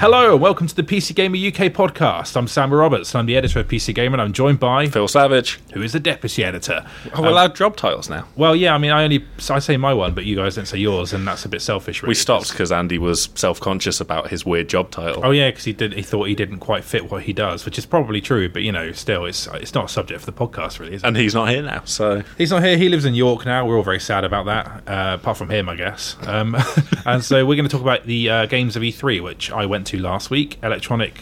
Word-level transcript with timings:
Hello, 0.00 0.32
and 0.32 0.40
welcome 0.40 0.66
to 0.66 0.74
the 0.74 0.82
PC 0.82 1.14
Gamer 1.14 1.36
UK 1.36 1.70
podcast. 1.70 2.34
I'm 2.34 2.48
Sam 2.48 2.72
Roberts, 2.72 3.12
and 3.12 3.18
I'm 3.18 3.26
the 3.26 3.36
editor 3.36 3.60
of 3.60 3.68
PC 3.68 3.94
Gamer, 3.94 4.14
and 4.14 4.22
I'm 4.22 4.32
joined 4.32 4.58
by 4.58 4.86
Phil 4.86 5.06
Savage. 5.06 5.60
who 5.74 5.82
is 5.82 5.92
the 5.92 6.00
deputy 6.00 6.42
editor. 6.42 6.86
Oh, 7.12 7.20
we're 7.20 7.28
allowed 7.28 7.54
job 7.54 7.76
titles 7.76 8.08
now. 8.08 8.26
Well, 8.34 8.56
yeah, 8.56 8.74
I 8.74 8.78
mean, 8.78 8.92
I 8.92 9.04
only 9.04 9.26
I 9.50 9.58
say 9.58 9.76
my 9.76 9.92
one, 9.92 10.14
but 10.14 10.24
you 10.24 10.36
guys 10.36 10.54
didn't 10.54 10.68
say 10.68 10.78
yours, 10.78 11.12
and 11.12 11.28
that's 11.28 11.44
a 11.44 11.50
bit 11.50 11.60
selfish. 11.60 12.02
Really, 12.02 12.12
We 12.12 12.14
stopped 12.14 12.50
because 12.50 12.72
Andy 12.72 12.96
was 12.96 13.28
self-conscious 13.34 14.00
about 14.00 14.30
his 14.30 14.46
weird 14.46 14.70
job 14.70 14.90
title. 14.90 15.20
Oh 15.22 15.32
yeah, 15.32 15.50
because 15.50 15.64
he 15.64 15.74
did. 15.74 15.92
He 15.92 16.00
thought 16.00 16.28
he 16.28 16.34
didn't 16.34 16.60
quite 16.60 16.82
fit 16.82 17.10
what 17.10 17.24
he 17.24 17.34
does, 17.34 17.66
which 17.66 17.76
is 17.76 17.84
probably 17.84 18.22
true. 18.22 18.48
But 18.48 18.62
you 18.62 18.72
know, 18.72 18.92
still, 18.92 19.26
it's 19.26 19.48
it's 19.48 19.74
not 19.74 19.84
a 19.84 19.88
subject 19.88 20.20
for 20.20 20.30
the 20.30 20.32
podcast, 20.32 20.78
really. 20.78 20.94
Is 20.94 21.02
it? 21.02 21.06
And 21.06 21.14
he's 21.14 21.34
not 21.34 21.50
here 21.50 21.60
now, 21.62 21.82
so 21.84 22.22
He's 22.38 22.50
not 22.50 22.62
here. 22.62 22.78
He 22.78 22.88
lives 22.88 23.04
in 23.04 23.14
York 23.14 23.44
now. 23.44 23.66
We're 23.66 23.76
all 23.76 23.82
very 23.82 24.00
sad 24.00 24.24
about 24.24 24.46
that, 24.46 24.66
uh, 24.88 25.16
apart 25.20 25.36
from 25.36 25.50
him, 25.50 25.68
I 25.68 25.76
guess. 25.76 26.16
Um, 26.22 26.56
and 27.04 27.22
so 27.22 27.44
we're 27.44 27.56
going 27.56 27.68
to 27.68 27.70
talk 27.70 27.82
about 27.82 28.06
the 28.06 28.30
uh, 28.30 28.46
games 28.46 28.76
of 28.76 28.82
E3, 28.82 29.22
which 29.22 29.50
I 29.50 29.66
went 29.66 29.88
to 29.88 29.89
last 29.98 30.30
week. 30.30 30.58
Electronic. 30.62 31.14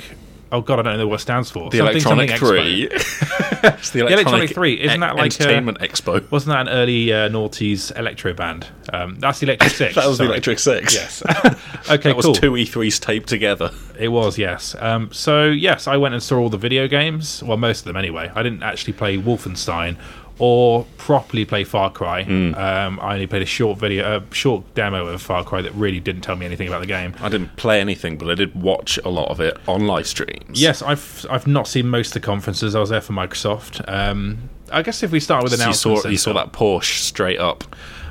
Oh 0.51 0.63
God, 0.63 0.79
I 0.79 0.83
don't 0.83 0.99
know 0.99 1.07
what 1.07 1.17
it 1.17 1.23
stands 1.23 1.51
for. 1.51 1.69
the 1.71 1.79
Something, 1.79 1.97
Electronic 1.97 2.31
something 2.31 2.49
Three. 2.49 2.89
it's 2.91 3.91
the 3.91 4.07
Electronic 4.07 4.51
3, 4.51 4.81
isn't 4.81 5.01
that 5.01 5.17
like, 5.17 5.39
Entertainment 5.39 5.79
Expo? 5.81 6.31
Wasn't 6.31 6.51
that 6.51 6.63
an 6.63 6.69
early 6.71 7.13
uh, 7.13 7.29
noughties 7.29 7.97
electro 7.99 8.33
band? 8.33 8.67
Um, 8.91 9.19
that's 9.19 9.41
the 9.41 9.47
Electric 9.47 9.73
Six. 9.75 9.95
That 9.95 10.07
was 10.07 10.17
sorry. 10.17 10.29
the 10.29 10.33
Electric 10.33 10.59
Six. 10.59 10.95
Yes. 10.95 11.23
okay, 11.91 12.11
That 12.11 12.17
was 12.17 12.39
two 12.39 12.53
E3s 12.53 12.99
taped 12.99 13.29
together. 13.29 13.73
It 13.99 14.09
was, 14.09 14.39
yes. 14.39 14.75
Um, 14.79 15.13
so, 15.13 15.49
yes, 15.49 15.87
I 15.87 15.99
went 15.99 16.15
and 16.15 16.23
saw 16.23 16.39
all 16.39 16.49
the 16.49 16.57
video 16.57 16.89
games. 16.89 17.43
Well, 17.43 17.59
most 17.59 17.81
of 17.81 17.85
them 17.85 17.97
anyway. 17.97 18.33
I 18.35 18.43
didn't 18.43 18.63
actually 18.63 18.95
play 18.95 19.19
Wolfenstein 19.19 19.99
or 20.39 20.85
properly 20.97 21.45
play 21.45 21.65
Far 21.65 21.91
Cry. 21.91 22.25
Hmm. 22.25 22.55
Um, 22.55 23.01
I 23.01 23.15
only 23.15 23.27
played 23.27 23.43
a 23.43 23.47
short 23.47 23.79
video, 23.79 24.19
a 24.19 24.35
short 24.35 24.75
demo 24.75 25.07
of 25.07 25.21
Far 25.23 25.45
Cry 25.45 25.63
that 25.63 25.73
really 25.75 26.01
didn't 26.01 26.23
tell 26.23 26.37
me 26.37 26.47
anything 26.47 26.69
about 26.69 26.81
the 26.81 26.87
game. 26.87 27.15
I 27.21 27.29
didn't 27.29 27.57
play 27.57 27.81
anything, 27.81 28.19
but 28.19 28.31
I 28.31 28.35
did 28.35 28.55
watch 28.61 28.99
a 29.05 29.09
lot 29.09 29.29
of 29.31 29.41
it 29.41 29.57
on 29.67 29.87
live 29.87 30.07
streams. 30.07 30.61
Yes, 30.61 30.83
I've 30.83 31.27
I've 31.31 31.47
not 31.47 31.67
seen 31.67 31.89
most 31.89 32.09
of 32.09 32.15
the 32.15 32.21
conferences. 32.21 32.75
I 32.75 32.81
was 32.81 32.91
there 32.91 33.01
for 33.01 33.13
Microsoft. 33.13 33.87
Um, 33.89 34.49
I 34.71 34.83
guess 34.83 35.03
if 35.03 35.11
we 35.11 35.21
start 35.21 35.43
with 35.45 35.53
So 35.59 35.67
you 35.67 35.73
saw 35.75 36.07
you 36.09 36.19
saw 36.19 36.33
that 36.35 36.53
Porsche 36.53 37.01
straight 37.01 37.39
up. 37.39 37.65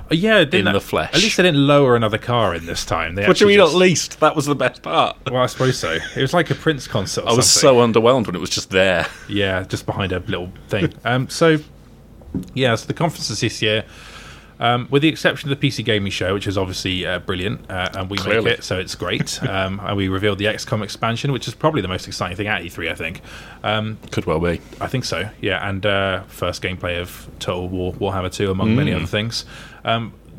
Uh, 0.10 0.16
yeah, 0.16 0.40
in 0.40 0.64
that- 0.66 0.72
the 0.72 0.80
flesh. 0.82 1.14
At 1.14 1.22
least 1.22 1.36
they 1.38 1.44
didn't 1.44 1.68
lower 1.68 1.96
another 1.96 2.18
car 2.18 2.56
in 2.56 2.66
this 2.66 2.86
time. 2.86 3.16
They 3.16 3.28
What 3.28 3.36
do 3.38 3.44
you 3.44 3.50
mean? 3.50 3.60
just- 3.60 3.74
At 3.74 3.78
least 3.78 4.20
that 4.22 4.36
was 4.38 4.46
the 4.46 4.56
best 4.56 4.82
part. 4.82 5.18
Well, 5.30 5.42
I 5.44 5.48
suppose 5.48 5.78
so. 5.78 5.98
It 6.16 6.22
was 6.22 6.34
like 6.34 6.50
a 6.50 6.56
Prince 6.56 6.88
concert. 6.88 7.26
Or 7.26 7.32
I 7.32 7.34
was 7.34 7.50
something. 7.50 7.94
so 7.94 8.02
underwhelmed 8.02 8.26
when 8.26 8.34
it 8.36 8.40
was 8.40 8.50
just 8.50 8.70
there. 8.70 9.06
Yeah, 9.28 9.64
just 9.64 9.86
behind 9.86 10.14
a 10.14 10.20
little 10.20 10.50
thing. 10.70 10.94
Um, 11.04 11.28
so, 11.30 11.58
yeah, 12.54 12.76
so 12.76 12.88
the 12.88 12.94
conferences 12.94 13.40
this 13.42 13.62
year, 13.62 13.86
um, 14.60 14.88
with 14.90 15.04
the 15.04 15.08
exception 15.08 15.52
of 15.52 15.60
the 15.60 15.68
PC 15.68 15.86
Gaming 15.86 16.12
Show, 16.12 16.34
which 16.34 16.48
is 16.48 16.58
obviously 16.58 17.06
uh, 17.06 17.20
brilliant, 17.20 17.70
uh, 17.70 17.90
and 17.94 18.10
we 18.10 18.18
Clearly. 18.18 18.46
make 18.46 18.60
it, 18.60 18.64
so 18.64 18.80
it's 18.80 18.96
great. 18.96 19.42
um, 19.48 19.80
and 19.84 19.96
we 19.96 20.08
revealed 20.08 20.40
the 20.40 20.46
XCOM 20.46 20.84
expansion, 20.84 21.32
which 21.32 21.48
is 21.48 21.54
probably 21.54 21.82
the 21.82 21.88
most 21.88 22.08
exciting 22.08 22.36
thing 22.36 22.48
at 22.48 22.64
E3, 22.64 22.90
I 22.92 22.96
think. 22.96 23.22
Um, 23.64 24.00
Could 24.12 24.26
well 24.26 24.40
be. 24.40 24.60
I 24.82 24.88
think 24.88 25.06
so, 25.06 25.30
yeah. 25.42 25.68
And 25.70 25.86
uh, 25.86 26.24
first 26.24 26.64
gameplay 26.64 27.00
of 27.00 27.30
Total 27.40 27.68
War 27.70 27.94
Warhammer 27.94 28.32
2, 28.34 28.50
among 28.50 28.76
many 28.76 28.92
Mm. 28.92 28.96
other 28.98 29.06
things. 29.06 29.46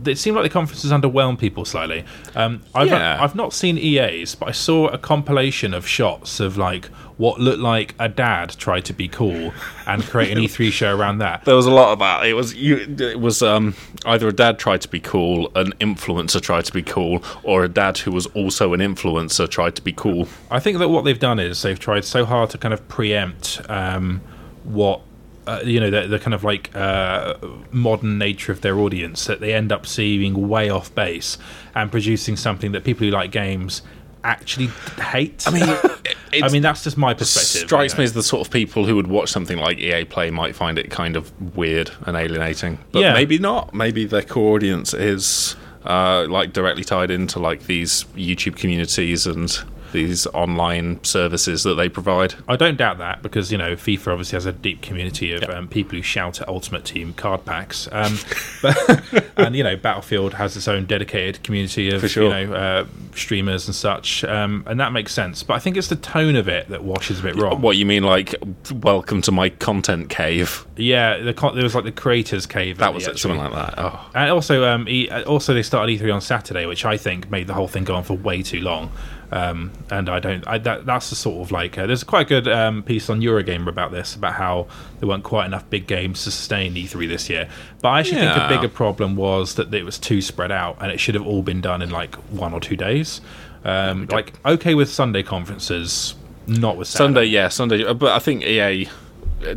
It 0.05 0.17
seemed 0.19 0.37
like 0.37 0.45
the 0.45 0.51
conferences 0.51 0.93
underwhelmed 0.93 1.39
people 1.39 1.65
slightly. 1.65 2.05
Um, 2.35 2.63
I've, 2.75 2.89
Yeah. 2.89 3.19
I've 3.23 3.35
not 3.35 3.53
seen 3.53 3.79
EA's, 3.79 4.35
but 4.35 4.49
I 4.49 4.53
saw 4.53 4.89
a 4.89 4.99
compilation 4.99 5.75
of 5.75 5.87
shots 5.87 6.41
of 6.41 6.57
like 6.57 6.87
what 7.17 7.41
looked 7.41 7.59
like 7.59 7.95
a 7.99 8.09
dad 8.09 8.51
tried 8.59 8.85
to 8.85 8.93
be 8.93 9.09
cool 9.09 9.53
and 9.89 10.05
create 10.05 10.31
an 10.31 10.39
E3 10.39 10.71
show 10.81 10.97
around 10.97 11.19
that. 11.19 11.45
There 11.45 11.57
was 11.57 11.67
a 11.67 11.71
lot 11.73 11.93
of 11.93 11.99
that. 11.99 12.25
It 12.27 12.35
was 12.35 12.55
you. 12.55 12.77
It 12.99 13.19
was 13.19 13.43
um, 13.43 13.75
either 14.07 14.29
a 14.29 14.33
dad 14.33 14.59
tried 14.59 14.83
to 14.83 14.89
be 14.89 15.01
cool, 15.01 15.51
an 15.57 15.73
influencer 15.81 16.41
tried 16.41 16.65
to 16.67 16.73
be 16.73 16.83
cool, 16.83 17.23
or 17.43 17.65
a 17.65 17.69
dad 17.69 17.99
who 17.99 18.13
was 18.13 18.27
also 18.27 18.73
an 18.75 18.81
influencer 18.81 19.49
tried 19.51 19.75
to 19.77 19.83
be 19.83 19.93
cool. 19.93 20.29
I 20.51 20.61
think 20.61 20.79
that 20.79 20.89
what 20.91 21.05
they've 21.05 21.19
done 21.19 21.41
is 21.41 21.61
they've 21.63 21.79
tried 21.79 22.05
so 22.05 22.25
hard 22.25 22.51
to 22.51 22.59
kind 22.59 22.73
of 22.73 22.87
preempt 22.89 23.61
um, 23.69 24.21
what 24.63 25.01
uh, 25.49 25.61
you 25.65 25.81
know 25.81 25.91
the, 25.91 26.07
the 26.07 26.19
kind 26.19 26.35
of 26.35 26.45
like 26.45 26.71
uh, 26.77 27.35
modern 27.73 28.19
nature 28.19 28.53
of 28.53 28.61
their 28.61 28.79
audience 28.79 29.25
that 29.27 29.41
they 29.41 29.55
end 29.55 29.73
up 29.73 29.87
seeing 29.87 30.49
way 30.49 30.69
off 30.71 30.95
base 30.95 31.39
and 31.75 31.91
producing 31.91 32.37
something 32.37 32.73
that 32.73 32.85
people 32.85 33.07
who 33.07 33.11
like 33.11 33.31
games 33.33 33.83
actually 34.25 34.67
hate. 35.13 35.45
I 35.47 35.51
mean, 35.51 35.63
I 36.45 36.49
mean 36.51 36.61
that's 36.63 36.85
just 36.85 36.97
my 36.99 37.15
perspective. 37.15 37.67
strikes 37.69 37.93
you 37.95 37.97
know. 37.97 38.01
me 38.01 38.05
as 38.05 38.13
the 38.13 38.23
sort 38.23 38.47
of 38.47 38.53
people 38.53 38.85
who 38.85 38.95
would 38.97 39.07
watch 39.07 39.31
something 39.31 39.59
like 39.59 39.79
EA 39.79 40.05
Play 40.05 40.31
might 40.31 40.55
find 40.55 40.79
it 40.79 40.91
kind 40.91 41.17
of 41.17 41.33
weird 41.57 41.91
and 42.07 42.17
alienating, 42.17 42.79
but 42.93 43.01
Yeah. 43.01 43.15
maybe 43.15 43.39
not. 43.39 43.73
Maybe 43.75 44.05
their 44.05 44.23
core 44.23 44.57
audience 44.57 44.93
is 44.93 45.57
uh, 45.87 46.27
like 46.29 46.53
directly 46.53 46.85
tied 46.85 47.11
into 47.11 47.39
like 47.39 47.65
these 47.67 48.05
YouTube 48.17 48.57
communities 48.57 49.27
and 49.27 49.57
these 49.93 50.27
online 50.29 51.03
services 51.05 51.63
that 51.65 51.75
they 51.75 51.89
provide. 51.89 52.35
I 52.47 52.57
don't 52.57 52.77
doubt 52.77 52.99
that 52.99 53.23
because 53.23 53.51
you 53.53 53.59
know 53.59 53.75
FIFA 53.75 54.09
obviously 54.09 54.37
has 54.37 54.47
a 54.47 54.53
deep 54.53 54.83
community 54.83 55.33
of 55.33 55.45
um, 55.45 55.69
people 55.69 55.97
who 55.97 56.03
shout 56.03 56.41
at 56.41 56.49
Ultimate 56.49 56.85
Team 56.85 57.15
card 57.15 57.45
packs, 57.45 57.89
um, 57.93 58.19
but, 58.63 59.31
and 59.37 59.57
you 59.57 59.65
know 59.65 59.77
Battlefield 59.77 60.35
has 60.35 60.57
its 60.57 60.69
own 60.69 60.87
dedicated 60.87 61.43
community 61.43 61.91
of 61.91 62.09
sure. 62.11 62.25
you 62.25 62.29
know 62.47 62.55
uh, 62.55 62.87
streamers 63.15 63.67
and 63.67 63.75
such, 63.75 64.25
um, 64.25 64.65
and 64.67 64.79
that 64.81 64.93
makes 64.93 65.13
sense. 65.13 65.43
But 65.43 65.55
I 65.55 65.59
think 65.59 65.77
it's 65.77 65.89
the 65.89 65.97
tone 65.97 66.37
of 66.37 66.49
it 66.49 66.69
that 66.69 66.85
washes 66.85 67.21
a 67.21 67.23
bit 67.23 67.37
wrong. 67.37 67.61
What 67.61 67.77
you 67.77 67.87
mean, 67.87 68.03
like, 68.03 68.35
welcome 68.73 69.23
to 69.23 69.33
my 69.33 69.51
content 69.51 70.09
cave? 70.09 70.67
Yeah, 70.77 71.19
the, 71.19 71.35
con- 71.35 71.55
there 71.55 71.65
was 71.65 71.75
like 71.75 71.85
the 71.85 71.93
creators 71.93 72.47
cave. 72.47 72.79
That 72.79 72.95
was 72.95 73.07
it, 73.07 73.19
something 73.19 73.41
like 73.41 73.53
that. 73.53 73.75
Oh. 73.79 74.11
And 74.15 74.31
also, 74.31 74.65
um, 74.65 74.89
e- 74.89 75.11
also 75.11 75.55
they 75.55 75.63
started 75.63 76.01
E3 76.01 76.15
on 76.15 76.21
Saturday, 76.21 76.67
which 76.67 76.85
I 76.85 76.97
think 76.97 77.31
made 77.31 77.47
the 77.47 77.55
whole 77.55 77.69
thing 77.69 77.85
go 77.85 77.95
on 77.95 78.05
for 78.05 78.15
way 78.15 78.43
too 78.43 78.61
long. 78.61 78.91
Um, 79.31 79.73
and 79.91 80.09
I 80.09 80.21
don't. 80.21 80.47
I, 80.49 80.57
that, 80.59 80.87
that's 80.87 81.11
the 81.11 81.17
sort 81.17 81.45
of 81.47 81.53
like. 81.53 81.77
Uh, 81.77 81.87
there's 81.87 82.03
a 82.03 82.07
quite 82.07 82.23
a 82.27 82.29
good 82.29 82.49
um, 82.49 82.83
piece 82.83 83.11
on 83.11 83.21
Eurogamer 83.21 83.69
about 83.69 83.91
this, 83.93 84.15
about 84.15 84.35
how 84.35 84.67
there 85.01 85.09
weren't 85.09 85.25
quite 85.25 85.45
enough 85.47 85.69
big 85.69 85.87
games 85.87 86.25
to 86.25 86.31
sustain 86.31 86.75
E3 86.75 87.07
this 87.09 87.29
year. 87.29 87.49
But 87.83 87.89
I 87.89 88.01
actually 88.01 88.21
think 88.21 88.37
Yeah. 88.37 88.47
a 88.47 88.49
bigger 88.49 88.69
problem 88.73 89.17
was 89.17 89.55
that 89.57 89.73
it 89.75 89.85
was 89.85 89.99
too 89.99 90.23
spread 90.23 90.51
out, 90.51 90.79
and 90.81 90.91
it 90.91 90.99
should 90.99 91.15
have 91.15 91.27
all 91.27 91.43
been 91.43 91.61
done 91.61 91.83
in 91.83 91.91
like 91.91 92.15
one 92.31 92.55
or 92.55 92.61
two 92.61 92.77
days. 92.77 93.21
Um, 93.65 94.07
like 94.11 94.33
okay 94.47 94.75
with 94.75 94.89
Sunday 94.89 95.23
conferences, 95.23 96.15
not 96.47 96.79
with 96.79 96.89
Saturday. 96.89 97.05
Sunday, 97.07 97.25
yeah, 97.27 97.49
Sunday. 97.49 97.85
uh, 97.85 97.93
But 97.93 98.13
I 98.13 98.21
think 98.21 98.43
EA 98.45 98.89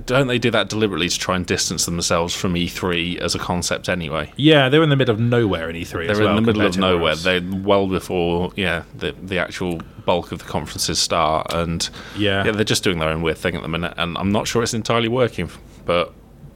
don't 0.06 0.28
they 0.28 0.38
do 0.40 0.52
that 0.52 0.70
deliberately 0.70 1.10
to 1.10 1.18
try 1.20 1.36
and 1.36 1.46
distance 1.46 1.86
themselves 1.86 2.36
from 2.36 2.54
E3 2.54 3.18
as 3.18 3.36
a 3.36 3.40
concept 3.40 3.90
anyway? 3.90 4.32
Yeah, 4.36 4.70
they're 4.70 4.84
in 4.84 4.90
the 4.90 4.96
middle 4.96 5.14
of 5.14 5.20
nowhere 5.20 5.70
in 5.70 5.76
E3. 5.76 6.08
They're 6.08 6.20
well, 6.26 6.30
in 6.38 6.44
the 6.44 6.54
middle 6.54 6.62
of 6.66 6.78
nowhere. 6.78 7.16
They're 7.16 7.42
well 7.44 7.88
before, 7.88 8.52
yeah, 8.56 8.84
the 8.96 9.16
the 9.22 9.40
actual 9.40 9.82
bulk 10.06 10.32
of 10.32 10.40
the 10.40 10.46
conferences 10.46 11.00
start, 11.00 11.54
and 11.54 11.90
Yeah. 12.16 12.46
yeah, 12.46 12.52
they're 12.52 12.64
just 12.64 12.84
doing 12.84 13.00
their 13.00 13.10
own 13.10 13.22
weird 13.22 13.38
thing 13.38 13.56
at 13.56 13.62
the 13.62 13.68
minute. 13.68 13.94
And 13.98 14.18
I'm 14.18 14.32
not 14.32 14.48
sure 14.48 14.64
it's 14.64 14.74
entirely 14.74 15.08
working, 15.08 15.50
but 15.86 16.14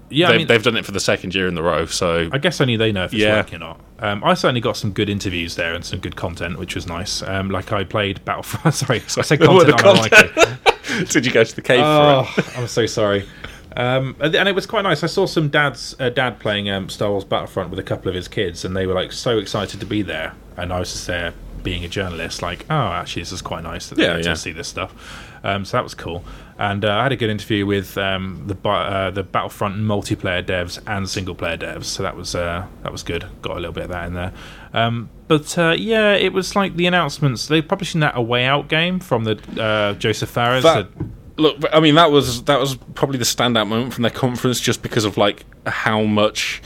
yeah, 0.10 0.28
they've, 0.28 0.36
I 0.36 0.38
mean, 0.40 0.48
they've 0.48 0.64
done 0.64 0.78
it 0.78 0.86
for 0.86 0.92
the 0.92 1.00
second 1.00 1.34
year 1.36 1.48
in 1.48 1.56
the 1.56 1.64
row. 1.64 1.86
So 1.86 2.30
I 2.32 2.38
guess 2.38 2.62
only 2.62 2.78
they 2.78 2.92
know 2.92 3.06
if 3.06 3.14
it's 3.14 3.22
Yeah. 3.22 3.38
working 3.38 3.56
or 3.56 3.60
not. 3.60 3.80
Um, 4.00 4.24
I 4.24 4.34
certainly 4.34 4.62
got 4.62 4.76
some 4.78 4.92
good 4.92 5.10
interviews 5.10 5.56
there 5.56 5.74
and 5.74 5.84
some 5.86 6.00
good 6.00 6.16
content, 6.16 6.60
which 6.60 6.76
was 6.76 6.86
nice. 6.88 7.22
Um, 7.22 7.50
like 7.50 7.72
I 7.72 7.84
played 7.84 8.24
Battlefront. 8.26 8.76
Sorry, 8.76 9.00
I 9.00 9.22
said 9.22 9.40
The 9.40 9.52
word 9.52 9.70
content. 9.79 10.12
content. 10.34 11.09
did 11.12 11.26
you 11.26 11.32
go 11.32 11.44
to 11.44 11.56
the 11.56 11.62
cave 11.62 11.82
Oh, 11.84 12.24
for 12.26 12.41
it? 12.41 12.58
I'm 12.58 12.68
so 12.68 12.85
sorry. 12.85 13.28
Um, 13.78 14.16
and 14.22 14.34
it 14.47 14.56
was 14.56 14.66
quite 14.66 14.84
nice. 14.84 15.03
I 15.03 15.08
saw 15.08 15.26
some 15.26 15.50
dads, 15.50 15.96
uh, 16.00 16.09
dad 16.09 16.40
playing 16.40 16.70
um, 16.70 16.88
Star 16.88 17.09
Wars 17.12 17.26
Battlefront 17.26 17.70
with 17.72 17.79
a 17.79 17.84
couple 17.84 18.08
of 18.08 18.16
his 18.16 18.28
kids, 18.29 18.64
and 18.64 18.76
they 18.76 18.85
were 18.88 18.94
like 18.94 19.12
so 19.12 19.38
excited 19.38 19.79
to 19.82 19.85
be 19.85 20.02
there. 20.02 20.34
And 20.56 20.72
I 20.72 20.79
was 20.79 20.94
just 20.94 21.08
there 21.08 21.34
being 21.62 21.84
a 21.84 21.90
journalist, 21.90 22.41
like, 22.41 22.66
oh, 22.70 22.74
actually, 22.74 23.24
this 23.24 23.32
is 23.34 23.41
quite 23.41 23.64
nice 23.64 23.90
that 23.90 23.96
they 23.96 24.03
Yeah, 24.03 24.16
get 24.18 24.26
yeah. 24.26 24.34
to 24.34 24.40
see 24.40 24.52
this 24.53 24.68
stuff. 24.70 24.94
Um, 25.46 25.64
so 25.66 25.78
that 25.78 25.84
was 25.84 25.94
cool. 25.94 26.24
And 26.58 26.86
uh, 26.86 26.92
I 26.92 27.03
had 27.03 27.12
a 27.12 27.16
good 27.18 27.30
interview 27.30 27.66
with 27.66 27.97
um, 27.97 28.44
the 28.47 28.56
uh, 28.70 29.12
the 29.12 29.24
Battlefront 29.24 29.76
multiplayer 29.78 30.44
devs 30.44 30.80
and 30.88 31.09
single 31.09 31.36
player 31.36 31.58
devs. 31.58 31.84
So 31.86 32.03
that 32.03 32.16
was 32.16 32.34
uh, 32.36 32.66
that 32.84 32.92
was 32.92 33.03
good. 33.03 33.26
Got 33.42 33.53
a 33.58 33.59
little 33.59 33.74
bit 33.74 33.84
of 33.86 33.90
that 33.92 34.08
in 34.08 34.14
there. 34.14 34.34
Um, 34.74 35.09
but 35.28 35.58
uh, 35.58 35.76
yeah, 35.78 36.14
it 36.14 36.34
was 36.34 36.56
like 36.56 36.76
the 36.78 36.88
announcements. 36.88 37.47
They're 37.47 37.62
publishing 37.62 38.00
that 38.02 38.14
a 38.18 38.22
way 38.22 38.46
out 38.46 38.68
game 38.70 39.00
from 39.00 39.26
the 39.26 39.38
uh, 39.62 39.94
Josef 39.94 40.30
Fares. 40.30 40.64
That- 40.64 40.97
the- 40.97 41.06
Look, 41.38 41.58
I 41.74 41.82
mean 41.82 41.96
that 41.96 42.12
was 42.12 42.44
that 42.46 42.62
was 42.62 42.76
probably 42.94 43.18
the 43.18 43.26
standout 43.26 43.68
moment 43.68 43.94
from 43.94 44.03
their 44.03 44.09
conference, 44.12 44.62
just 44.62 44.82
because 44.82 45.03
of 45.03 45.18
like 45.18 45.44
how 45.68 46.03
much 46.03 46.62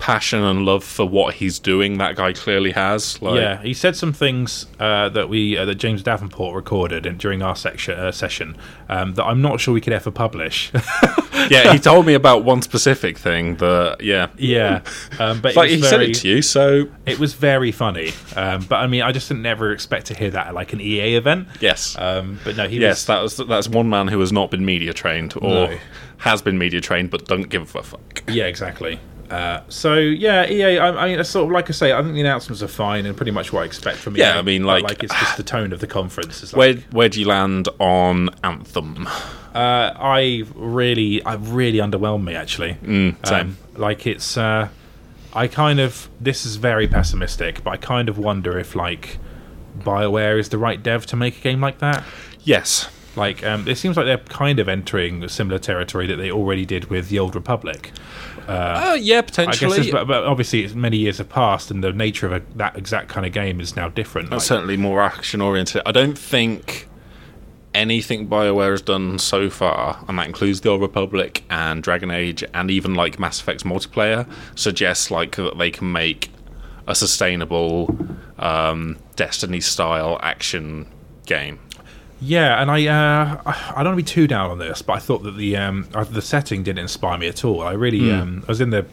passion 0.00 0.42
and 0.42 0.64
love 0.64 0.82
for 0.82 1.06
what 1.06 1.34
he's 1.34 1.58
doing 1.60 1.98
that 1.98 2.16
guy 2.16 2.32
clearly 2.32 2.72
has. 2.72 3.20
Like, 3.22 3.36
yeah, 3.38 3.62
he 3.62 3.72
said 3.74 3.94
some 3.94 4.12
things 4.12 4.66
uh, 4.80 5.08
that 5.10 5.28
we 5.28 5.56
uh, 5.56 5.64
that 5.66 5.76
James 5.76 6.02
Davenport 6.02 6.56
recorded 6.56 7.06
in, 7.06 7.18
during 7.18 7.42
our 7.42 7.54
section 7.54 7.96
uh, 7.98 8.10
session 8.10 8.56
um, 8.88 9.14
that 9.14 9.24
I'm 9.24 9.40
not 9.42 9.60
sure 9.60 9.72
we 9.74 9.80
could 9.80 9.92
ever 9.92 10.10
publish. 10.10 10.72
yeah. 11.50 11.72
He 11.72 11.78
told 11.78 12.06
me 12.06 12.14
about 12.14 12.44
one 12.44 12.62
specific 12.62 13.18
thing 13.18 13.56
that 13.56 14.00
yeah, 14.00 14.28
yeah, 14.36 14.82
um, 15.18 15.40
but 15.40 15.54
like 15.54 15.70
he 15.70 15.76
was 15.76 15.88
said 15.88 16.00
it 16.02 16.14
to 16.16 16.28
you, 16.28 16.42
so 16.42 16.88
It 17.06 17.18
was 17.18 17.34
very 17.34 17.70
funny, 17.70 18.12
um, 18.36 18.64
but 18.64 18.76
I 18.76 18.86
mean, 18.86 19.02
I 19.02 19.12
just 19.12 19.28
didn't 19.28 19.42
never 19.42 19.70
expect 19.72 20.06
to 20.06 20.14
hear 20.14 20.30
that 20.30 20.48
at 20.48 20.54
like 20.54 20.72
an 20.72 20.80
EA 20.80 21.14
event. 21.16 21.48
yes, 21.60 21.96
Um, 21.98 22.40
but 22.44 22.56
no, 22.56 22.66
he 22.66 22.78
yes, 22.80 23.00
was. 23.00 23.06
that 23.06 23.22
was 23.22 23.48
that's 23.48 23.68
one 23.68 23.88
man 23.90 24.08
who 24.08 24.18
has 24.20 24.32
not 24.32 24.50
been 24.50 24.64
media 24.64 24.92
trained 24.94 25.34
or 25.36 25.68
No. 25.68 25.78
has 26.18 26.40
been 26.42 26.56
media 26.58 26.80
trained 26.80 27.10
but 27.10 27.26
don't 27.26 27.48
give 27.50 27.74
a 27.76 27.82
fuck. 27.82 28.22
Yeah, 28.28 28.44
exactly. 28.44 28.98
Uh, 29.30 29.62
so 29.68 29.94
yeah, 29.94 30.48
EA. 30.50 30.78
I, 30.78 30.88
I 31.04 31.08
mean, 31.08 31.20
it's 31.20 31.30
sort 31.30 31.46
of 31.46 31.52
like 31.52 31.68
I 31.70 31.72
say, 31.72 31.92
I 31.92 32.02
think 32.02 32.14
the 32.14 32.20
announcements 32.20 32.62
are 32.62 32.68
fine 32.68 33.06
and 33.06 33.16
pretty 33.16 33.30
much 33.30 33.52
what 33.52 33.62
I 33.62 33.64
expect 33.64 33.98
from 33.98 34.16
EA. 34.16 34.20
Yeah, 34.20 34.38
I 34.38 34.42
mean, 34.42 34.64
but, 34.64 34.82
like- 34.82 35.02
it's 35.04 35.14
just 35.18 35.36
the 35.36 35.42
tone 35.44 35.72
of 35.72 35.80
the 35.80 35.86
conference. 35.86 36.42
Is 36.42 36.52
Where 36.52 36.74
where 36.90 37.08
do 37.08 37.20
you 37.20 37.26
land 37.26 37.68
on 37.78 38.30
Anthem? 38.42 39.06
uh, 39.06 39.10
I 39.54 40.44
really, 40.54 41.22
I 41.24 41.34
really 41.34 41.78
underwhelmed 41.78 42.24
me 42.24 42.34
actually. 42.34 42.74
Mm, 42.82 43.24
same. 43.26 43.40
Um, 43.40 43.56
like 43.76 44.06
it's, 44.06 44.36
uh, 44.36 44.68
I 45.32 45.46
kind 45.46 45.78
of 45.78 46.08
this 46.20 46.44
is 46.44 46.56
very 46.56 46.88
pessimistic, 46.88 47.62
but 47.62 47.70
I 47.70 47.76
kind 47.76 48.08
of 48.08 48.18
wonder 48.18 48.58
if 48.58 48.74
like 48.74 49.18
Bioware 49.78 50.38
is 50.40 50.48
the 50.48 50.58
right 50.58 50.82
dev 50.82 51.06
to 51.06 51.16
make 51.16 51.38
a 51.38 51.40
game 51.40 51.60
like 51.60 51.78
that. 51.78 52.02
Yes. 52.42 52.88
Like, 53.16 53.44
um, 53.44 53.66
it 53.66 53.76
seems 53.76 53.96
like 53.96 54.06
they're 54.06 54.18
kind 54.18 54.60
of 54.60 54.68
entering 54.68 55.24
a 55.24 55.28
similar 55.28 55.58
territory 55.58 56.06
that 56.06 56.16
they 56.16 56.30
already 56.30 56.64
did 56.64 56.86
with 56.90 57.08
the 57.08 57.18
Old 57.18 57.34
Republic. 57.34 57.90
Uh, 58.50 58.94
yeah, 59.00 59.18
I 59.18 59.20
guess, 59.20 59.30
potentially. 59.30 59.90
but, 59.92 60.06
but 60.06 60.24
obviously, 60.24 60.64
it's 60.64 60.74
many 60.74 60.96
years 60.96 61.18
have 61.18 61.28
passed, 61.28 61.70
and 61.70 61.82
the 61.84 61.92
nature 61.92 62.26
of 62.26 62.32
a, 62.32 62.42
that 62.56 62.76
exact 62.76 63.08
kind 63.08 63.26
of 63.26 63.32
game 63.32 63.60
is 63.60 63.76
now 63.76 63.88
different. 63.88 64.30
Like, 64.30 64.40
certainly 64.40 64.76
more 64.76 65.02
action 65.02 65.40
oriented. 65.40 65.82
I 65.86 65.92
don't 65.92 66.18
think 66.18 66.88
anything 67.74 68.28
BioWare 68.28 68.72
has 68.72 68.82
done 68.82 69.18
so 69.18 69.50
far, 69.50 70.04
and 70.08 70.18
that 70.18 70.26
includes 70.26 70.60
the 70.60 70.70
Old 70.70 70.80
Republic 70.80 71.44
and 71.50 71.82
Dragon 71.82 72.10
Age, 72.10 72.44
and 72.54 72.70
even 72.70 72.94
like 72.94 73.18
Mass 73.18 73.40
Effect's 73.40 73.62
multiplayer, 73.62 74.28
suggests 74.56 75.10
like 75.10 75.36
that 75.36 75.58
they 75.58 75.70
can 75.70 75.92
make 75.92 76.30
a 76.86 76.94
sustainable 76.94 77.96
um, 78.38 78.98
Destiny 79.16 79.60
style 79.60 80.18
action 80.22 80.86
game. 81.26 81.60
Yeah, 82.20 82.60
and 82.60 82.70
I, 82.70 82.86
uh, 82.86 83.40
I 83.46 83.82
don't 83.82 83.86
want 83.86 83.98
to 83.98 84.02
be 84.02 84.02
too 84.02 84.26
down 84.26 84.50
on 84.50 84.58
this, 84.58 84.82
but 84.82 84.94
I 84.94 84.98
thought 84.98 85.22
that 85.22 85.36
the 85.36 85.56
um, 85.56 85.88
uh, 85.94 86.04
the 86.04 86.22
setting 86.22 86.62
didn't 86.62 86.80
inspire 86.80 87.18
me 87.18 87.28
at 87.28 87.44
all. 87.44 87.62
I 87.62 87.72
really, 87.72 88.10
um, 88.12 88.44
I 88.46 88.50
was 88.50 88.60
in 88.60 88.70
the 88.70 88.86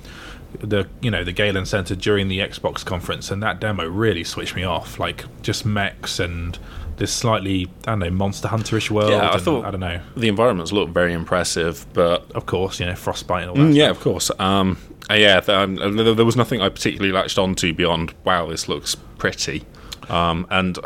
the 0.60 0.88
you 1.02 1.12
know 1.12 1.24
the 1.24 1.34
Galen 1.34 1.66
Center 1.66 1.96
during 1.96 2.30
the 2.30 2.40
Xbox 2.40 2.84
conference, 2.86 3.30
and 3.32 3.44
that 3.44 3.60
demo 3.60 3.86
really 3.88 4.24
switched 4.24 4.56
me 4.56 4.64
off. 4.64 5.00
Like 5.00 5.26
just 5.42 5.66
mechs 5.66 6.20
and 6.20 6.58
this 6.98 7.14
slightly 7.14 7.68
I 7.86 7.92
don't 7.92 8.00
know 8.00 8.10
monster 8.12 8.48
hunterish 8.48 8.90
world. 8.90 9.12
Yeah, 9.12 9.28
I 9.30 9.34
and 9.34 9.42
thought- 9.42 9.66
I 9.66 9.72
don't 9.72 9.82
know. 9.82 10.00
The 10.16 10.30
environments 10.30 10.72
look 10.72 10.90
very 10.90 11.14
impressive, 11.14 11.86
but 11.94 12.32
Of 12.34 12.46
course, 12.46 12.80
you 12.80 12.86
know 12.86 12.96
frostbite 12.96 13.44
and 13.44 13.50
all 13.52 13.56
that. 13.58 13.62
Mm, 13.62 13.76
yeah, 13.76 13.86
stuff. 13.88 13.98
of 13.98 14.04
course. 14.04 14.32
Um, 14.40 14.78
uh, 15.10 15.14
yeah, 15.14 15.40
th- 15.42 15.50
um, 15.56 15.76
there 15.98 16.14
there 16.16 16.26
was 16.26 16.36
nothing 16.38 16.62
I 16.62 16.70
particularly 16.70 17.12
latched 17.12 17.38
onto 17.38 17.74
beyond 17.74 18.14
wow, 18.24 18.48
this 18.48 18.68
looks 18.70 18.96
pretty. 19.18 19.64
Um, 20.10 20.48
and 20.50 20.80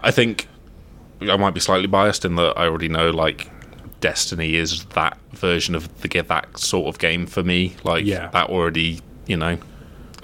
I 0.00 0.10
think 0.10 0.46
I 1.30 1.36
might 1.36 1.54
be 1.54 1.60
slightly 1.60 1.86
biased 1.86 2.24
in 2.24 2.36
that 2.36 2.58
I 2.58 2.66
already 2.66 2.88
know 2.88 3.10
like 3.10 3.50
Destiny 4.00 4.56
is 4.56 4.84
that 4.86 5.16
version 5.32 5.74
of 5.74 5.88
the 6.02 6.20
that 6.22 6.58
sort 6.58 6.88
of 6.88 6.98
game 6.98 7.26
for 7.26 7.42
me. 7.42 7.74
Like 7.84 8.04
Yeah. 8.04 8.28
that 8.28 8.50
already, 8.50 9.00
you 9.26 9.36
know, 9.36 9.58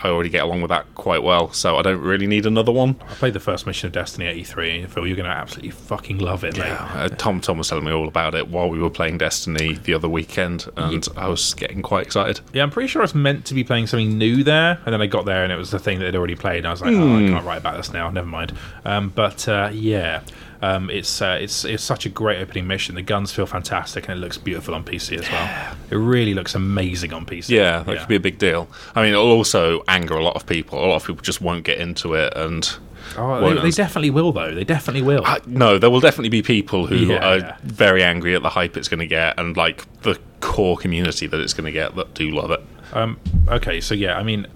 I 0.02 0.08
already 0.08 0.31
get 0.31 0.44
along 0.44 0.62
with 0.62 0.70
that 0.70 0.87
quite 0.94 1.23
well, 1.23 1.52
so 1.52 1.76
I 1.76 1.82
don't 1.82 2.00
really 2.00 2.26
need 2.26 2.47
another 2.47 2.73
one. 2.73 2.97
I 3.08 3.14
played 3.14 3.35
the 3.35 3.41
first 3.41 3.67
mission 3.67 3.87
of 3.87 3.93
Destiny 3.93 4.26
at 4.26 4.35
E3, 4.37 4.81
and 4.85 4.91
Phil, 4.93 5.06
you're 5.06 5.17
going 5.17 5.29
to 5.29 5.35
absolutely 5.35 5.70
fucking 5.73 6.19
love 6.19 6.43
it, 6.43 6.56
mate. 6.56 6.70
Uh, 6.70 7.08
Tom 7.11 7.41
Tom 7.41 7.58
was 7.58 7.69
telling 7.69 7.85
me 7.85 7.93
all 7.93 8.08
about 8.08 8.35
it 8.35 8.49
while 8.49 8.70
we 8.70 8.79
were 8.79 8.88
playing 8.88 9.19
Destiny 9.19 9.75
the 9.75 9.93
other 9.93 10.08
weekend, 10.08 10.67
and 10.79 11.06
I 11.19 11.29
was 11.29 11.52
getting 11.52 11.82
quite 11.82 12.06
excited. 12.06 12.41
Yeah, 12.55 12.62
I'm 12.62 12.70
pretty 12.70 12.88
sure 12.88 13.02
I 13.02 13.05
was 13.05 13.14
meant 13.14 13.44
to 13.47 13.55
be 13.55 13.62
playing 13.62 13.88
something 13.88 14.17
new 14.17 14.43
there, 14.43 14.79
and 14.87 14.93
then 14.94 15.02
I 15.02 15.06
got 15.06 15.26
there 15.26 15.43
and 15.44 15.52
it 15.52 15.56
was 15.56 15.70
the 15.70 15.79
thing 15.79 15.99
that 15.99 16.08
I'd 16.08 16.17
already 16.17 16.35
played. 16.37 16.58
And 16.58 16.69
I 16.69 16.70
was 16.70 16.81
like, 16.81 16.94
oh, 16.94 17.17
I 17.17 17.29
can't 17.29 17.44
write 17.44 17.58
about 17.58 17.76
this 17.76 17.93
now. 17.93 18.08
Never 18.11 18.26
mind. 18.29 18.55
Um, 18.87 19.11
but 19.11 19.47
uh, 19.49 19.69
yeah, 19.73 20.23
um, 20.62 20.91
it's 20.91 21.23
uh, 21.23 21.39
it's 21.41 21.65
it's 21.65 21.83
such 21.83 22.07
a 22.07 22.09
great 22.09 22.41
opening 22.41 22.67
mission. 22.67 22.95
The 22.95 23.03
guns 23.03 23.33
feel 23.33 23.47
fantastic, 23.47 24.09
and 24.09 24.19
it 24.19 24.21
looks 24.21 24.39
beautiful 24.39 24.75
on 24.75 24.85
PC 24.85 25.19
as 25.19 25.31
well. 25.31 25.75
It 25.91 25.97
really 25.97 26.35
looks 26.35 26.55
amazing 26.55 27.12
on 27.12 27.25
PC. 27.27 27.51
Yeah, 27.51 27.83
that 27.83 27.99
could 27.99 28.09
be 28.09 28.17
a 28.17 28.21
big 28.21 28.39
deal. 28.39 28.69
I 28.95 29.03
mean, 29.03 29.12
it'll 29.12 29.31
also 29.33 29.83
anger 29.89 30.15
a 30.15 30.23
lot 30.23 30.37
of 30.37 30.47
people. 30.47 30.85
A 30.85 30.87
lot 30.87 30.97
of 30.97 31.07
people 31.07 31.23
just 31.23 31.41
won't 31.41 31.65
get 31.65 31.79
into 31.79 32.15
it, 32.15 32.33
and 32.37 32.69
Oh, 33.17 33.55
they, 33.55 33.61
they 33.62 33.71
definitely 33.71 34.11
will, 34.11 34.33
though. 34.33 34.55
They 34.55 34.65
definitely 34.65 35.03
will. 35.03 35.25
I, 35.25 35.41
no, 35.47 35.79
there 35.79 35.91
will 35.91 36.01
definitely 36.01 36.29
be 36.29 36.43
people 36.43 36.87
who 36.87 36.97
Yeah, 36.97 37.27
are 37.27 37.39
yeah. 37.39 37.57
very 37.62 38.05
angry 38.05 38.35
at 38.35 38.43
the 38.43 38.51
hype 38.51 38.77
it's 38.77 38.89
going 38.89 39.01
to 39.01 39.07
get, 39.07 39.39
and 39.39 39.57
like 39.57 39.85
the 40.03 40.19
core 40.41 40.77
community 40.77 41.27
that 41.27 41.41
it's 41.41 41.53
going 41.55 41.65
to 41.65 41.73
get 41.73 41.97
that 41.97 42.15
do 42.15 42.31
love 42.31 42.51
it. 42.51 42.62
Um, 42.93 43.19
okay, 43.49 43.81
so 43.81 43.95
yeah, 43.95 44.19
I 44.19 44.23
mean, 44.23 44.47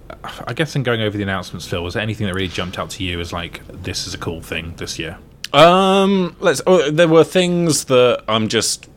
I 0.47 0.53
guess 0.53 0.75
in 0.75 0.83
going 0.83 1.01
over 1.01 1.15
the 1.17 1.23
announcements, 1.23 1.67
Phil, 1.67 1.83
was 1.83 1.93
there 1.95 2.03
anything 2.03 2.27
that 2.27 2.33
really 2.33 2.47
jumped 2.47 2.77
out 2.77 2.89
to 2.91 3.03
you 3.03 3.19
as 3.19 3.31
like 3.33 3.61
this 3.67 4.07
is 4.07 4.13
a 4.13 4.17
cool 4.17 4.41
thing 4.41 4.73
this 4.77 4.99
year? 4.99 5.17
Um, 5.55 6.35
let's. 6.39 6.61
Oh, 6.67 6.91
there 6.91 7.07
were 7.07 7.23
things 7.23 7.85
that 7.85 8.23
I'm 8.27 8.47
just. 8.47 8.87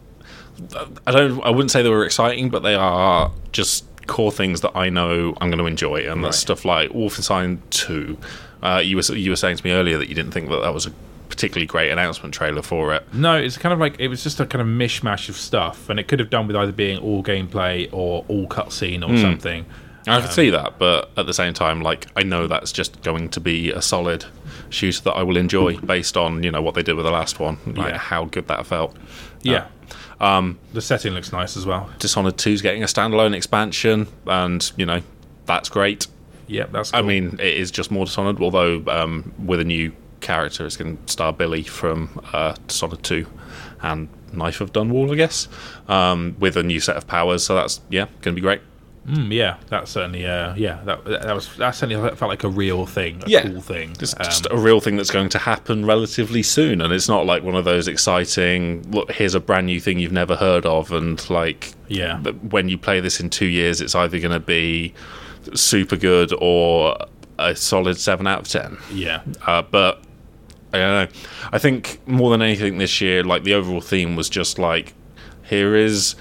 I 1.07 1.13
don't. 1.13 1.41
I 1.43 1.51
wouldn't 1.51 1.71
say 1.71 1.83
they 1.83 1.91
were 1.91 2.05
exciting, 2.05 2.51
but 2.51 2.63
they 2.63 2.75
are 2.75 3.31
just 3.53 3.85
core 4.07 4.33
things 4.33 4.63
that 4.63 4.73
I 4.75 4.89
know 4.89 5.35
I'm 5.41 5.51
going 5.51 5.59
to 5.59 5.67
enjoy, 5.67 6.11
and 6.11 6.25
that's 6.25 6.37
Right. 6.37 6.41
stuff 6.41 6.65
like 6.65 6.91
Wolfenstein 6.91 7.59
Two. 7.71 8.19
Uh, 8.63 8.83
you 8.85 8.97
were 8.97 9.03
you 9.15 9.31
were 9.31 9.37
saying 9.37 9.57
to 9.59 9.65
me 9.65 9.71
earlier 9.73 9.99
that 9.99 10.09
you 10.09 10.15
didn't 10.15 10.33
think 10.33 10.49
that 10.51 10.61
that 10.63 10.75
was 10.75 10.87
a 10.87 10.93
particularly 11.29 11.67
great 11.67 11.91
announcement 11.93 12.35
trailer 12.35 12.63
for 12.63 12.93
it. 12.95 13.05
No, 13.13 13.37
it's 13.37 13.57
kind 13.57 13.73
of 13.73 13.79
like 13.79 14.01
it 14.01 14.09
was 14.09 14.25
just 14.25 14.41
a 14.41 14.47
kind 14.47 14.61
of 14.61 14.67
mishmash 14.67 15.29
of 15.29 15.37
stuff, 15.37 15.89
and 15.89 16.01
it 16.01 16.09
could 16.09 16.19
have 16.19 16.31
done 16.31 16.49
with 16.49 16.57
either 16.57 16.73
being 16.73 16.99
all 16.99 17.23
gameplay 17.23 17.89
or 17.93 18.25
all 18.27 18.49
cutscene 18.49 19.09
or 19.09 19.17
something. 19.19 19.65
I 20.09 20.21
can 20.23 20.31
see 20.31 20.49
that, 20.51 20.79
but 20.79 21.11
at 21.19 21.27
the 21.27 21.35
same 21.35 21.53
time, 21.53 21.83
like 21.83 22.07
I 22.17 22.23
know 22.23 22.47
that's 22.49 22.73
just 22.73 23.03
going 23.03 23.29
to 23.29 23.41
be 23.41 23.71
a 23.71 23.83
solid 23.83 24.25
shooter 24.71 25.03
that 25.03 25.13
I 25.13 25.23
will 25.23 25.37
enjoy 25.37 25.77
based 25.79 26.17
on 26.17 26.43
you 26.43 26.51
know 26.51 26.63
what 26.63 26.75
they 26.75 26.83
did 26.83 26.95
with 26.95 27.05
the 27.05 27.11
last 27.13 27.39
one, 27.41 27.59
like 27.67 27.93
Yeah. 27.93 27.99
how 27.99 28.25
good 28.27 28.49
that 28.49 28.67
felt. 28.67 28.97
Yeah. 29.43 29.67
Um, 30.21 30.59
the 30.73 30.81
setting 30.81 31.13
looks 31.15 31.33
nice 31.33 31.57
as 31.57 31.65
well. 31.65 31.89
Dishonored 32.01 32.37
2's 32.37 32.61
getting 32.61 32.83
a 32.83 32.87
standalone 32.87 33.35
expansion, 33.35 34.09
and 34.27 34.71
you 34.77 34.85
know 34.85 35.03
that's 35.47 35.69
great. 35.69 36.07
Yep, 36.49 36.73
that's. 36.73 36.95
I 36.95 37.03
mean, 37.03 37.35
it 37.41 37.55
is 37.57 37.71
just 37.71 37.91
more 37.91 38.07
Dishonored, 38.07 38.41
although 38.41 38.83
um, 38.89 39.33
with 39.45 39.61
a 39.61 39.65
new 39.65 39.93
character, 40.21 40.67
it's 40.67 40.77
going 40.77 40.97
to 40.97 41.13
star 41.13 41.33
Billie 41.33 41.63
from 41.63 42.21
uh, 42.33 42.55
Dishonored 42.67 43.03
2 43.05 43.27
and 43.83 44.09
Knife 44.33 44.61
of 44.61 44.73
Dunwall, 44.73 45.13
I 45.13 45.15
guess, 45.15 45.47
um, 45.89 46.35
with 46.41 46.57
a 46.57 46.63
new 46.63 46.81
set 46.81 46.97
of 46.97 47.07
powers. 47.07 47.45
So 47.45 47.55
that's 47.55 47.81
yeah, 47.91 48.07
going 48.23 48.23
to 48.23 48.33
be 48.33 48.41
great. 48.41 48.61
Mm, 49.09 49.33
yeah, 49.33 49.57
that 49.71 49.89
certainly. 49.89 50.27
Uh, 50.27 50.55
yeah, 50.55 50.81
that 50.85 51.05
that 51.05 51.35
was 51.35 51.49
that 51.57 51.71
certainly 51.75 52.11
felt 52.17 52.29
like 52.29 52.45
a 52.45 52.49
real 52.49 52.85
thing, 52.85 53.23
a 53.25 53.31
Yeah. 53.31 53.43
cool 53.43 53.61
thing. 53.63 53.97
It's 54.01 54.13
Um, 54.15 54.25
just 54.25 54.47
a 54.51 54.57
real 54.59 54.81
thing 54.81 54.97
that's 54.97 55.11
going 55.11 55.31
to 55.31 55.39
happen 55.39 55.87
relatively 55.87 56.43
soon, 56.43 56.83
and 56.83 56.93
it's 56.93 57.09
not 57.09 57.25
like 57.25 57.43
one 57.43 57.55
of 57.55 57.65
those 57.65 57.89
exciting. 57.89 58.85
Look, 58.91 59.11
here's 59.13 59.35
a 59.35 59.41
brand 59.41 59.67
new 59.67 59.81
thing 59.81 59.99
you've 59.99 60.13
never 60.13 60.37
heard 60.37 60.67
of, 60.67 60.93
and 60.93 61.19
like 61.31 61.73
yeah, 61.89 62.19
when 62.51 62.69
you 62.69 62.77
play 62.77 63.01
this 63.01 63.19
in 63.21 63.31
two 63.31 63.47
years, 63.47 63.81
it's 63.81 63.95
either 63.95 64.19
going 64.19 64.33
to 64.33 64.41
be 64.41 64.93
super 65.55 65.97
good 65.97 66.33
or 66.39 66.99
a 67.39 67.57
solid 67.57 67.97
seven 67.99 68.27
out 68.27 68.41
of 68.41 68.49
ten. 68.49 68.77
yeah, 68.93 69.21
Uh, 69.47 69.63
but 69.63 70.03
I 70.75 70.79
don't 70.79 70.89
know. 71.13 71.21
I 71.51 71.57
think 71.59 71.99
more 72.07 72.31
than 72.31 72.43
anything 72.43 72.77
this 72.77 73.01
year, 73.01 73.25
like 73.25 73.45
the 73.45 73.55
overall 73.55 73.81
theme 73.81 74.17
was 74.17 74.29
just 74.29 74.59
like, 74.59 74.93
here 75.45 75.75
is 75.75 76.15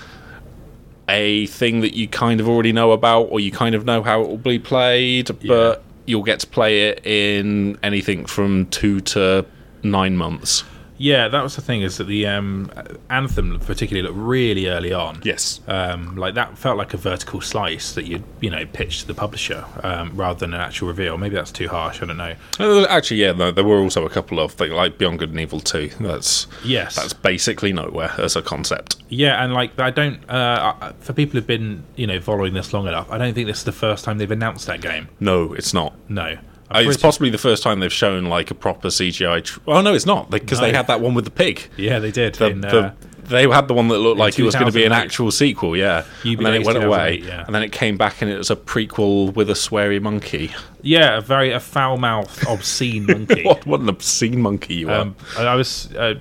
a 1.09 1.45
thing 1.47 1.81
that 1.81 1.95
you 1.95 2.07
kind 2.07 2.39
of 2.39 2.47
already 2.47 2.71
know 2.71 2.91
about, 2.91 3.23
or 3.23 3.39
you 3.39 3.51
kind 3.51 3.75
of 3.75 3.85
know 3.85 4.03
how 4.03 4.21
it 4.21 4.27
will 4.27 4.37
be 4.37 4.59
played, 4.59 5.29
but 5.47 5.83
you'll 6.05 6.23
get 6.23 6.39
to 6.41 6.47
play 6.47 6.89
it 6.89 7.05
in 7.05 7.77
anything 7.83 8.25
from 8.25 8.65
two 8.67 9.01
to 9.01 9.45
nine 9.83 10.17
months. 10.17 10.63
Yeah. 10.97 11.27
That 11.27 11.43
was 11.43 11.55
the 11.55 11.61
thing 11.61 11.81
is 11.81 11.97
that 11.97 12.05
the 12.05 12.27
um, 12.27 12.71
anthem 13.09 13.59
particularly 13.59 14.07
looked 14.07 14.19
really 14.19 14.67
early 14.67 14.93
on. 14.93 15.21
Yes. 15.23 15.59
Um, 15.67 16.15
like 16.15 16.35
that 16.35 16.57
felt 16.57 16.77
like 16.77 16.93
a 16.93 16.97
vertical 16.97 17.41
slice 17.41 17.93
that 17.93 18.05
you'd 18.05 18.23
you 18.41 18.49
know 18.49 18.65
pitch 18.65 19.01
to 19.01 19.07
the 19.07 19.13
publisher 19.13 19.65
um, 19.83 20.15
rather 20.15 20.39
than 20.39 20.53
an 20.53 20.61
actual 20.61 20.87
reveal. 20.87 21.17
Maybe 21.17 21.35
that's 21.35 21.51
too 21.51 21.67
harsh. 21.67 22.01
I 22.01 22.05
don't 22.05 22.17
know. 22.17 22.35
Uh, 22.59 22.85
Actually, 22.87 23.17
yeah, 23.17 23.31
no, 23.33 23.51
there 23.51 23.63
were 23.63 23.79
also 23.79 24.05
a 24.05 24.09
couple 24.09 24.39
of 24.39 24.53
things 24.53 24.71
like 24.71 24.97
Beyond 24.97 25.19
Good 25.19 25.29
and 25.29 25.39
Evil 25.39 25.59
2. 25.59 25.91
That's 25.99 26.47
Yes, 26.63 26.95
that's 26.95 27.13
basically 27.13 27.73
nowhere 27.73 28.11
as 28.17 28.35
a 28.35 28.41
concept. 28.41 28.97
Yeah, 29.09 29.43
and 29.43 29.53
like 29.53 29.79
I 29.79 29.91
don't. 29.91 30.27
Uh, 30.29 30.93
for 30.99 31.13
people 31.13 31.33
who've 31.33 31.47
been 31.47 31.83
you 31.95 32.07
know 32.07 32.19
following 32.19 32.53
this 32.53 32.73
long 32.73 32.87
enough, 32.87 33.09
I 33.11 33.17
don't 33.17 33.33
think 33.33 33.47
this 33.47 33.59
is 33.59 33.63
the 33.63 33.71
first 33.71 34.03
time 34.05 34.17
they've 34.17 34.29
announced 34.31 34.67
that 34.67 34.81
game. 34.81 35.09
No, 35.19 35.53
it's 35.53 35.73
not. 35.73 35.93
No, 36.09 36.37
It's 36.71 36.97
possibly 37.01 37.29
the 37.29 37.37
first 37.37 37.63
time 37.63 37.79
they've 37.79 37.91
shown 37.93 38.25
like 38.25 38.51
a 38.51 38.55
proper 38.55 38.89
CGI. 38.89 39.43
Tr- 39.43 39.59
oh 39.67 39.81
no, 39.81 39.93
it's 39.93 40.05
not 40.05 40.29
because 40.29 40.59
they 40.59 40.71
No. 40.71 40.77
had 40.77 40.87
that 40.87 41.01
one 41.01 41.13
with 41.13 41.25
the 41.25 41.31
pig. 41.31 41.61
Yeah, 41.77 41.99
they 41.99 42.11
did. 42.11 42.35
The, 42.35 42.47
in, 42.47 42.61
the, 42.61 42.79
uh, 42.79 42.91
they 43.23 43.47
had 43.47 43.67
the 43.67 43.73
one 43.73 43.87
that 43.89 43.97
looked 43.99 44.17
like 44.19 44.37
it 44.39 44.43
was 44.43 44.55
going 44.55 44.67
to 44.67 44.71
be 44.73 44.85
an 44.85 44.91
actual 44.93 45.31
sequel, 45.31 45.75
yeah. 45.75 46.05
and 46.23 46.39
then 46.45 46.53
it 46.53 46.65
went 46.65 46.81
away, 46.81 47.19
yeah. 47.25 47.43
and 47.45 47.53
then 47.53 47.61
it 47.61 47.71
came 47.73 47.97
back 47.97 48.21
and 48.21 48.31
it 48.31 48.37
was 48.37 48.49
a 48.49 48.55
prequel 48.55 49.33
with 49.35 49.49
a 49.49 49.53
sweary 49.53 50.01
monkey. 50.01 50.51
yeah, 50.81 51.17
a 51.17 51.21
very 51.21 51.51
a 51.51 51.59
foul 51.59 51.97
mouthed, 51.97 52.45
obscene 52.47 53.05
monkey. 53.07 53.43
what, 53.43 53.65
what 53.65 53.81
an 53.81 53.89
obscene 53.89 54.39
monkey 54.41 54.75
you 54.75 54.89
are! 54.89 54.99
Um, 55.01 55.15
I 55.37 55.43
I 55.45 55.55
was 55.55 55.93
uh, 55.95 56.15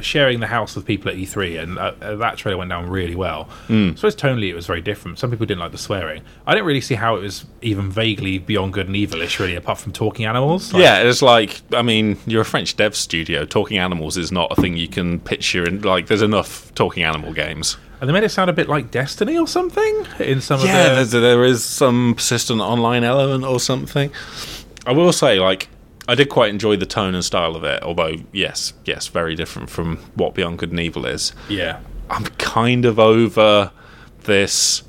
sharing 0.00 0.40
the 0.40 0.46
house 0.46 0.74
with 0.76 0.84
people 0.84 1.10
at 1.10 1.16
E3, 1.16 1.62
and 1.62 1.78
uh, 1.78 1.92
uh, 2.00 2.16
that 2.16 2.36
trailer 2.36 2.58
went 2.58 2.70
down 2.70 2.88
really 2.88 3.14
well. 3.14 3.44
Hmm. 3.66 3.90
I 3.92 3.94
suppose 3.94 4.16
tonally 4.16 4.48
it 4.48 4.54
was 4.54 4.66
very 4.66 4.80
different. 4.80 5.18
Some 5.18 5.30
people 5.30 5.46
didn't 5.46 5.60
like 5.60 5.72
the 5.72 5.78
swearing. 5.78 6.22
I 6.46 6.52
didn't 6.54 6.66
really 6.66 6.80
see 6.80 6.94
how 6.94 7.16
it 7.16 7.20
was 7.20 7.44
even 7.60 7.90
vaguely 7.90 8.38
beyond 8.38 8.72
good 8.72 8.86
and 8.86 8.96
evilish, 8.96 9.38
really, 9.38 9.56
apart 9.56 9.78
from 9.78 9.92
talking 9.92 10.26
animals. 10.26 10.72
Like, 10.72 10.82
yeah, 10.82 11.02
it's 11.02 11.22
like 11.22 11.60
I 11.72 11.82
mean, 11.82 12.18
you're 12.26 12.42
a 12.42 12.46
French 12.46 12.76
dev 12.76 12.96
studio. 12.96 13.44
Talking 13.44 13.78
animals 13.78 14.16
is 14.16 14.32
not 14.32 14.52
a 14.56 14.60
thing 14.60 14.76
you 14.76 14.88
can 14.88 15.20
picture, 15.20 15.64
and 15.64 15.84
like, 15.84 16.06
there's 16.06 16.22
enough 16.22 16.74
talking 16.74 17.02
animal 17.02 17.32
games. 17.32 17.76
and 18.00 18.08
they 18.08 18.12
made 18.12 18.24
it 18.24 18.30
sound 18.30 18.50
a 18.50 18.52
bit 18.52 18.68
like 18.68 18.90
Destiny 18.90 19.38
or 19.38 19.46
something 19.46 20.06
in 20.18 20.40
some 20.40 20.60
yeah, 20.60 21.00
of 21.00 21.10
the. 21.10 21.20
there 21.20 21.44
is 21.44 21.64
some 21.64 22.14
persistent 22.16 22.60
online 22.60 23.04
element 23.04 23.44
or 23.44 23.60
something. 23.60 24.10
I 24.84 24.92
will 24.92 25.12
say, 25.12 25.38
like, 25.38 25.68
I 26.08 26.14
did 26.14 26.28
quite 26.28 26.50
enjoy 26.50 26.76
the 26.76 26.86
tone 26.86 27.14
and 27.14 27.24
style 27.24 27.54
of 27.56 27.64
it. 27.64 27.82
Although, 27.82 28.16
yes, 28.32 28.72
yes, 28.84 29.06
very 29.08 29.34
different 29.34 29.70
from 29.70 29.98
what 30.14 30.34
Beyond 30.34 30.58
Good 30.58 30.70
and 30.70 30.80
Evil 30.80 31.06
is. 31.06 31.32
Yeah, 31.48 31.78
I'm 32.10 32.24
kind 32.24 32.84
of 32.84 32.98
over 32.98 33.70
this 34.24 34.82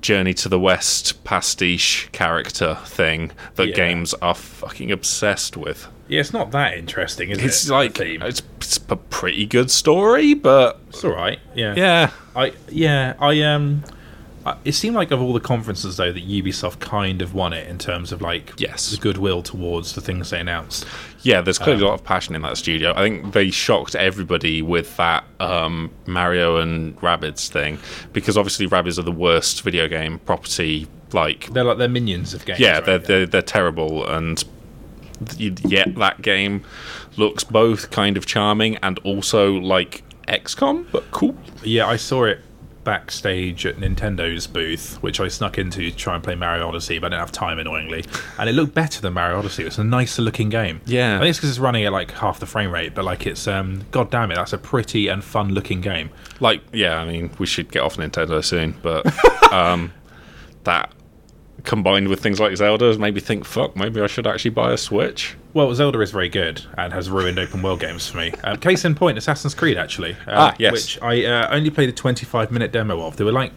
Journey 0.00 0.32
to 0.34 0.48
the 0.48 0.58
West 0.58 1.22
pastiche 1.24 2.08
character 2.12 2.78
thing 2.86 3.30
that 3.56 3.68
Yeah. 3.68 3.74
games 3.74 4.14
are 4.14 4.34
fucking 4.34 4.90
obsessed 4.90 5.56
with. 5.56 5.86
yeah, 6.08 6.20
it's 6.20 6.32
not 6.32 6.50
that 6.52 6.76
interesting, 6.78 7.30
is 7.30 7.38
It's 7.38 7.64
it? 7.64 7.68
the 7.68 7.74
like 7.74 7.94
theme? 7.96 8.22
it's, 8.22 8.42
it's 8.56 8.78
a 8.88 8.96
pretty 8.96 9.44
good 9.46 9.70
story, 9.70 10.34
but 10.34 10.80
It's 10.88 11.04
all 11.04 11.12
right. 11.14 11.38
Yeah, 11.54 11.74
yeah, 11.76 12.10
I 12.34 12.52
yeah 12.70 13.14
I 13.20 13.40
um. 13.42 13.84
It 14.64 14.72
seemed 14.72 14.96
like 14.96 15.10
of 15.10 15.20
all 15.22 15.32
the 15.32 15.40
conferences 15.40 15.96
though 15.96 16.12
that 16.12 16.28
Ubisoft 16.28 16.80
kind 16.80 17.22
of 17.22 17.34
won 17.34 17.52
it 17.52 17.68
in 17.68 17.78
terms 17.78 18.12
of 18.12 18.20
like 18.20 18.52
Yes. 18.58 18.90
the 18.90 18.96
goodwill 18.96 19.42
towards 19.42 19.94
the 19.94 20.00
things 20.00 20.30
they 20.30 20.40
announced. 20.40 20.84
yeah. 21.22 21.40
There's 21.40 21.58
clearly 21.58 21.82
Um, 21.82 21.86
a 21.86 21.90
lot 21.90 21.94
of 22.00 22.04
passion 22.04 22.34
in 22.34 22.42
that 22.42 22.56
studio. 22.56 22.92
I 22.96 23.02
think 23.02 23.32
they 23.32 23.50
shocked 23.50 23.94
everybody 23.94 24.62
with 24.62 24.96
that 24.96 25.24
um, 25.40 25.90
Mario 26.06 26.56
and 26.58 26.96
Rabbids 27.00 27.48
thing 27.48 27.78
because 28.12 28.36
obviously 28.36 28.66
Rabbids 28.66 28.98
are 28.98 29.02
the 29.02 29.12
worst 29.12 29.62
video 29.62 29.86
game 29.88 30.18
property. 30.20 30.86
Like, 31.12 31.52
They're 31.52 31.64
like 31.64 31.78
they're 31.78 31.88
minions 31.88 32.32
of 32.34 32.44
games. 32.46 32.58
yeah, 32.58 32.74
right? 32.76 32.84
they're, 32.86 32.98
they're 32.98 33.26
they're 33.26 33.42
terrible, 33.42 34.06
and 34.08 34.42
yet 35.38 35.94
that 35.96 36.22
game 36.22 36.64
looks 37.16 37.44
both 37.44 37.90
kind 37.90 38.16
of 38.16 38.26
charming 38.26 38.76
and 38.82 38.98
also 39.00 39.52
like 39.52 40.02
XCOM, 40.28 40.86
but 40.90 41.10
cool. 41.10 41.36
Yeah, 41.62 41.86
I 41.86 41.96
saw 41.96 42.24
it 42.24 42.40
backstage 42.84 43.64
at 43.66 43.76
Nintendo's 43.76 44.46
booth, 44.46 45.02
which 45.02 45.20
I 45.20 45.28
snuck 45.28 45.58
into 45.58 45.90
to 45.90 45.96
try 45.96 46.14
and 46.14 46.22
play 46.22 46.34
Mario 46.34 46.68
Odyssey, 46.68 46.98
but 46.98 47.06
I 47.06 47.08
didn't 47.10 47.20
have 47.20 47.32
time 47.32 47.58
annoyingly. 47.58 48.04
And 48.38 48.48
it 48.48 48.52
looked 48.52 48.74
better 48.74 49.00
than 49.00 49.12
Mario 49.14 49.38
Odyssey. 49.38 49.64
It's 49.64 49.78
a 49.78 49.84
nicer 49.84 50.22
looking 50.22 50.48
game. 50.48 50.80
Yeah. 50.86 51.16
I 51.16 51.20
think 51.20 51.30
it's 51.30 51.38
because 51.38 51.50
it's 51.50 51.58
running 51.58 51.84
at 51.84 51.92
like 51.92 52.10
half 52.12 52.40
the 52.40 52.46
frame 52.46 52.70
rate, 52.70 52.94
but 52.94 53.04
like 53.04 53.26
it's 53.26 53.46
um, 53.46 53.84
god 53.90 54.10
damn 54.10 54.30
it, 54.30 54.36
that's 54.36 54.52
a 54.52 54.58
pretty 54.58 55.08
and 55.08 55.22
fun 55.22 55.52
looking 55.52 55.80
game. 55.80 56.10
Like, 56.40 56.62
yeah, 56.72 56.98
I 56.98 57.04
mean, 57.04 57.30
we 57.38 57.46
should 57.46 57.70
get 57.70 57.82
off 57.82 57.96
Nintendo 57.96 58.44
soon, 58.44 58.74
but 58.82 59.06
um, 59.52 59.92
that 60.64 60.92
combined 61.64 62.08
with 62.08 62.20
things 62.20 62.40
like 62.40 62.56
Zelda 62.56 62.96
me 62.98 63.20
think, 63.20 63.44
fuck, 63.44 63.76
maybe 63.76 64.00
I 64.00 64.06
should 64.06 64.26
actually 64.26 64.50
buy 64.50 64.72
a 64.72 64.76
Switch. 64.76 65.36
Well, 65.54 65.74
Zelda 65.74 66.00
is 66.00 66.10
very 66.10 66.28
good 66.28 66.64
and 66.78 66.92
has 66.92 67.10
ruined 67.10 67.38
open 67.38 67.62
world 67.62 67.80
games 67.80 68.08
for 68.08 68.16
me. 68.18 68.32
Um, 68.44 68.56
case 68.56 68.84
in 68.84 68.94
point, 68.94 69.18
Assassin's 69.18 69.54
Creed 69.54 69.76
actually. 69.78 70.12
Um, 70.12 70.26
Ah, 70.26 70.54
yes. 70.58 70.72
Which 70.72 71.02
I 71.02 71.24
uh, 71.24 71.48
only 71.50 71.70
played 71.70 71.88
a 71.88 71.92
25 71.92 72.50
minute 72.50 72.72
demo 72.72 73.02
of. 73.02 73.16
There 73.16 73.26
were 73.26 73.32
like, 73.32 73.52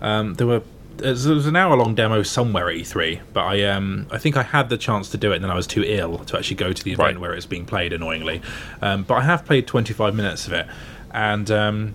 um, 0.00 0.34
there 0.34 0.46
were. 0.46 0.62
There 0.98 1.12
was 1.12 1.46
an 1.46 1.56
hour 1.56 1.76
long 1.76 1.94
demo 1.94 2.22
somewhere 2.22 2.70
at 2.70 2.76
E3, 2.76 3.20
but 3.34 3.44
I 3.44 3.64
um 3.64 4.06
I 4.10 4.16
think 4.16 4.34
I 4.38 4.42
had 4.42 4.70
the 4.70 4.78
chance 4.78 5.10
to 5.10 5.18
do 5.18 5.30
it, 5.30 5.34
and 5.34 5.44
then 5.44 5.50
I 5.50 5.54
was 5.54 5.66
too 5.66 5.84
ill 5.86 6.16
to 6.24 6.38
actually 6.38 6.56
go 6.56 6.72
to 6.72 6.82
the 6.82 6.92
event 6.92 7.06
Right. 7.06 7.18
where 7.20 7.34
it's 7.34 7.44
being 7.44 7.66
played. 7.66 7.92
Annoyingly, 7.92 8.40
um, 8.80 9.02
but 9.02 9.16
I 9.16 9.20
have 9.20 9.44
played 9.44 9.66
25 9.66 10.14
minutes 10.14 10.46
of 10.46 10.54
it, 10.54 10.66
and 11.10 11.50
um, 11.50 11.94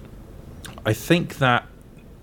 I 0.86 0.94
think 0.94 1.40
that 1.40 1.66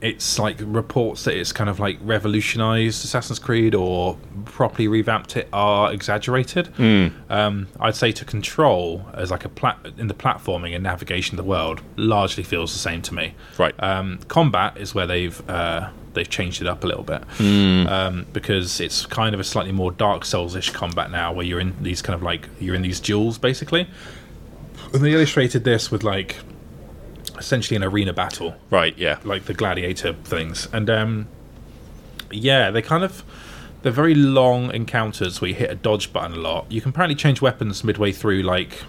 it's 0.00 0.38
like 0.38 0.56
reports 0.60 1.24
that 1.24 1.36
it's 1.36 1.50
kind 1.52 1.68
of 1.68 1.80
like 1.80 1.98
revolutionized 2.02 3.04
Assassin's 3.04 3.38
Creed 3.40 3.74
or 3.74 4.16
properly 4.44 4.86
revamped 4.86 5.36
it 5.36 5.48
are 5.52 5.92
exaggerated. 5.92 6.68
Um, 6.78 7.66
I'd 7.80 7.96
say 7.96 8.12
to 8.12 8.24
control 8.24 9.04
as 9.12 9.30
like 9.30 9.44
a 9.44 9.48
plat 9.48 9.78
in 9.96 10.06
the 10.06 10.14
platforming 10.14 10.74
and 10.74 10.84
navigation 10.84 11.38
of 11.38 11.44
the 11.44 11.48
world 11.48 11.80
largely 11.96 12.44
feels 12.44 12.72
the 12.72 12.78
same 12.78 13.02
to 13.02 13.14
me. 13.14 13.34
Right. 13.58 13.74
Um, 13.82 14.20
combat 14.28 14.76
is 14.76 14.94
where 14.94 15.06
they've 15.06 15.50
uh, 15.50 15.90
they've 16.14 16.30
changed 16.30 16.60
it 16.60 16.68
up 16.68 16.84
a 16.84 16.86
little 16.86 17.04
bit 17.04 17.22
um, 17.40 18.26
because 18.32 18.80
it's 18.80 19.04
kind 19.06 19.34
of 19.34 19.40
a 19.40 19.44
slightly 19.44 19.72
more 19.72 19.90
Dark 19.90 20.24
Souls-ish 20.24 20.70
combat 20.70 21.10
now, 21.10 21.32
where 21.32 21.44
you're 21.44 21.60
in 21.60 21.74
these 21.82 22.02
kind 22.02 22.14
of 22.14 22.22
like 22.22 22.48
you're 22.60 22.74
in 22.74 22.82
these 22.82 23.00
duels 23.00 23.38
basically. 23.38 23.88
And 24.92 25.04
they 25.04 25.12
illustrated 25.12 25.64
this 25.64 25.90
with 25.90 26.04
like 26.04 26.36
essentially 27.38 27.76
an 27.76 27.84
arena 27.84 28.12
battle. 28.12 28.54
Right, 28.70 28.96
yeah. 28.98 29.18
like 29.24 29.44
the 29.44 29.54
gladiator 29.54 30.12
things. 30.24 30.68
And 30.72 30.88
um 30.90 31.28
yeah 32.30 32.70
they 32.70 32.82
kind 32.82 33.04
of 33.04 33.22
they're 33.82 33.92
very 33.92 34.14
long 34.14 34.70
encounters 34.74 35.40
where 35.40 35.48
you 35.48 35.54
hit 35.54 35.70
a 35.70 35.74
dodge 35.74 36.12
button 36.12 36.36
a 36.36 36.40
lot. 36.40 36.70
You 36.70 36.80
can 36.80 36.90
apparently 36.90 37.14
change 37.14 37.40
weapons 37.40 37.84
midway 37.84 38.12
through 38.12 38.42
like 38.42 38.82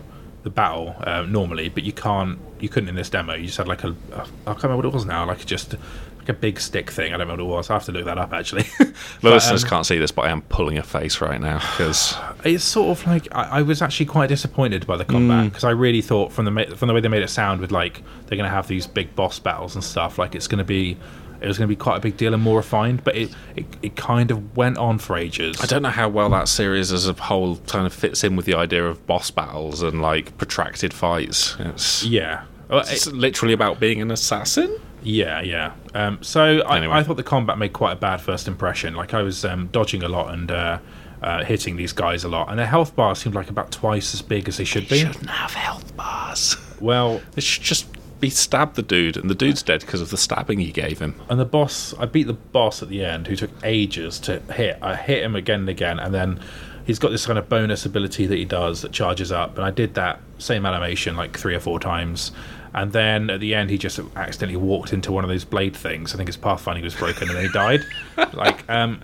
the 0.43 0.49
battle 0.49 0.95
uh, 1.01 1.21
normally 1.23 1.67
but 1.69 1.83
you 1.83 1.91
can't 1.91 2.39
you 2.59 2.69
couldn't 2.69 2.89
in 2.89 2.95
this 2.95 3.09
demo. 3.09 3.33
You 3.35 3.45
just 3.45 3.57
had 3.57 3.67
like 3.67 3.83
a 3.83 3.95
I 4.13 4.23
can't 4.53 4.63
remember 4.63 4.77
what 4.77 4.85
it 4.85 4.93
was 4.93 5.05
now 5.05 5.25
like 5.25 5.45
just 5.45 5.75
like 6.17 6.29
a 6.29 6.33
big 6.33 6.59
stick 6.59 6.89
thing. 6.91 7.13
I 7.13 7.17
don't 7.17 7.27
know 7.27 7.33
what 7.33 7.39
it 7.39 7.43
was. 7.43 7.69
I 7.69 7.73
have 7.73 7.85
to 7.85 7.91
look 7.91 8.05
that 8.05 8.17
up 8.17 8.33
actually. 8.33 8.63
The 8.79 8.93
But, 9.21 9.33
listeners 9.33 9.63
um, 9.63 9.69
can't 9.69 9.85
see 9.85 9.99
this, 9.99 10.11
but 10.11 10.23
I 10.23 10.29
am 10.31 10.41
pulling 10.43 10.77
a 10.77 10.83
face 10.83 11.21
right 11.21 11.39
now 11.39 11.59
because 11.59 12.15
it's 12.45 12.63
sort 12.63 12.97
of 12.97 13.05
like 13.07 13.27
I, 13.31 13.59
I 13.59 13.61
was 13.61 13.81
actually 13.81 14.05
quite 14.07 14.27
disappointed 14.29 14.85
by 14.87 14.97
the 14.97 15.05
combat 15.05 15.45
because 15.45 15.63
I 15.63 15.71
really 15.71 16.01
thought 16.01 16.31
from 16.31 16.45
the 16.45 16.51
ma- 16.51 16.75
from 16.75 16.87
the 16.87 16.93
way 16.93 16.99
they 17.01 17.07
made 17.09 17.23
it 17.23 17.29
sound 17.29 17.61
with 17.61 17.71
like 17.71 18.01
they're 18.27 18.37
going 18.37 18.49
to 18.49 18.55
have 18.55 18.67
these 18.67 18.87
big 18.87 19.15
boss 19.15 19.39
battles 19.39 19.75
and 19.75 19.83
stuff 19.83 20.17
like 20.17 20.35
it's 20.35 20.47
going 20.47 20.59
to 20.59 20.63
be 20.63 20.97
it 21.41 21.47
was 21.47 21.57
going 21.57 21.67
to 21.69 21.73
be 21.73 21.75
quite 21.77 21.95
a 21.97 21.99
big 22.01 22.17
deal 22.17 22.33
and 22.33 22.43
more 22.43 22.57
refined 22.57 23.01
but 23.03 23.15
it, 23.15 23.33
it 23.55 23.65
it 23.81 23.95
kind 23.95 24.29
of 24.31 24.57
went 24.57 24.77
on 24.77 24.97
for 24.99 25.17
ages. 25.17 25.61
I 25.61 25.65
don't 25.65 25.81
know 25.81 25.89
how 25.89 26.09
well 26.09 26.29
that 26.31 26.47
series 26.49 26.91
as 26.91 27.07
a 27.07 27.13
whole 27.13 27.57
kind 27.67 27.85
of 27.85 27.93
fits 27.93 28.23
in 28.23 28.35
with 28.35 28.45
the 28.45 28.55
idea 28.55 28.85
of 28.85 29.05
boss 29.07 29.31
battles 29.31 29.81
and 29.81 30.01
like 30.01 30.37
protracted 30.37 30.93
fights. 30.93 31.55
It's, 31.59 32.03
yeah. 32.03 32.43
Well, 32.69 32.79
it's 32.81 33.07
it- 33.07 33.13
literally 33.15 33.53
about 33.53 33.79
being 33.79 34.01
an 34.01 34.11
assassin. 34.11 34.77
yeah 35.01 35.41
yeah. 35.41 35.71
Um, 35.95 36.21
so 36.21 36.59
I, 36.61 36.99
I 36.99 37.03
thought 37.03 37.15
the 37.17 37.23
combat 37.23 37.57
made 37.57 37.73
quite 37.73 37.93
a 37.93 37.95
bad 37.95 38.21
first 38.21 38.47
impression. 38.47 38.93
Like 38.95 39.13
I 39.13 39.21
was 39.21 39.43
um, 39.45 39.67
dodging 39.71 40.03
a 40.03 40.09
lot 40.09 40.33
and 40.33 40.51
uh, 40.51 40.79
uh, 41.21 41.43
hitting 41.43 41.75
these 41.75 41.91
guys 41.93 42.23
a 42.23 42.29
lot 42.29 42.49
and 42.49 42.57
their 42.57 42.65
health 42.65 42.95
bar 42.95 43.15
seemed 43.15 43.35
like 43.35 43.49
about 43.49 43.71
twice 43.71 44.13
as 44.13 44.21
big 44.21 44.47
as 44.47 44.57
they 44.57 44.63
should 44.63 44.87
be 44.87 44.99
Shouldn't 44.99 45.29
have 45.29 45.53
health 45.53 45.95
bars. 45.95 46.55
well 46.79 47.21
It 47.35 47.43
should 47.43 47.63
just 47.63 47.87
be 48.19 48.29
stab 48.29 48.73
the 48.73 48.81
dude, 48.81 49.15
and 49.15 49.29
the 49.29 49.35
dude's 49.35 49.63
dead 49.63 49.79
because 49.79 50.01
of 50.01 50.09
the 50.09 50.17
stabbing 50.17 50.59
he 50.59 50.71
gave 50.71 50.99
him. 50.99 51.15
And 51.29 51.39
the 51.39 51.45
boss, 51.45 51.93
I 51.97 52.05
beat 52.05 52.27
the 52.27 52.33
boss 52.33 52.83
at 52.83 52.89
the 52.89 53.03
end, 53.05 53.27
who 53.27 53.35
took 53.37 53.49
ages 53.63 54.19
to 54.21 54.39
hit. 54.51 54.77
I 54.81 54.95
hit 54.97 55.23
him 55.23 55.37
again 55.37 55.61
and 55.61 55.69
again, 55.69 55.99
and 55.99 56.13
then 56.13 56.39
he's 56.85 56.99
got 56.99 57.11
this 57.11 57.25
kind 57.25 57.39
of 57.39 57.47
bonus 57.47 57.85
ability 57.85 58.25
that 58.25 58.35
he 58.35 58.43
does 58.43 58.81
that 58.81 58.91
charges 58.91 59.31
up. 59.31 59.55
And 59.55 59.65
I 59.65 59.71
did 59.71 59.93
that 59.93 60.19
same 60.37 60.65
animation 60.65 61.15
like 61.15 61.37
three 61.37 61.55
or 61.55 61.61
four 61.61 61.79
times. 61.79 62.33
And 62.73 62.91
then 62.91 63.29
at 63.29 63.39
the 63.39 63.55
end, 63.55 63.69
he 63.69 63.77
just 63.77 63.99
accidentally 64.17 64.57
walked 64.57 64.91
into 64.91 65.13
one 65.13 65.23
of 65.23 65.29
those 65.29 65.45
blade 65.45 65.75
things. 65.75 66.13
I 66.13 66.17
think 66.17 66.27
his 66.27 66.35
pathfinding 66.37 66.83
was 66.83 66.95
broken, 66.95 67.29
and 67.29 67.37
then 67.37 67.45
he 67.45 67.51
died. 67.53 67.85
like, 68.33 68.69
um, 68.69 68.99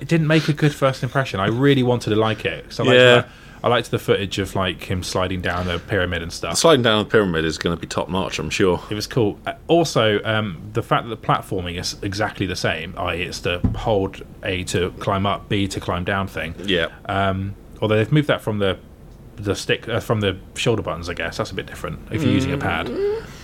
it 0.00 0.08
didn't 0.08 0.26
make 0.26 0.48
a 0.48 0.52
good 0.52 0.74
first 0.74 1.02
impression. 1.02 1.40
I 1.40 1.46
really 1.46 1.82
wanted 1.82 2.10
to 2.10 2.16
like 2.16 2.44
it. 2.44 2.72
So 2.72 2.84
I 2.84 2.86
liked, 2.86 2.98
Yeah. 2.98 3.14
the, 3.22 3.26
I 3.64 3.68
liked 3.68 3.90
the 3.90 3.98
footage 3.98 4.38
of 4.38 4.54
like 4.54 4.82
him 4.82 5.02
sliding 5.02 5.40
down 5.40 5.68
a 5.70 5.78
pyramid 5.78 6.22
and 6.22 6.30
stuff. 6.32 6.58
Sliding 6.58 6.82
down 6.82 7.02
the 7.04 7.10
pyramid 7.10 7.44
is 7.46 7.56
going 7.56 7.74
to 7.74 7.80
be 7.80 7.86
top 7.86 8.10
notch, 8.10 8.38
I'm 8.38 8.50
sure. 8.50 8.82
It 8.90 8.94
was 8.94 9.06
cool. 9.06 9.38
Uh, 9.46 9.54
also, 9.68 10.22
um, 10.24 10.60
the 10.74 10.82
fact 10.82 11.08
that 11.08 11.18
the 11.20 11.26
platforming 11.26 11.78
is 11.80 11.96
exactly 12.02 12.44
the 12.46 12.56
same, 12.56 12.94
i.e., 12.98 13.22
it's 13.22 13.40
the 13.40 13.60
hold 13.76 14.22
A 14.42 14.64
to 14.64 14.90
climb 15.00 15.24
up, 15.24 15.48
B 15.48 15.66
to 15.68 15.80
climb 15.80 16.04
down 16.04 16.26
thing. 16.28 16.54
Yeah. 16.64 16.88
Um, 17.06 17.54
although 17.80 17.96
they've 17.96 18.12
moved 18.12 18.28
that 18.28 18.40
from 18.42 18.58
the 18.58 18.78
the 19.36 19.56
stick 19.56 19.88
uh, 19.88 19.98
from 19.98 20.20
the 20.20 20.36
shoulder 20.54 20.80
buttons, 20.82 21.08
I 21.08 21.14
guess 21.14 21.38
that's 21.38 21.50
a 21.50 21.54
bit 21.54 21.66
different 21.66 21.98
if 22.12 22.22
you're 22.22 22.32
using 22.32 22.52
a 22.52 22.58
pad. 22.58 22.88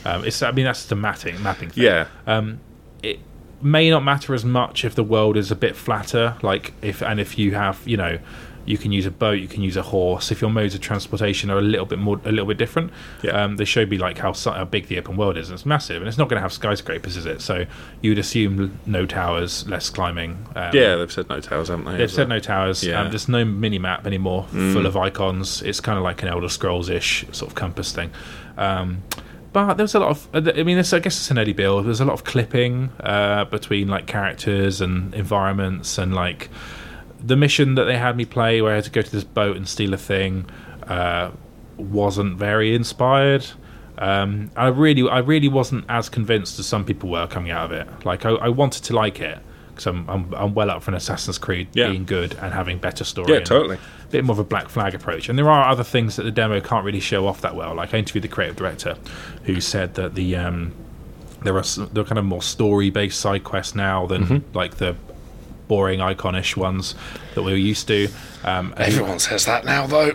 Um, 0.05 0.25
it's 0.25 0.41
I 0.41 0.53
mean 0.53 0.65
that's 0.65 0.85
the 0.85 0.95
matting 0.95 1.43
mapping 1.43 1.71
thing. 1.71 1.83
Yeah. 1.83 2.07
Um, 2.27 2.61
may 3.63 3.91
not 3.91 4.03
matter 4.05 4.35
as 4.35 4.45
much 4.45 4.85
if 4.85 4.95
the 4.95 5.05
world 5.05 5.37
is 5.37 5.51
a 5.51 5.57
bit 5.57 5.77
flatter, 5.77 6.37
like 6.43 6.73
if 6.83 7.03
and 7.03 7.21
if 7.21 7.39
you 7.39 7.55
have 7.55 7.81
you 7.87 7.97
know. 7.97 8.19
You 8.67 8.77
can 8.77 8.93
use 8.93 9.07
a 9.07 9.11
boat. 9.11 9.39
You 9.41 9.49
can 9.49 9.63
use 9.63 9.77
a 9.77 9.83
horse. 9.83 10.31
If 10.31 10.43
your 10.43 10.51
modes 10.51 10.75
of 10.75 10.83
transportation 10.83 11.51
are 11.51 11.59
a 11.59 11.63
little 11.63 11.87
bit 11.87 11.99
more, 11.99 12.21
a 12.27 12.31
little 12.31 12.45
bit 12.47 12.59
different, 12.59 12.93
Yeah. 13.23 13.33
um, 13.45 13.57
they 13.57 13.65
show 13.65 13.87
me 13.87 13.97
like 13.97 14.19
how, 14.19 14.35
how 14.35 14.65
big 14.67 14.87
the 14.87 14.99
open 14.99 15.17
world 15.17 15.39
is. 15.39 15.49
And 15.49 15.55
it's 15.57 15.65
massive, 15.65 15.97
and 15.97 16.07
it's 16.07 16.19
not 16.19 16.29
going 16.29 16.37
to 16.37 16.43
have 16.43 16.53
skyscrapers, 16.53 17.17
is 17.17 17.25
it? 17.25 17.41
So 17.41 17.65
you 18.03 18.11
would 18.11 18.19
assume 18.19 18.79
no 18.85 19.07
towers, 19.07 19.67
less 19.67 19.89
climbing. 19.89 20.47
Um, 20.55 20.71
Yeah, 20.75 20.97
they've 20.97 21.11
said 21.11 21.29
no 21.31 21.41
towers, 21.41 21.69
haven't 21.69 21.87
they? 21.87 21.97
They've 21.97 22.11
said 22.13 22.29
no 22.29 22.39
towers. 22.39 22.85
Yeah. 22.85 23.01
Um, 23.01 23.09
there's 23.09 23.29
no 23.31 23.47
mini 23.47 23.79
map 23.79 24.07
anymore, 24.07 24.47
full 24.51 24.85
of 24.87 24.95
icons. 24.97 25.63
It's 25.63 25.81
kind 25.81 25.97
of 25.97 26.05
like 26.05 26.23
an 26.23 26.29
Elder 26.29 26.51
Scrolls 26.51 26.91
ish 26.91 27.25
sort 27.33 27.51
of 27.51 27.55
compass 27.57 27.93
thing. 27.93 28.11
But 29.53 29.75
there's 29.75 29.95
a 29.95 30.01
lot 30.01 30.11
of. 30.11 30.29
uh, 30.33 30.53
I 30.57 30.63
mean, 30.63 30.79
I 30.79 30.83
guess 30.83 31.07
it's 31.07 31.31
an 31.31 31.39
early 31.39 31.53
build. 31.53 31.87
There's 31.87 32.01
a 32.01 32.05
lot 32.05 32.15
of 32.15 32.25
clipping 32.25 32.91
uh, 33.01 33.47
between 33.47 33.89
like 33.89 34.07
characters 34.07 34.81
and 34.81 35.13
environments, 35.15 35.99
and 35.99 36.15
like 36.15 36.49
the 37.19 37.37
mission 37.37 37.75
that 37.75 37.85
they 37.85 37.97
had 37.97 38.17
me 38.17 38.25
play, 38.25 38.63
where 38.63 38.73
I 38.73 38.77
had 38.77 38.85
to 38.85 38.91
go 38.91 39.03
to 39.03 39.11
this 39.11 39.25
boat 39.25 39.57
and 39.57 39.69
steal 39.69 39.93
a 39.93 39.97
thing, 39.97 40.49
uh, 40.87 41.33
wasn't 41.77 42.39
very 42.39 42.75
inspired. 42.75 43.47
Um, 43.99 44.51
I 44.57 44.69
really, 44.69 45.09
I 45.09 45.19
really 45.19 45.49
wasn't 45.49 45.85
as 45.89 46.09
convinced 46.09 46.59
as 46.59 46.67
some 46.67 46.85
people 46.85 47.11
were 47.11 47.27
coming 47.27 47.51
out 47.51 47.67
of 47.67 47.73
it. 47.73 48.07
Like, 48.07 48.25
I, 48.25 48.31
I 48.31 48.49
wanted 48.49 48.85
to 48.85 48.95
like 48.95 49.21
it 49.21 49.39
because 49.81 49.87
I'm, 49.87 50.09
I'm, 50.11 50.35
I'm 50.35 50.55
well 50.55 50.71
up 50.71 50.83
for 50.83 50.91
an 50.91 50.97
Assassin's 50.97 51.39
Creed 51.39 51.69
Yeah. 51.73 51.89
being 51.91 52.05
good 52.05 52.35
and 52.35 52.53
having 52.53 52.79
better 52.79 53.05
story. 53.05 53.33
Yeah, 53.33 53.41
totally. 53.41 53.77
A 53.77 54.07
bit 54.11 54.25
more 54.25 54.35
of 54.35 54.39
a 54.39 54.45
black 54.45 54.69
flag 54.69 54.95
approach. 54.95 55.29
And 55.29 55.39
there 55.39 55.49
are 55.51 55.69
other 55.69 55.85
things 55.85 56.17
that 56.17 56.25
the 56.25 56.31
demo 56.31 56.61
can't 56.61 56.85
really 56.85 57.01
show 57.01 57.27
off 57.27 57.41
that 57.41 57.55
well. 57.57 57.75
Like 57.75 57.95
I 57.95 57.99
interviewed 57.99 58.25
the 58.25 58.29
creative 58.29 58.57
director, 58.57 58.97
who 59.45 59.61
said 59.61 59.95
that 59.95 60.15
the 60.15 60.37
um, 60.37 60.73
There 61.43 61.55
are 61.57 61.61
s- 61.61 61.77
there 61.77 62.03
are 62.03 62.07
kind 62.07 62.19
of 62.19 62.25
more 62.25 62.43
story 62.43 62.91
based 62.91 63.19
side 63.21 63.45
quests 63.45 63.75
now 63.75 64.07
than 64.07 64.25
Mm-hmm. 64.25 64.57
like 64.57 64.77
the 64.77 64.95
boring 65.69 66.01
iconish 66.01 66.57
ones 66.57 66.95
that 67.35 67.43
we 67.43 67.53
were 67.53 67.57
used 67.57 67.87
to. 67.89 68.09
Um, 68.45 68.75
Everyone 68.77 69.19
says 69.21 69.45
that 69.47 69.65
now, 69.65 69.87
though. 69.87 70.13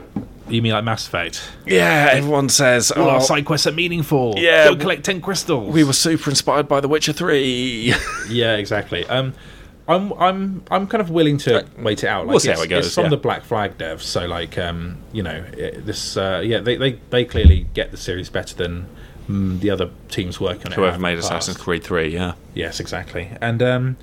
you 0.50 0.62
mean 0.62 0.74
like 0.74 0.84
Mass 0.84 1.08
Effect? 1.08 1.42
Yeah, 1.66 2.10
everyone 2.12 2.50
says, 2.50 2.92
All 2.92 3.10
our 3.10 3.18
oh, 3.18 3.20
side 3.22 3.46
quests 3.46 3.66
are 3.66 3.72
meaningful. 3.72 4.34
Yeah, 4.38 4.66
go 4.66 4.76
collect 4.76 5.06
ten 5.06 5.22
crystals. 5.22 5.74
we 5.74 5.84
were 5.86 5.94
super 5.94 6.30
inspired 6.30 6.68
by 6.68 6.82
The 6.82 6.90
Witcher 6.90 7.14
3. 7.14 7.94
Yeah, 8.30 8.56
exactly. 8.58 9.06
Um, 9.08 9.34
I'm 9.88 10.14
I'm 10.14 10.64
I'm 10.72 10.88
kind 10.88 11.02
of 11.02 11.10
willing 11.10 11.38
to 11.40 11.66
wait 11.78 12.04
it 12.04 12.08
out. 12.08 12.26
Like 12.26 12.32
We'll 12.32 12.40
see 12.40 12.52
how 12.52 12.62
it 12.62 12.68
goes, 12.68 12.88
It's 12.88 12.96
from 12.96 13.06
yeah. 13.06 13.10
the 13.12 13.18
Black 13.18 13.44
Flag 13.44 13.78
devs, 13.78 14.02
so 14.02 14.26
like 14.26 14.58
um, 14.58 14.98
you 15.12 15.22
know 15.22 15.46
it, 15.54 15.86
this 15.86 16.18
uh, 16.18 16.42
yeah 16.44 16.60
they, 16.60 16.76
they 16.76 16.94
they 17.10 17.26
clearly 17.26 17.68
get 17.74 17.92
the 17.92 17.98
series 17.98 18.30
better 18.30 18.56
than 18.56 18.88
mm, 19.28 19.60
the 19.60 19.70
other 19.70 19.92
teams 20.10 20.40
working 20.40 20.68
on 20.68 20.72
it. 20.74 20.76
Whoever 20.76 20.98
made 20.98 21.14
in 21.14 21.18
the 21.18 21.22
past. 21.22 21.50
Assassin's 21.50 21.58
Creed 21.58 21.84
3, 21.84 22.08
yeah. 22.08 22.34
Yes, 22.54 22.80
exactly. 22.80 23.32
And 23.42 23.62
um, 23.62 23.98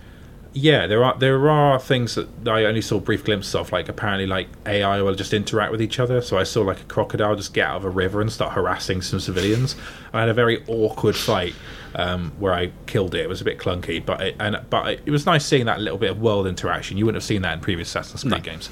yeah, 0.52 0.86
there 0.86 1.02
are 1.02 1.18
there 1.18 1.48
are 1.48 1.78
things 1.78 2.14
that 2.14 2.28
I 2.46 2.64
only 2.64 2.82
saw 2.82 3.00
brief 3.00 3.24
glimpses 3.24 3.54
of. 3.54 3.72
Like 3.72 3.88
apparently, 3.88 4.26
like 4.26 4.48
AI 4.66 5.00
will 5.02 5.14
just 5.14 5.32
interact 5.32 5.72
with 5.72 5.80
each 5.80 5.98
other. 5.98 6.20
So 6.20 6.38
I 6.38 6.44
saw 6.44 6.62
like 6.62 6.80
a 6.80 6.84
crocodile 6.84 7.36
just 7.36 7.54
get 7.54 7.66
out 7.66 7.78
of 7.78 7.84
a 7.84 7.90
river 7.90 8.20
and 8.20 8.30
start 8.30 8.52
harassing 8.52 9.02
some 9.02 9.20
civilians. 9.20 9.76
I 10.12 10.20
had 10.20 10.28
a 10.28 10.34
very 10.34 10.64
awkward 10.66 11.16
fight 11.16 11.54
um, 11.94 12.32
where 12.38 12.52
I 12.52 12.72
killed 12.86 13.14
it. 13.14 13.20
It 13.20 13.28
was 13.28 13.40
a 13.40 13.44
bit 13.44 13.58
clunky, 13.58 14.04
but 14.04 14.20
it, 14.20 14.36
and 14.38 14.60
but 14.70 14.88
it, 14.88 15.02
it 15.06 15.10
was 15.10 15.26
nice 15.26 15.44
seeing 15.44 15.66
that 15.66 15.80
little 15.80 15.98
bit 15.98 16.10
of 16.10 16.20
world 16.20 16.46
interaction. 16.46 16.96
You 16.96 17.06
wouldn't 17.06 17.22
have 17.22 17.26
seen 17.26 17.42
that 17.42 17.54
in 17.54 17.60
previous 17.60 17.88
Assassin's 17.88 18.22
Creed 18.22 18.42
games. 18.42 18.70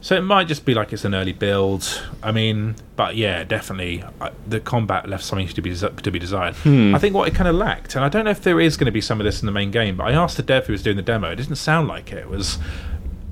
So 0.00 0.16
it 0.16 0.22
might 0.22 0.48
just 0.48 0.64
be 0.64 0.74
like 0.74 0.92
it's 0.92 1.04
an 1.04 1.14
early 1.14 1.32
build. 1.32 2.02
I 2.24 2.32
mean, 2.32 2.74
but 2.96 3.14
yeah, 3.14 3.44
definitely 3.44 4.02
uh, 4.20 4.30
the 4.48 4.58
combat 4.58 5.08
left 5.08 5.22
something 5.22 5.46
to 5.46 5.62
be 5.62 5.74
to 5.76 6.10
be 6.10 6.18
desired. 6.18 6.56
I 6.66 6.98
think 6.98 7.14
what 7.14 7.28
it 7.28 7.36
kind 7.36 7.46
of 7.48 7.54
lacked, 7.54 7.94
and 7.94 8.04
I 8.04 8.08
don't 8.08 8.24
know 8.24 8.32
if 8.32 8.42
there 8.42 8.60
is 8.60 8.76
going 8.76 8.86
to 8.86 8.92
be 8.92 9.00
some 9.00 9.20
of 9.20 9.24
this 9.24 9.40
in 9.40 9.46
the 9.46 9.52
main 9.52 9.70
game, 9.70 9.96
but 9.96 10.08
I 10.08 10.12
asked 10.12 10.36
the 10.36 10.42
dev 10.42 10.66
who 10.66 10.72
was 10.72 10.82
doing 10.82 10.96
the 10.96 11.02
demo. 11.02 11.30
It 11.30 11.36
didn't 11.36 11.54
sound 11.54 11.86
like 11.86 12.10
it. 12.12 12.18
It 12.18 12.28
was 12.28 12.58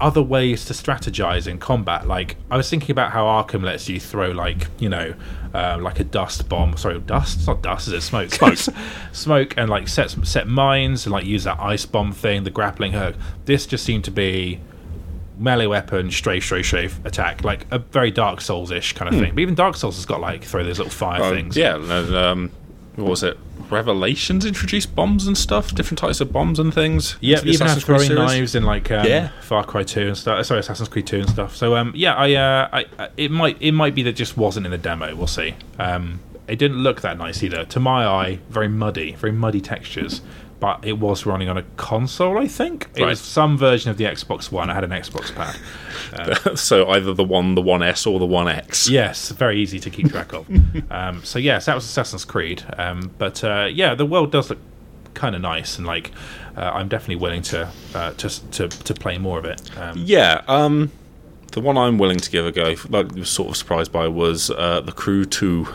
other 0.00 0.22
ways 0.22 0.64
to 0.66 0.72
strategize 0.72 1.46
in 1.46 1.58
combat. 1.58 2.06
Like 2.06 2.36
I 2.50 2.56
was 2.56 2.68
thinking 2.70 2.90
about 2.92 3.12
how 3.12 3.24
Arkham 3.24 3.62
lets 3.62 3.88
you 3.88 4.00
throw 4.00 4.30
like 4.30 4.68
you 4.78 4.88
know 4.88 5.14
uh, 5.54 5.78
like 5.80 6.00
a 6.00 6.04
dust 6.04 6.48
bomb. 6.48 6.76
Sorry, 6.76 6.98
dust. 7.00 7.38
It's 7.38 7.46
not 7.46 7.62
dust. 7.62 7.88
Is 7.88 7.94
it 7.94 8.00
smoke? 8.02 8.30
Smoke. 8.30 8.58
smoke 9.12 9.54
and 9.56 9.68
like 9.68 9.88
set 9.88 10.10
set 10.26 10.46
mines 10.48 11.06
and 11.06 11.12
like 11.12 11.24
use 11.24 11.44
that 11.44 11.58
ice 11.60 11.86
bomb 11.86 12.12
thing, 12.12 12.44
the 12.44 12.50
grappling 12.50 12.92
hook. 12.92 13.14
This 13.44 13.66
just 13.66 13.84
seemed 13.84 14.04
to 14.04 14.10
be 14.10 14.60
melee 15.38 15.66
weapon, 15.66 16.10
strafe, 16.10 16.44
strafe, 16.44 16.66
strafe 16.66 17.04
attack, 17.06 17.42
like 17.44 17.66
a 17.70 17.78
very 17.78 18.10
Dark 18.10 18.40
Souls 18.42 18.70
ish 18.70 18.92
kind 18.92 19.12
of 19.14 19.18
thing. 19.20 19.32
But 19.34 19.40
even 19.40 19.54
Dark 19.54 19.74
Souls 19.76 19.96
has 19.96 20.04
got 20.06 20.20
like 20.20 20.44
throw 20.44 20.62
those 20.62 20.78
little 20.78 20.92
fire 20.92 21.22
Um, 21.22 21.34
things. 21.34 21.56
Yeah, 21.56 21.74
um, 21.76 22.50
what 23.00 23.10
was 23.10 23.22
it? 23.22 23.38
Revelations 23.70 24.44
introduced 24.44 24.94
bombs 24.96 25.26
and 25.26 25.38
stuff, 25.38 25.74
different 25.74 25.98
types 25.98 26.20
of 26.20 26.32
bombs 26.32 26.58
and 26.58 26.74
things. 26.74 27.16
Yeah, 27.20 27.38
even 27.38 27.50
Assassin's 27.50 27.84
Creed 27.84 28.00
throwing 28.02 28.14
knives 28.14 28.54
in 28.54 28.64
like 28.64 28.90
um, 28.90 29.06
Yeah. 29.06 29.30
Far 29.42 29.64
Cry 29.64 29.84
Two 29.84 30.08
and 30.08 30.16
stuff. 30.16 30.44
Sorry, 30.44 30.60
Assassin's 30.60 30.88
Creed 30.88 31.06
Two 31.06 31.20
and 31.20 31.28
stuff. 31.30 31.54
So 31.54 31.76
um, 31.76 31.92
yeah, 31.94 32.14
I, 32.14 32.34
uh, 32.34 32.68
I, 32.98 33.08
it 33.16 33.30
might 33.30 33.60
it 33.60 33.72
might 33.72 33.94
be 33.94 34.02
that 34.02 34.10
it 34.10 34.14
just 34.14 34.36
wasn't 34.36 34.66
in 34.66 34.72
the 34.72 34.78
demo. 34.78 35.14
We'll 35.14 35.26
see. 35.26 35.54
Um, 35.78 36.20
it 36.48 36.58
didn't 36.58 36.78
look 36.78 37.00
that 37.02 37.16
nice 37.16 37.42
either. 37.44 37.64
To 37.64 37.80
my 37.80 38.04
eye, 38.04 38.40
very 38.48 38.68
muddy, 38.68 39.14
very 39.14 39.32
muddy 39.32 39.60
textures. 39.60 40.20
But 40.60 40.84
it 40.84 40.98
was 40.98 41.24
running 41.24 41.48
on 41.48 41.56
a 41.56 41.62
console, 41.78 42.36
I 42.38 42.46
think. 42.46 42.88
It 42.94 43.00
Right. 43.02 43.08
was 43.10 43.20
some 43.20 43.56
version 43.56 43.90
of 43.90 43.96
the 43.96 44.04
Xbox 44.04 44.52
One. 44.52 44.68
I 44.70 44.74
had 44.74 44.84
an 44.84 44.90
Xbox 44.90 45.34
pad. 45.34 46.58
so 46.58 46.86
either 46.90 47.14
the 47.14 47.24
one, 47.24 47.54
the 47.54 47.62
One 47.62 47.82
S, 47.82 48.06
or 48.06 48.18
the 48.18 48.26
One 48.26 48.46
X. 48.46 48.88
Yes, 48.88 49.30
very 49.30 49.58
easy 49.60 49.80
to 49.80 49.88
keep 49.90 50.10
track 50.10 50.32
of. 50.34 50.46
um, 50.90 51.24
so 51.24 51.38
yes, 51.38 51.64
that 51.66 51.74
was 51.74 51.84
Assassin's 51.84 52.24
Creed. 52.26 52.62
Um, 52.76 53.10
but 53.18 53.42
uh, 53.42 53.68
yeah, 53.72 53.94
the 53.94 54.04
world 54.06 54.30
does 54.32 54.50
look 54.50 54.58
kind 55.14 55.34
of 55.34 55.40
nice, 55.40 55.78
and 55.78 55.86
like 55.86 56.10
uh, 56.56 56.70
I'm 56.74 56.88
definitely 56.88 57.16
willing 57.16 57.42
to 57.42 57.68
uh, 57.94 58.12
to 58.12 58.50
to 58.52 58.68
to 58.68 58.94
play 58.94 59.16
more 59.18 59.38
of 59.38 59.44
it. 59.46 59.62
Um, 59.78 59.94
Yeah, 60.04 60.42
um, 60.46 60.90
the 61.52 61.60
one 61.60 61.78
I'm 61.78 61.96
willing 61.98 62.18
to 62.18 62.30
give 62.30 62.46
a 62.46 62.52
go, 62.52 62.74
like, 62.90 63.12
was 63.14 63.28
sort 63.30 63.48
of 63.50 63.56
surprised 63.56 63.90
by, 63.92 64.06
was 64.08 64.50
uh, 64.50 64.80
the 64.82 64.92
Crew 64.92 65.24
Two, 65.24 65.66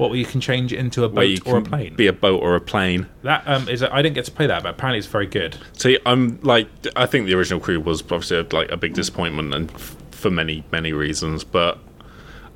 what 0.00 0.16
you 0.16 0.24
can 0.24 0.40
change 0.40 0.72
it 0.72 0.78
into 0.78 1.04
a 1.04 1.08
boat 1.08 1.46
or 1.46 1.58
a 1.58 1.62
plane. 1.62 1.94
be 1.94 2.06
a 2.06 2.12
boat 2.12 2.42
or 2.42 2.56
a 2.56 2.60
plane. 2.60 3.06
that 3.22 3.42
um, 3.46 3.68
is 3.68 3.82
I 3.82 4.02
didn't 4.02 4.14
get 4.14 4.24
to 4.24 4.32
play 4.32 4.46
that, 4.46 4.62
but 4.62 4.70
apparently 4.70 4.98
it's 4.98 5.06
very 5.06 5.26
good. 5.26 5.56
See, 5.74 5.98
I'm 6.06 6.40
like, 6.42 6.68
I 6.96 7.06
think 7.06 7.26
the 7.26 7.34
original 7.34 7.60
Crew 7.60 7.78
was 7.80 8.00
obviously 8.02 8.42
like 8.44 8.70
a 8.70 8.76
big 8.76 8.94
disappointment, 8.94 9.54
and 9.54 9.70
f- 9.72 9.96
for 10.10 10.30
many 10.30 10.64
many 10.72 10.92
reasons. 10.92 11.44
But 11.44 11.78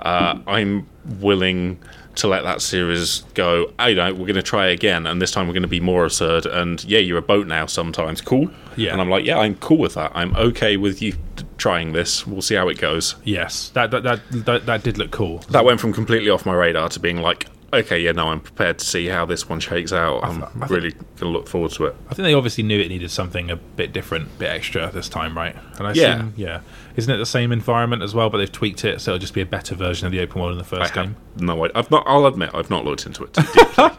uh, 0.00 0.38
I'm 0.46 0.88
willing 1.20 1.78
to 2.16 2.28
let 2.28 2.44
that 2.44 2.62
series 2.62 3.20
go. 3.34 3.72
I 3.78 3.92
know 3.92 4.12
we're 4.12 4.26
going 4.26 4.34
to 4.36 4.42
try 4.42 4.66
again, 4.66 5.06
and 5.06 5.20
this 5.20 5.30
time 5.30 5.46
we're 5.46 5.52
going 5.52 5.62
to 5.62 5.68
be 5.68 5.80
more 5.80 6.04
absurd. 6.04 6.46
And 6.46 6.82
yeah, 6.84 7.00
you're 7.00 7.18
a 7.18 7.22
boat 7.22 7.46
now. 7.46 7.66
Sometimes 7.66 8.20
cool. 8.20 8.50
Yeah. 8.76 8.92
and 8.92 9.00
I'm 9.00 9.10
like, 9.10 9.24
yeah, 9.24 9.38
I'm 9.38 9.56
cool 9.56 9.78
with 9.78 9.94
that. 9.94 10.12
I'm 10.14 10.34
okay 10.36 10.76
with 10.76 11.02
you 11.02 11.14
trying 11.58 11.92
this. 11.92 12.26
We'll 12.26 12.42
see 12.42 12.54
how 12.54 12.68
it 12.68 12.78
goes. 12.78 13.14
Yes, 13.24 13.70
that 13.70 13.90
that 13.90 14.02
that 14.02 14.20
that, 14.30 14.66
that 14.66 14.82
did 14.82 14.98
look 14.98 15.10
cool. 15.10 15.38
That 15.50 15.64
went 15.64 15.80
from 15.80 15.92
completely 15.92 16.30
off 16.30 16.44
my 16.46 16.54
radar 16.54 16.88
to 16.90 17.00
being 17.00 17.18
like, 17.22 17.46
okay, 17.72 17.98
yeah, 17.98 18.12
no, 18.12 18.28
I'm 18.28 18.40
prepared 18.40 18.78
to 18.78 18.84
see 18.86 19.06
how 19.06 19.24
this 19.24 19.48
one 19.48 19.58
shakes 19.60 19.92
out. 19.92 20.22
I'm 20.24 20.44
I 20.44 20.46
think- 20.46 20.70
really 20.70 20.94
to 21.16 21.24
look 21.24 21.48
forward 21.48 21.72
to 21.72 21.86
it. 21.86 21.96
I 22.08 22.14
think 22.14 22.24
they 22.24 22.34
obviously 22.34 22.62
knew 22.64 22.78
it 22.80 22.88
needed 22.88 23.10
something 23.10 23.50
a 23.50 23.56
bit 23.56 23.92
different, 23.92 24.38
bit 24.38 24.48
extra 24.48 24.90
this 24.92 25.08
time, 25.08 25.36
right? 25.36 25.56
And 25.78 25.86
I 25.88 25.92
Yeah. 25.92 26.14
assume, 26.14 26.34
yeah, 26.36 26.60
isn't 26.96 27.12
it 27.12 27.16
the 27.18 27.26
same 27.26 27.50
environment 27.50 28.02
as 28.04 28.14
well? 28.14 28.30
But 28.30 28.38
they've 28.38 28.52
tweaked 28.52 28.84
it, 28.84 29.00
so 29.00 29.12
it'll 29.12 29.20
just 29.20 29.34
be 29.34 29.40
a 29.40 29.46
better 29.46 29.74
version 29.74 30.06
of 30.06 30.12
the 30.12 30.20
open 30.20 30.40
world 30.40 30.52
in 30.52 30.58
the 30.58 30.64
first 30.64 30.94
have 30.94 31.04
game. 31.06 31.16
no 31.36 31.64
idea. 31.64 31.72
I've 31.76 31.90
not. 31.90 32.04
I'll 32.06 32.26
admit, 32.26 32.50
I've 32.54 32.70
not 32.70 32.84
looked 32.84 33.06
into 33.06 33.24
it. 33.24 33.36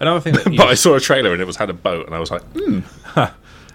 Another 0.00 0.20
thing 0.20 0.34
but 0.56 0.68
I 0.68 0.74
saw 0.74 0.94
a 0.94 1.00
trailer 1.00 1.32
and 1.32 1.40
it 1.40 1.46
was 1.46 1.56
had 1.56 1.70
a 1.70 1.74
boat, 1.74 2.04
and 2.06 2.14
I 2.14 2.18
was 2.20 2.30
like, 2.30 2.42
hmm. 2.52 2.80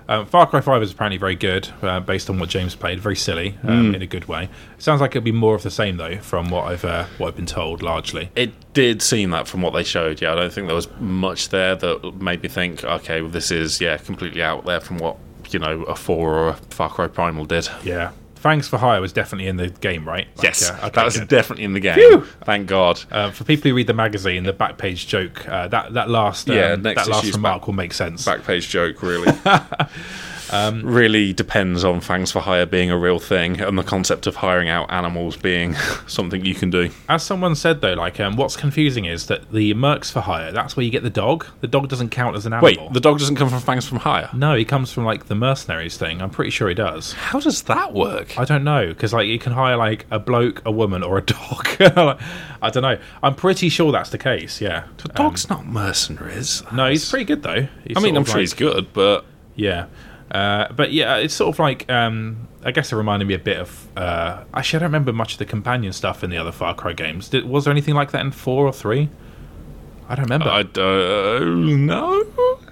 Um, 0.10 0.26
Far 0.26 0.48
Cry 0.48 0.62
5 0.62 0.82
is 0.84 0.92
apparently 0.92 1.18
very 1.18 1.36
good, 1.36 1.70
uh, 1.82 2.00
based 2.00 2.30
on 2.30 2.40
what 2.40 2.50
James 2.50 2.76
played. 2.76 3.00
Very 3.00 3.16
silly, 3.16 3.58
um, 3.64 3.94
in 3.94 4.02
a 4.02 4.06
good 4.06 4.26
way. 4.26 4.44
It 4.78 4.82
sounds 4.82 5.02
like 5.02 5.12
it'll 5.12 5.26
be 5.26 5.32
more 5.34 5.56
of 5.56 5.64
the 5.64 5.72
same, 5.72 5.98
though, 5.98 6.18
from 6.18 6.50
what 6.50 6.64
I've 6.66 6.86
uh, 6.86 7.06
what 7.18 7.30
I've 7.30 7.36
been 7.36 7.46
told, 7.46 7.82
largely. 7.82 8.30
It 8.36 8.54
did 8.74 9.02
seem 9.02 9.32
that 9.32 9.48
from 9.48 9.62
what 9.62 9.74
they 9.74 9.84
showed. 9.84 10.22
Yeah, 10.22 10.32
I 10.32 10.36
don't 10.36 10.54
think 10.54 10.68
there 10.68 10.76
was 10.76 10.90
much 11.00 11.50
there 11.50 11.76
that 11.76 12.22
made 12.22 12.42
me 12.42 12.50
think, 12.50 12.84
okay, 12.84 13.22
well, 13.22 13.32
this 13.32 13.52
is 13.52 13.82
yeah 13.82 13.98
completely 13.98 14.42
out 14.42 14.66
there 14.66 14.80
from 14.80 14.98
what 14.98 15.18
you 15.50 15.60
know 15.60 15.84
a 15.84 15.96
four 15.96 16.34
or 16.34 16.48
a 16.50 16.54
Far 16.54 16.90
Cry 16.90 17.08
Primal 17.08 17.46
did. 17.46 17.68
Yeah. 17.84 18.12
Fangs 18.48 18.68
for 18.68 18.78
Hire 18.78 19.02
was 19.02 19.12
definitely 19.14 19.48
in 19.48 19.58
the 19.58 19.70
game, 19.70 20.08
right? 20.08 20.28
Like, 20.38 20.44
Yes, 20.44 20.70
uh, 20.70 20.74
okay, 20.84 20.90
that 20.92 21.06
was 21.06 21.18
good. 21.20 21.28
definitely 21.28 21.66
in 21.66 21.74
the 21.74 21.80
game. 21.80 21.96
Phew! 21.96 22.22
Thank 22.46 22.68
God. 22.68 23.02
Uh, 23.12 23.32
for 23.32 23.44
people 23.44 23.70
who 23.70 23.76
read 23.76 23.88
the 23.88 23.94
magazine, 23.94 24.44
the 24.44 24.54
back 24.54 24.78
page 24.78 25.06
joke, 25.08 25.48
uh, 25.48 25.68
that 25.68 25.94
that 25.94 26.10
last 26.10 26.50
um, 26.50 26.56
Yeah, 26.56 26.76
next 26.76 27.06
that 27.06 27.12
last 27.12 27.34
remark 27.36 27.62
back- 27.62 27.68
will 27.68 27.74
make 27.74 27.94
sense. 27.94 28.26
Back 28.26 28.44
page 28.44 28.70
joke, 28.70 29.04
really. 29.04 29.32
really 30.52 31.34
depends 31.34 31.84
on 31.84 32.02
Fangs 32.02 32.32
for 32.32 32.40
Hire 32.40 32.66
being 32.66 32.92
a 32.92 32.98
real 32.98 33.20
thing 33.20 33.60
and 33.62 33.78
the 33.78 33.84
concept 33.84 34.28
of 34.28 34.36
hiring 34.38 34.70
out 34.70 34.92
animals 34.92 35.38
being 35.38 35.74
something 36.08 36.46
you 36.46 36.56
can 36.56 36.70
do. 36.70 36.90
As 37.10 37.24
someone 37.24 37.56
said 37.56 37.82
though, 37.82 37.94
like 37.94 38.20
um, 38.20 38.36
what's 38.36 38.56
confusing 38.56 39.06
is 39.06 39.28
that 39.28 39.52
the 39.52 39.74
Mercs 39.74 40.12
for 40.12 40.22
Hire, 40.22 40.52
that's 40.52 40.76
where 40.78 40.84
you 40.84 40.92
get 40.92 41.04
the 41.04 41.10
dog. 41.10 41.46
The 41.62 41.68
dog 41.68 41.90
doesn't 41.90 42.10
count 42.10 42.36
as 42.36 42.46
an 42.46 42.54
animal. 42.54 42.66
Wait, 42.86 42.94
the 42.94 43.00
dog 43.00 43.20
doesn't 43.20 43.36
come 43.36 43.50
from 43.50 43.60
Fangs 43.60 43.88
from 43.88 44.00
Hire? 44.00 44.30
no, 44.34 44.56
he 44.56 44.66
comes 44.66 44.92
from 44.92 45.06
like 45.06 45.26
the 45.28 45.36
mercenaries 45.36 45.98
thing. 45.98 46.22
I'm 46.22 46.30
pretty 46.30 46.52
sure 46.52 46.68
he 46.70 46.76
does. 46.76 47.14
How 47.14 47.40
does 47.40 47.62
that 47.64 47.94
work? 47.94 48.38
I 48.40 48.46
don't 48.46 48.64
know 48.64 48.88
because 48.88 49.14
like 49.14 49.28
you 49.28 49.40
can 49.40 49.54
hire 49.54 49.78
like 49.78 50.06
a 50.12 50.20
bloke, 50.20 50.62
a 50.66 50.72
woman, 50.72 51.04
or 51.04 51.18
a 51.18 51.22
dog. 51.22 51.68
I 52.62 52.70
don't 52.72 52.84
know. 52.84 52.98
I'm 53.22 53.36
pretty 53.36 53.70
sure 53.70 53.92
that's 53.92 54.10
the 54.10 54.18
case. 54.18 54.62
Yeah. 54.62 54.86
The 54.98 55.10
dog's 55.10 55.50
not 55.50 55.66
mercenaries. 55.66 56.64
No, 56.74 56.90
he's 56.90 57.10
pretty 57.10 57.26
good 57.26 57.44
though. 57.44 57.68
He's 57.86 57.98
I 57.98 58.00
mean, 58.00 58.16
I'm 58.18 58.26
sure 58.26 58.36
like- 58.36 58.42
he's 58.42 58.54
good, 58.54 58.94
but 58.94 59.26
Yeah. 59.56 59.88
Uh, 60.32 60.68
but 60.74 60.92
yeah, 60.92 61.16
it's 61.18 61.34
sort 61.34 61.56
of 61.56 61.60
like 61.60 61.90
um, 61.90 62.48
I 62.64 62.72
guess 62.72 62.92
it 62.92 62.96
reminded 62.96 63.28
me 63.28 63.34
a 63.34 63.40
bit 63.40 63.58
of. 63.58 63.88
Uh, 63.98 64.44
actually, 64.54 64.78
I 64.78 64.80
don't 64.82 64.88
remember 64.90 65.14
much 65.14 65.34
of 65.34 65.40
the 65.40 65.46
companion 65.46 65.94
stuff 65.94 66.24
in 66.24 66.30
the 66.30 66.38
other 66.38 66.52
Far 66.52 66.74
Cry 66.76 66.94
games. 66.94 67.30
Did, 67.30 67.46
was 67.46 67.64
there 67.64 67.72
anything 67.72 67.94
like 67.96 68.12
that 68.12 68.22
in 68.22 68.32
four 68.32 68.66
or 68.66 68.74
three? 68.74 69.10
I 70.10 70.16
don't 70.16 70.26
remember. 70.26 70.50
I 70.50 70.64
don't 70.64 71.86
know. 71.86 72.24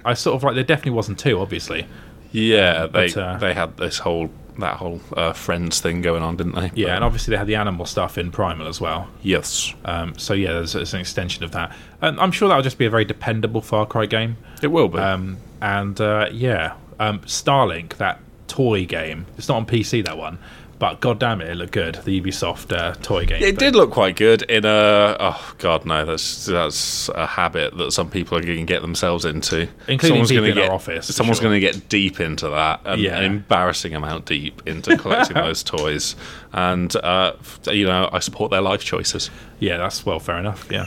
I 0.04 0.14
sort 0.14 0.36
of 0.36 0.42
like 0.44 0.54
there 0.54 0.64
definitely 0.64 0.92
wasn't 0.92 1.18
two, 1.18 1.38
obviously. 1.40 1.86
Yeah, 2.32 2.86
they 2.86 3.08
But, 3.08 3.16
uh, 3.16 3.38
they 3.38 3.54
had 3.54 3.76
this 3.76 3.98
whole 3.98 4.30
that 4.58 4.76
whole 4.76 5.00
uh, 5.14 5.32
friends 5.34 5.80
thing 5.80 6.00
going 6.00 6.22
on, 6.22 6.36
didn't 6.36 6.54
they? 6.54 6.70
Yeah, 6.74 6.94
and 6.94 7.04
obviously 7.04 7.32
they 7.32 7.36
had 7.36 7.46
the 7.46 7.56
animal 7.56 7.84
stuff 7.84 8.16
in 8.16 8.30
Primal 8.30 8.66
as 8.66 8.80
well. 8.80 9.08
Yes, 9.22 9.74
Um, 9.84 10.18
so 10.18 10.32
yeah, 10.32 10.52
there's, 10.52 10.72
there's 10.72 10.94
an 10.94 11.00
extension 11.00 11.44
of 11.44 11.50
that. 11.52 11.76
And 12.00 12.18
I'm 12.18 12.32
sure 12.32 12.48
that'll 12.48 12.62
just 12.62 12.78
be 12.78 12.86
a 12.86 12.90
very 12.90 13.04
dependable 13.04 13.60
Far 13.60 13.84
Cry 13.86 14.06
game. 14.06 14.38
it 14.62 14.68
will 14.68 14.88
be. 14.88 14.98
Um, 14.98 15.36
and 15.60 16.00
uh, 16.00 16.28
yeah, 16.32 16.74
um, 16.98 17.20
Starlink, 17.20 17.96
that 17.98 18.20
toy 18.48 18.84
game. 18.86 19.26
It's 19.38 19.48
not 19.48 19.56
on 19.56 19.66
PC 19.66 20.04
that 20.06 20.16
one, 20.18 20.38
but 20.78 21.00
god 21.00 21.18
damn 21.18 21.40
it, 21.40 21.48
it 21.48 21.54
looked 21.56 21.72
good. 21.72 21.94
The 21.96 22.20
Ubisoft 22.20 22.70
uh, 22.76 22.94
toy 23.02 23.24
game. 23.26 23.38
it 23.42 23.46
thing. 23.46 23.54
did 23.56 23.74
look 23.74 23.90
quite 23.90 24.16
good 24.16 24.42
in 24.42 24.64
a. 24.66 25.16
Oh 25.18 25.54
God, 25.58 25.84
no! 25.86 26.04
That's 26.04 26.46
that's 26.46 27.08
a 27.10 27.26
habit 27.26 27.76
that 27.78 27.92
some 27.92 28.10
people 28.10 28.36
are 28.38 28.42
going 28.42 28.58
to 28.58 28.64
get 28.64 28.82
themselves 28.82 29.24
into. 29.24 29.68
Including 29.88 30.22
people 30.26 30.48
gonna 30.48 30.60
in 30.60 30.68
our 30.68 30.74
office, 30.74 31.06
Someone's 31.14 31.38
sure. 31.38 31.48
going 31.48 31.60
to 31.60 31.66
get 31.72 31.88
deep 31.88 32.20
into 32.20 32.48
that, 32.50 32.80
and 32.84 33.00
Yeah. 33.00 33.16
an 33.18 33.24
embarrassing 33.24 33.94
amount 33.94 34.26
deep 34.26 34.62
into 34.66 34.96
collecting 34.98 35.34
those 35.42 35.62
toys. 35.62 36.14
And 36.52 36.94
uh, 36.96 37.32
you 37.70 37.86
know, 37.86 38.08
I 38.12 38.18
support 38.20 38.50
their 38.50 38.60
life 38.62 38.84
choices. 38.84 39.30
Yeah, 39.60 39.78
that's 39.78 40.04
well, 40.04 40.18
fair 40.20 40.38
enough. 40.38 40.66
Yeah. 40.70 40.84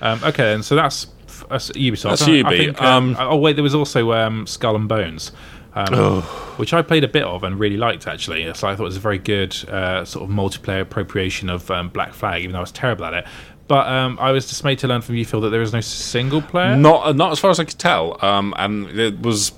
Um, 0.00 0.22
okay, 0.24 0.52
and 0.54 0.64
so 0.64 0.74
that's 0.76 1.06
uh, 1.50 1.56
Ubisoft. 1.58 2.02
That's 2.10 2.22
I- 2.28 2.42
I 2.44 2.56
think, 2.56 2.82
um, 2.82 3.10
Um, 3.10 3.16
oh 3.20 3.36
wait, 3.36 3.54
there 3.56 3.62
was 3.62 3.74
also 3.74 4.12
um, 4.12 4.46
Skull 4.46 4.76
and 4.76 4.88
Bones, 4.88 5.32
um, 5.74 6.22
which 6.56 6.72
I 6.72 6.82
played 6.82 7.04
a 7.04 7.08
bit 7.08 7.24
of 7.24 7.42
and 7.44 7.58
really 7.58 7.76
liked. 7.76 8.06
Actually, 8.06 8.52
so 8.54 8.68
I 8.68 8.74
thought 8.76 8.84
it 8.84 8.86
was 8.86 8.96
a 8.96 9.00
very 9.00 9.18
good 9.18 9.54
uh, 9.68 10.04
sort 10.04 10.28
of 10.28 10.34
multiplayer 10.34 10.80
appropriation 10.82 11.48
of 11.50 11.70
um, 11.70 11.88
Black 11.88 12.12
Flag, 12.14 12.42
even 12.42 12.52
though 12.52 12.58
I 12.58 12.62
was 12.62 12.72
terrible 12.72 13.04
at 13.04 13.14
it. 13.14 13.26
But 13.68 13.88
um, 13.88 14.16
I 14.20 14.30
was 14.30 14.46
dismayed 14.48 14.78
to 14.80 14.88
learn 14.88 15.00
from 15.02 15.16
you, 15.16 15.24
Phil, 15.24 15.40
that 15.40 15.50
there 15.50 15.60
is 15.62 15.72
no 15.72 15.80
single 15.80 16.40
player. 16.40 16.76
Not 16.76 17.16
not 17.16 17.32
as 17.32 17.38
far 17.40 17.50
as 17.50 17.58
I 17.58 17.64
could 17.64 17.78
tell. 17.78 18.16
Um, 18.24 18.54
and 18.56 18.86
it 18.98 19.20
was. 19.20 19.52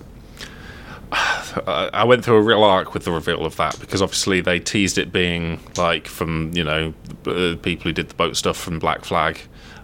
I 1.13 2.05
went 2.05 2.25
through 2.25 2.37
a 2.37 2.43
real 2.43 2.63
arc 2.65 2.93
with 2.95 3.05
the 3.05 3.11
reveal 3.13 3.45
of 3.47 3.57
that 3.57 3.79
because 3.81 4.03
obviously 4.03 4.41
they 4.41 4.61
teased 4.61 4.99
it 4.99 5.11
being 5.13 5.59
like 5.77 6.07
from 6.07 6.51
you 6.55 6.63
know 6.65 6.93
uh, 7.27 7.57
people 7.63 7.85
who 7.85 7.93
did 7.93 8.09
the 8.11 8.15
boat 8.15 8.37
stuff 8.37 8.57
from 8.59 8.79
Black 8.79 9.05
Flag, 9.05 9.41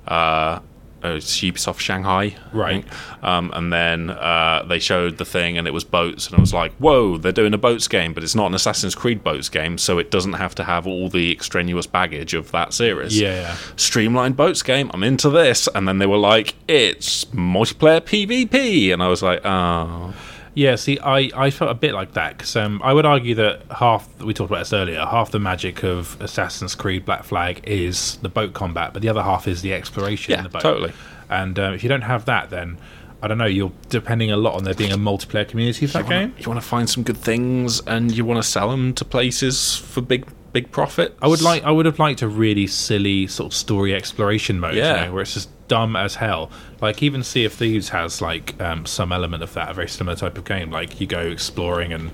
uh, 0.07 0.61
uh, 1.04 1.16
Ubisoft 1.18 1.78
Shanghai, 1.78 2.34
Right. 2.52 2.84
Um, 3.22 3.50
and 3.54 3.72
then 3.72 4.10
uh, 4.10 4.64
they 4.68 4.78
showed 4.78 5.18
the 5.18 5.24
thing 5.24 5.58
and 5.58 5.66
it 5.68 5.72
was 5.72 5.84
boats 5.84 6.26
and 6.28 6.36
I 6.36 6.40
was 6.40 6.52
like, 6.54 6.72
whoa, 6.76 7.18
they're 7.18 7.32
doing 7.32 7.54
a 7.54 7.58
boats 7.58 7.86
game, 7.88 8.14
but 8.14 8.22
it's 8.22 8.34
not 8.34 8.46
an 8.46 8.54
Assassin's 8.54 8.94
Creed 8.94 9.22
boats 9.22 9.48
game, 9.48 9.78
so 9.78 9.98
it 9.98 10.10
doesn't 10.10 10.34
have 10.34 10.54
to 10.56 10.64
have 10.64 10.86
all 10.86 11.08
the 11.08 11.30
extraneous 11.30 11.86
baggage 11.86 12.34
of 12.34 12.50
that 12.52 12.72
series 12.72 13.20
Yeah, 13.20 13.34
yeah. 13.34 13.56
streamlined 13.76 14.36
boats 14.36 14.62
game. 14.62 14.90
I'm 14.94 15.02
into 15.02 15.28
this. 15.30 15.68
And 15.74 15.86
then 15.86 15.98
they 15.98 16.06
were 16.06 16.16
like, 16.16 16.54
it's 16.68 17.24
multiplayer 17.26 18.00
PvP. 18.00 18.92
And 18.92 19.02
I 19.02 19.08
was 19.08 19.22
like, 19.22 19.40
oh. 19.44 20.14
Yeah, 20.54 20.76
see, 20.76 20.98
I, 21.00 21.30
I 21.34 21.50
felt 21.50 21.70
a 21.70 21.74
bit 21.74 21.94
like 21.94 22.12
that 22.12 22.36
because 22.38 22.54
um, 22.54 22.80
I 22.84 22.92
would 22.92 23.04
argue 23.04 23.34
that 23.36 23.62
half 23.70 24.08
we 24.22 24.32
talked 24.32 24.50
about 24.50 24.60
this 24.60 24.72
earlier. 24.72 25.00
Half 25.04 25.32
the 25.32 25.40
magic 25.40 25.82
of 25.82 26.16
Assassin's 26.20 26.74
Creed 26.76 27.04
Black 27.04 27.24
Flag 27.24 27.60
is 27.64 28.16
the 28.22 28.28
boat 28.28 28.52
combat, 28.54 28.92
but 28.92 29.02
the 29.02 29.08
other 29.08 29.22
half 29.22 29.48
is 29.48 29.62
the 29.62 29.72
exploration 29.74 30.30
Yeah, 30.32 30.38
in 30.38 30.42
the 30.44 30.50
boat. 30.50 30.62
totally. 30.62 30.92
And 31.28 31.58
um, 31.58 31.74
if 31.74 31.82
you 31.82 31.88
don't 31.88 32.02
have 32.02 32.26
that, 32.26 32.50
then 32.50 32.78
I 33.20 33.26
don't 33.26 33.38
know. 33.38 33.46
You're 33.46 33.72
depending 33.88 34.30
a 34.30 34.36
lot 34.36 34.54
on 34.54 34.62
there 34.64 34.74
being 34.74 34.92
a 34.92 34.96
multiplayer 34.98 35.48
community 35.48 35.86
for 35.86 35.94
that 36.02 36.08
game. 36.08 36.34
You 36.38 36.46
want 36.46 36.60
to 36.60 36.66
find 36.66 36.88
some 36.88 37.02
good 37.02 37.16
things 37.16 37.80
and 37.80 38.16
you 38.16 38.24
want 38.24 38.40
to 38.42 38.48
sell 38.48 38.70
them 38.70 38.92
to 38.94 39.04
places 39.04 39.76
for 39.76 40.02
big, 40.02 40.26
big 40.52 40.70
profit. 40.70 41.16
I 41.20 41.26
would 41.26 41.40
like. 41.42 41.64
I 41.64 41.70
would 41.72 41.86
have 41.86 41.98
liked 41.98 42.22
a 42.22 42.28
really 42.28 42.66
silly 42.68 43.26
sort 43.26 43.52
of 43.52 43.56
story 43.56 43.92
exploration 43.94 44.60
mode, 44.60 44.74
Yeah. 44.76 45.00
you 45.00 45.06
know, 45.06 45.12
where 45.14 45.22
it's 45.22 45.34
just 45.34 45.48
dumb 45.66 45.96
as 45.96 46.14
hell. 46.16 46.50
Like 46.85 47.03
even 47.03 47.23
Sea 47.23 47.47
of 47.47 47.55
Thieves 47.55 47.88
has 47.88 48.20
like 48.20 48.61
um, 48.61 48.85
some 48.85 49.11
element 49.11 49.42
of 49.42 49.55
that, 49.55 49.70
a 49.70 49.73
very 49.73 49.88
similar 49.88 50.14
type 50.14 50.37
of 50.37 50.44
game. 50.44 50.70
Like 50.70 51.01
you 51.01 51.07
go 51.07 51.18
exploring 51.20 51.94
and 51.94 52.11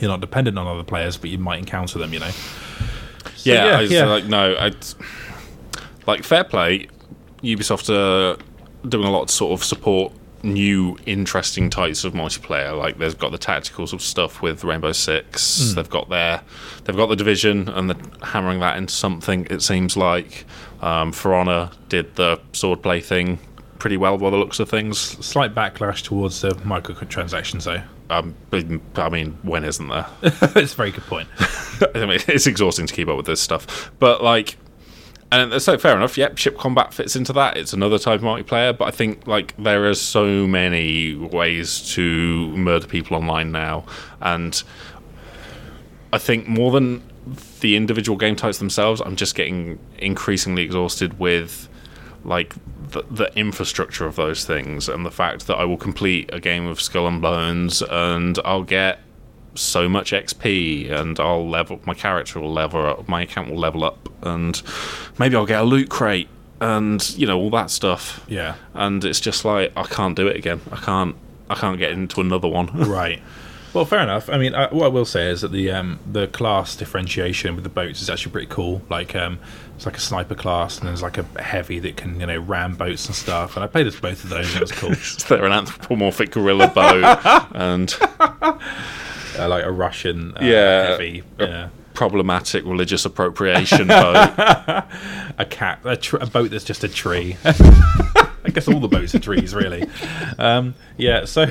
you're 0.00 0.08
not 0.08 0.22
dependent 0.22 0.58
on 0.58 0.66
other 0.66 0.82
players, 0.82 1.18
but 1.18 1.28
you 1.28 1.36
might 1.36 1.58
encounter 1.58 1.98
them. 1.98 2.10
You 2.14 2.20
know. 2.20 2.30
So, 2.30 3.52
yeah, 3.52 3.66
yeah, 3.66 3.76
I 3.76 3.82
was 3.82 3.90
yeah. 3.90 4.06
like, 4.06 4.24
no. 4.24 4.54
I, 4.54 4.72
like, 6.06 6.24
fair 6.24 6.42
play. 6.42 6.88
Ubisoft 7.42 7.90
are 7.90 8.38
doing 8.88 9.04
a 9.06 9.10
lot 9.10 9.28
to 9.28 9.34
sort 9.34 9.52
of 9.52 9.62
support 9.62 10.14
new, 10.42 10.96
interesting 11.04 11.68
types 11.68 12.04
of 12.04 12.14
multiplayer. 12.14 12.74
Like, 12.76 12.96
they've 12.96 13.18
got 13.18 13.30
the 13.30 13.36
tactical 13.36 13.86
sort 13.86 14.00
of 14.00 14.06
stuff 14.06 14.40
with 14.40 14.64
Rainbow 14.64 14.92
Six. 14.92 15.68
Hmm. 15.68 15.74
They've 15.74 15.90
got 15.90 16.08
their, 16.08 16.40
they've 16.84 16.96
got 16.96 17.10
the 17.10 17.16
Division, 17.16 17.68
and 17.68 17.90
they're 17.90 18.26
hammering 18.26 18.60
that 18.60 18.78
into 18.78 18.94
something. 18.94 19.46
It 19.50 19.60
seems 19.60 19.98
like 19.98 20.46
um, 20.80 21.12
For 21.12 21.34
Honor 21.34 21.70
did 21.90 22.16
the 22.16 22.38
swordplay 22.54 23.04
thing 23.04 23.38
pretty 23.82 23.96
well 23.96 24.16
by 24.16 24.30
the 24.30 24.36
looks 24.36 24.60
of 24.60 24.68
things. 24.68 24.96
Slight 24.96 25.56
backlash 25.56 26.04
towards 26.04 26.40
the 26.40 26.50
microtransactions, 26.50 27.64
though. 27.64 27.82
Um, 28.14 28.36
but, 28.48 28.64
I 28.94 29.08
mean, 29.08 29.36
when 29.42 29.64
isn't 29.64 29.88
there? 29.88 30.06
It's 30.22 30.72
a 30.72 30.76
very 30.76 30.92
good 30.92 31.04
point. 31.06 31.28
I 31.96 32.06
mean, 32.06 32.20
it's 32.28 32.46
exhausting 32.46 32.86
to 32.86 32.94
keep 32.94 33.08
up 33.08 33.16
with 33.16 33.26
this 33.26 33.40
stuff. 33.40 33.90
But 33.98 34.22
like, 34.22 34.56
and 35.32 35.60
so 35.60 35.76
fair 35.78 35.96
enough. 35.96 36.16
Yep, 36.16 36.38
ship 36.38 36.56
combat 36.58 36.94
fits 36.94 37.16
into 37.16 37.32
that. 37.32 37.56
It's 37.56 37.72
another 37.72 37.98
type 37.98 38.20
of 38.20 38.24
multiplayer. 38.24 38.76
But 38.76 38.84
I 38.84 38.92
think 38.92 39.26
like 39.26 39.52
there 39.56 39.88
are 39.88 39.94
so 39.94 40.46
many 40.46 41.16
ways 41.16 41.92
to 41.94 42.56
murder 42.56 42.86
people 42.86 43.16
online 43.16 43.50
now, 43.50 43.84
and 44.20 44.62
I 46.12 46.18
think 46.18 46.46
more 46.46 46.70
than 46.70 47.02
the 47.58 47.74
individual 47.74 48.16
game 48.16 48.36
types 48.36 48.58
themselves, 48.58 49.00
I'm 49.00 49.16
just 49.16 49.34
getting 49.34 49.80
increasingly 49.98 50.62
exhausted 50.62 51.18
with 51.18 51.68
like 52.24 52.54
the, 52.92 53.04
the 53.10 53.36
infrastructure 53.38 54.06
of 54.06 54.16
those 54.16 54.44
things 54.44 54.88
and 54.88 55.04
the 55.04 55.10
fact 55.10 55.46
that 55.46 55.56
I 55.56 55.64
will 55.64 55.76
complete 55.76 56.30
a 56.32 56.40
game 56.40 56.66
of 56.66 56.80
Skull 56.80 57.06
and 57.06 57.20
Bones 57.20 57.82
and 57.82 58.38
I'll 58.44 58.62
get 58.62 59.00
so 59.54 59.88
much 59.88 60.12
XP 60.12 60.90
and 60.90 61.18
I'll 61.20 61.48
level 61.48 61.80
my 61.84 61.94
character 61.94 62.40
will 62.40 62.52
level 62.52 62.86
up, 62.86 63.08
my 63.08 63.22
account 63.22 63.50
will 63.50 63.58
level 63.58 63.84
up, 63.84 64.08
and 64.22 64.60
maybe 65.18 65.36
I'll 65.36 65.46
get 65.46 65.60
a 65.60 65.64
loot 65.64 65.90
crate 65.90 66.28
and 66.60 67.10
you 67.18 67.26
know 67.26 67.38
all 67.38 67.50
that 67.50 67.70
stuff. 67.70 68.24
Yeah. 68.28 68.54
And 68.74 69.04
it's 69.04 69.20
just 69.20 69.44
like 69.44 69.72
I 69.76 69.82
can't 69.82 70.16
do 70.16 70.28
it 70.28 70.36
again. 70.36 70.60
I 70.70 70.76
can't. 70.76 71.16
I 71.50 71.54
can't 71.54 71.78
get 71.78 71.90
into 71.90 72.20
another 72.20 72.48
one. 72.48 72.68
Right. 72.88 73.20
Well, 73.74 73.86
fair 73.86 74.00
enough. 74.00 74.28
I 74.28 74.36
mean, 74.36 74.54
uh, 74.54 74.68
what 74.68 74.84
I 74.84 74.88
will 74.88 75.06
say 75.06 75.30
is 75.30 75.40
that 75.40 75.50
the 75.50 75.70
um, 75.70 75.98
the 76.10 76.26
class 76.28 76.76
differentiation 76.76 77.54
with 77.54 77.64
the 77.64 77.70
boats 77.70 78.02
is 78.02 78.10
actually 78.10 78.32
pretty 78.32 78.48
cool. 78.48 78.82
Like, 78.90 79.16
um, 79.16 79.38
it's 79.82 79.86
like 79.86 79.96
a 79.96 80.00
sniper 80.00 80.36
class, 80.36 80.78
and 80.78 80.86
there's 80.86 81.02
like 81.02 81.18
a 81.18 81.24
heavy 81.42 81.80
that 81.80 81.96
can 81.96 82.20
you 82.20 82.26
know 82.26 82.38
ram 82.38 82.76
boats 82.76 83.06
and 83.06 83.16
stuff. 83.16 83.56
And 83.56 83.64
I 83.64 83.66
played 83.66 83.88
as 83.88 83.96
both 83.98 84.22
of 84.22 84.30
those, 84.30 84.54
it 84.54 84.60
was 84.60 84.70
cool. 84.70 84.92
Is 84.92 85.16
there 85.28 85.44
an 85.44 85.50
anthropomorphic 85.50 86.30
gorilla 86.30 86.68
boat 86.68 87.02
and 87.52 87.92
uh, 88.20 88.58
like 89.48 89.64
a 89.64 89.72
Russian 89.72 90.36
uh, 90.36 90.40
Yeah. 90.40 90.86
heavy, 90.86 91.24
yeah. 91.36 91.70
problematic 91.94 92.64
religious 92.64 93.04
appropriation 93.04 93.88
boat? 93.88 94.14
a 95.38 95.46
cat, 95.50 95.80
a, 95.82 95.96
tr- 95.96 96.18
a 96.18 96.26
boat 96.26 96.52
that's 96.52 96.62
just 96.64 96.84
a 96.84 96.88
tree. 96.88 97.36
I 97.44 98.50
guess 98.52 98.68
all 98.68 98.78
the 98.78 98.86
boats 98.86 99.16
are 99.16 99.18
trees, 99.18 99.52
really. 99.52 99.84
Um, 100.38 100.76
yeah, 100.96 101.24
so. 101.24 101.46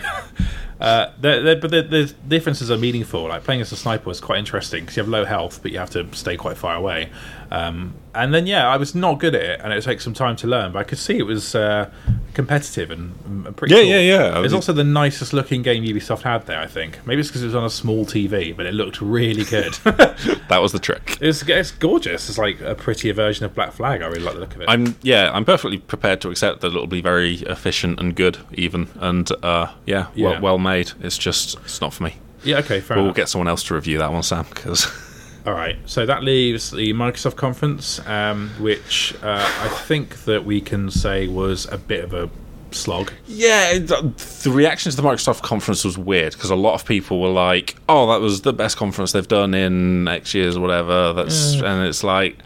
Uh, 0.82 1.12
they're, 1.20 1.44
they're, 1.44 1.56
but 1.56 1.70
the, 1.70 2.14
differences 2.28 2.72
are 2.72 2.78
meaningful. 2.78 3.28
Like 3.28 3.44
playing 3.44 3.62
as 3.62 3.72
a 3.72 3.78
sniper 3.78 4.10
is 4.10 4.20
quite 4.20 4.40
interesting 4.40 4.82
because 4.82 4.98
you 4.98 5.04
have 5.04 5.10
low 5.10 5.26
health, 5.26 5.62
but 5.62 5.72
you 5.72 5.78
have 5.78 5.92
to 5.92 6.12
stay 6.14 6.36
quite 6.36 6.58
far 6.58 6.76
away. 6.76 7.12
Um, 7.52 7.94
and 8.16 8.34
then, 8.34 8.48
yeah, 8.48 8.68
I 8.68 8.78
was 8.78 8.96
not 8.96 9.20
good 9.20 9.36
at 9.36 9.44
it, 9.44 9.62
and 9.64 9.72
it 9.72 9.84
takes 9.84 10.04
some 10.04 10.16
time 10.16 10.36
to 10.38 10.48
learn. 10.48 10.72
But 10.72 10.80
I 10.80 10.84
could 10.84 10.98
see 10.98 11.20
it 11.20 11.26
was 11.26 11.54
uh, 11.54 11.92
competitive 12.34 12.92
and, 12.92 13.16
and 13.46 13.56
pretty. 13.58 13.74
Yeah, 13.76 13.82
cool. 13.82 13.90
yeah, 13.90 14.00
yeah. 14.00 14.44
It's 14.44 14.54
also 14.54 14.74
the 14.74 14.84
nicest 14.84 15.34
looking 15.34 15.62
game 15.62 15.84
Ubisoft 15.84 16.22
had 16.22 16.46
there. 16.48 16.60
I 16.60 16.68
think 16.68 17.06
maybe 17.06 17.20
it's 17.22 17.30
because 17.30 17.44
it 17.44 17.48
was 17.48 17.56
on 17.56 17.64
a 17.64 17.70
small 17.70 18.06
TV, 18.06 18.56
but 18.56 18.66
it 18.66 18.74
looked 18.74 19.02
really 19.02 19.44
good. 19.46 19.78
That 20.52 20.62
was 20.62 20.74
the 20.74 20.80
trick. 20.80 21.18
It's, 21.22 21.44
it's 21.48 21.72
gorgeous. 21.72 22.28
It's 22.28 22.38
like 22.38 22.60
a 22.60 22.76
prettier 22.76 23.14
version 23.14 23.46
of 23.46 23.56
Black 23.56 23.72
Flag. 23.72 24.02
I 24.02 24.08
really 24.08 24.20
like 24.24 24.34
the 24.34 24.42
look 24.42 24.54
of 24.54 24.62
it. 24.62 24.70
I'm 24.70 24.98
yeah, 25.02 25.32
I'm 25.34 25.46
perfectly 25.46 25.78
prepared 25.78 26.20
to 26.22 26.30
accept 26.30 26.60
that 26.60 26.68
it'll 26.68 26.88
be 26.88 27.00
very 27.02 27.36
efficient 27.36 28.02
and 28.02 28.14
good, 28.14 28.38
even 28.54 28.90
and 29.00 29.30
uh, 29.44 29.72
yeah, 29.86 30.08
Yeah. 30.14 30.32
Well, 30.32 30.42
well 30.42 30.58
made. 30.58 30.92
It's 31.00 31.18
just 31.18 31.58
it's 31.60 31.80
not 31.80 31.94
for 31.94 32.04
me. 32.04 32.18
yeah, 32.44 32.58
okay, 32.58 32.82
fair 32.82 32.98
We'll 32.98 33.06
enough. 33.06 33.16
get 33.16 33.30
someone 33.30 33.48
else 33.48 33.64
to 33.66 33.76
review 33.76 33.98
that 34.00 34.12
one, 34.12 34.24
Sam, 34.24 34.46
because 34.50 34.86
All 35.46 35.54
right, 35.54 35.78
so 35.88 36.06
that 36.06 36.24
leaves 36.24 36.70
the 36.72 36.94
Microsoft 36.94 37.36
conference, 37.36 38.00
um, 38.08 38.50
which 38.60 39.16
uh, 39.24 39.44
I 39.62 39.70
think 39.70 40.26
that 40.26 40.46
we 40.46 40.62
can 40.62 40.92
say 40.92 41.28
was 41.28 41.66
a 41.72 41.78
bit 41.80 42.04
of 42.04 42.14
a 42.14 42.30
slog. 42.70 43.12
yeah, 43.28 43.72
it- 43.72 43.88
the 43.88 44.52
reaction 44.52 44.92
to 44.92 44.96
the 44.98 45.04
Microsoft 45.04 45.42
conference 45.42 45.84
was 45.84 45.98
weird 45.98 46.34
because 46.34 46.52
a 46.52 46.56
lot 46.56 46.76
of 46.76 46.86
people 46.86 47.20
were 47.20 47.30
like, 47.30 47.76
"Oh, 47.90 48.08
that 48.12 48.22
was 48.22 48.42
the 48.42 48.54
best 48.54 48.78
conference 48.78 49.12
they've 49.14 49.28
done 49.28 49.54
in 49.56 50.08
X 50.08 50.34
years, 50.36 50.56
or 50.58 50.62
whatever." 50.62 51.12
That's 51.14 51.54
and 51.56 51.86
it's 51.88 52.04
like, 52.04 52.38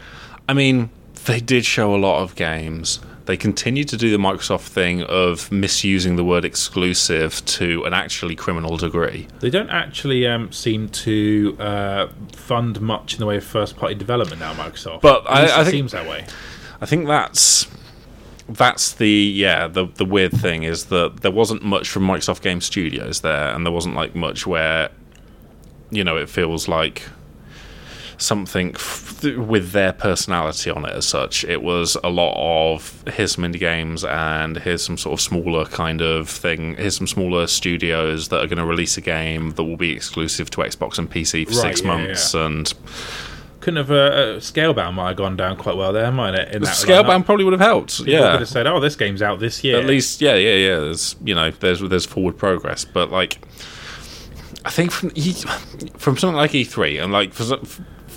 I 0.48 0.54
mean, 0.54 0.88
they 1.26 1.40
did 1.40 1.64
show 1.66 1.94
a 1.94 1.98
lot 1.98 2.22
of 2.22 2.34
games. 2.34 2.98
They 3.26 3.36
continue 3.36 3.84
to 3.84 3.96
do 3.96 4.10
the 4.10 4.18
Microsoft 4.18 4.68
thing 4.68 5.02
of 5.02 5.50
misusing 5.50 6.14
the 6.16 6.24
word 6.24 6.44
exclusive 6.44 7.44
to 7.46 7.84
an 7.84 7.92
actually 7.92 8.36
criminal 8.36 8.76
degree. 8.76 9.26
They 9.40 9.50
don't 9.50 9.68
actually 9.70 10.26
um, 10.26 10.52
seem 10.52 10.88
to 10.90 11.56
uh, 11.58 12.08
fund 12.32 12.80
much 12.80 13.14
in 13.14 13.18
the 13.20 13.26
way 13.26 13.36
of 13.36 13.44
first-party 13.44 13.96
development 13.96 14.40
now, 14.40 14.54
Microsoft. 14.54 15.00
But 15.00 15.24
I- 15.28 15.40
I 15.46 15.60
it 15.60 15.64
think- 15.64 15.68
seems 15.70 15.92
that 15.92 16.08
way. 16.08 16.24
I 16.80 16.86
think 16.86 17.06
that's 17.06 17.66
that's 18.48 18.92
the 18.92 19.08
yeah 19.10 19.66
the 19.66 19.86
the 19.96 20.04
weird 20.04 20.30
thing 20.30 20.62
is 20.62 20.84
that 20.84 21.22
there 21.22 21.32
wasn't 21.32 21.64
much 21.64 21.88
from 21.88 22.06
Microsoft 22.06 22.42
Game 22.42 22.60
Studios 22.60 23.22
there, 23.22 23.48
and 23.54 23.66
there 23.66 23.72
wasn't 23.72 23.96
like 23.96 24.14
much 24.14 24.46
where 24.46 24.90
you 25.90 26.04
know 26.04 26.16
it 26.16 26.28
feels 26.28 26.68
like 26.68 27.02
something 28.18 28.74
f- 28.74 29.22
with 29.24 29.72
their 29.72 29.92
personality 29.92 30.70
on 30.70 30.84
it 30.84 30.92
as 30.92 31.06
such. 31.06 31.44
It 31.44 31.62
was 31.62 31.96
a 32.02 32.08
lot 32.08 32.34
of 32.36 33.04
here's 33.12 33.32
some 33.34 33.44
indie 33.44 33.58
games 33.58 34.04
and 34.04 34.56
here's 34.58 34.84
some 34.84 34.96
sort 34.98 35.14
of 35.14 35.20
smaller 35.20 35.64
kind 35.66 36.00
of 36.00 36.28
thing. 36.28 36.76
Here's 36.76 36.96
some 36.96 37.06
smaller 37.06 37.46
studios 37.46 38.28
that 38.28 38.42
are 38.42 38.46
going 38.46 38.58
to 38.58 38.66
release 38.66 38.96
a 38.96 39.00
game 39.00 39.50
that 39.52 39.64
will 39.64 39.76
be 39.76 39.92
exclusive 39.92 40.50
to 40.50 40.58
Xbox 40.62 40.98
and 40.98 41.10
PC 41.10 41.44
for 41.46 41.52
Right, 41.52 41.60
six 41.60 41.82
yeah, 41.82 41.86
months 41.88 42.34
and. 42.34 42.72
Couldn't 43.60 43.78
have 43.78 43.90
uh, 43.90 43.94
uh, 43.94 44.36
Scalebound 44.38 44.94
might 44.94 45.08
have 45.08 45.16
gone 45.16 45.36
down 45.36 45.56
quite 45.56 45.76
well 45.76 45.92
there, 45.92 46.12
might 46.12 46.34
it? 46.34 46.54
In 46.54 46.62
that 46.62 46.68
Scalebound 46.76 47.22
lineup? 47.22 47.24
probably 47.24 47.44
would 47.44 47.52
have 47.52 47.60
helped. 47.60 47.96
People 47.98 48.12
Yeah, 48.12 48.30
could 48.32 48.40
have 48.40 48.48
said, 48.48 48.66
"Oh, 48.68 48.78
this 48.78 48.94
game's 48.94 49.22
out 49.22 49.40
this 49.40 49.64
year." 49.64 49.78
At 49.80 49.86
least, 49.86 50.20
yeah, 50.20 50.36
yeah, 50.36 50.54
yeah. 50.54 50.76
There's 50.78 51.16
you 51.24 51.34
know, 51.34 51.50
there's 51.50 51.80
there's 51.80 52.06
forward 52.06 52.38
progress, 52.38 52.84
but 52.84 53.10
like, 53.10 53.38
I 54.64 54.70
think 54.70 54.92
from 54.92 55.10
from 55.10 56.16
something 56.16 56.36
like 56.36 56.52
E3 56.52 57.02
and 57.02 57.12
like 57.12 57.32
for, 57.32 57.56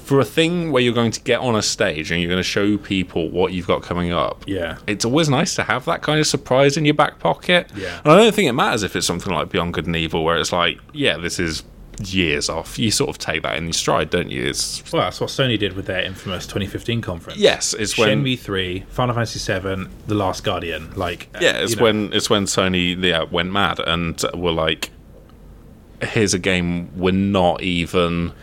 for 0.10 0.20
a 0.20 0.26
thing 0.26 0.72
where 0.72 0.82
you're 0.82 0.92
going 0.92 1.12
to 1.12 1.22
get 1.22 1.40
on 1.40 1.56
a 1.56 1.62
stage 1.62 2.10
and 2.10 2.20
you're 2.20 2.32
going 2.32 2.40
to 2.40 2.44
show 2.44 2.80
people 2.80 3.30
what 3.30 3.54
you've 3.54 3.68
got 3.68 3.84
coming 3.84 4.12
up. 4.12 4.44
Yeah. 4.48 4.80
It's 4.88 5.06
always 5.06 5.30
nice 5.30 5.54
to 5.54 5.64
have 5.64 5.86
that 5.86 6.02
kind 6.02 6.20
of 6.20 6.26
surprise 6.26 6.78
in 6.78 6.84
your 6.84 6.96
back 6.96 7.20
pocket. 7.20 7.70
Yeah. 7.76 8.00
And 8.04 8.12
I 8.14 8.18
don't 8.18 8.34
think 8.34 8.50
it 8.50 8.54
matters 8.54 8.82
if 8.82 8.96
it's 8.96 9.06
something 9.06 9.32
like 9.32 9.50
Beyond 9.50 9.76
Good 9.76 9.86
and 9.86 9.96
Evil, 9.96 10.24
where 10.24 10.38
it's 10.40 10.52
like, 10.52 10.80
yeah, 10.94 11.18
this 11.18 11.38
is 11.38 11.62
years 12.04 12.50
off. 12.50 12.80
You 12.80 12.90
sort 12.90 13.12
of 13.12 13.20
take 13.20 13.44
that 13.44 13.56
in 13.56 13.66
your 13.66 13.74
stride, 13.74 14.10
don't 14.10 14.32
you? 14.32 14.48
It's 14.48 14.92
Well, 14.92 15.04
that's 15.04 15.22
what 15.22 15.30
Sony 15.30 15.60
did 15.60 15.74
with 15.74 15.86
their 15.86 16.02
infamous 16.02 16.48
2015 16.48 17.02
conference. 17.02 17.40
yes, 17.40 17.76
it's 17.76 17.96
when 17.96 18.24
Shenmue 18.24 18.40
3, 18.40 18.86
Final 18.90 19.14
Fantasy 19.14 19.38
7, 19.38 19.92
The 20.08 20.16
Last 20.16 20.44
Guardian. 20.44 20.92
Like, 20.96 21.30
uh, 21.36 21.40
yeah, 21.40 21.58
it's 21.60 21.74
you 21.74 21.78
know, 21.78 21.84
when 21.84 22.14
it's 22.14 22.32
when 22.32 22.46
Sony 22.46 23.00
yeah, 23.00 23.26
went 23.26 23.52
mad 23.52 23.80
and 23.80 24.20
were 24.34 24.54
like, 24.54 24.90
here's 26.02 26.34
a 26.34 26.40
game 26.40 26.90
we're 26.98 27.14
not 27.14 27.62
even 27.62 28.34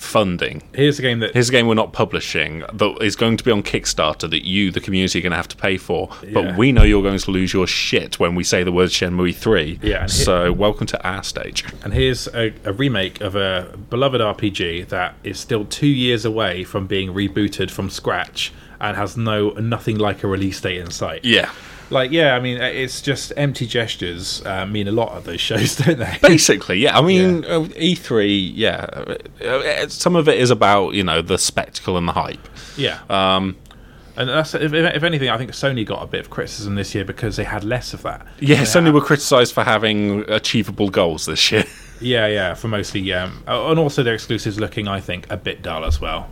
funding. 0.00 0.62
Here's 0.74 0.98
a 0.98 1.02
game 1.02 1.20
that 1.20 1.34
Here's 1.34 1.48
a 1.50 1.52
game 1.52 1.66
we're 1.66 1.74
not 1.74 1.92
publishing 1.92 2.60
that 2.72 2.98
is 3.02 3.16
going 3.16 3.36
to 3.36 3.44
be 3.44 3.50
on 3.50 3.62
Kickstarter 3.62 4.28
that 4.30 4.46
you, 4.46 4.70
the 4.70 4.80
community, 4.80 5.18
are 5.18 5.22
going 5.22 5.32
to 5.32 5.36
have 5.36 5.48
to 5.48 5.56
pay 5.56 5.76
for. 5.76 6.08
Yeah. 6.22 6.30
But 6.32 6.56
we 6.56 6.72
know 6.72 6.82
you're 6.82 7.02
going 7.02 7.18
to 7.18 7.30
lose 7.30 7.52
your 7.52 7.66
shit 7.66 8.18
when 8.18 8.34
we 8.34 8.42
say 8.42 8.64
the 8.64 8.72
word 8.72 8.90
Shenmue 8.90 9.34
3. 9.34 9.80
Yeah, 9.82 10.06
So, 10.06 10.52
welcome 10.52 10.86
to 10.88 11.06
our 11.06 11.22
stage. 11.22 11.64
And 11.84 11.92
here's 11.92 12.26
a, 12.28 12.52
a 12.64 12.72
remake 12.72 13.20
of 13.20 13.36
a 13.36 13.76
beloved 13.90 14.20
RPG 14.20 14.88
that 14.88 15.14
is 15.22 15.38
still 15.38 15.64
two 15.66 15.86
years 15.86 16.24
away 16.24 16.64
from 16.64 16.86
being 16.86 17.12
rebooted 17.12 17.70
from 17.70 17.90
scratch 17.90 18.52
and 18.80 18.96
has 18.96 19.16
no 19.16 19.50
nothing 19.50 19.98
like 19.98 20.24
a 20.24 20.26
release 20.26 20.60
date 20.60 20.78
in 20.78 20.90
sight. 20.90 21.24
Yeah. 21.24 21.50
Like, 21.90 22.12
yeah, 22.12 22.36
I 22.36 22.40
mean, 22.40 22.58
it's 22.60 23.02
just 23.02 23.32
empty 23.36 23.66
gestures 23.66 24.44
uh, 24.46 24.64
mean 24.64 24.86
a 24.86 24.92
lot 24.92 25.16
at 25.16 25.24
those 25.24 25.40
shows, 25.40 25.76
don't 25.76 25.98
they? 25.98 26.18
Basically, 26.22 26.78
yeah. 26.78 26.96
I 26.96 27.02
mean, 27.02 27.44
uh, 27.44 27.60
E3, 27.76 28.52
yeah. 28.54 28.86
uh, 28.92 29.44
uh, 29.44 29.88
Some 29.88 30.14
of 30.16 30.28
it 30.28 30.38
is 30.38 30.50
about, 30.50 30.94
you 30.94 31.02
know, 31.02 31.20
the 31.20 31.36
spectacle 31.36 31.96
and 31.96 32.06
the 32.06 32.12
hype. 32.12 32.48
yeah. 32.76 33.00
Um, 33.10 33.56
and 34.16 34.28
that's 34.28 34.54
if, 34.54 34.72
if 34.74 35.02
anything, 35.02 35.30
I 35.30 35.38
think 35.38 35.50
Sony 35.52 35.86
got 35.86 36.02
a 36.02 36.06
bit 36.06 36.20
of 36.20 36.30
criticism 36.30 36.74
this 36.74 36.94
year 36.94 37.04
because 37.04 37.36
they 37.36 37.44
had 37.44 37.64
less 37.64 37.94
of 37.94 38.02
that. 38.02 38.26
yeah, 38.38 38.56
They 38.56 38.62
Sony 38.62 38.86
had- 38.86 38.94
were 38.94 39.00
criticised 39.00 39.54
for 39.54 39.64
having 39.64 40.28
achievable 40.30 40.90
goals 40.90 41.26
this 41.26 41.50
year. 41.52 41.64
Yeah, 42.02 42.28
yeah, 42.28 42.54
for 42.54 42.66
mostly, 42.68 43.12
um, 43.12 43.42
and 43.46 43.78
also 43.78 44.02
their 44.02 44.14
exclusives 44.14 44.58
looking, 44.58 44.88
I 44.88 45.00
think, 45.00 45.30
a 45.30 45.36
bit 45.36 45.60
dull 45.60 45.84
as 45.84 46.00
well. 46.00 46.30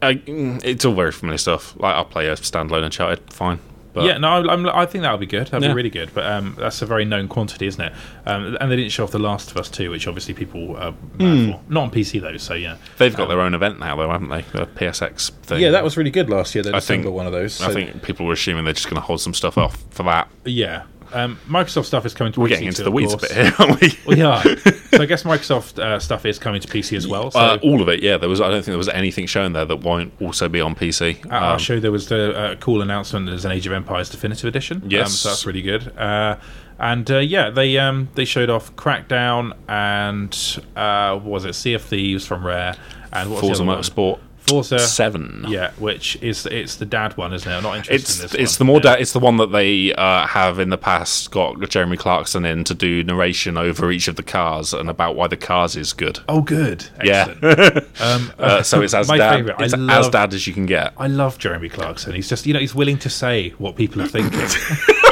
I, 0.00 0.14
mm, 0.14 0.64
it's 0.64 0.84
all 0.84 0.94
very 0.94 1.10
familiar 1.10 1.38
stuff. 1.38 1.74
Like, 1.80 1.96
I'll 1.96 2.04
play 2.04 2.28
a 2.28 2.36
standalone 2.36 2.84
Uncharted, 2.84 3.32
fine. 3.32 3.58
But 3.94 4.04
yeah, 4.04 4.18
no, 4.18 4.28
I'm, 4.28 4.66
I 4.68 4.84
think 4.86 5.02
that'll 5.02 5.18
be 5.18 5.24
good. 5.26 5.46
That'll 5.46 5.62
Yeah. 5.62 5.68
be 5.68 5.74
really 5.74 5.88
good. 5.90 6.10
But 6.12 6.26
um, 6.26 6.56
that's 6.58 6.82
a 6.82 6.86
very 6.86 7.04
known 7.04 7.28
quantity, 7.28 7.66
isn't 7.68 7.80
it? 7.80 7.92
Um, 8.26 8.56
and 8.60 8.70
they 8.70 8.76
didn't 8.76 8.90
show 8.90 9.04
off 9.04 9.12
The 9.12 9.18
Last 9.20 9.52
of 9.52 9.56
Us 9.56 9.68
2, 9.70 9.90
which 9.90 10.06
obviously 10.08 10.34
people 10.34 10.76
are 10.76 10.92
mad 11.16 11.54
for. 11.54 11.60
Not 11.72 11.82
on 11.84 11.90
PC 11.92 12.20
though, 12.20 12.36
so 12.36 12.54
yeah. 12.54 12.76
they've 12.98 13.16
got 13.16 13.28
their 13.28 13.40
own 13.40 13.54
event 13.54 13.78
now, 13.78 13.94
though, 13.96 14.10
haven't 14.10 14.28
they? 14.30 14.42
The 14.52 14.66
PSX 14.66 15.30
thing. 15.30 15.60
Yeah, 15.60 15.70
that 15.70 15.84
was 15.84 15.96
really 15.96 16.10
good 16.10 16.28
last 16.28 16.54
year. 16.54 16.62
The 16.64 16.70
I 16.70 16.80
think- 16.80 17.02
December 17.02 17.10
one 17.12 17.26
of 17.26 17.32
those. 17.32 17.62
I 17.62 17.72
think 17.72 18.02
people 18.02 18.26
were 18.26 18.32
assuming 18.32 18.64
they're 18.64 18.74
just 18.74 18.86
going 18.90 18.96
to 19.00 19.06
hold 19.06 19.20
some 19.20 19.32
stuff 19.34 19.56
off 19.56 19.82
for 19.90 20.02
that. 20.02 20.28
yeah. 20.44 20.82
Um, 21.14 21.38
Microsoft 21.48 21.84
stuff 21.86 22.04
is 22.04 22.12
coming 22.12 22.32
to 22.34 22.40
We're 22.40 22.46
PC 22.46 22.50
getting 22.50 22.66
into 22.68 22.78
too, 22.78 22.84
the 22.84 22.90
weeds 22.90 23.14
a 23.14 23.16
bit 23.16 23.30
here, 23.32 23.52
aren't 23.58 23.80
we? 23.80 23.98
We 24.16 24.22
are. 24.22 24.42
so 24.42 25.00
I 25.02 25.06
guess 25.06 25.22
Microsoft 25.32 25.78
uh, 25.78 25.98
stuff 26.00 26.26
is 26.26 26.38
coming 26.38 26.60
to 26.60 26.68
PC 26.68 26.96
as 26.96 27.06
well. 27.08 27.30
So 27.30 27.38
Uh, 27.38 27.58
all 27.62 27.80
of 27.80 27.88
it, 27.88 28.02
yeah. 28.02 28.16
There 28.16 28.28
was. 28.28 28.40
I 28.40 28.48
don't 28.48 28.56
think 28.56 28.66
there 28.66 28.76
was 28.78 28.88
anything 28.88 29.26
shown 29.26 29.52
there 29.52 29.64
that 29.64 29.76
won't 29.76 30.12
also 30.20 30.48
be 30.48 30.60
on 30.60 30.74
PC. 30.74 31.24
At 31.26 31.32
our 31.32 31.52
Um, 31.54 31.58
show, 31.58 31.78
there 31.80 31.92
was 31.92 32.08
the 32.08 32.36
uh, 32.36 32.54
cool 32.56 32.82
announcement. 32.82 33.26
There's 33.26 33.44
an 33.44 33.52
Age 33.52 33.66
of 33.66 33.72
Empires 33.72 34.10
Definitive 34.10 34.46
Edition. 34.48 34.82
um, 34.82 34.90
Yes. 34.90 35.12
so 35.12 35.28
that's 35.30 35.46
really 35.46 35.62
good. 35.62 35.96
Uh, 35.96 36.36
and 36.78 37.08
uh, 37.10 37.18
yeah, 37.18 37.50
they 37.50 37.78
um, 37.78 38.08
they 38.16 38.24
showed 38.24 38.50
off 38.50 38.74
Crackdown 38.74 39.52
and 39.68 40.58
uh, 40.76 41.14
what 41.18 41.24
was 41.30 41.44
it 41.44 41.54
Sea 41.54 41.74
of 41.74 41.82
Thieves 41.82 42.26
from 42.26 42.44
Rare 42.44 42.74
and 43.12 43.30
what 43.30 43.36
was 43.36 43.40
Forza 43.58 43.62
the 43.64 43.70
other 43.70 43.76
one? 43.76 43.82
Motorsport 43.82 44.18
Forza 44.46 44.78
Seven. 44.78 45.44
Yeah, 45.48 45.70
which 45.78 46.16
is 46.22 46.46
it's 46.46 46.76
the 46.76 46.84
dad 46.86 47.16
one, 47.16 47.32
isn't 47.32 47.50
it? 47.50 47.54
I'm 47.54 47.62
not 47.62 47.76
interested 47.76 47.94
It's 47.94 48.16
in 48.16 48.22
this. 48.22 48.34
it's 48.34 48.52
one. 48.54 48.58
the 48.58 48.64
more 48.72 48.76
Yeah. 48.84 48.94
da- 48.96 49.00
it's 49.00 49.12
the 49.12 49.18
one 49.20 49.36
that 49.38 49.52
they 49.52 49.92
uh, 49.94 50.26
have 50.26 50.58
in 50.58 50.70
the 50.70 50.78
past 50.78 51.30
got 51.30 51.68
Jeremy 51.68 51.96
Clarkson 51.96 52.44
in 52.44 52.64
to 52.64 52.74
do 52.74 53.02
narration 53.04 53.56
over 53.56 53.90
each 53.90 54.08
of 54.08 54.16
the 54.16 54.22
cars 54.22 54.72
and 54.74 54.90
about 54.90 55.16
why 55.16 55.26
the 55.28 55.36
cars 55.36 55.76
is 55.76 55.92
good. 55.92 56.20
Oh, 56.28 56.40
good. 56.42 56.84
Yeah. 57.02 57.32
Um, 58.00 58.32
Uh, 58.38 58.62
so 58.62 58.82
it's 58.82 58.92
as 58.94 59.06
dad, 59.08 59.48
it's 59.60 59.72
I 59.74 59.98
as 59.98 60.08
dad 60.08 60.34
as 60.34 60.46
you 60.46 60.52
can 60.52 60.66
get. 60.66 60.92
I 60.98 61.06
love 61.06 61.38
Jeremy 61.38 61.68
Clarkson. 61.68 62.14
He's 62.14 62.28
just 62.28 62.44
you 62.46 62.52
know 62.52 62.60
he's 62.60 62.74
willing 62.74 62.98
to 62.98 63.08
say 63.10 63.50
what 63.58 63.76
people 63.76 64.02
are 64.02 64.06
thinking. 64.08 64.40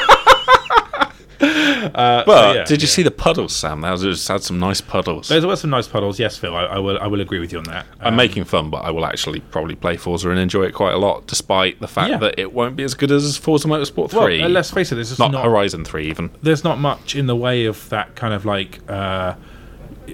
uh, 1.94 2.24
But 2.24 2.56
yeah, 2.56 2.64
did 2.64 2.82
you 2.82 2.86
yeah. 2.86 2.90
see 2.92 3.02
the 3.02 3.10
puddles, 3.10 3.54
Sam? 3.54 3.80
That 3.80 3.90
was 3.90 4.02
just 4.02 4.28
had 4.28 4.42
some 4.42 4.58
nice 4.58 4.80
puddles. 4.80 5.28
There 5.28 5.44
were 5.46 5.56
some 5.56 5.70
nice 5.70 5.88
puddles. 5.88 6.18
Yes, 6.18 6.36
Phil. 6.36 6.54
I, 6.54 6.64
I 6.64 6.78
will. 6.78 6.98
I 6.98 7.06
will 7.06 7.20
agree 7.20 7.38
with 7.40 7.52
you 7.52 7.58
on 7.58 7.64
that. 7.64 7.86
I'm 8.00 8.08
Um, 8.14 8.16
making 8.16 8.44
fun, 8.44 8.70
but 8.70 8.78
I 8.84 8.90
will 8.90 9.04
actually 9.04 9.40
probably 9.40 9.74
play 9.74 9.96
Forza 9.96 10.30
and 10.30 10.38
enjoy 10.38 10.64
it 10.64 10.72
quite 10.72 10.94
a 10.94 10.98
lot, 10.98 11.26
despite 11.26 11.80
the 11.80 11.88
fact 11.88 12.10
Yeah. 12.10 12.18
that 12.18 12.38
it 12.38 12.52
won't 12.52 12.76
be 12.76 12.84
as 12.84 12.94
good 12.94 13.10
as 13.10 13.36
Forza 13.36 13.66
Motorsport 13.68 14.12
well, 14.12 14.24
3. 14.26 14.42
uh, 14.42 14.48
let's 14.48 14.70
face 14.70 14.92
it. 14.92 14.96
There's 14.96 15.08
just 15.08 15.18
not, 15.18 15.32
not, 15.32 15.44
Horizon 15.44 15.84
3, 15.84 16.08
even. 16.08 16.30
there's 16.42 16.62
not 16.64 16.78
much 16.78 17.16
in 17.16 17.26
the 17.26 17.36
way 17.36 17.64
of 17.66 17.88
that 17.88 18.14
kind 18.14 18.32
of 18.34 18.44
like 18.44 18.78
uh, 18.88 19.34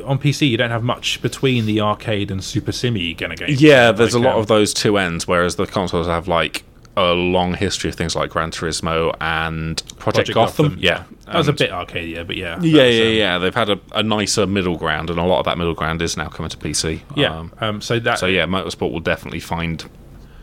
on 0.05 0.19
PC. 0.19 0.49
You 0.49 0.57
don't 0.57 0.71
have 0.71 0.83
much 0.85 1.21
between 1.23 1.67
the 1.67 1.81
arcade 1.81 2.31
and 2.31 2.43
super 2.43 2.73
simmy 2.73 3.15
kind 3.15 3.33
of 3.33 3.39
games. 3.39 3.61
Yeah, 3.61 3.93
there's 3.93 4.15
Like, 4.15 4.25
a 4.25 4.27
lot 4.29 4.35
um, 4.37 4.41
of 4.41 4.47
those 4.47 4.73
two 4.73 4.97
ends, 4.99 5.27
whereas 5.29 5.57
the 5.57 5.67
consoles 5.67 6.07
have 6.07 6.29
like 6.29 6.65
a 6.97 7.13
long 7.15 7.55
history 7.55 7.89
of 7.89 7.95
things 7.97 8.17
like 8.17 8.29
Gran 8.31 8.51
Turismo 8.51 9.15
and 9.21 9.77
Project, 9.99 10.33
Project 10.33 10.35
Gotham. 10.35 10.77
Yeah, 10.81 11.05
that 11.33 11.39
was 11.39 11.49
a 11.49 11.53
bit 11.53 11.71
Arcadia, 11.71 12.19
yeah, 12.19 12.23
but 12.25 12.37
yeah, 12.37 12.59
Yeah, 12.61 12.85
yeah, 12.85 13.05
um, 13.05 13.13
yeah. 13.15 13.39
They've 13.39 13.55
had 13.55 13.71
a, 13.71 13.81
a 13.93 14.03
nicer 14.03 14.47
middle 14.47 14.77
ground, 14.77 15.11
and 15.11 15.19
a 15.19 15.25
lot 15.25 15.39
of 15.41 15.45
that 15.47 15.59
middle 15.59 15.75
ground 15.75 16.03
is 16.03 16.17
now 16.17 16.29
coming 16.29 16.51
to 16.51 16.57
PC. 16.57 17.01
yeah. 17.17 17.37
Um, 17.37 17.53
Um, 17.61 17.81
so 17.81 17.99
that 18.01 18.19
so 18.19 18.27
yeah, 18.27 18.47
Motorsport 18.47 18.93
will 18.93 19.01
definitely 19.01 19.41
find 19.41 19.85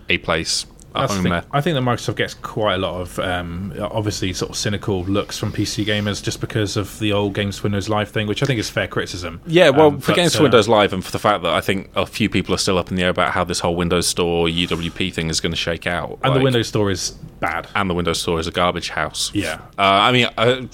a 0.10 0.18
place 0.20 0.66
at 0.96 1.10
the 1.10 1.30
there. 1.30 1.44
I 1.52 1.62
think 1.62 1.76
that 1.76 1.82
Microsoft 1.82 2.16
gets 2.16 2.34
quite 2.34 2.76
a 2.76 2.78
lot 2.78 3.02
of 3.02 3.20
um, 3.20 3.74
obviously 3.80 4.34
sort 4.34 4.52
of 4.52 4.58
cynical 4.58 5.04
looks 5.04 5.38
from 5.38 5.52
PC 5.52 5.86
gamers 5.86 6.24
just 6.24 6.42
because 6.42 6.78
of 6.78 6.98
the 7.00 7.14
old 7.14 7.34
Games 7.34 7.62
Windows 7.64 7.90
Live 7.90 8.10
thing, 8.10 8.28
which 8.28 8.42
I 8.42 8.46
think 8.46 8.60
is 8.60 8.70
fair 8.70 8.88
criticism. 8.88 9.42
Yeah, 9.46 9.70
well, 9.70 9.88
Um, 9.88 10.00
for 10.00 10.12
but, 10.12 10.16
Games 10.16 10.40
uh, 10.40 10.44
Windows 10.44 10.68
Live, 10.68 10.94
and 10.94 11.04
for 11.04 11.12
the 11.12 11.20
fact 11.20 11.44
that 11.44 11.54
I 11.54 11.62
think 11.62 11.92
a 11.96 12.06
few 12.06 12.30
people 12.30 12.56
are 12.56 12.60
still 12.60 12.78
up 12.78 12.90
in 12.90 12.96
the 12.96 13.04
air 13.04 13.10
about 13.10 13.32
how 13.32 13.44
this 13.44 13.60
whole 13.60 13.76
Windows 13.76 14.08
Store 14.08 14.48
UWP 14.48 15.14
thing 15.14 15.30
is 15.30 15.42
going 15.42 15.52
to 15.52 15.58
shake 15.58 15.88
out, 15.88 16.20
and 16.24 16.36
the 16.36 16.40
Windows 16.40 16.68
Store 16.68 16.90
is 16.90 17.18
bad. 17.40 17.68
and 17.76 17.90
the 17.90 17.94
Windows 17.94 18.22
Store 18.22 18.40
is 18.40 18.48
a 18.48 18.52
garbage 18.52 18.90
house. 18.90 19.32
Yeah. 19.34 19.56
Uh, 19.78 19.82
I 19.82 20.12
mean, 20.12 20.28
uh, 20.38 20.66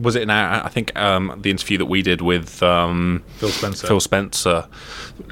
was 0.00 0.16
it 0.16 0.26
now? 0.26 0.62
I 0.64 0.68
think 0.68 0.94
um, 0.96 1.38
the 1.42 1.50
interview 1.50 1.78
that 1.78 1.86
we 1.86 2.02
did 2.02 2.20
with 2.20 2.62
um, 2.62 3.22
Phil 3.36 3.48
Spencer. 3.50 3.86
Phil 3.86 4.00
Spencer, 4.00 4.68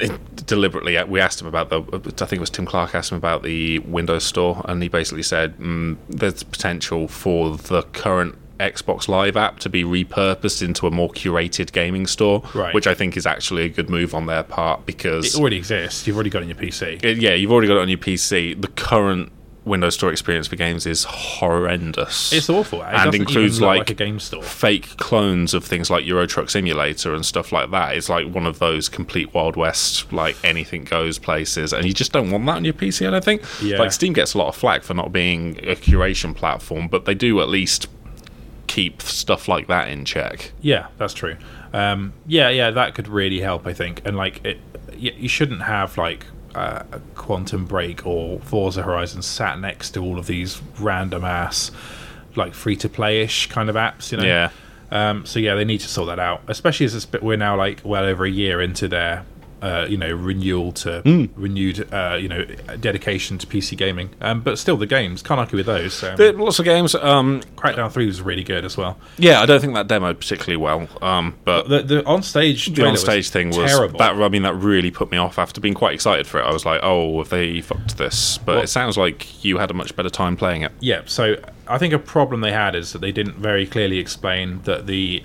it, 0.00 0.46
deliberately, 0.46 0.96
uh, 0.96 1.06
we 1.06 1.20
asked 1.20 1.40
him 1.40 1.46
about 1.46 1.70
the. 1.70 1.80
I 1.80 1.98
think 2.26 2.35
it 2.35 2.40
was 2.40 2.50
Tim 2.50 2.66
Clark 2.66 2.94
asked 2.94 3.12
him 3.12 3.18
about 3.18 3.42
the 3.42 3.78
Windows 3.80 4.24
Store, 4.24 4.62
and 4.66 4.83
he 4.83 4.88
basically 4.88 5.22
said 5.22 5.56
mm, 5.59 5.96
there's 6.09 6.42
potential 6.42 7.09
for 7.09 7.56
the 7.56 7.83
current 7.92 8.37
Xbox 8.59 9.09
Live 9.09 9.38
app 9.38 9.59
to 9.61 9.70
be 9.70 9.85
repurposed 9.85 10.62
into 10.62 10.87
a 10.87 10.90
more 10.90 11.09
curated 11.09 11.72
gaming 11.72 12.06
store, 12.06 12.42
Right. 12.54 12.74
which 12.74 12.87
I 12.87 12.92
think 12.92 13.16
is 13.16 13.24
actually 13.24 13.64
a 13.64 13.68
good 13.70 13.88
move 13.88 14.14
on 14.14 14.26
their 14.26 14.42
part 14.42 14.85
because 14.85 15.35
It 15.35 15.40
already 15.40 15.56
exists. 15.56 16.06
You've 16.06 16.16
already 16.16 16.28
got 16.28 16.40
it 16.40 16.42
on 16.42 16.48
your 16.50 16.59
PC. 16.59 17.02
it- 17.02 17.16
yeah, 17.18 17.33
you've 17.33 17.50
already 17.50 17.68
got 17.68 17.78
it 17.78 17.80
on 17.80 17.88
your 17.88 17.96
PC. 17.98 18.61
The 18.61 18.68
current 18.68 19.33
Windows 19.64 19.94
Store 19.94 20.11
experience 20.11 20.46
for 20.46 20.57
games 20.57 20.87
is 20.87 21.05
horrendous. 21.05 22.33
It's 22.33 22.49
awful. 22.49 22.83
It 22.83 22.94
and 22.94 23.14
includes 23.14 23.61
like, 23.61 23.81
like 23.81 23.90
a 23.90 23.94
game 23.94 24.18
store. 24.18 24.42
fake 24.42 24.96
clones 24.96 25.53
of 25.53 25.64
things 25.64 25.90
like 25.90 26.07
Euro 26.07 26.27
Truck 26.27 26.49
Simulator 26.49 27.14
and 27.14 27.25
stuff 27.25 27.53
like 27.53 27.70
that. 27.70 27.96
It's 27.96 28.09
like 28.09 28.33
one 28.33 28.46
of 28.46 28.59
those 28.59 28.88
complete 28.88 29.35
Wild 29.35 29.57
West, 29.57 30.12
like 30.12 30.37
anything 30.42 30.85
goes 30.85 31.18
places, 31.18 31.73
and 31.73 31.85
you 31.85 31.92
just 31.92 32.12
don't 32.12 32.31
want 32.31 32.46
that 32.46 32.57
on 32.57 32.64
your 32.64 32.75
PC. 32.75 33.07
I 33.07 33.11
don't 33.11 33.25
think. 33.25 33.42
Yeah. 33.62 33.79
Like 33.79 33.92
Steam 33.92 34.14
gets 34.14 34.35
a 34.35 34.38
lot 34.38 34.49
of 34.49 34.57
flack 34.57 34.83
for 34.83 34.94
not 34.94 35.12
being 35.12 35.59
a 35.59 35.77
curation 35.77 36.35
platform, 36.35 36.88
but 36.88 37.05
they 37.05 37.14
do 37.14 37.40
at 37.40 37.49
least 37.49 37.87
keep 38.66 39.03
stuff 39.03 39.49
like 39.49 39.66
that 39.66 39.88
in 39.88 40.05
check. 40.05 40.53
Yeah, 40.62 40.87
that's 40.96 41.12
true. 41.12 41.37
Um, 41.73 42.14
yeah, 42.27 42.49
yeah, 42.49 42.70
that 42.70 42.94
could 42.94 43.09
really 43.09 43.40
help, 43.40 43.66
I 43.66 43.75
think. 43.75 44.01
And 44.05 44.16
like, 44.16 44.44
it, 44.44 44.59
you 44.96 45.29
shouldn't 45.29 45.62
have 45.62 45.99
like 45.99 46.25
uh, 46.55 46.83
a 46.93 47.01
Quantum 47.15 47.67
Break 47.67 48.07
or 48.07 48.41
Forza 48.41 48.83
Horizon 48.83 49.23
sat 49.23 49.59
next 49.61 49.91
to 49.93 50.01
all 50.01 50.19
of 50.19 50.27
these 50.27 50.61
random 50.79 51.25
ass, 51.25 51.71
like 52.37 52.55
free 52.55 52.77
to 52.77 52.89
play 52.89 53.23
ish 53.23 53.49
kind 53.49 53.69
of 53.69 53.77
apps. 53.77 54.13
You 54.13 54.19
know. 54.19 54.25
Yeah. 54.25 54.51
Um, 54.91 55.25
so 55.25 55.39
yeah, 55.39 55.55
they 55.55 55.65
need 55.65 55.81
to 55.81 55.89
sort 55.89 56.09
that 56.09 56.19
out, 56.19 56.43
especially 56.49 56.87
as 56.87 56.95
it's, 56.95 57.07
we're 57.23 57.37
now 57.37 57.57
like 57.57 57.81
well 57.85 58.05
over 58.05 58.25
a 58.25 58.31
year 58.31 58.61
into 58.61 58.89
their. 58.89 59.25
Uh, 59.62 59.85
you 59.88 59.99
know, 59.99 60.09
renewal 60.11 60.73
to 60.73 61.03
Hmm. 61.03 61.25
renewed, 61.37 61.87
uh, 61.92 62.16
you 62.18 62.29
know, 62.29 62.46
dedication 62.81 63.37
to 63.37 63.46
PC 63.46 63.77
gaming. 63.77 64.09
Um, 64.23 64.40
but 64.40 64.59
still, 64.59 64.79
the 64.79 64.87
games 64.87 65.23
can't 65.23 65.38
argue 65.38 65.59
with 65.59 65.66
those. 65.66 66.03
Um, 66.03 66.16
There 66.16 66.33
lots 66.33 66.59
of 66.59 66.64
games. 66.64 66.94
Um, 66.94 67.42
Crackdown 67.57 67.92
Three 67.92 68.07
was 68.07 68.23
really 68.23 68.42
good 68.42 68.64
as 68.64 68.79
well. 68.79 68.96
yeah, 69.18 69.42
I 69.42 69.44
don't 69.46 69.61
think 69.61 69.75
that 69.75 69.87
demoed 69.87 70.18
particularly 70.18 70.57
well. 70.57 70.88
Um, 71.03 71.35
but 71.44 71.68
The 71.68 71.83
the 71.83 72.07
on 72.07 72.23
stage 72.23 72.73
the 72.75 72.87
on 72.87 72.96
stage 72.96 73.29
thing 73.29 73.49
was 73.49 73.70
terrible. 73.70 73.99
that. 73.99 74.12
I 74.14 74.29
mean, 74.31 74.42
that 74.44 74.55
really 74.55 74.90
put 74.90 75.11
me 75.11 75.18
off. 75.18 75.38
After 75.38 75.61
being 75.61 75.75
quite 75.75 75.92
excited 75.92 76.27
for 76.27 76.40
it, 76.40 76.44
I 76.44 76.53
was 76.55 76.64
like, 76.64 76.81
"Oh, 76.83 77.18
have 77.18 77.29
they 77.29 77.61
fucked 77.61 77.99
this?" 77.99 78.38
But 78.38 78.55
Well- 78.55 78.64
it 78.64 78.68
sounds 78.68 78.96
like 78.96 79.44
you 79.44 79.59
had 79.59 79.70
a 79.70 79.75
much 79.75 79.94
better 79.94 80.09
time 80.11 80.37
playing 80.38 80.62
it. 80.62 80.73
Yeah, 80.81 81.03
so 81.05 81.37
I 81.68 81.77
think 81.77 81.92
a 81.92 81.99
problem 81.99 82.40
they 82.40 82.53
had 82.53 82.75
is 82.75 82.92
that 82.92 83.01
they 83.03 83.12
didn't 83.12 83.37
very 83.37 83.66
clearly 83.66 83.99
explain 83.99 84.61
that 84.64 84.87
the 84.87 85.23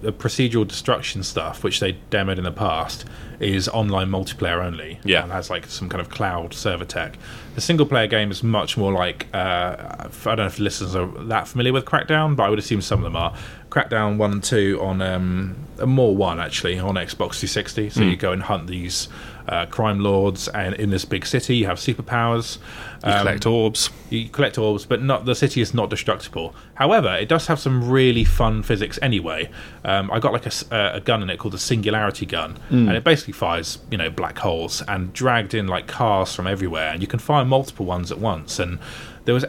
the 0.00 0.12
procedural 0.12 0.64
destruction 0.68 1.24
stuff, 1.24 1.64
which 1.64 1.80
they 1.80 1.96
demoed 2.10 2.38
in 2.38 2.44
the 2.44 2.52
past, 2.52 3.04
is 3.42 3.68
online 3.68 4.08
multiplayer 4.08 4.64
only. 4.64 4.98
Yeah. 5.04 5.22
and 5.22 5.32
has 5.32 5.50
like 5.50 5.66
some 5.66 5.88
kind 5.88 6.00
of 6.00 6.08
cloud 6.08 6.54
server 6.54 6.84
tech. 6.84 7.18
The 7.54 7.60
single 7.60 7.86
player 7.86 8.06
game 8.06 8.30
is 8.30 8.42
much 8.42 8.76
more 8.76 8.92
like 8.92 9.26
uh, 9.34 9.76
I 9.98 10.08
don't 10.24 10.38
know 10.38 10.46
if 10.46 10.58
listeners 10.58 10.94
are 10.94 11.06
that 11.24 11.48
familiar 11.48 11.72
with 11.72 11.84
Crackdown, 11.84 12.36
but 12.36 12.44
I 12.44 12.48
would 12.48 12.58
assume 12.58 12.80
some 12.80 13.00
of 13.00 13.04
them 13.04 13.16
are. 13.16 13.34
Crackdown 13.70 14.18
one 14.18 14.32
and 14.32 14.44
two 14.44 14.78
on 14.82 15.00
um, 15.00 15.56
uh, 15.78 15.86
more 15.86 16.14
one 16.14 16.38
actually 16.38 16.78
on 16.78 16.94
Xbox 16.96 17.38
360. 17.40 17.88
So 17.90 18.02
you 18.02 18.16
go 18.16 18.30
and 18.32 18.42
hunt 18.42 18.66
these 18.66 19.08
uh, 19.48 19.64
crime 19.66 20.00
lords, 20.00 20.46
and 20.48 20.74
in 20.74 20.90
this 20.90 21.04
big 21.06 21.24
city 21.26 21.56
you 21.56 21.66
have 21.66 21.78
superpowers. 21.78 22.58
You 23.04 23.10
Um, 23.12 23.18
collect 23.20 23.46
orbs. 23.46 23.90
you 24.10 24.28
collect 24.28 24.58
orbs, 24.58 24.86
but 24.86 25.02
not 25.02 25.24
the 25.24 25.34
city 25.34 25.60
is 25.60 25.74
not 25.74 25.90
destructible. 25.90 26.54
However, 26.74 27.14
it 27.16 27.28
does 27.28 27.46
have 27.48 27.58
some 27.58 27.90
really 27.90 28.24
fun 28.24 28.62
physics 28.62 28.98
anyway. 29.02 29.50
Um, 29.84 30.10
I 30.12 30.18
got 30.20 30.32
like 30.32 30.46
a, 30.46 30.52
uh, 30.74 30.92
a 30.96 31.00
gun 31.00 31.22
in 31.22 31.30
it 31.30 31.38
called 31.38 31.54
the 31.54 31.58
Singularity 31.58 32.26
gun, 32.26 32.58
and 32.70 32.90
it 32.92 33.02
basically 33.04 33.32
fires 33.32 33.78
you 33.90 33.98
know 33.98 34.10
black 34.10 34.38
holes 34.38 34.82
and 34.86 35.12
dragged 35.12 35.52
in 35.54 35.66
like 35.66 35.86
cars 35.88 36.34
from 36.34 36.46
everywhere, 36.46 36.90
and 36.92 37.00
you 37.00 37.06
can 37.08 37.18
fire 37.18 37.44
multiple 37.44 37.86
ones 37.86 38.12
at 38.12 38.18
once. 38.18 38.58
And 38.58 38.78
there 39.24 39.34
was 39.34 39.44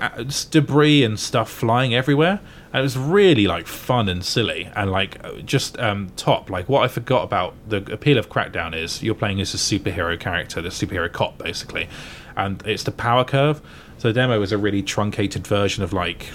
debris 0.45 1.03
and 1.03 1.19
stuff 1.19 1.49
flying 1.49 1.93
everywhere, 1.95 2.39
and 2.71 2.79
it 2.79 2.83
was 2.83 2.97
really 2.97 3.45
like 3.47 3.67
fun 3.67 4.07
and 4.09 4.23
silly 4.23 4.69
and 4.75 4.91
like 4.91 5.23
uh, 5.23 5.33
just 5.45 5.77
um, 5.79 6.11
top. 6.15 6.49
Like 6.49 6.69
what 6.69 6.83
I 6.83 6.87
forgot 6.87 7.23
about 7.23 7.53
the 7.67 7.77
appeal 7.91 8.17
of 8.17 8.29
Crackdown 8.29 8.75
is 8.75 9.01
you're 9.03 9.15
playing 9.15 9.41
as 9.41 9.53
a 9.53 9.57
superhero 9.57 10.19
character, 10.19 10.61
the 10.61 10.69
superhero 10.69 11.11
cop 11.11 11.37
basically, 11.39 11.87
and 12.35 12.61
it's 12.65 12.83
the 12.83 12.91
power 12.91 13.23
curve. 13.23 13.61
So 13.97 14.09
the 14.09 14.13
demo 14.13 14.41
is 14.41 14.51
a 14.51 14.57
really 14.57 14.81
truncated 14.81 15.47
version 15.47 15.83
of 15.83 15.93
like 15.93 16.29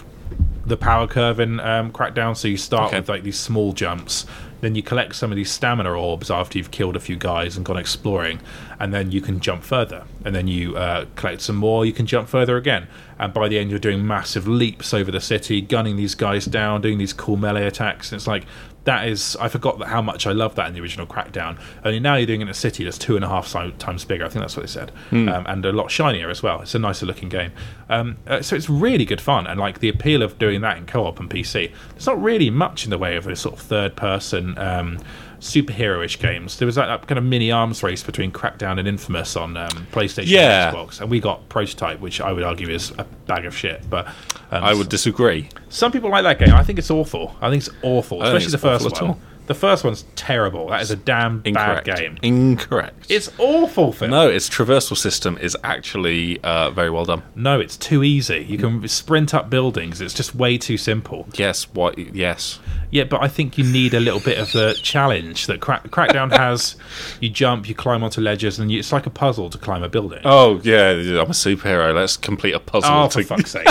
the 0.66 0.76
power 0.76 1.06
curve 1.06 1.40
in 1.40 1.60
um, 1.60 1.90
Crackdown. 1.92 2.36
So 2.36 2.48
you 2.48 2.56
start 2.56 2.88
Okay. 2.88 3.00
with 3.00 3.08
like 3.08 3.22
these 3.22 3.38
small 3.38 3.72
jumps, 3.72 4.26
then 4.60 4.74
you 4.74 4.82
collect 4.82 5.14
some 5.14 5.30
of 5.30 5.36
these 5.36 5.50
stamina 5.50 5.90
orbs 5.92 6.30
after 6.30 6.58
you've 6.58 6.70
killed 6.70 6.96
a 6.96 7.00
few 7.00 7.16
guys 7.16 7.56
and 7.56 7.64
gone 7.64 7.76
exploring, 7.78 8.40
and 8.80 8.92
then 8.92 9.10
you 9.12 9.20
can 9.20 9.38
jump 9.40 9.62
further. 9.62 10.04
And 10.24 10.34
then 10.34 10.48
you 10.48 10.76
uh, 10.76 11.06
collect 11.14 11.42
some 11.42 11.56
more, 11.56 11.86
you 11.86 11.92
can 11.92 12.06
jump 12.06 12.28
further 12.28 12.56
again. 12.56 12.88
And 13.18 13.32
by 13.32 13.48
the 13.48 13.58
end, 13.58 13.70
you're 13.70 13.78
doing 13.78 14.06
massive 14.06 14.48
leaps 14.48 14.92
over 14.92 15.10
the 15.10 15.20
city, 15.20 15.60
gunning 15.60 15.96
these 15.96 16.14
guys 16.14 16.44
down, 16.46 16.80
doing 16.80 16.98
these 16.98 17.12
cool 17.12 17.36
melee 17.36 17.66
attacks. 17.66 18.10
And 18.12 18.18
it's 18.18 18.26
like 18.26 18.44
that 18.88 19.06
is 19.06 19.36
I 19.36 19.48
forgot 19.48 19.78
that 19.80 19.88
how 19.88 20.00
much 20.00 20.26
I 20.26 20.32
loved 20.32 20.56
that 20.56 20.66
in 20.66 20.72
the 20.72 20.80
original 20.80 21.06
Crackdown. 21.06 21.58
Only 21.84 22.00
now 22.00 22.16
you're 22.16 22.26
doing 22.26 22.40
it 22.40 22.44
in 22.44 22.48
a 22.48 22.54
city 22.54 22.84
that's 22.84 22.96
two 22.96 23.16
and 23.16 23.24
a 23.24 23.28
half 23.28 23.52
times 23.78 24.04
bigger. 24.06 24.24
I 24.24 24.28
think 24.28 24.42
that's 24.42 24.56
what 24.56 24.62
they 24.62 24.72
said, 24.72 24.92
um, 25.28 25.44
and 25.46 25.64
a 25.66 25.72
lot 25.72 25.90
shinier 25.90 26.30
as 26.30 26.42
well. 26.42 26.62
It's 26.62 26.74
a 26.74 26.78
nicer 26.78 27.04
looking 27.04 27.28
game. 27.28 27.52
Um, 27.90 28.16
uh, 28.26 28.40
so 28.40 28.56
it's 28.56 28.70
really 28.70 29.04
good 29.04 29.20
fun, 29.20 29.46
and 29.46 29.60
like 29.60 29.80
the 29.80 29.90
appeal 29.90 30.22
of 30.22 30.38
doing 30.38 30.62
that 30.62 30.78
in 30.78 30.86
co-op 30.86 31.20
and 31.20 31.28
PC. 31.28 31.70
There's 31.90 32.06
not 32.06 32.20
really 32.22 32.48
much 32.50 32.84
in 32.84 32.90
the 32.90 32.98
way 32.98 33.16
of 33.16 33.26
a 33.26 33.36
sort 33.36 33.56
of 33.56 33.60
third 33.60 33.94
person. 33.94 34.56
Um, 34.58 34.98
superhero-ish 35.40 36.18
games 36.18 36.58
there 36.58 36.66
was 36.66 36.74
that, 36.74 36.86
that 36.86 37.06
kind 37.06 37.18
of 37.18 37.24
mini 37.24 37.50
arms 37.50 37.82
race 37.82 38.02
between 38.02 38.32
crackdown 38.32 38.78
and 38.78 38.88
infamous 38.88 39.36
on 39.36 39.56
um, 39.56 39.68
playstation 39.92 40.26
Yeah. 40.26 40.68
and 40.68 40.76
xbox 40.76 41.00
and 41.00 41.10
we 41.10 41.20
got 41.20 41.48
prototype 41.48 42.00
which 42.00 42.20
i 42.20 42.32
would 42.32 42.42
argue 42.42 42.68
is 42.68 42.90
a 42.98 43.04
bag 43.26 43.44
of 43.46 43.56
shit 43.56 43.88
but 43.88 44.06
um, 44.50 44.64
I 44.64 44.72
would 44.74 44.88
disagree. 44.88 45.48
some 45.68 45.92
people 45.92 46.08
like 46.10 46.22
that 46.24 46.38
game. 46.38 46.54
I 46.54 46.62
think 46.64 46.78
it's 46.78 46.90
awful. 46.90 47.36
I 47.42 47.50
think 47.50 47.64
it's 47.66 47.74
awful, 47.82 48.22
especially 48.22 48.50
the 48.50 48.56
first 48.56 48.90
one. 49.02 49.20
The 49.48 49.54
first 49.54 49.82
one's 49.82 50.04
terrible. 50.14 50.68
That 50.68 50.82
is 50.82 50.90
a 50.90 50.96
damn 50.96 51.42
Incorrect. 51.44 51.86
bad 51.86 51.98
game. 51.98 52.18
Incorrect. 52.22 53.06
It's 53.10 53.30
awful, 53.38 53.92
Phil. 53.92 54.08
no, 54.08 54.28
its 54.28 54.48
traversal 54.48 54.96
system 54.96 55.36
is 55.38 55.56
actually 55.64 56.38
uh, 56.42 56.70
very 56.70 56.90
well 56.90 57.04
done. 57.06 57.22
No, 57.34 57.58
it's 57.58 57.76
too 57.76 58.04
easy. 58.04 58.44
You 58.48 58.58
can 58.58 58.86
sprint 58.88 59.32
up 59.34 59.48
buildings. 59.50 60.00
It's 60.02 60.12
just 60.14 60.34
way 60.34 60.58
too 60.58 60.76
simple. 60.76 61.26
Yes, 61.34 61.64
what? 61.74 61.98
Yes, 61.98 62.60
Yeah, 62.90 63.04
but 63.04 63.22
I 63.22 63.28
think 63.28 63.56
you 63.58 63.64
need 63.64 63.94
a 63.94 64.00
little 64.00 64.20
bit 64.20 64.38
of 64.38 64.52
the 64.52 64.78
challenge 64.82 65.46
that 65.46 65.60
Crack- 65.60 65.84
Crackdown 65.90 66.30
has. 66.36 66.76
You 67.20 67.30
jump, 67.30 67.68
you 67.68 67.74
climb 67.74 68.04
onto 68.04 68.20
ledges, 68.20 68.58
and 68.58 68.70
you, 68.70 68.78
it's 68.78 68.92
like 68.92 69.06
a 69.06 69.10
puzzle 69.10 69.48
to 69.50 69.58
climb 69.58 69.82
a 69.82 69.88
building. 69.88 70.20
Oh 70.24 70.60
yeah, 70.62 70.90
I'm 70.90 71.00
a 71.20 71.34
superhero. 71.34 71.94
Let's 71.94 72.16
complete 72.18 72.52
a 72.52 72.60
puzzle. 72.60 72.90
Oh, 72.92 73.08
to- 73.08 73.22
for 73.24 73.36
fuck's 73.36 73.50
sake. 73.52 73.66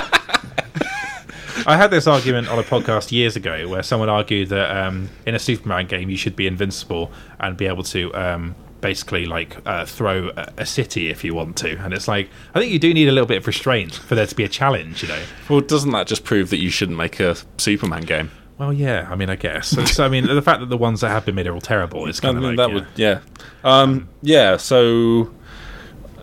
I 1.66 1.78
had 1.78 1.92
this 1.92 2.08
argument 2.08 2.50
on 2.50 2.60
a 2.60 2.64
podcast 2.64 3.12
years 3.12 3.36
ago 3.36 3.68
where 3.68 3.84
someone 3.84 4.10
argued 4.10 4.50
that 4.50 4.86
um, 4.86 5.10
in 5.26 5.36
a 5.36 5.40
Superman 5.40 5.88
game 5.88 6.10
you 6.10 6.18
should 6.18 6.36
be 6.36 6.48
invincible 6.48 7.12
and 7.40 7.58
be 7.58 7.66
able 7.68 7.84
to 7.84 8.14
um, 8.14 8.56
basically 8.82 9.26
like 9.26 9.58
uh, 9.66 9.86
throw 9.86 10.30
a, 10.36 10.54
a 10.58 10.66
city 10.66 11.10
if 11.10 11.24
you 11.24 11.34
want 11.34 11.58
to. 11.58 11.78
And 11.78 11.94
it's 11.94 12.08
like 12.08 12.30
I 12.54 12.60
think 12.60 12.72
you 12.72 12.80
do 12.80 12.94
need 12.94 13.08
a 13.08 13.12
little 13.12 13.28
bit 13.28 13.38
of 13.38 13.48
restraint 13.48 13.96
for 13.96 14.16
there 14.16 14.28
to 14.28 14.36
be 14.36 14.44
a 14.44 14.50
challenge, 14.50 15.04
you 15.04 15.10
know. 15.10 15.22
Well, 15.50 15.62
doesn't 15.62 15.92
that 15.92 16.08
just 16.08 16.24
prove 16.24 16.50
that 16.50 16.60
you 16.60 16.70
shouldn't 16.70 16.98
make 16.98 17.20
a 17.20 17.36
Superman 17.58 18.04
game? 18.04 18.32
Well, 18.58 18.74
yeah, 18.74 19.08
I 19.10 19.16
mean, 19.16 19.30
I 19.30 19.36
guess. 19.36 19.68
So, 19.68 19.86
so, 19.86 20.04
I 20.04 20.10
mean, 20.10 20.26
the 20.26 20.42
fact 20.42 20.62
that 20.62 20.70
the 20.70 20.78
ones 20.78 21.02
that 21.02 21.10
have 21.10 21.26
been 21.26 21.36
made 21.36 21.46
are 21.46 21.54
all 21.54 21.62
terrible 21.62 22.08
is 22.08 22.20
kind 22.20 22.36
I 22.36 22.40
of 22.40 22.44
mean, 22.44 22.56
like 22.56 22.68
that 22.68 22.74
yeah. 22.98 23.20
would, 23.20 23.24
yeah, 23.64 23.82
um, 23.82 24.10
yeah. 24.24 24.58
So, 24.58 25.32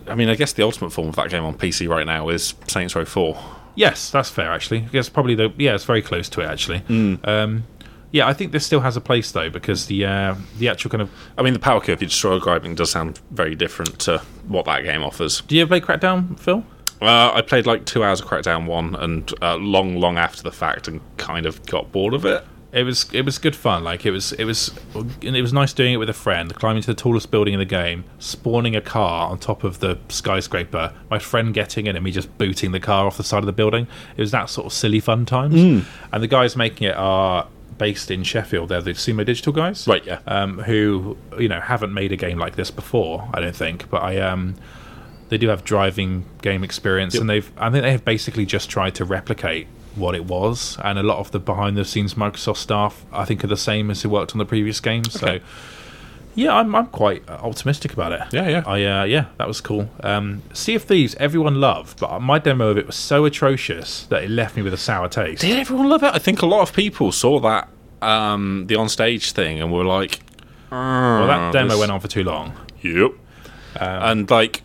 I 0.07 0.15
mean, 0.15 0.27
I 0.27 0.35
guess 0.35 0.51
the 0.51 0.63
ultimate 0.63 0.91
form 0.91 1.07
of 1.07 1.15
that 1.15 1.29
game 1.29 1.45
on 1.45 1.57
PC 1.57 1.87
right 1.87 2.05
now 2.05 2.27
is 2.27 2.53
Saints 2.67 2.93
Row 2.93 3.05
Four. 3.05 3.41
Yes, 3.75 4.09
that's 4.09 4.29
fair. 4.29 4.51
Actually, 4.51 4.79
I 4.83 4.87
guess 4.87 5.09
probably 5.09 5.35
the 5.35 5.53
yeah, 5.57 5.75
it's 5.75 5.83
very 5.83 6.01
close 6.01 6.29
to 6.29 6.41
it. 6.41 6.45
Actually, 6.45 6.81
um, 7.23 7.63
yeah, 8.11 8.27
I 8.27 8.33
think 8.33 8.53
this 8.53 8.65
still 8.65 8.79
has 8.79 8.95
a 8.95 9.01
place 9.01 9.31
though 9.31 9.49
because 9.49 9.87
the 9.87 10.05
uh, 10.05 10.35
the 10.57 10.69
actual 10.69 10.89
kind 10.89 11.01
of. 11.01 11.09
I 11.37 11.41
mean, 11.41 11.53
the 11.53 11.59
power 11.59 11.81
curve 11.81 12.01
you're 12.01 12.09
describing 12.09 12.75
does 12.75 12.91
sound 12.91 13.19
very 13.31 13.55
different 13.55 13.99
to 13.99 14.19
what 14.47 14.65
that 14.65 14.83
game 14.83 15.03
offers. 15.03 15.41
Do 15.41 15.55
you 15.55 15.63
ever 15.63 15.69
play 15.69 15.81
Crackdown, 15.81 16.39
Phil? 16.39 16.63
Uh, 17.01 17.31
I 17.33 17.41
played 17.41 17.65
like 17.65 17.85
two 17.85 18.03
hours 18.03 18.21
of 18.21 18.27
Crackdown 18.27 18.67
One, 18.67 18.95
and 18.95 19.33
uh, 19.41 19.57
long, 19.57 19.97
long 19.97 20.17
after 20.17 20.41
the 20.43 20.51
fact, 20.51 20.87
and 20.87 21.01
kind 21.17 21.45
of 21.45 21.63
got 21.65 21.91
bored 21.91 22.13
of 22.13 22.25
it. 22.25 22.45
It 22.75 22.83
was 22.83 23.07
it 23.13 23.21
was 23.23 23.37
good 23.37 23.55
fun. 23.55 23.85
Like 23.85 24.05
it 24.05 24.11
was 24.11 24.33
it 24.33 24.43
was 24.43 24.71
and 24.93 25.35
it 25.35 25.41
was 25.41 25.53
nice 25.53 25.71
doing 25.71 25.93
it 25.93 25.97
with 25.97 26.09
a 26.09 26.13
friend, 26.13 26.53
climbing 26.53 26.81
to 26.81 26.87
the 26.87 26.93
tallest 26.93 27.31
building 27.31 27.53
in 27.53 27.59
the 27.59 27.65
game, 27.65 28.03
spawning 28.19 28.75
a 28.75 28.81
car 28.81 29.29
on 29.29 29.39
top 29.39 29.63
of 29.63 29.79
the 29.79 29.97
skyscraper, 30.09 30.93
my 31.09 31.17
friend 31.17 31.53
getting 31.53 31.87
in 31.87 31.95
and 31.95 32.03
me 32.03 32.11
just 32.11 32.37
booting 32.37 32.73
the 32.73 32.81
car 32.81 33.07
off 33.07 33.15
the 33.15 33.23
side 33.23 33.39
of 33.39 33.45
the 33.45 33.53
building. 33.53 33.87
It 34.17 34.21
was 34.21 34.31
that 34.31 34.49
sort 34.49 34.67
of 34.67 34.73
silly 34.73 34.99
fun 34.99 35.25
times. 35.25 35.85
And 36.11 36.21
the 36.21 36.27
guys 36.27 36.57
making 36.57 36.89
it 36.89 36.97
are 36.97 37.47
based 37.77 38.11
in 38.11 38.23
Sheffield. 38.23 38.67
They're 38.67 38.81
the 38.81 38.91
Sumo 38.91 39.25
Digital 39.25 39.53
guys, 39.53 39.87
Right, 39.87 40.05
yeah. 40.05 40.19
Um, 40.27 40.59
who 40.59 41.15
you 41.39 41.47
know 41.47 41.61
haven't 41.61 41.93
made 41.93 42.11
a 42.11 42.17
game 42.17 42.37
like 42.37 42.57
this 42.57 42.71
before. 42.71 43.29
I 43.33 43.39
don't 43.39 43.55
think, 43.55 43.89
but 43.89 44.01
I 44.01 44.19
um. 44.19 44.55
They 45.27 45.39
do 45.39 45.47
have 45.47 45.63
driving 45.63 46.23
game 46.43 46.63
experience, 46.63 47.15
and 47.15 47.27
they've. 47.27 47.51
I 47.57 47.71
think 47.71 47.81
they 47.81 47.91
have 47.91 48.05
basically 48.05 48.45
just 48.45 48.69
tried 48.69 48.93
to 48.95 49.05
replicate 49.05 49.65
what 49.95 50.15
it 50.15 50.25
was, 50.25 50.77
and 50.83 50.99
a 50.99 51.03
lot 51.03 51.19
of 51.19 51.31
the 51.31 51.39
behind 51.39 51.77
the 51.77 51.85
scenes 51.85 52.15
Microsoft 52.15 52.57
staff, 52.57 53.05
I 53.11 53.25
think, 53.25 53.43
are 53.43 53.47
the 53.47 53.57
same 53.57 53.89
as 53.91 54.01
who 54.01 54.09
worked 54.09 54.33
on 54.33 54.39
the 54.39 54.45
previous 54.45 54.79
games. 54.79 55.15
Okay. 55.15 55.39
So, 55.39 55.45
yeah, 56.35 56.53
I'm 56.53 56.75
I'm 56.75 56.87
quite 56.87 57.27
optimistic 57.29 57.93
about 57.93 58.11
it. 58.11 58.21
Yeah, 58.33 58.49
yeah. 58.49 58.63
I 58.67 58.83
uh, 58.83 59.03
yeah, 59.05 59.25
that 59.37 59.47
was 59.47 59.61
cool. 59.61 59.89
Um, 60.01 60.41
sea 60.53 60.75
of 60.75 60.83
Thieves, 60.83 61.15
everyone 61.15 61.61
loved, 61.61 61.99
but 61.99 62.19
my 62.19 62.39
demo 62.39 62.69
of 62.69 62.77
it 62.77 62.87
was 62.87 62.97
so 62.97 63.23
atrocious 63.25 64.05
that 64.07 64.23
it 64.23 64.29
left 64.29 64.57
me 64.57 64.61
with 64.61 64.73
a 64.73 64.77
sour 64.77 65.07
taste. 65.07 65.41
Did 65.41 65.57
everyone 65.57 65.89
love 65.89 66.03
it? 66.03 66.13
I 66.13 66.19
think 66.19 66.41
a 66.41 66.45
lot 66.45 66.61
of 66.61 66.73
people 66.73 67.13
saw 67.13 67.39
that 67.39 67.69
um, 68.01 68.67
the 68.67 68.75
on 68.75 68.89
stage 68.89 69.31
thing 69.31 69.61
and 69.61 69.71
were 69.71 69.85
like, 69.85 70.19
Well, 70.71 71.27
that 71.27 71.53
demo 71.53 71.79
went 71.79 71.91
on 71.91 72.01
for 72.01 72.09
too 72.09 72.23
long. 72.23 72.53
Yep. 72.81 73.11
and 73.79 74.29
like 74.29 74.61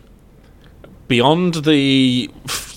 beyond 1.07 1.55
the 1.65 2.29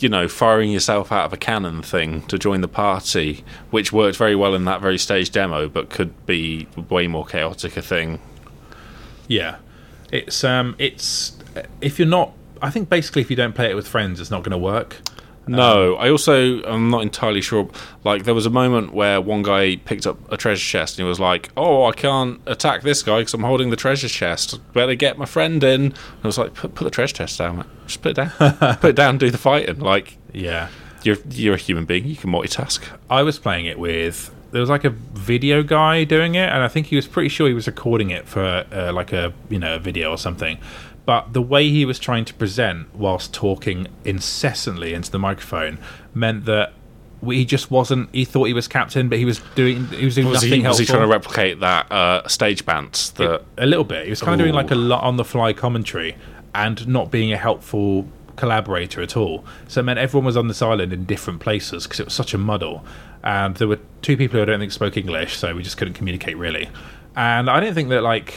you 0.05 0.11
know 0.11 0.29
firing 0.29 0.71
yourself 0.71 1.11
out 1.11 1.25
of 1.25 1.33
a 1.33 1.37
cannon 1.39 1.81
thing 1.81 2.21
to 2.27 2.39
join 2.39 2.61
the 2.61 2.69
party, 2.69 3.43
which 3.71 3.91
worked 3.91 4.19
very 4.19 4.37
well 4.37 4.55
in 4.55 4.67
that 4.67 4.83
very 4.83 4.99
stage 4.99 5.31
demo, 5.31 5.67
but 5.67 5.89
could 5.89 6.27
be 6.27 6.69
way 6.91 7.07
more 7.07 7.25
chaotic 7.25 7.75
a 7.79 7.81
thing. 7.81 8.21
Yeah, 9.29 9.57
it's 10.13 10.45
um, 10.45 10.77
it's 10.79 11.39
if 11.81 11.99
you're 11.99 12.07
not, 12.07 12.35
I 12.61 12.69
think 12.69 12.91
basically 12.91 13.23
if 13.23 13.31
you 13.31 13.37
don't 13.37 13.55
play 13.55 13.71
it 13.71 13.75
with 13.75 13.89
friends, 13.89 14.21
it's 14.21 14.31
not 14.31 14.43
going 14.43 14.51
to 14.53 14.59
work. 14.59 15.01
No, 15.47 15.97
I 15.97 16.11
also 16.11 16.63
I'm 16.63 16.91
not 16.91 17.03
entirely 17.03 17.41
sure. 17.41 17.69
Like 18.03 18.25
there 18.25 18.35
was 18.35 18.47
a 18.47 18.51
moment 18.51 18.95
where 18.95 19.21
one 19.21 19.43
guy 19.43 19.77
picked 19.77 20.07
up 20.07 20.19
a 20.33 20.37
treasure 20.37 20.65
chest 20.65 20.99
and 20.99 21.05
he 21.05 21.09
was 21.09 21.21
like, 21.21 21.51
"Oh, 21.57 21.85
I 21.87 21.93
can't 21.93 22.41
attack 22.47 22.83
this 22.83 23.03
guy 23.03 23.21
because 23.21 23.35
I'm 23.35 23.43
holding 23.43 23.71
the 23.71 23.77
treasure 23.77 24.09
chest. 24.09 24.61
Better 24.73 24.95
get 24.95 25.19
my 25.19 25.27
friend 25.27 25.63
in." 25.63 25.81
And 25.83 25.95
I 26.23 26.27
was 26.27 26.39
like, 26.39 26.55
"Put, 26.55 26.75
put 26.75 26.85
the 26.85 26.91
treasure 26.91 27.15
chest 27.15 27.39
down, 27.39 27.57
man. 27.57 27.67
Just 27.87 28.03
put 28.03 28.11
it 28.11 28.15
down. 28.15 28.31
put 28.77 28.91
it 28.91 28.97
down. 28.97 29.11
and 29.11 29.21
Do 29.21 29.31
the 29.31 29.39
fighting. 29.39 29.81
Like 29.81 30.17
Yeah, 30.33 30.69
you're 31.03 31.19
you're 31.31 31.55
a 31.55 31.59
human 31.59 31.85
being. 31.85 32.07
You 32.07 32.17
can 32.17 32.31
multitask." 32.31 32.83
I 33.11 33.23
was 33.23 33.39
playing 33.39 33.67
it 33.67 33.79
with 33.79 34.35
there 34.55 34.61
was 34.61 34.71
like 34.71 34.85
a 34.85 34.91
video 34.91 35.65
guy 35.65 36.05
doing 36.05 36.37
it, 36.37 36.49
and 36.49 36.63
I 36.63 36.69
think 36.69 36.87
he 36.87 36.95
was 36.95 37.09
pretty 37.09 37.29
sure 37.29 37.49
he 37.49 37.55
was 37.55 37.67
recording 37.67 38.11
it 38.11 38.29
for 38.29 38.65
uh, 38.73 38.93
like 38.93 39.13
a 39.13 39.33
you 39.51 39.59
know 39.59 39.75
a 39.75 39.79
video 39.81 40.11
or 40.11 40.17
something. 40.17 40.59
But 41.07 41.33
the 41.33 41.43
way 41.43 41.69
he 41.69 41.85
was 41.85 41.99
trying 41.99 42.25
to 42.27 42.35
present 42.35 42.95
whilst 42.95 43.35
talking 43.35 43.89
incessantly 44.05 44.95
into 44.95 45.11
the 45.11 45.19
microphone 45.19 45.79
meant 46.15 46.47
that 46.47 46.73
he 47.23 47.45
just 47.45 47.71
wasn't. 47.71 48.15
He 48.15 48.25
thought 48.25 48.45
he 48.45 48.53
was 48.53 48.69
captain, 48.69 49.09
but 49.09 49.19
he 49.19 49.25
was 49.25 49.41
doing 49.55 49.87
he 49.89 50.05
was 50.05 50.15
doing 50.15 50.29
Was 50.29 50.43
nothing 50.43 50.63
he, 50.63 50.67
was 50.67 50.79
he 50.79 50.87
trying 50.87 51.03
to 51.03 51.07
replicate 51.07 51.61
that 51.61 51.91
uh, 51.91 52.27
stage 52.29 52.65
bants? 52.65 53.13
That 53.15 53.43
a 53.59 53.67
little 53.67 53.85
bit. 53.85 54.05
He 54.05 54.11
was 54.11 54.21
kind 54.21 54.41
of 54.41 54.45
doing 54.45 54.55
like 54.55 54.71
a 54.71 54.77
lot 54.77 55.03
on 55.05 55.17
the 55.17 55.25
fly 55.25 55.53
commentary 55.53 56.17
and 56.55 56.87
not 56.87 57.11
being 57.11 57.33
a 57.33 57.37
helpful 57.37 58.07
collaborator 58.37 59.01
at 59.01 59.17
all. 59.17 59.45
So 59.69 59.81
it 59.81 59.85
meant 59.85 59.99
everyone 59.99 60.27
was 60.27 60.37
on 60.37 60.49
this 60.49 60.63
island 60.63 60.93
in 60.93 61.05
different 61.05 61.41
places 61.41 61.85
because 61.85 62.01
it 62.01 62.07
was 62.07 62.15
such 62.15 62.35
a 62.35 62.39
muddle. 62.39 62.85
And 63.23 63.57
there 63.57 63.69
were 63.69 63.79
two 64.03 64.17
people 64.17 64.37
who 64.37 64.43
I 64.43 64.45
don't 64.45 64.61
think 64.61 64.73
spoke 64.73 64.97
English, 64.97 65.37
so 65.37 65.55
we 65.55 65.63
just 65.63 65.77
couldn't 65.77 65.95
communicate 65.95 66.37
really. 66.37 66.69
And 67.17 67.49
I 67.49 67.61
didn't 67.61 67.75
think 67.75 67.89
that 67.91 68.03
like 68.03 68.35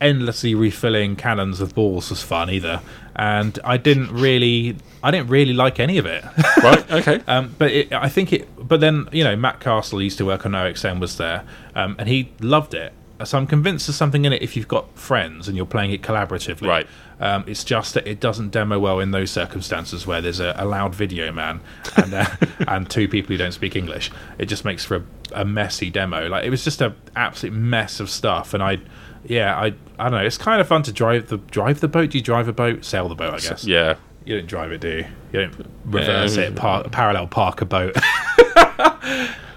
endlessly 0.00 0.54
refilling 0.54 1.16
cannons 1.16 1.60
of 1.60 1.74
balls 1.74 2.10
was 2.10 2.22
fun 2.22 2.50
either. 2.50 2.80
And 3.16 3.58
I 3.64 3.76
didn't 3.76 4.12
really, 4.12 4.76
I 5.02 5.10
didn't 5.10 5.28
really 5.28 5.52
like 5.52 5.80
any 5.80 5.98
of 5.98 6.06
it. 6.06 6.24
right. 6.62 6.90
Okay. 6.90 7.22
Um, 7.28 7.54
but 7.58 7.70
it, 7.72 7.92
I 7.92 8.08
think 8.08 8.32
it. 8.32 8.48
But 8.56 8.80
then 8.80 9.08
you 9.12 9.22
know, 9.22 9.36
Matt 9.36 9.60
Castle 9.60 10.00
used 10.00 10.18
to 10.18 10.24
work 10.24 10.46
on 10.46 10.52
OXM 10.52 10.98
was 10.98 11.18
there, 11.18 11.44
um, 11.74 11.94
and 11.98 12.08
he 12.08 12.32
loved 12.40 12.74
it. 12.74 12.92
So 13.24 13.36
I'm 13.36 13.46
convinced 13.46 13.86
there's 13.86 13.96
something 13.96 14.24
in 14.24 14.32
it 14.32 14.42
if 14.42 14.56
you've 14.56 14.68
got 14.68 14.96
friends 14.96 15.48
and 15.48 15.56
you're 15.56 15.66
playing 15.66 15.90
it 15.90 16.02
collaboratively. 16.02 16.68
Right. 16.68 16.86
Um, 17.20 17.44
it's 17.48 17.64
just 17.64 17.94
that 17.94 18.06
it 18.06 18.20
doesn't 18.20 18.50
demo 18.50 18.78
well 18.78 19.00
in 19.00 19.10
those 19.10 19.30
circumstances 19.30 20.06
where 20.06 20.20
there's 20.20 20.38
a, 20.38 20.54
a 20.56 20.64
loud 20.64 20.94
video 20.94 21.32
man 21.32 21.60
and 21.96 22.14
uh, 22.14 22.26
and 22.68 22.88
two 22.88 23.08
people 23.08 23.28
who 23.28 23.36
don't 23.36 23.52
speak 23.52 23.74
English. 23.74 24.10
It 24.38 24.46
just 24.46 24.64
makes 24.64 24.84
for 24.84 24.96
a, 24.96 25.04
a 25.32 25.44
messy 25.44 25.90
demo. 25.90 26.28
Like 26.28 26.44
it 26.44 26.50
was 26.50 26.62
just 26.62 26.80
a 26.80 26.94
absolute 27.16 27.54
mess 27.54 28.00
of 28.00 28.10
stuff, 28.10 28.54
and 28.54 28.62
I. 28.62 28.78
Yeah, 29.24 29.56
I 29.58 29.74
I 29.98 30.04
don't 30.10 30.12
know. 30.12 30.18
It's 30.26 30.38
kind 30.38 30.60
of 30.60 30.68
fun 30.68 30.82
to 30.84 30.92
drive 30.92 31.28
the 31.28 31.36
drive 31.38 31.80
the 31.80 31.88
boat. 31.88 32.10
Do 32.10 32.18
you 32.18 32.24
drive 32.24 32.48
a 32.48 32.52
boat? 32.52 32.84
Sail 32.84 33.08
the 33.08 33.14
boat, 33.14 33.34
I 33.34 33.38
guess. 33.38 33.64
Yeah. 33.64 33.96
You 34.24 34.36
don't 34.36 34.46
drive 34.46 34.72
it, 34.72 34.80
do 34.80 34.88
you? 34.88 35.04
You 35.32 35.40
don't 35.46 35.66
reverse 35.86 36.36
Yeah. 36.36 36.44
it, 36.44 36.56
par- 36.56 36.84
parallel 36.90 37.26
park 37.28 37.60
a 37.62 37.64
boat. 37.64 37.96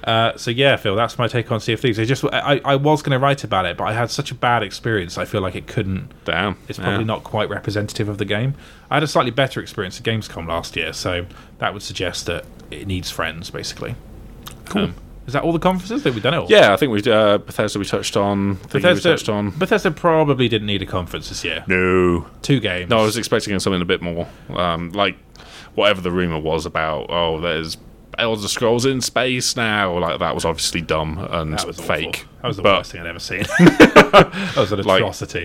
uh, 0.04 0.36
so 0.38 0.50
yeah, 0.52 0.76
Phil, 0.78 0.96
that's 0.96 1.18
my 1.18 1.28
take 1.28 1.52
on 1.52 1.60
Sea 1.60 1.74
of 1.74 1.80
Thieves. 1.82 2.00
I 2.00 2.06
just, 2.06 2.24
I, 2.26 2.62
I 2.64 2.76
was 2.76 3.02
going 3.02 3.12
to 3.12 3.20
write 3.20 3.44
about 3.44 3.66
it, 3.66 3.78
but 3.78 3.84
I 3.86 3.94
had 3.94 4.10
such 4.10 4.32
a 4.32 4.36
bad 4.36 4.64
experience. 4.64 5.18
I 5.18 5.26
feel 5.26 5.42
like 5.42 5.56
it 5.56 5.68
couldn't. 5.68 6.12
Damn. 6.26 6.58
It's 6.68 6.80
probably 6.80 7.00
Yeah. 7.00 7.04
not 7.06 7.24
quite 7.24 7.50
representative 7.50 8.08
of 8.10 8.18
the 8.18 8.26
game. 8.26 8.56
I 8.90 8.96
had 8.96 9.04
a 9.04 9.08
slightly 9.08 9.32
better 9.32 9.62
experience 9.62 9.98
at 10.00 10.04
Gamescom 10.06 10.48
last 10.48 10.76
year, 10.76 10.94
so 10.94 11.26
that 11.60 11.74
would 11.74 11.84
suggest 11.84 12.26
that 12.28 12.46
it 12.72 12.88
needs 12.88 13.12
friends, 13.12 13.50
basically. 13.50 13.96
Cool. 14.66 14.84
Um, 14.86 14.96
is 15.28 15.34
that 15.34 15.44
all 15.44 15.54
the 15.54 15.60
conferences? 15.60 16.04
That 16.04 16.14
we've 16.14 16.24
done 16.24 16.34
it 16.34 16.38
all? 16.38 16.48
Yeah, 16.50 16.74
I 16.74 16.78
think 16.78 16.92
we 16.92 17.12
uh, 17.12 17.38
Bethesda 17.40 17.80
we 17.80 17.86
touched 17.86 18.18
on. 18.18 18.56
Thingy 18.58 18.74
we 18.74 18.80
Bethesda, 18.82 19.10
touched 19.12 19.30
on. 19.30 19.52
Bethesda 19.52 19.92
probably 19.92 20.48
didn't 20.50 20.68
need 20.68 20.82
a 20.82 20.86
conference 20.86 21.30
this 21.30 21.44
year. 21.44 21.64
No. 21.68 22.28
Two 22.42 22.60
games. 22.60 22.90
No, 22.90 23.00
I 23.00 23.04
was 23.04 23.18
expecting 23.18 23.58
something 23.60 23.82
a 23.82 23.86
bit 23.86 24.02
more, 24.02 24.28
um, 24.50 24.90
like 24.92 25.18
whatever 25.76 26.02
the 26.02 26.12
rumor 26.12 26.40
was 26.40 26.66
about. 26.66 27.08
Oh, 27.10 27.40
there's 27.40 27.78
Elder 28.18 28.48
Scrolls 28.50 28.86
in 28.86 29.00
space 29.00 29.56
now. 29.56 29.98
Like 29.98 30.20
that 30.20 30.36
was 30.36 30.44
obviously 30.44 30.82
dumb 30.82 31.18
and 31.32 31.54
that 31.54 31.66
was 31.66 31.80
awful. 31.80 31.96
fake. 31.96 32.26
That 32.42 32.48
was 32.50 32.58
the 32.58 32.64
But- 32.64 32.80
worst 32.80 32.92
thing 32.92 33.02
I'd 33.02 33.08
ever 33.08 33.20
seen. 33.20 33.44
that 33.60 34.54
was 34.58 34.72
an 34.74 34.82
Like- 34.82 35.02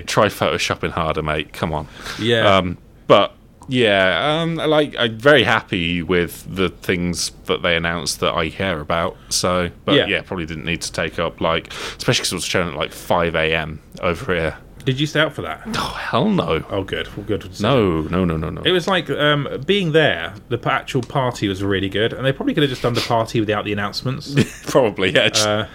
Try 0.06 0.26
photoshopping 0.26 0.90
harder, 0.90 1.22
mate. 1.22 1.52
Come 1.52 1.72
on. 1.72 1.86
yeah. 2.18 2.56
Um, 2.56 2.78
but 3.06 3.35
yeah, 3.68 4.40
um, 4.42 4.56
like 4.56 4.94
I'm 4.98 5.18
very 5.18 5.42
happy 5.44 6.02
with 6.02 6.44
the 6.54 6.68
things 6.68 7.30
that 7.46 7.62
they 7.62 7.76
announced 7.76 8.20
that 8.20 8.34
I 8.34 8.50
care 8.50 8.80
about. 8.80 9.16
So, 9.28 9.70
but 9.84 9.94
Yeah. 9.96 10.06
yeah, 10.06 10.22
probably 10.22 10.46
didn't 10.46 10.64
need 10.64 10.82
to 10.82 10.92
take 10.92 11.18
up 11.18 11.40
like, 11.40 11.72
especially 11.72 12.22
because 12.22 12.32
it 12.32 12.36
was 12.36 12.44
shown 12.44 12.68
at 12.68 12.74
like 12.74 12.92
5 12.92 13.34
a.m. 13.34 13.80
over 14.00 14.34
here. 14.34 14.56
Did 14.86 14.98
you 15.00 15.06
stay 15.06 15.20
out 15.20 15.32
for 15.34 15.42
that? 15.42 15.62
Oh 15.74 15.94
hell 15.98 16.30
no, 16.30 16.64
Oh, 16.70 16.84
good. 16.84 17.08
Well, 17.16 17.26
good. 17.26 17.60
no, 17.60 18.02
no, 18.02 18.24
no, 18.24 18.36
no, 18.36 18.48
no. 18.50 18.62
It 18.62 18.70
was 18.70 18.86
like 18.86 19.10
um, 19.10 19.48
being 19.66 19.90
there. 19.92 20.32
The 20.48 20.58
actual 20.64 21.02
party 21.02 21.48
was 21.48 21.62
really 21.62 21.88
good, 21.88 22.12
and 22.12 22.24
they 22.24 22.32
probably 22.32 22.54
could 22.54 22.62
have 22.62 22.70
just 22.70 22.82
done 22.82 22.94
the 22.94 23.00
party 23.00 23.40
without 23.40 23.64
the 23.64 23.72
announcements. 23.72 24.34
Probably, 24.70 25.10
yeah. 25.10 25.28
Just, 25.28 25.46
Uh, 25.46 25.66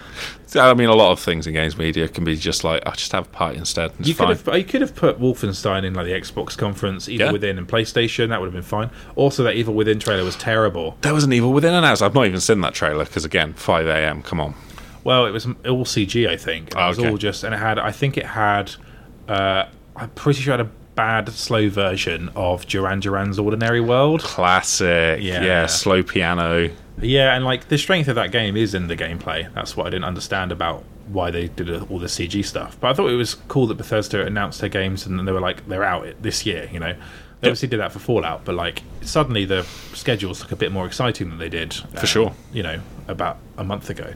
I 0.54 0.74
mean, 0.74 0.88
a 0.88 0.94
lot 0.94 1.12
of 1.12 1.20
things 1.20 1.46
in 1.46 1.54
games 1.54 1.76
media 1.78 2.08
can 2.08 2.24
be 2.24 2.36
just 2.36 2.64
like, 2.64 2.82
I'll 2.86 2.92
just 2.94 3.12
have 3.12 3.26
a 3.26 3.30
party 3.30 3.58
instead. 3.58 3.92
It's 3.98 4.08
you 4.08 4.14
fine. 4.14 4.28
could 4.36 4.46
have 4.46 4.56
you 4.58 4.64
could 4.64 4.80
have 4.80 4.94
put 4.94 5.20
Wolfenstein 5.20 5.84
in 5.84 5.94
like 5.94 6.06
the 6.06 6.12
Xbox 6.12 6.56
conference, 6.56 7.08
either 7.08 7.24
Yeah. 7.26 7.32
within 7.32 7.58
and 7.58 7.68
PlayStation. 7.68 8.28
That 8.30 8.40
would 8.40 8.46
have 8.46 8.54
been 8.54 8.62
fine. 8.62 8.90
Also, 9.14 9.42
that 9.44 9.54
Evil 9.56 9.74
Within 9.74 9.98
trailer 9.98 10.24
was 10.24 10.36
terrible. 10.36 10.96
There 11.02 11.12
was 11.14 11.24
an 11.24 11.32
Evil 11.34 11.52
Within 11.52 11.74
announced. 11.74 12.02
I've 12.02 12.14
not 12.14 12.24
even 12.26 12.40
seen 12.40 12.60
that 12.62 12.72
trailer 12.74 13.04
because 13.04 13.24
again, 13.26 13.52
5 13.54 13.86
a.m. 13.86 14.22
Come 14.22 14.40
on. 14.40 14.54
Well, 15.04 15.26
it 15.26 15.32
was 15.32 15.46
all 15.66 15.84
CG, 15.84 16.28
I 16.28 16.36
think. 16.36 16.74
And 16.76 16.84
It 16.84 16.88
was 16.88 16.98
Okay. 16.98 17.08
all 17.10 17.16
just, 17.18 17.44
and 17.44 17.52
it 17.54 17.58
had. 17.58 17.78
I 17.78 17.90
think 17.90 18.16
it 18.16 18.26
had. 18.26 18.72
Uh, 19.32 19.68
I'm 19.96 20.10
pretty 20.10 20.42
sure 20.42 20.54
it 20.54 20.58
had 20.58 20.66
a 20.66 20.70
bad 20.94 21.28
slow 21.30 21.68
version 21.70 22.28
of 22.36 22.66
Duran 22.66 23.00
Duran's 23.00 23.38
Ordinary 23.38 23.80
World. 23.80 24.20
Classic. 24.20 25.20
Yeah. 25.22 25.42
Yeah. 25.42 25.66
slow 25.66 26.02
piano. 26.02 26.70
Yeah, 27.00 27.34
and 27.34 27.44
like 27.44 27.68
the 27.68 27.78
strength 27.78 28.08
of 28.08 28.16
that 28.16 28.30
game 28.30 28.56
is 28.56 28.74
in 28.74 28.88
the 28.88 28.96
gameplay. 28.96 29.52
That's 29.54 29.76
what 29.76 29.86
I 29.86 29.90
didn't 29.90 30.04
understand 30.04 30.52
about 30.52 30.84
why 31.08 31.30
they 31.30 31.48
did 31.48 31.70
all 31.90 31.98
the 31.98 32.06
CG 32.06 32.44
stuff. 32.44 32.76
But 32.80 32.90
I 32.90 32.94
thought 32.94 33.10
it 33.10 33.16
was 33.16 33.34
cool 33.48 33.66
that 33.68 33.76
Bethesda 33.76 34.24
announced 34.24 34.60
their 34.60 34.68
games 34.68 35.06
and 35.06 35.26
they 35.26 35.32
were 35.32 35.40
like 35.40 35.66
they're 35.66 35.84
out 35.84 36.06
this 36.20 36.44
year. 36.44 36.68
You 36.70 36.80
know, 36.80 36.92
they 37.40 37.48
obviously 37.48 37.68
did 37.68 37.80
that 37.80 37.92
for 37.92 37.98
Fallout, 37.98 38.44
but 38.44 38.54
like 38.54 38.82
suddenly 39.00 39.44
the 39.44 39.62
schedules 39.94 40.40
look 40.42 40.52
a 40.52 40.56
bit 40.56 40.70
more 40.72 40.86
exciting 40.86 41.30
than 41.30 41.38
they 41.38 41.48
did 41.48 41.72
for 41.74 42.06
sure. 42.06 42.34
You 42.52 42.62
know, 42.62 42.80
about 43.08 43.38
a 43.56 43.64
month 43.64 43.88
ago. 43.90 44.12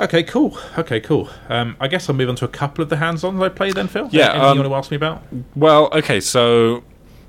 Okay, 0.00 0.22
cool. 0.22 0.56
Okay, 0.78 0.98
cool. 1.00 1.28
Um, 1.48 1.76
I 1.78 1.86
guess 1.86 2.08
I'll 2.08 2.16
move 2.16 2.30
on 2.30 2.36
to 2.36 2.44
a 2.46 2.48
couple 2.48 2.82
of 2.82 2.88
the 2.88 2.96
hands-ons 2.96 3.40
I 3.42 3.50
play 3.50 3.70
then, 3.72 3.86
Phil. 3.86 4.08
Yeah, 4.10 4.30
Anything 4.30 4.42
um, 4.42 4.56
you 4.56 4.62
want 4.62 4.72
to 4.72 4.76
ask 4.76 4.90
me 4.90 4.96
about? 4.96 5.22
Well, 5.54 5.90
okay, 5.92 6.20
so 6.20 6.82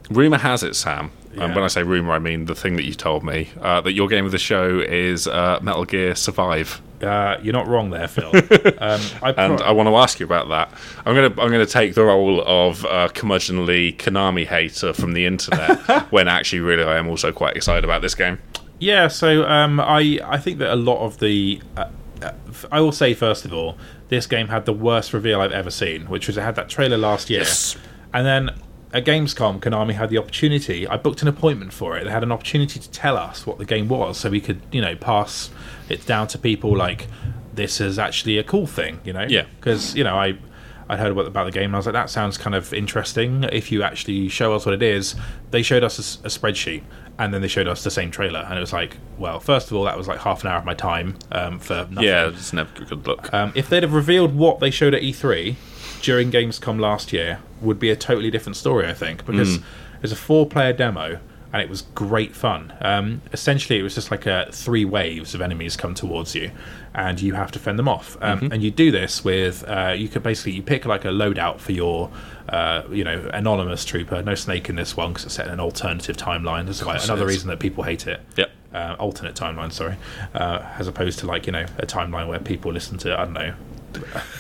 rumor 0.09 0.38
has 0.38 0.63
it, 0.63 0.76
Sam. 0.76 1.11
Yeah. 1.34 1.45
And 1.45 1.55
when 1.55 1.63
I 1.63 1.67
say 1.67 1.84
rumor, 1.84 2.11
I 2.11 2.19
mean 2.19 2.45
the 2.45 2.55
thing 2.55 2.76
that 2.76 2.84
you 2.84 2.93
told 2.93 3.24
me 3.24 3.49
uh, 3.61 3.82
that 3.82 3.93
your 3.93 4.07
game 4.07 4.26
of 4.26 4.32
the 4.32 4.38
show 4.38 4.80
is 4.80 5.28
uh, 5.28 5.59
Metal 5.61 5.86
Gear 5.86 6.13
Survive, 6.15 6.82
Uh, 7.01 7.38
you're 7.41 7.53
not 7.53 7.67
wrong 7.67 7.89
there, 7.89 8.07
Phil. 8.07 8.28
um, 8.80 9.01
I 9.24 9.34
and 9.38 9.61
I 9.61 9.72
want 9.72 9.88
to 9.88 9.95
ask 9.95 10.19
you 10.19 10.26
about 10.26 10.49
that. 10.49 10.72
I'm 11.05 11.15
gonna 11.15 11.41
I'm 11.41 11.49
gonna 11.49 11.65
take 11.65 11.93
the 11.95 12.03
role 12.03 12.43
of 12.45 12.86
uh, 12.86 13.07
curmudgeonly 13.09 13.95
Konami 13.97 14.45
hater 14.45 14.93
from 14.93 15.13
the 15.13 15.26
internet 15.26 15.80
when 16.11 16.28
actually, 16.28 16.59
really, 16.59 16.84
I 16.84 16.97
am 16.97 17.07
also 17.07 17.32
quite 17.32 17.55
excited 17.55 17.84
about 17.84 18.01
this 18.01 18.13
game. 18.13 18.39
Yeah, 18.80 19.07
so 19.07 19.45
um, 19.47 19.80
I 19.80 20.19
I 20.26 20.38
think 20.38 20.59
that 20.59 20.72
a 20.72 20.76
lot 20.76 20.99
of 20.99 21.19
the 21.19 21.61
uh, 21.78 21.86
I 22.72 22.80
will 22.82 22.91
say 22.91 23.13
first 23.13 23.45
of 23.45 23.53
all, 23.53 23.78
this 24.09 24.26
game 24.28 24.47
had 24.49 24.65
the 24.65 24.74
worst 24.74 25.13
reveal 25.13 25.41
I've 25.41 25.51
ever 25.51 25.72
seen, 25.72 26.05
which 26.07 26.28
was 26.28 26.38
it 26.38 26.41
had 26.41 26.55
that 26.55 26.69
trailer 26.69 26.97
last 26.97 27.30
year, 27.30 27.39
Yes. 27.41 27.76
and 28.13 28.26
then 28.26 28.49
at 28.93 29.05
Gamescom, 29.05 29.59
Konami 29.61 29.93
had 29.93 30.09
the 30.09 30.17
opportunity. 30.17 30.86
I 30.88 30.97
booked 30.97 31.22
an 31.22 31.28
appointment 31.30 31.72
for 31.72 31.97
it. 31.97 32.03
They 32.03 32.09
had 32.11 32.24
an 32.24 32.32
opportunity 32.32 32.78
to 32.80 32.91
tell 32.91 33.15
us 33.17 33.47
what 33.47 33.57
the 33.57 33.65
game 33.65 33.88
was, 33.88 34.17
so 34.17 34.30
we 34.30 34.41
could 34.41 34.61
you 34.72 34.82
know 34.82 34.95
pass 34.95 35.49
it 35.89 36.05
down 36.05 36.28
to 36.28 36.38
people 36.38 36.76
like 36.76 37.07
this 37.53 37.82
is 37.82 37.97
actually 37.99 38.38
a 38.38 38.43
cool 38.43 38.65
thing, 38.67 38.99
you 39.03 39.11
know? 39.13 39.26
Yeah. 39.28 39.45
because 39.59 39.95
you 39.95 40.03
know 40.03 40.15
I. 40.17 40.38
I 40.91 40.97
heard 40.97 41.13
about, 41.13 41.25
about 41.25 41.45
the 41.45 41.51
game 41.51 41.65
and 41.65 41.75
I 41.75 41.79
was 41.79 41.85
like, 41.85 41.93
that 41.93 42.09
sounds 42.09 42.37
kind 42.37 42.53
of 42.53 42.73
interesting. 42.73 43.45
If 43.45 43.71
you 43.71 43.81
actually 43.81 44.27
show 44.27 44.53
us 44.53 44.65
what 44.65 44.75
it 44.75 44.83
is, 44.83 45.15
they 45.49 45.61
showed 45.61 45.85
us 45.85 45.97
a 46.17 46.27
spreadsheet 46.27 46.83
and 47.17 47.33
then 47.33 47.41
they 47.41 47.47
showed 47.47 47.69
us 47.69 47.81
the 47.85 47.89
same 47.89 48.11
trailer. 48.11 48.41
And 48.41 48.57
it 48.57 48.59
was 48.59 48.73
like, 48.73 48.97
well, 49.17 49.39
first 49.39 49.71
of 49.71 49.77
all, 49.77 49.85
that 49.85 49.97
was 49.97 50.09
like 50.09 50.19
half 50.19 50.43
an 50.43 50.49
hour 50.49 50.57
of 50.57 50.65
my 50.65 50.73
time 50.73 51.17
um, 51.31 51.59
for 51.59 51.87
nothing. 51.89 52.09
Yeah, 52.09 52.27
it's 52.27 52.51
never 52.51 52.69
a 52.83 52.85
good 52.85 53.07
look. 53.07 53.33
Um, 53.33 53.53
if 53.55 53.69
they'd 53.69 53.83
have 53.83 53.93
revealed 53.93 54.35
what 54.35 54.59
they 54.59 54.69
showed 54.69 54.93
at 54.93 55.01
E3 55.01 55.55
during 56.01 56.29
Gamescom 56.29 56.77
last 56.77 57.13
year, 57.13 57.39
would 57.61 57.79
be 57.79 57.89
a 57.89 57.95
totally 57.95 58.29
different 58.29 58.57
story, 58.57 58.85
I 58.85 58.93
think, 58.93 59.25
because 59.25 59.59
it's 60.03 60.11
a 60.11 60.17
four-player 60.17 60.73
demo 60.73 61.19
and 61.54 61.62
it 61.62 61.70
was 61.70 61.82
great 61.95 62.36
fun. 62.36 62.74
Um, 62.82 63.22
essentially, 63.34 63.78
it 63.80 63.84
was 63.84 63.95
just 63.95 64.10
like 64.12 64.26
a 64.26 64.47
three 64.52 64.86
waves 64.86 65.34
of 65.36 65.41
enemies 65.41 65.76
come 65.76 65.93
towards 65.93 66.34
you, 66.36 66.52
and 66.93 67.22
you 67.22 67.34
have 67.34 67.52
to 67.52 67.60
fend 67.60 67.78
them 67.80 67.88
off. 67.88 68.18
Um, 68.22 68.49
And 68.52 68.62
you 68.64 68.72
do 68.72 68.91
this 68.91 69.24
with 69.24 69.64
uh, 69.68 69.93
you 69.97 70.08
could 70.08 70.24
basically 70.24 70.54
you 70.54 70.64
pick 70.64 70.86
like 70.86 71.06
a 71.06 71.10
loadout 71.10 71.60
for 71.60 71.72
your. 71.72 72.10
Uh, 72.49 72.84
you 72.91 73.06
know, 73.06 73.30
anonymous 73.34 73.86
trooper. 73.86 74.22
No 74.22 74.36
snake 74.36 74.68
in 74.68 74.76
this 74.76 74.97
one 74.97 75.10
because 75.14 75.24
it's 75.24 75.36
set 75.36 75.45
in 75.47 75.54
an 75.54 75.60
alternative 75.62 76.18
timeline. 76.18 76.66
That's 76.66 76.84
like 76.84 77.02
another 77.02 77.26
reason 77.26 77.47
that 77.47 77.60
people 77.60 77.86
hate 77.86 78.08
it 78.08 78.20
Yep. 78.36 78.52
uh, 78.74 78.95
alternate 78.99 79.36
timeline, 79.36 79.72
sorry, 79.72 79.95
uh, 80.34 80.62
as 80.78 80.86
opposed 80.86 81.20
to 81.20 81.28
like 81.28 81.45
you 81.45 81.54
know 81.54 81.66
a 81.78 81.86
timeline 81.86 82.28
where 82.28 82.39
people 82.39 82.74
listen 82.74 82.97
to 82.97 83.18
I 83.18 83.24
don't 83.24 83.34
know, 83.34 83.54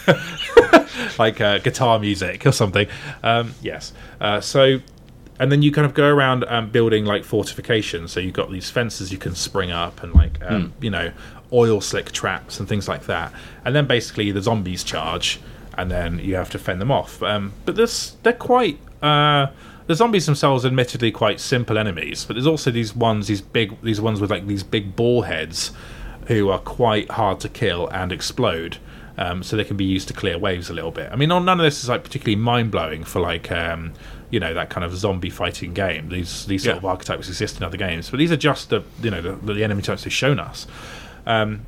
like 1.19 1.39
uh, 1.41 1.59
guitar 1.59 1.99
music 1.99 2.45
or 2.45 2.51
something. 2.51 2.87
Um, 3.23 3.53
yes, 3.61 3.93
uh, 4.19 4.41
so 4.41 4.79
and 5.41 5.51
then 5.51 5.63
you 5.63 5.71
kind 5.71 5.87
of 5.87 5.95
go 5.95 6.07
around 6.07 6.45
um, 6.49 6.69
building 6.69 7.03
like 7.03 7.23
fortifications. 7.23 8.11
So 8.11 8.19
you've 8.19 8.35
got 8.35 8.51
these 8.51 8.69
fences 8.69 9.11
you 9.11 9.17
can 9.17 9.33
spring 9.33 9.71
up 9.71 10.03
and 10.03 10.13
like 10.13 10.39
um, 10.43 10.71
you 10.79 10.91
know 10.91 11.11
oil 11.51 11.81
slick 11.81 12.11
traps 12.11 12.59
and 12.59 12.69
things 12.69 12.87
like 12.87 13.07
that. 13.07 13.33
And 13.65 13.75
then 13.75 13.87
basically 13.87 14.31
the 14.31 14.43
zombies 14.43 14.83
charge, 14.83 15.39
and 15.75 15.89
then 15.89 16.19
you 16.19 16.35
have 16.35 16.51
to 16.51 16.59
fend 16.59 16.79
them 16.79 16.91
off. 16.91 17.23
Um, 17.23 17.53
but 17.65 17.75
this 17.75 18.17
they're 18.21 18.33
quite. 18.33 18.77
Uh, 19.01 19.47
the 19.87 19.95
zombies 19.95 20.27
themselves, 20.27 20.63
are 20.63 20.67
admittedly, 20.67 21.11
quite 21.11 21.39
simple 21.39 21.75
enemies, 21.75 22.23
but 22.23 22.35
there's 22.35 22.45
also 22.45 22.69
these 22.69 22.95
ones, 22.95 23.27
these 23.27 23.41
big, 23.41 23.81
these 23.81 23.99
ones 23.99 24.21
with 24.21 24.29
like 24.29 24.45
these 24.45 24.61
big 24.61 24.95
ball 24.95 25.23
heads, 25.23 25.71
who 26.27 26.49
are 26.49 26.59
quite 26.59 27.09
hard 27.09 27.39
to 27.39 27.49
kill 27.49 27.87
and 27.87 28.11
explode. 28.11 28.77
Um, 29.17 29.43
so 29.43 29.57
they 29.57 29.65
can 29.65 29.75
be 29.75 29.85
used 29.85 30.07
to 30.07 30.13
clear 30.13 30.37
waves 30.37 30.69
a 30.69 30.73
little 30.73 30.91
bit. 30.91 31.11
I 31.11 31.15
mean, 31.15 31.29
none 31.29 31.49
of 31.49 31.57
this 31.59 31.83
is 31.83 31.89
like 31.89 32.03
particularly 32.03 32.37
mind 32.37 32.71
blowing 32.71 33.03
for 33.03 33.19
like 33.19 33.51
um, 33.51 33.93
you 34.31 34.39
know 34.39 34.53
that 34.53 34.69
kind 34.69 34.83
of 34.83 34.95
zombie 34.95 35.29
fighting 35.29 35.73
game. 35.73 36.09
These 36.09 36.45
these 36.47 36.63
sort 36.63 36.75
Yeah. 36.75 36.77
of 36.79 36.85
archetypes 36.85 37.27
exist 37.27 37.57
in 37.57 37.63
other 37.63 37.77
games, 37.77 38.09
but 38.09 38.17
these 38.17 38.31
are 38.31 38.37
just 38.37 38.69
the 38.69 38.81
you 39.03 39.11
know 39.11 39.21
the, 39.21 39.53
the 39.53 39.63
enemy 39.63 39.81
types 39.81 40.03
they've 40.03 40.13
shown 40.13 40.39
us. 40.39 40.65
Um, 41.25 41.61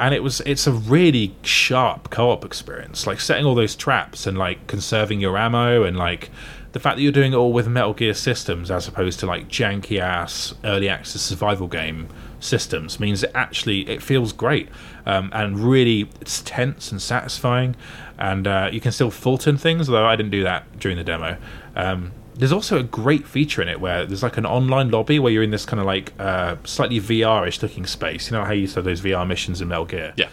and 0.00 0.12
it 0.14 0.22
was 0.22 0.40
it's 0.40 0.66
a 0.66 0.72
really 0.72 1.34
sharp 1.42 2.10
co-op 2.10 2.44
experience 2.44 3.06
like 3.06 3.20
setting 3.20 3.44
all 3.46 3.54
those 3.54 3.76
traps 3.76 4.26
and 4.26 4.36
like 4.36 4.66
conserving 4.66 5.20
your 5.20 5.38
ammo 5.38 5.84
and 5.84 5.96
like 5.96 6.30
the 6.72 6.80
fact 6.80 6.96
that 6.96 7.02
you're 7.02 7.12
doing 7.12 7.32
it 7.32 7.36
all 7.36 7.52
with 7.52 7.68
Metal 7.68 7.92
Gear 7.94 8.12
systems 8.14 8.72
as 8.72 8.88
opposed 8.88 9.20
to 9.20 9.26
like 9.26 9.46
janky 9.46 10.00
ass 10.00 10.52
early 10.64 10.88
access 10.88 11.22
survival 11.22 11.68
game 11.68 12.08
systems 12.40 12.98
means 12.98 13.22
it 13.22 13.30
actually 13.36 13.88
it 13.88 14.02
feels 14.02 14.32
great 14.32 14.68
um, 15.06 15.30
and 15.32 15.60
really 15.60 16.08
it's 16.20 16.42
tense 16.42 16.90
and 16.90 17.00
satisfying 17.00 17.76
and 18.18 18.48
uh, 18.48 18.68
you 18.72 18.80
can 18.80 18.90
still 18.90 19.12
Fulton 19.12 19.56
things 19.56 19.88
although 19.88 20.06
I 20.06 20.16
didn't 20.16 20.32
do 20.32 20.42
that 20.42 20.78
during 20.80 20.96
the 20.98 21.04
demo 21.04 21.36
um, 21.76 22.12
there's 22.36 22.52
also 22.52 22.78
a 22.78 22.82
great 22.82 23.26
feature 23.26 23.62
in 23.62 23.68
it 23.68 23.80
where 23.80 24.04
there's 24.06 24.22
like 24.22 24.36
an 24.36 24.46
online 24.46 24.90
lobby 24.90 25.18
where 25.20 25.32
you're 25.32 25.42
in 25.44 25.50
this 25.50 25.64
kind 25.64 25.78
of 25.80 25.86
like 25.86 26.12
uh, 26.18 26.56
slightly 26.64 26.98
VR-ish 27.00 27.62
looking 27.62 27.86
space 27.86 28.30
you 28.30 28.36
know 28.36 28.44
how 28.44 28.52
you 28.52 28.62
used 28.62 28.74
to 28.74 28.78
have 28.78 28.84
those 28.84 29.00
VR 29.00 29.26
missions 29.26 29.60
in 29.60 29.68
Metal 29.68 29.84
Gear 29.84 30.12
Yeah. 30.16 30.28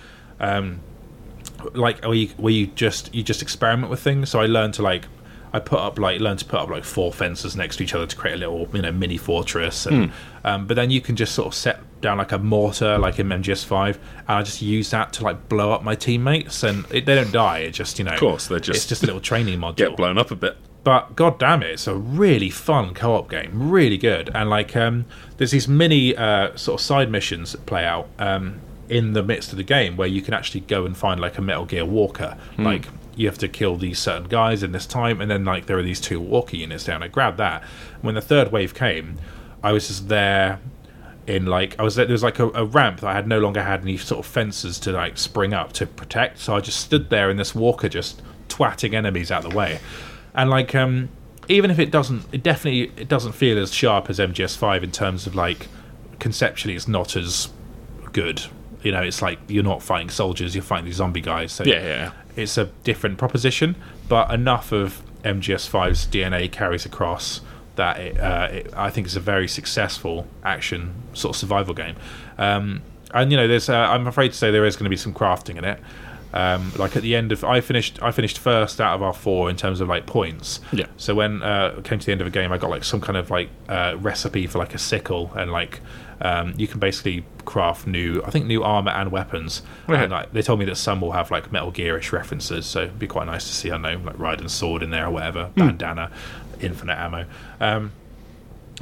like 1.74 2.04
where 2.04 2.14
you, 2.16 2.28
where 2.38 2.54
you 2.54 2.68
just 2.68 3.14
you 3.14 3.24
just 3.24 3.42
experiment 3.42 3.90
with 3.90 4.00
things. 4.00 4.30
So 4.30 4.40
I 4.40 4.46
learned 4.48 4.74
to 4.76 4.82
like 4.82 5.06
I 5.54 5.60
put 5.60 5.80
up 5.80 6.00
like 6.00 6.20
learned 6.22 6.40
to 6.40 6.46
put 6.46 6.60
up 6.60 6.70
like 6.70 6.84
four 6.84 7.12
fences 7.14 7.56
next 7.56 7.78
to 7.78 7.84
each 7.84 7.94
other 7.94 8.08
to 8.08 8.16
create 8.16 8.36
a 8.36 8.38
little 8.38 8.68
you 8.74 8.82
know 8.82 8.92
mini 8.92 9.18
fortress. 9.18 9.86
And, 9.86 10.12
um, 10.44 10.66
but 10.66 10.76
then 10.76 10.90
you 10.90 11.02
can 11.02 11.16
just 11.16 11.36
sort 11.36 11.48
of 11.48 11.54
set 11.54 11.82
down 12.02 12.18
like 12.18 12.32
a 12.32 12.40
mortar 12.40 12.98
like 12.98 13.20
in 13.20 13.28
MGS5, 13.28 13.88
and 13.96 14.00
I 14.30 14.42
just 14.42 14.62
use 14.62 14.90
that 14.92 15.14
to 15.14 15.24
like 15.24 15.50
blow 15.50 15.72
up 15.72 15.84
my 15.84 15.94
teammates, 15.94 16.64
and 16.64 16.86
it, 16.92 17.06
they 17.06 17.14
don't 17.16 17.32
die. 17.32 17.60
It 17.60 17.72
just 17.72 18.00
you 18.00 18.06
know, 18.06 18.14
of 18.14 18.20
course, 18.20 18.48
they're 18.48 18.60
just- 18.60 18.78
it's 18.78 18.88
just 18.88 19.04
a 19.04 19.06
little 19.06 19.22
training 19.22 19.60
module. 19.66 19.76
Get 19.76 19.98
blown 19.98 20.18
up 20.18 20.32
a 20.32 20.36
bit. 20.36 20.58
But 20.84 21.16
god 21.16 21.38
damn 21.38 21.62
it, 21.62 21.72
it's 21.72 21.88
a 21.88 21.96
really 21.96 22.50
fun 22.50 22.94
co-op 22.94 23.30
game, 23.30 23.70
really 23.70 23.98
good. 23.98 24.32
And 24.34 24.50
like, 24.50 24.76
um, 24.76 25.06
there's 25.38 25.52
these 25.52 25.68
mini 25.68 26.16
uh, 26.16 26.56
sort 26.56 26.82
of 26.82 26.86
side 26.86 27.12
missions 27.12 27.52
that 27.52 27.66
play 27.68 27.86
out 27.86 28.10
um, 28.18 28.60
in 28.90 29.14
the 29.14 29.22
midst 29.22 29.52
of 29.52 29.58
the 29.58 29.64
game 29.64 29.96
where 29.96 30.08
you 30.08 30.22
can 30.22 30.34
actually 30.34 30.62
go 30.62 30.86
and 30.86 30.98
find 30.98 31.20
like 31.20 31.38
a 31.38 31.42
Metal 31.42 31.66
Gear 31.66 31.86
Walker. 31.86 32.36
Like 32.66 32.88
you 33.16 33.28
have 33.28 33.38
to 33.40 33.48
kill 33.48 33.78
these 33.78 34.00
certain 34.00 34.28
guys 34.28 34.64
in 34.64 34.72
this 34.72 34.86
time, 34.88 35.22
and 35.22 35.30
then 35.30 35.46
like 35.46 35.68
there 35.68 35.78
are 35.78 35.84
these 35.84 36.02
two 36.02 36.20
Walker 36.20 36.56
units 36.56 36.84
down. 36.84 37.04
I 37.04 37.08
grabbed 37.08 37.38
that. 37.38 37.64
When 38.02 38.16
the 38.16 38.22
third 38.22 38.52
wave 38.52 38.74
came, 38.74 39.18
I 39.64 39.74
was 39.74 39.88
just 39.88 40.08
there 40.08 40.60
in 41.28 41.46
like 41.46 41.80
I 41.80 41.84
was 41.84 41.96
there, 41.96 42.06
there 42.06 42.14
was 42.14 42.24
like 42.24 42.40
a, 42.40 42.50
a 42.50 42.66
ramp 42.66 43.02
that 43.02 43.08
I 43.08 43.14
had 43.14 43.28
no 43.28 43.40
longer 43.40 43.62
had 43.62 43.82
any 43.82 43.98
sort 43.98 44.26
of 44.26 44.32
fences 44.32 44.80
to 44.80 44.92
like 44.92 45.18
spring 45.18 45.54
up 45.54 45.74
to 45.74 45.86
protect. 45.86 46.40
So 46.40 46.56
I 46.56 46.60
just 46.60 46.80
stood 46.80 47.10
there 47.10 47.30
in 47.30 47.38
this 47.38 47.54
walker 47.54 47.88
just 47.88 48.22
twatting 48.50 48.96
enemies 48.96 49.32
out 49.32 49.44
the 49.44 49.56
way. 49.56 49.80
And 50.34 50.50
like 50.50 50.74
um 50.76 51.10
even 51.48 51.72
if 51.72 51.80
it 51.80 51.92
doesn't 51.92 52.26
it 52.32 52.44
definitely 52.44 52.92
it 53.02 53.08
doesn't 53.08 53.34
feel 53.34 53.58
as 53.58 53.74
sharp 53.74 54.10
as 54.10 54.20
MGS5 54.20 54.84
in 54.84 54.92
terms 54.92 55.28
of 55.28 55.36
like 55.36 55.68
conceptually 56.20 56.76
it's 56.76 56.88
not 56.88 57.16
as 57.16 57.50
good. 58.14 58.44
You 58.84 58.92
know, 58.92 59.02
it's 59.02 59.22
like 59.22 59.40
you're 59.48 59.64
not 59.64 59.84
fighting 59.84 60.10
soldiers, 60.10 60.56
you're 60.56 60.64
fighting 60.64 60.86
these 60.86 60.96
zombie 60.96 61.22
guys. 61.22 61.52
So 61.52 61.64
Yeah, 61.64 61.82
yeah, 61.82 62.12
it's 62.36 62.58
a 62.58 62.66
different 62.84 63.18
proposition, 63.18 63.76
but 64.08 64.32
enough 64.32 64.72
of 64.72 65.04
MGS5's 65.24 66.08
DNA 66.08 66.52
carries 66.52 66.86
across 66.86 67.42
that 67.76 68.00
it, 68.00 68.20
uh, 68.20 68.48
it, 68.52 68.74
I 68.76 68.90
think 68.90 69.08
it's 69.08 69.16
a 69.16 69.22
very 69.22 69.48
successful 69.48 70.28
action 70.44 70.94
sort 71.14 71.36
of 71.36 71.40
survival 71.40 71.74
game. 71.74 71.96
Um, 72.38 72.82
and 73.14 73.32
you 73.32 73.38
know, 73.38 73.48
there's 73.48 73.70
uh, 73.70 73.76
I'm 73.76 74.08
afraid 74.08 74.30
to 74.30 74.38
say 74.38 74.52
there 74.52 74.66
is 74.66 74.76
going 74.76 74.86
to 74.86 74.90
be 74.90 74.98
some 74.98 75.14
crafting 75.14 75.58
in 75.58 75.66
it. 75.66 75.80
Um, 76.34 76.72
like 76.78 76.96
at 76.96 77.04
the 77.04 77.16
end 77.16 77.32
of 77.32 77.44
I 77.44 77.62
finished 77.62 78.02
I 78.02 78.12
finished 78.12 78.38
first 78.40 78.80
out 78.80 78.96
of 78.96 79.02
our 79.02 79.14
four 79.14 79.50
in 79.50 79.56
terms 79.56 79.82
of 79.82 79.90
like 79.90 80.06
points. 80.06 80.60
Yeah. 80.72 80.88
So 80.98 81.16
when 81.16 81.44
uh, 81.44 81.76
it 81.78 81.84
came 81.84 82.00
to 82.00 82.06
the 82.06 82.12
end 82.12 82.22
of 82.22 82.28
a 82.28 82.32
game, 82.32 82.52
I 82.52 82.58
got 82.58 82.70
like 82.70 82.84
some 82.84 83.02
kind 83.02 83.18
of 83.18 83.30
like 83.30 83.50
uh, 83.68 83.98
recipe 84.00 84.48
for 84.48 84.58
like 84.60 84.74
a 84.74 84.78
sickle 84.78 85.32
and 85.36 85.52
like 85.52 85.82
um, 86.22 86.54
you 86.56 86.68
can 86.68 86.80
basically 86.80 87.26
craft 87.46 87.88
new 87.88 88.22
I 88.24 88.30
think 88.30 88.46
new 88.46 88.64
armor 88.64 88.92
and 88.92 89.12
weapons. 89.12 89.62
Okay. 89.90 90.04
And 90.04 90.12
like 90.12 90.32
they 90.32 90.42
told 90.42 90.60
me 90.60 90.66
that 90.66 90.76
some 90.76 91.02
will 91.02 91.12
have 91.12 91.32
like 91.32 91.52
Metal 91.52 91.72
Gearish 91.72 92.12
references, 92.12 92.66
so 92.66 92.84
it'd 92.84 93.00
be 93.00 93.08
quite 93.08 93.26
nice 93.26 93.48
to 93.48 93.54
see 93.54 93.72
I 93.72 93.78
know 93.78 94.00
like 94.04 94.18
Raiden's 94.18 94.54
sword 94.54 94.84
in 94.84 94.92
there 94.92 95.08
or 95.08 95.12
whatever, 95.12 95.52
bandana, 95.56 96.12
infinite 96.62 96.98
ammo. 96.98 97.26
Um, 97.60 97.92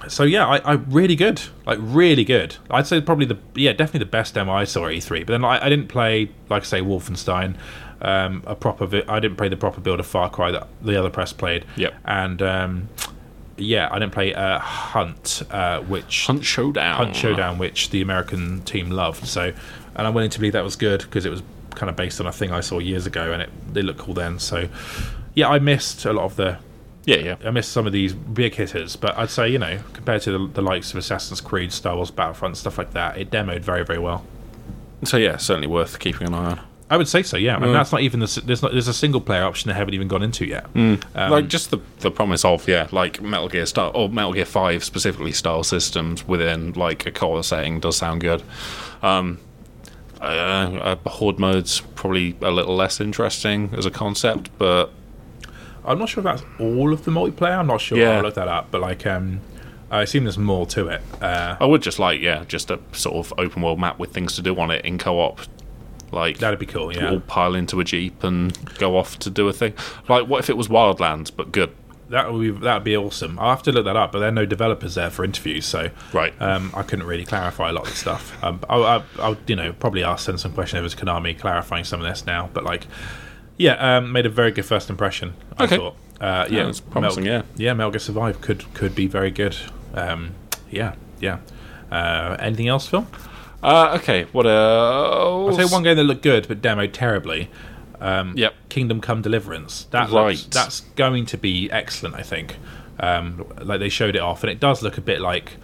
so 0.08 0.24
yeah, 0.24 0.48
I, 0.48 0.58
I 0.60 0.74
really 0.74 1.16
good, 1.16 1.42
like 1.66 1.78
really 1.82 2.24
good. 2.24 2.56
I'd 2.70 2.88
say 2.88 3.02
probably 3.02 3.26
the 3.26 3.38
yeah 3.56 3.74
definitely 3.74 4.00
the 4.00 4.12
best 4.12 4.34
demo 4.34 4.54
I 4.54 4.64
saw 4.64 4.88
at 4.88 4.94
E3. 4.94 5.26
But 5.26 5.34
then 5.34 5.44
I, 5.44 5.66
I 5.66 5.70
didn't 5.70 5.88
play 5.88 6.32
like 6.50 6.64
I 6.64 6.66
say 6.66 6.82
Wolfenstein, 6.82 7.56
um, 8.02 8.44
a 8.46 8.56
proper. 8.56 8.86
Vi- 8.86 9.04
I 9.08 9.20
didn't 9.20 9.38
play 9.38 9.50
the 9.50 9.58
proper 9.58 9.82
build 9.82 10.00
of 10.00 10.08
Far 10.08 10.30
Cry 10.30 10.52
that 10.52 10.68
the 10.82 10.98
other 10.98 11.10
press 11.10 11.34
played. 11.34 11.66
Yep. 11.76 11.94
And 12.06 12.42
um, 12.42 12.90
yeah, 13.58 13.90
I 13.92 14.00
didn't 14.00 14.14
play 14.14 14.34
uh, 14.34 14.60
Hunt, 14.60 15.44
uh, 15.52 15.82
which 15.82 16.28
Hunt 16.28 16.46
Showdown. 16.46 16.96
Hunt 16.98 17.16
Showdown, 17.16 17.58
which 17.58 17.90
the 17.90 18.02
American 18.02 18.62
team 18.62 18.90
loved. 18.90 19.26
So, 19.28 19.54
and 19.96 20.08
I'm 20.08 20.14
willing 20.14 20.30
to 20.30 20.40
believe 20.40 20.54
that 20.54 20.64
was 20.64 20.76
good 20.76 21.02
because 21.02 21.26
it 21.26 21.30
was 21.30 21.44
kind 21.76 21.90
of 21.90 21.96
based 21.96 22.20
on 22.20 22.28
a 22.28 22.32
thing 22.32 22.52
I 22.52 22.62
saw 22.62 22.80
years 22.80 23.06
ago, 23.06 23.32
and 23.32 23.42
it 23.42 23.50
they 23.74 23.82
looked 23.82 24.00
cool 24.00 24.14
then. 24.14 24.40
So, 24.40 24.70
yeah, 25.34 25.50
I 25.50 25.60
missed 25.60 26.06
a 26.06 26.14
lot 26.14 26.26
of 26.26 26.36
the. 26.36 26.58
Yeah, 27.10 27.18
yeah. 27.42 27.48
I 27.48 27.52
missed 27.52 27.72
some 27.72 27.88
of 27.88 27.94
these 27.94 28.14
big 28.14 28.56
hitters, 28.56 28.96
but 28.96 29.18
I'd 29.18 29.30
say 29.30 29.50
you 29.50 29.60
know 29.60 29.80
compared 29.94 30.22
to 30.24 30.32
the, 30.32 30.48
the 30.48 30.62
likes 30.62 30.92
of 30.92 30.98
Assassin's 30.98 31.42
Creed, 31.42 31.72
Star 31.72 31.96
Wars 31.96 32.12
Battlefront, 32.12 32.58
stuff 32.58 32.78
like 32.78 32.92
that, 32.92 33.18
it 33.18 33.32
demoed 33.32 33.62
very 33.62 33.84
very 33.84 34.00
well. 34.00 34.24
So 35.04 35.18
yeah, 35.18 35.38
certainly 35.38 35.68
worth 35.68 36.00
keeping 36.00 36.28
an 36.28 36.34
eye 36.34 36.52
on. 36.52 36.62
I 36.92 36.98
would 36.98 37.08
say 37.08 37.22
so, 37.22 37.38
yeah. 37.38 37.56
And 37.56 37.76
that's 37.76 37.92
not 37.92 38.02
even 38.02 38.20
the, 38.20 38.42
there's 38.44 38.64
not 38.64 38.72
there's 38.72 38.88
a 38.88 38.94
single 38.94 39.22
player 39.22 39.44
option 39.44 39.70
they 39.70 39.76
haven't 39.76 39.94
even 39.94 40.08
gone 40.08 40.24
into 40.24 40.46
yet. 40.46 40.72
Mm. 40.74 41.04
Um, 41.16 41.32
like 41.32 41.48
just 41.48 41.70
the 41.72 41.80
the 42.00 42.10
promise 42.10 42.44
of 42.44 42.68
yeah, 42.68 42.88
like 42.92 43.22
Metal 43.22 43.48
Gear 43.48 43.66
style 43.66 43.92
or 43.94 44.10
Metal 44.10 44.34
Gear 44.34 44.46
Five 44.46 44.84
specifically 44.84 45.32
style 45.32 45.64
systems 45.64 46.28
within 46.28 46.74
like 46.74 47.06
a 47.06 47.12
core 47.12 47.44
setting 47.44 47.80
does 47.80 47.98
sound 47.98 48.22
good. 48.22 48.42
Um, 49.04 49.40
uh, 50.20 50.96
uh, 51.06 51.10
horde 51.10 51.40
mode's 51.40 51.80
probably 51.96 52.36
a 52.42 52.52
little 52.52 52.76
less 52.76 53.00
interesting 53.00 53.74
as 53.78 53.86
a 53.86 53.92
concept, 53.92 54.50
but 54.58 54.92
I'm 55.90 56.00
not 56.00 56.08
sure 56.10 56.22
if 56.22 56.26
that's 56.26 56.44
all 56.60 56.94
of 56.94 57.04
the 57.04 57.12
multiplayer. 57.12 57.58
I'm 57.58 57.68
not 57.68 57.82
sure. 57.82 57.98
Yeah. 57.98 58.18
I'll 58.18 58.24
look 58.24 58.36
that 58.36 58.48
up. 58.48 58.70
But 58.72 58.82
like, 58.82 59.06
um, 59.06 59.42
I 59.92 60.04
assume 60.04 60.26
there's 60.26 60.38
more 60.38 60.66
to 60.68 60.88
it. 60.88 61.02
Uh, 61.22 61.58
I 61.60 61.66
would 61.66 61.82
just 61.82 62.00
like 62.00 62.22
yeah, 62.22 62.46
just 62.48 62.70
a 62.70 62.80
sort 62.94 63.26
of 63.26 63.34
open 63.40 63.62
world 63.64 63.80
map 63.80 63.98
with 64.00 64.14
things 64.14 64.36
to 64.36 64.42
do 64.42 64.58
on 64.60 64.72
it 64.72 64.86
in 64.86 64.98
co-op. 64.98 65.42
Like 66.12 66.38
that'd 66.38 66.60
be 66.60 66.66
cool. 66.66 66.96
Yeah. 66.96 67.12
all 67.12 67.20
pile 67.20 67.56
into 67.56 67.80
a 67.80 67.84
jeep 67.84 68.24
and 68.24 68.58
go 68.78 68.98
off 68.98 69.20
to 69.20 69.30
do 69.30 69.48
a 69.48 69.54
thing. 69.54 69.74
Like 70.08 70.28
what 70.28 70.40
if 70.40 70.50
it 70.50 70.58
was 70.58 70.68
Wildlands 70.68 71.32
but 71.36 71.52
good? 71.52 71.76
That 72.10 72.32
would 72.34 72.42
be 72.42 72.50
that 72.66 72.74
would 72.76 72.84
be 72.84 72.98
awesome. 72.98 73.38
I'll 73.40 73.52
have 73.52 73.64
to 73.64 73.72
look 73.72 73.86
that 73.86 73.96
up, 73.96 74.12
but 74.12 74.20
there 74.20 74.30
are 74.30 74.32
no 74.32 74.46
developers 74.46 74.96
there 74.96 75.12
for 75.12 75.24
interviews, 75.24 75.66
so 75.66 75.90
Right. 76.14 76.34
Um, 76.42 76.72
I 76.76 76.82
couldn't 76.82 77.06
really 77.06 77.26
clarify 77.26 77.70
a 77.70 77.74
lot 77.74 77.84
of 77.86 77.92
the 77.92 77.98
stuff. 77.98 78.44
Um, 78.44 78.60
I'll, 78.68 78.84
I'll, 78.84 79.06
I'll, 79.20 79.38
you 79.46 79.56
know, 79.56 79.74
probably 79.74 80.04
ask 80.04 80.26
send 80.26 80.40
some 80.40 80.54
question 80.54 80.80
over 80.80 80.90
to 80.90 80.98
Konami 80.98 81.38
clarifying 81.38 81.84
some 81.84 82.00
of 82.02 82.08
this 82.08 82.26
now. 82.26 82.50
But 82.52 82.64
like, 82.64 82.88
yeah, 83.60 83.98
um, 83.98 84.12
made 84.12 84.26
a 84.26 84.30
very 84.30 84.50
good 84.52 84.66
first 84.66 84.90
impression. 84.90 85.36
I 85.60 85.66
Okay. 85.66 85.78
thought, 85.78 85.96
uh, 86.20 86.48
yeah, 86.50 86.68
it's 86.68 86.80
promising, 86.80 87.26
Metal, 87.26 87.46
yeah. 87.58 87.66
yeah, 87.68 87.74
Metal 87.76 87.92
Gear 87.92 88.00
Survive 88.00 88.42
could 88.42 88.66
could 88.74 88.96
be 88.96 89.06
very 89.06 89.30
good. 89.30 89.56
Um, 89.94 90.32
yeah, 90.72 90.94
yeah. 91.20 91.38
Uh, 91.92 92.36
anything 92.40 92.68
else, 92.68 92.88
Phil? 92.88 93.06
Uh, 93.62 93.98
okay, 94.02 94.24
what 94.32 94.46
else? 94.48 95.58
I'll 95.60 95.68
say 95.68 95.72
one 95.72 95.84
game 95.84 95.98
that 95.98 96.04
looked 96.06 96.24
good 96.24 96.48
but 96.48 96.62
demoed 96.62 96.94
terribly. 96.94 97.50
Um, 98.02 98.34
Yep. 98.38 98.54
Kingdom 98.70 99.02
Come 99.02 99.22
Deliverance. 99.22 99.86
That 99.92 100.10
Right. 100.10 100.30
looks, 100.38 100.44
that's 100.46 100.80
going 100.96 101.26
to 101.28 101.38
be 101.38 101.70
excellent, 101.70 102.16
I 102.16 102.22
think. 102.22 102.56
Um, 103.00 103.46
like 103.62 103.80
they 103.82 103.90
showed 103.90 104.16
it 104.16 104.22
off, 104.22 104.42
and 104.44 104.50
it 104.52 104.60
does 104.62 104.82
look 104.82 104.98
a 104.98 105.02
bit 105.02 105.20
like 105.20 105.58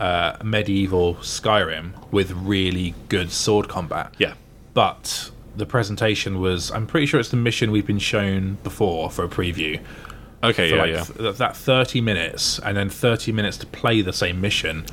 uh, 0.00 0.36
medieval 0.42 1.16
Skyrim 1.16 1.92
with 2.10 2.30
really 2.32 2.94
good 3.10 3.30
sword 3.30 3.68
combat. 3.68 4.14
Yeah. 4.18 4.34
But 4.72 5.30
the 5.56 5.66
presentation 5.66 6.40
was, 6.40 6.70
I'm 6.70 6.86
pretty 6.86 7.06
sure 7.06 7.20
it's 7.20 7.28
the 7.30 7.36
mission 7.36 7.70
we've 7.70 7.86
been 7.86 7.98
shown 7.98 8.58
before 8.64 9.10
for 9.10 9.24
a 9.24 9.28
preview. 9.28 9.80
Okay, 10.44 10.70
For 10.70 10.76
yeah, 10.76 10.82
like 10.82 10.90
yeah. 10.90 11.04
th- 11.04 11.36
that 11.36 11.56
30 11.56 12.00
minutes 12.00 12.58
and 12.58 12.76
then 12.76 12.88
30 12.90 13.30
minutes 13.32 13.56
to 13.58 13.66
play 13.66 14.00
the 14.02 14.12
same 14.12 14.40
mission. 14.40 14.84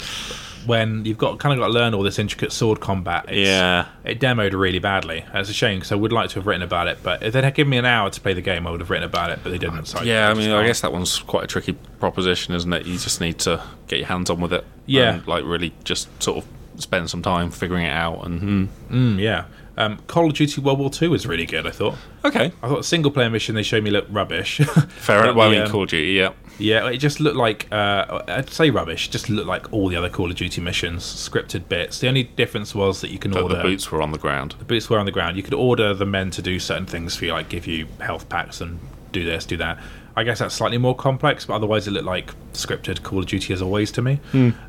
When 0.66 1.05
you've 1.05 1.18
got 1.18 1.39
kind 1.39 1.53
of 1.53 1.60
got 1.60 1.68
to 1.68 1.74
learn 1.74 1.93
all 1.95 2.03
this 2.03 2.20
intricate 2.20 2.51
sword 2.51 2.82
combat, 2.82 3.26
it's, 3.30 3.47
Yeah. 3.47 3.86
it 4.03 4.20
demoed 4.20 4.51
really 4.53 4.78
badly. 4.80 5.26
It's 5.34 5.49
a 5.49 5.53
shame 5.53 5.80
because 5.80 5.91
I 5.91 5.95
would 5.95 6.12
like 6.12 6.30
to 6.32 6.36
have 6.36 6.45
written 6.45 6.62
about 6.62 6.88
it, 6.88 6.99
but 7.01 7.24
if 7.24 7.34
they'd 7.34 7.43
had 7.45 7.55
given 7.55 7.72
me 7.72 7.78
an 7.78 7.86
hour 7.86 8.10
to 8.10 8.22
play 8.22 8.34
the 8.34 8.41
game, 8.41 8.68
I 8.68 8.72
would 8.72 8.82
have 8.82 8.89
written 8.89 9.05
about 9.05 9.32
it, 9.32 9.39
but 9.41 9.49
they 9.51 9.57
didn't. 9.57 9.86
So 9.86 10.03
Yeah, 10.03 10.26
I 10.28 10.34
just 10.34 10.41
mean, 10.41 10.51
I 10.51 10.68
guess 10.68 10.82
that 10.82 10.91
one's 10.91 11.18
quite 11.20 11.45
a 11.45 11.47
tricky 11.47 11.74
proposition, 11.99 12.53
isn't 12.53 12.72
it? 12.72 12.86
You 12.86 12.99
just 12.99 13.20
need 13.22 13.39
to 13.39 13.64
get 13.88 13.99
your 13.99 14.07
hands 14.10 14.30
on 14.30 14.41
with 14.41 14.53
it. 14.53 14.66
Yeah. 14.86 15.14
And, 15.16 15.28
like, 15.28 15.45
really 15.45 15.74
just 15.86 16.10
sort 16.22 16.43
of 16.43 16.45
spend 16.80 17.10
some 17.10 17.22
time 17.24 17.49
figuring 17.49 17.86
it 17.86 17.93
out. 17.93 18.26
And 18.26 18.70
hmm. 18.89 19.16
Mm, 19.16 19.20
yeah. 19.20 19.45
Um, 19.80 19.98
Call 20.08 20.28
of 20.28 20.34
Duty 20.34 20.62
World 20.62 20.78
War 20.78 20.90
Two 20.90 21.10
was 21.10 21.26
really 21.26 21.46
good. 21.48 21.66
I 21.66 21.72
thought. 21.72 21.96
Okay. 22.24 22.52
I 22.62 22.68
thought 22.68 22.86
single 22.86 23.10
player 23.12 23.30
mission 23.30 23.56
they 23.56 23.64
showed 23.64 23.84
me 23.84 23.90
looked 23.90 24.12
rubbish. 24.12 24.58
Fair 24.98 25.24
enough. 25.24 25.36
Well, 25.36 25.50
I 25.50 25.56
the, 25.56 25.66
um, 25.66 25.72
Call 25.72 25.84
of 25.84 25.90
Duty, 25.90 26.12
yeah. 26.12 26.34
Yeah, 26.60 26.90
it 26.90 26.98
just 26.98 27.22
looked 27.22 27.38
like 27.38 27.68
uh, 27.72 28.22
I'd 28.28 28.50
say 28.50 28.70
rubbish. 28.70 29.08
It 29.08 29.12
just 29.12 29.30
looked 29.30 29.48
like 29.48 29.72
all 29.72 29.88
the 29.88 29.96
other 29.96 30.10
Call 30.10 30.30
of 30.30 30.36
Duty 30.36 30.60
missions, 30.60 31.04
scripted 31.04 31.70
bits. 31.70 32.00
The 32.00 32.10
only 32.10 32.24
difference 32.24 32.76
was 32.76 33.00
that 33.00 33.10
you 33.12 33.18
can 33.18 33.36
order 33.36 33.56
the 33.56 33.62
boots 33.64 33.90
were 33.92 34.02
on 34.02 34.12
the 34.12 34.18
ground. 34.18 34.56
the 34.60 34.66
boots 34.66 34.90
were 34.90 35.00
on 35.00 35.06
the 35.06 35.12
ground. 35.14 35.38
You 35.38 35.44
could 35.44 35.54
order 35.54 35.94
the 35.94 36.06
men 36.06 36.30
to 36.32 36.42
do 36.42 36.60
certain 36.60 36.86
things 36.86 37.16
for 37.16 37.24
you, 37.26 37.32
like 37.32 37.48
give 37.48 37.66
you 37.66 37.88
health 38.02 38.28
packs 38.28 38.60
and 38.60 38.78
do 39.14 39.24
this, 39.24 39.46
do 39.46 39.56
that. 39.58 39.80
I 40.18 40.24
guess 40.24 40.40
that's 40.40 40.54
slightly 40.54 40.78
more 40.78 40.96
complex, 40.96 41.46
but 41.46 41.54
otherwise 41.54 41.88
it 41.88 41.92
looked 41.92 42.06
like 42.06 42.34
scripted 42.52 43.04
Call 43.04 43.20
of 43.20 43.28
Duty 43.28 43.54
as 43.54 43.62
always 43.62 43.90
to 43.94 44.02
me. 44.02 44.20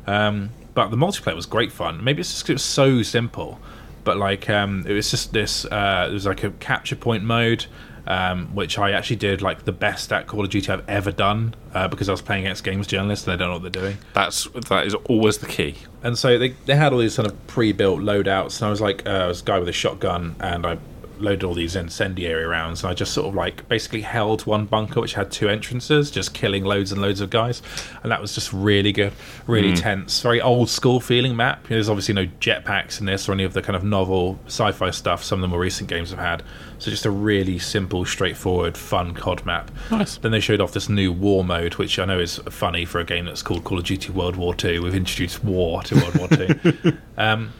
Um, 0.07 0.51
but 0.73 0.87
the 0.91 0.95
multiplayer 0.97 1.35
was 1.35 1.45
great 1.45 1.73
fun. 1.73 2.01
Maybe 2.01 2.21
it's 2.21 2.31
just 2.31 2.43
'cause 2.43 2.49
it 2.51 2.53
was 2.53 2.63
so 2.63 3.01
simple, 3.01 3.59
but 4.03 4.17
like 4.17 4.49
um, 4.49 4.85
it 4.87 4.93
was 4.93 5.11
just 5.11 5.33
this. 5.33 5.65
Uh, 5.65 6.07
it 6.09 6.13
was 6.13 6.25
like 6.25 6.43
a 6.43 6.51
capture 6.51 6.95
point 6.95 7.23
mode, 7.23 7.65
um, 8.07 8.47
which 8.55 8.77
I 8.77 8.91
actually 8.91 9.17
did 9.17 9.41
like 9.41 9.65
the 9.65 9.71
best 9.71 10.11
at 10.11 10.27
Call 10.27 10.43
of 10.43 10.49
Duty 10.49 10.71
I've 10.71 10.87
ever 10.89 11.11
done 11.11 11.55
uh, 11.73 11.87
because 11.87 12.09
I 12.09 12.11
was 12.11 12.21
playing 12.21 12.45
against 12.45 12.63
games 12.63 12.87
journalists 12.87 13.27
and 13.27 13.33
they 13.33 13.37
don't 13.37 13.49
know 13.49 13.59
what 13.61 13.73
they're 13.73 13.81
doing. 13.81 13.97
That's 14.13 14.47
that 14.69 14.85
is 14.85 14.93
always 14.93 15.37
the 15.37 15.47
key. 15.47 15.75
And 16.03 16.17
so 16.17 16.37
they, 16.37 16.49
they 16.65 16.75
had 16.75 16.93
all 16.93 16.99
these 16.99 17.15
kind 17.15 17.27
of 17.29 17.47
pre-built 17.47 17.99
loadouts, 17.99 18.59
and 18.59 18.67
I 18.67 18.69
was 18.69 18.81
like, 18.81 19.05
uh, 19.07 19.11
I 19.11 19.27
was 19.27 19.41
a 19.41 19.45
guy 19.45 19.59
with 19.59 19.69
a 19.69 19.73
shotgun, 19.73 20.35
and 20.39 20.65
I 20.65 20.77
loaded 21.21 21.43
all 21.43 21.53
these 21.53 21.75
incendiary 21.75 22.45
rounds, 22.45 22.83
and 22.83 22.91
I 22.91 22.93
just 22.93 23.13
sort 23.13 23.27
of 23.27 23.35
like 23.35 23.67
basically 23.67 24.01
held 24.01 24.45
one 24.45 24.65
bunker 24.65 25.01
which 25.01 25.13
had 25.13 25.31
two 25.31 25.49
entrances, 25.49 26.11
just 26.11 26.33
killing 26.33 26.63
loads 26.63 26.91
and 26.91 27.01
loads 27.01 27.21
of 27.21 27.29
guys, 27.29 27.61
and 28.03 28.11
that 28.11 28.21
was 28.21 28.33
just 28.33 28.51
really 28.53 28.91
good, 28.91 29.13
really 29.47 29.73
tense, 29.73 30.21
very 30.21 30.41
old 30.41 30.69
school 30.69 30.99
feeling 30.99 31.35
map. 31.35 31.67
There's 31.67 31.89
obviously 31.89 32.13
no 32.13 32.25
jetpacks 32.39 32.99
in 32.99 33.05
this 33.05 33.27
or 33.27 33.33
any 33.33 33.43
of 33.43 33.53
the 33.53 33.61
kind 33.61 33.75
of 33.75 33.83
novel 33.83 34.39
sci-fi 34.47 34.91
stuff 34.91 35.23
some 35.23 35.39
of 35.39 35.41
the 35.41 35.47
more 35.47 35.59
recent 35.59 35.89
games 35.89 36.09
have 36.09 36.19
had. 36.19 36.43
So 36.79 36.89
just 36.89 37.05
a 37.05 37.11
really 37.11 37.59
simple, 37.59 38.05
straightforward, 38.05 38.75
fun 38.75 39.13
COD 39.13 39.45
map. 39.45 39.71
Nice. 39.91 40.17
Then 40.17 40.31
they 40.31 40.39
showed 40.39 40.59
off 40.59 40.73
this 40.73 40.89
new 40.89 41.11
war 41.11 41.43
mode, 41.43 41.75
which 41.75 41.99
I 41.99 42.05
know 42.05 42.19
is 42.19 42.37
funny 42.49 42.85
for 42.85 42.99
a 42.99 43.03
game 43.03 43.25
that's 43.25 43.43
called 43.43 43.63
Call 43.63 43.77
of 43.77 43.85
Duty 43.85 44.11
World 44.11 44.35
War 44.35 44.55
II. 44.63 44.79
We've 44.79 44.95
introduced 44.95 45.43
war 45.43 45.83
to 45.83 45.95
World 45.95 46.17
War 46.17 46.27
II. 46.31 46.97
um, 47.17 47.53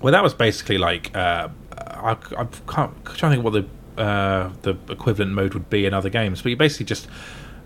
well, 0.00 0.12
that 0.12 0.22
was 0.22 0.34
basically 0.34 0.78
like 0.78 1.16
uh, 1.16 1.48
I, 1.86 2.12
I 2.12 2.44
can't 2.66 2.92
I'm 3.06 3.14
trying 3.16 3.32
to 3.32 3.42
think 3.42 3.44
what 3.44 3.52
the 3.54 4.02
uh, 4.02 4.50
the 4.62 4.76
equivalent 4.90 5.32
mode 5.32 5.54
would 5.54 5.68
be 5.70 5.86
in 5.86 5.94
other 5.94 6.10
games, 6.10 6.42
but 6.42 6.50
you 6.50 6.56
basically 6.56 6.86
just 6.86 7.08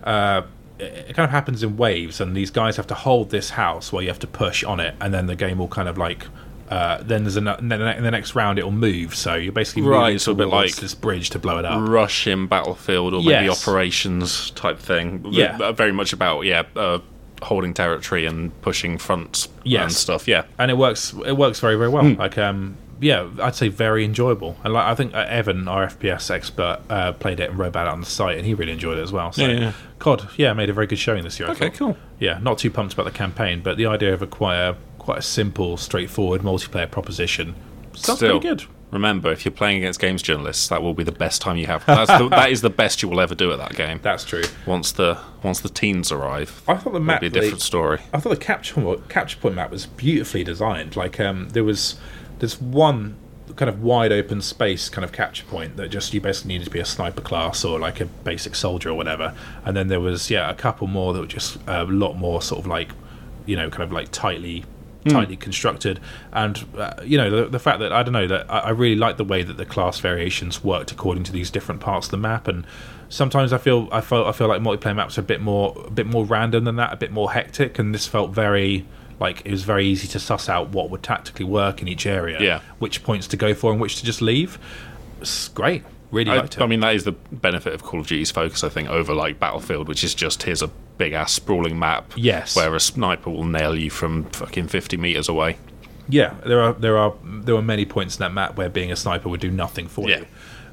uh, 0.03 0.41
it 0.79 1.15
kind 1.15 1.25
of 1.25 1.29
happens 1.31 1.63
in 1.63 1.77
waves, 1.77 2.19
and 2.19 2.35
these 2.35 2.49
guys 2.51 2.75
have 2.77 2.87
to 2.87 2.95
hold 2.95 3.29
this 3.29 3.51
house 3.51 3.91
while 3.91 4.01
you 4.01 4.09
have 4.09 4.19
to 4.19 4.27
push 4.27 4.63
on 4.63 4.79
it, 4.79 4.95
and 4.99 5.13
then 5.13 5.27
the 5.27 5.35
game 5.35 5.57
will 5.59 5.67
kind 5.67 5.87
of 5.87 5.97
like. 5.97 6.25
Uh, 6.69 7.03
then 7.03 7.23
there's 7.23 7.35
an, 7.35 7.43
then 7.43 7.81
in 7.81 8.03
the 8.03 8.09
next 8.09 8.33
round 8.33 8.57
it 8.57 8.63
will 8.63 8.71
move, 8.71 9.13
so 9.13 9.35
you're 9.35 9.51
basically 9.51 9.83
Right, 9.83 10.19
so 10.19 10.31
a 10.31 10.35
bit 10.35 10.47
like- 10.47 10.75
this 10.77 10.95
bridge 10.95 11.29
to 11.31 11.39
blow 11.39 11.59
it 11.59 11.65
up. 11.65 11.87
Rush 11.87 12.25
in 12.25 12.47
Battlefield 12.47 13.13
or 13.13 13.17
maybe 13.21 13.45
Yes. 13.45 13.67
operations 13.67 14.49
type 14.51 14.79
thing. 14.79 15.23
Yeah. 15.29 15.57
Uh, 15.61 15.71
very 15.73 15.91
much 15.91 16.13
about 16.13 16.41
yeah, 16.45 16.63
uh, 16.75 16.99
holding 17.43 17.73
territory 17.75 18.25
and 18.25 18.59
pushing 18.61 18.97
fronts 18.97 19.49
and 19.65 19.91
stuff. 19.91 20.27
Yeah, 20.27 20.45
and 20.57 20.71
it 20.71 20.77
works. 20.77 21.13
It 21.25 21.37
works 21.37 21.59
very 21.59 21.75
very 21.75 21.89
well. 21.89 22.05
Like 22.13 22.37
um, 22.39 22.75
yeah, 23.03 23.29
I'd 23.41 23.55
say 23.55 23.67
very 23.67 24.03
enjoyable. 24.05 24.55
And 24.63 24.73
like 24.73 24.85
I 24.85 24.95
think 24.95 25.13
uh, 25.13 25.25
Evan, 25.27 25.67
our 25.67 25.87
FPS 25.87 26.31
expert, 26.31 26.79
uh, 26.89 27.13
played 27.13 27.39
it 27.39 27.49
and 27.49 27.59
wrote 27.59 27.67
about 27.67 27.87
it 27.87 27.93
on 27.93 27.99
the 27.99 28.05
site, 28.05 28.37
and 28.37 28.45
he 28.45 28.53
really 28.53 28.71
enjoyed 28.71 28.97
it 28.97 29.01
as 29.01 29.11
well. 29.11 29.31
So 29.31 29.45
Yeah, 29.45 29.59
yeah. 29.59 29.73
COD, 29.99 30.27
yeah, 30.37 30.53
made 30.53 30.69
a 30.69 30.73
very 30.73 30.87
good 30.87 30.99
showing 30.99 31.23
this 31.23 31.39
year. 31.39 31.49
Okay, 31.49 31.69
thought. 31.69 31.77
cool. 31.77 31.97
Yeah, 32.19 32.39
not 32.41 32.57
too 32.57 32.71
pumped 32.71 32.93
about 32.93 33.05
the 33.05 33.11
campaign, 33.11 33.61
but 33.61 33.77
the 33.77 33.85
idea 33.85 34.13
of 34.13 34.21
a 34.21 34.27
quite 34.27 34.57
a 34.57 34.75
quite 34.97 35.17
a 35.19 35.21
simple, 35.23 35.75
straightforward 35.77 36.41
multiplayer 36.41 36.89
proposition 36.89 37.55
sounds 37.93 38.19
Still. 38.19 38.39
pretty 38.39 38.55
good. 38.55 38.67
Remember, 38.91 39.31
if 39.31 39.43
you're 39.43 39.51
playing 39.51 39.77
against 39.77 39.99
games 39.99 40.21
journalists, 40.21 40.67
that 40.67 40.83
will 40.83 40.93
be 40.93 41.03
the 41.03 41.11
best 41.11 41.41
time 41.41 41.57
you 41.57 41.65
have. 41.65 41.83
That's 41.87 42.15
the, 42.15 42.29
that 42.29 42.51
is 42.51 42.61
the 42.61 42.69
best 42.69 43.01
you 43.01 43.09
will 43.09 43.19
ever 43.19 43.33
do 43.33 43.51
at 43.51 43.57
that 43.57 43.75
game. 43.75 43.99
That's 44.03 44.23
true. 44.23 44.43
Once 44.67 44.91
the 44.91 45.17
once 45.41 45.61
the 45.61 45.69
teens 45.69 46.11
arrive, 46.11 46.61
I 46.67 46.75
thought 46.75 46.93
the 46.93 46.99
map 46.99 47.21
be 47.21 47.27
a 47.27 47.29
they- 47.31 47.39
different 47.39 47.63
story. 47.63 48.01
I 48.13 48.19
thought 48.19 48.29
the 48.29 48.37
capture 48.37 48.75
point, 48.75 49.09
capture 49.09 49.39
point 49.39 49.55
map 49.55 49.71
was 49.71 49.87
beautifully 49.87 50.43
designed. 50.43 50.95
Like 50.95 51.19
um, 51.19 51.49
there 51.49 51.63
was 51.63 51.95
there's 52.39 52.59
one 52.61 53.17
kind 53.55 53.69
of 53.69 53.83
wide 53.83 54.11
open 54.11 54.41
space 54.41 54.89
kind 54.89 55.05
of 55.05 55.11
capture 55.11 55.45
point 55.45 55.75
that 55.77 55.89
just 55.89 56.13
you 56.13 56.21
basically 56.21 56.49
needed 56.49 56.65
to 56.65 56.71
be 56.71 56.79
a 56.79 56.85
sniper 56.85 57.21
class 57.21 57.63
or 57.63 57.79
like 57.79 58.01
a 58.01 58.05
basic 58.05 58.55
soldier 58.55 58.89
or 58.89 58.93
whatever. 58.95 59.35
And 59.65 59.75
then 59.75 59.87
there 59.87 59.99
was 59.99 60.29
yeah 60.29 60.49
a 60.49 60.55
couple 60.55 60.87
more 60.87 61.13
that 61.13 61.19
were 61.19 61.27
just 61.27 61.57
a 61.67 61.83
lot 61.85 62.13
more 62.13 62.41
sort 62.41 62.59
of 62.59 62.67
like 62.67 62.89
you 63.45 63.55
know 63.55 63.69
kind 63.69 63.83
of 63.83 63.91
like 63.91 64.09
tightly 64.11 64.65
tightly 65.09 65.35
constructed. 65.35 65.99
And 66.31 66.65
uh, 66.77 66.93
you 67.03 67.17
know 67.17 67.29
the, 67.29 67.49
the 67.49 67.59
fact 67.59 67.79
that 67.79 67.91
i 67.91 68.03
don't 68.03 68.13
know 68.13 68.27
that 68.27 68.49
I, 68.49 68.59
I 68.59 68.69
really 68.69 68.95
like 68.95 69.17
the 69.17 69.25
way 69.25 69.43
that 69.43 69.57
the 69.57 69.65
class 69.65 69.99
variations 69.99 70.63
worked 70.63 70.91
according 70.91 71.23
to 71.25 71.31
these 71.31 71.51
different 71.51 71.81
parts 71.81 72.07
of 72.07 72.11
the 72.11 72.17
map. 72.17 72.47
And 72.47 72.65
sometimes 73.09 73.53
i 73.53 73.57
feel 73.57 73.89
i 73.91 74.01
felt 74.01 74.25
i 74.27 74.31
feel 74.31 74.47
like 74.47 74.61
multiplayer 74.61 74.95
maps 74.95 75.17
are 75.17 75.21
a 75.21 75.25
bit 75.25 75.39
more 75.39 75.75
a 75.85 75.91
bit 75.91 76.07
more 76.07 76.25
random 76.25 76.63
than 76.63 76.77
that 76.77 76.93
a 76.93 76.97
bit 76.97 77.11
more 77.11 77.31
hectic. 77.33 77.77
And 77.77 77.93
this 77.93 78.07
felt 78.07 78.31
very 78.31 78.85
like 79.19 79.41
it 79.45 79.51
was 79.51 79.63
very 79.63 79.85
easy 79.85 80.07
to 80.07 80.19
suss 80.19 80.49
out 80.49 80.69
what 80.69 80.89
would 80.89 81.03
tactically 81.03 81.45
work 81.45 81.81
in 81.81 81.87
each 81.87 82.05
area 82.05 82.37
Yeah. 82.41 82.59
which 82.79 83.03
points 83.03 83.27
to 83.27 83.37
go 83.37 83.53
for 83.53 83.71
and 83.71 83.79
which 83.81 83.97
to 83.97 84.05
just 84.05 84.21
leave 84.21 84.57
it's 85.21 85.47
great 85.49 85.83
really 86.11 86.31
I, 86.31 86.37
liked 86.37 86.57
it 86.57 86.61
I 86.61 86.67
mean, 86.67 86.81
that 86.81 86.93
is 86.95 87.03
the 87.05 87.11
benefit 87.13 87.73
of 87.73 87.81
Call 87.83 87.99
of 87.99 88.07
Duty's 88.07 88.29
focus, 88.29 88.63
I 88.63 88.69
think, 88.69 88.87
over 88.89 89.15
like 89.15 89.39
Battlefield, 89.39 89.87
which 89.87 90.03
is 90.03 90.13
just 90.13 90.43
here's 90.43 90.61
a 90.61 90.67
big 90.99 91.13
ass 91.13 91.31
sprawling 91.33 91.79
map. 91.79 92.11
Yes. 92.15 92.55
Where 92.55 92.75
a 92.75 92.79
sniper 92.79 93.31
will 93.31 93.45
nail 93.45 93.75
you 93.75 93.89
from 93.89 94.25
fucking 94.25 94.67
50 94.67 94.95
meters 94.97 95.27
away. 95.27 95.57
Yeah, 96.07 96.35
there 96.45 96.61
are 96.61 96.73
there 96.73 96.97
are 96.99 97.15
there 97.23 97.55
were 97.55 97.63
many 97.63 97.85
points 97.85 98.17
in 98.17 98.19
that 98.19 98.31
map 98.33 98.57
where 98.57 98.69
being 98.69 98.91
a 98.91 98.95
sniper 98.95 99.27
would 99.27 99.39
do 99.39 99.49
nothing 99.49 99.87
for 99.87 100.07
Yeah. 100.07 100.19
you, 100.19 100.25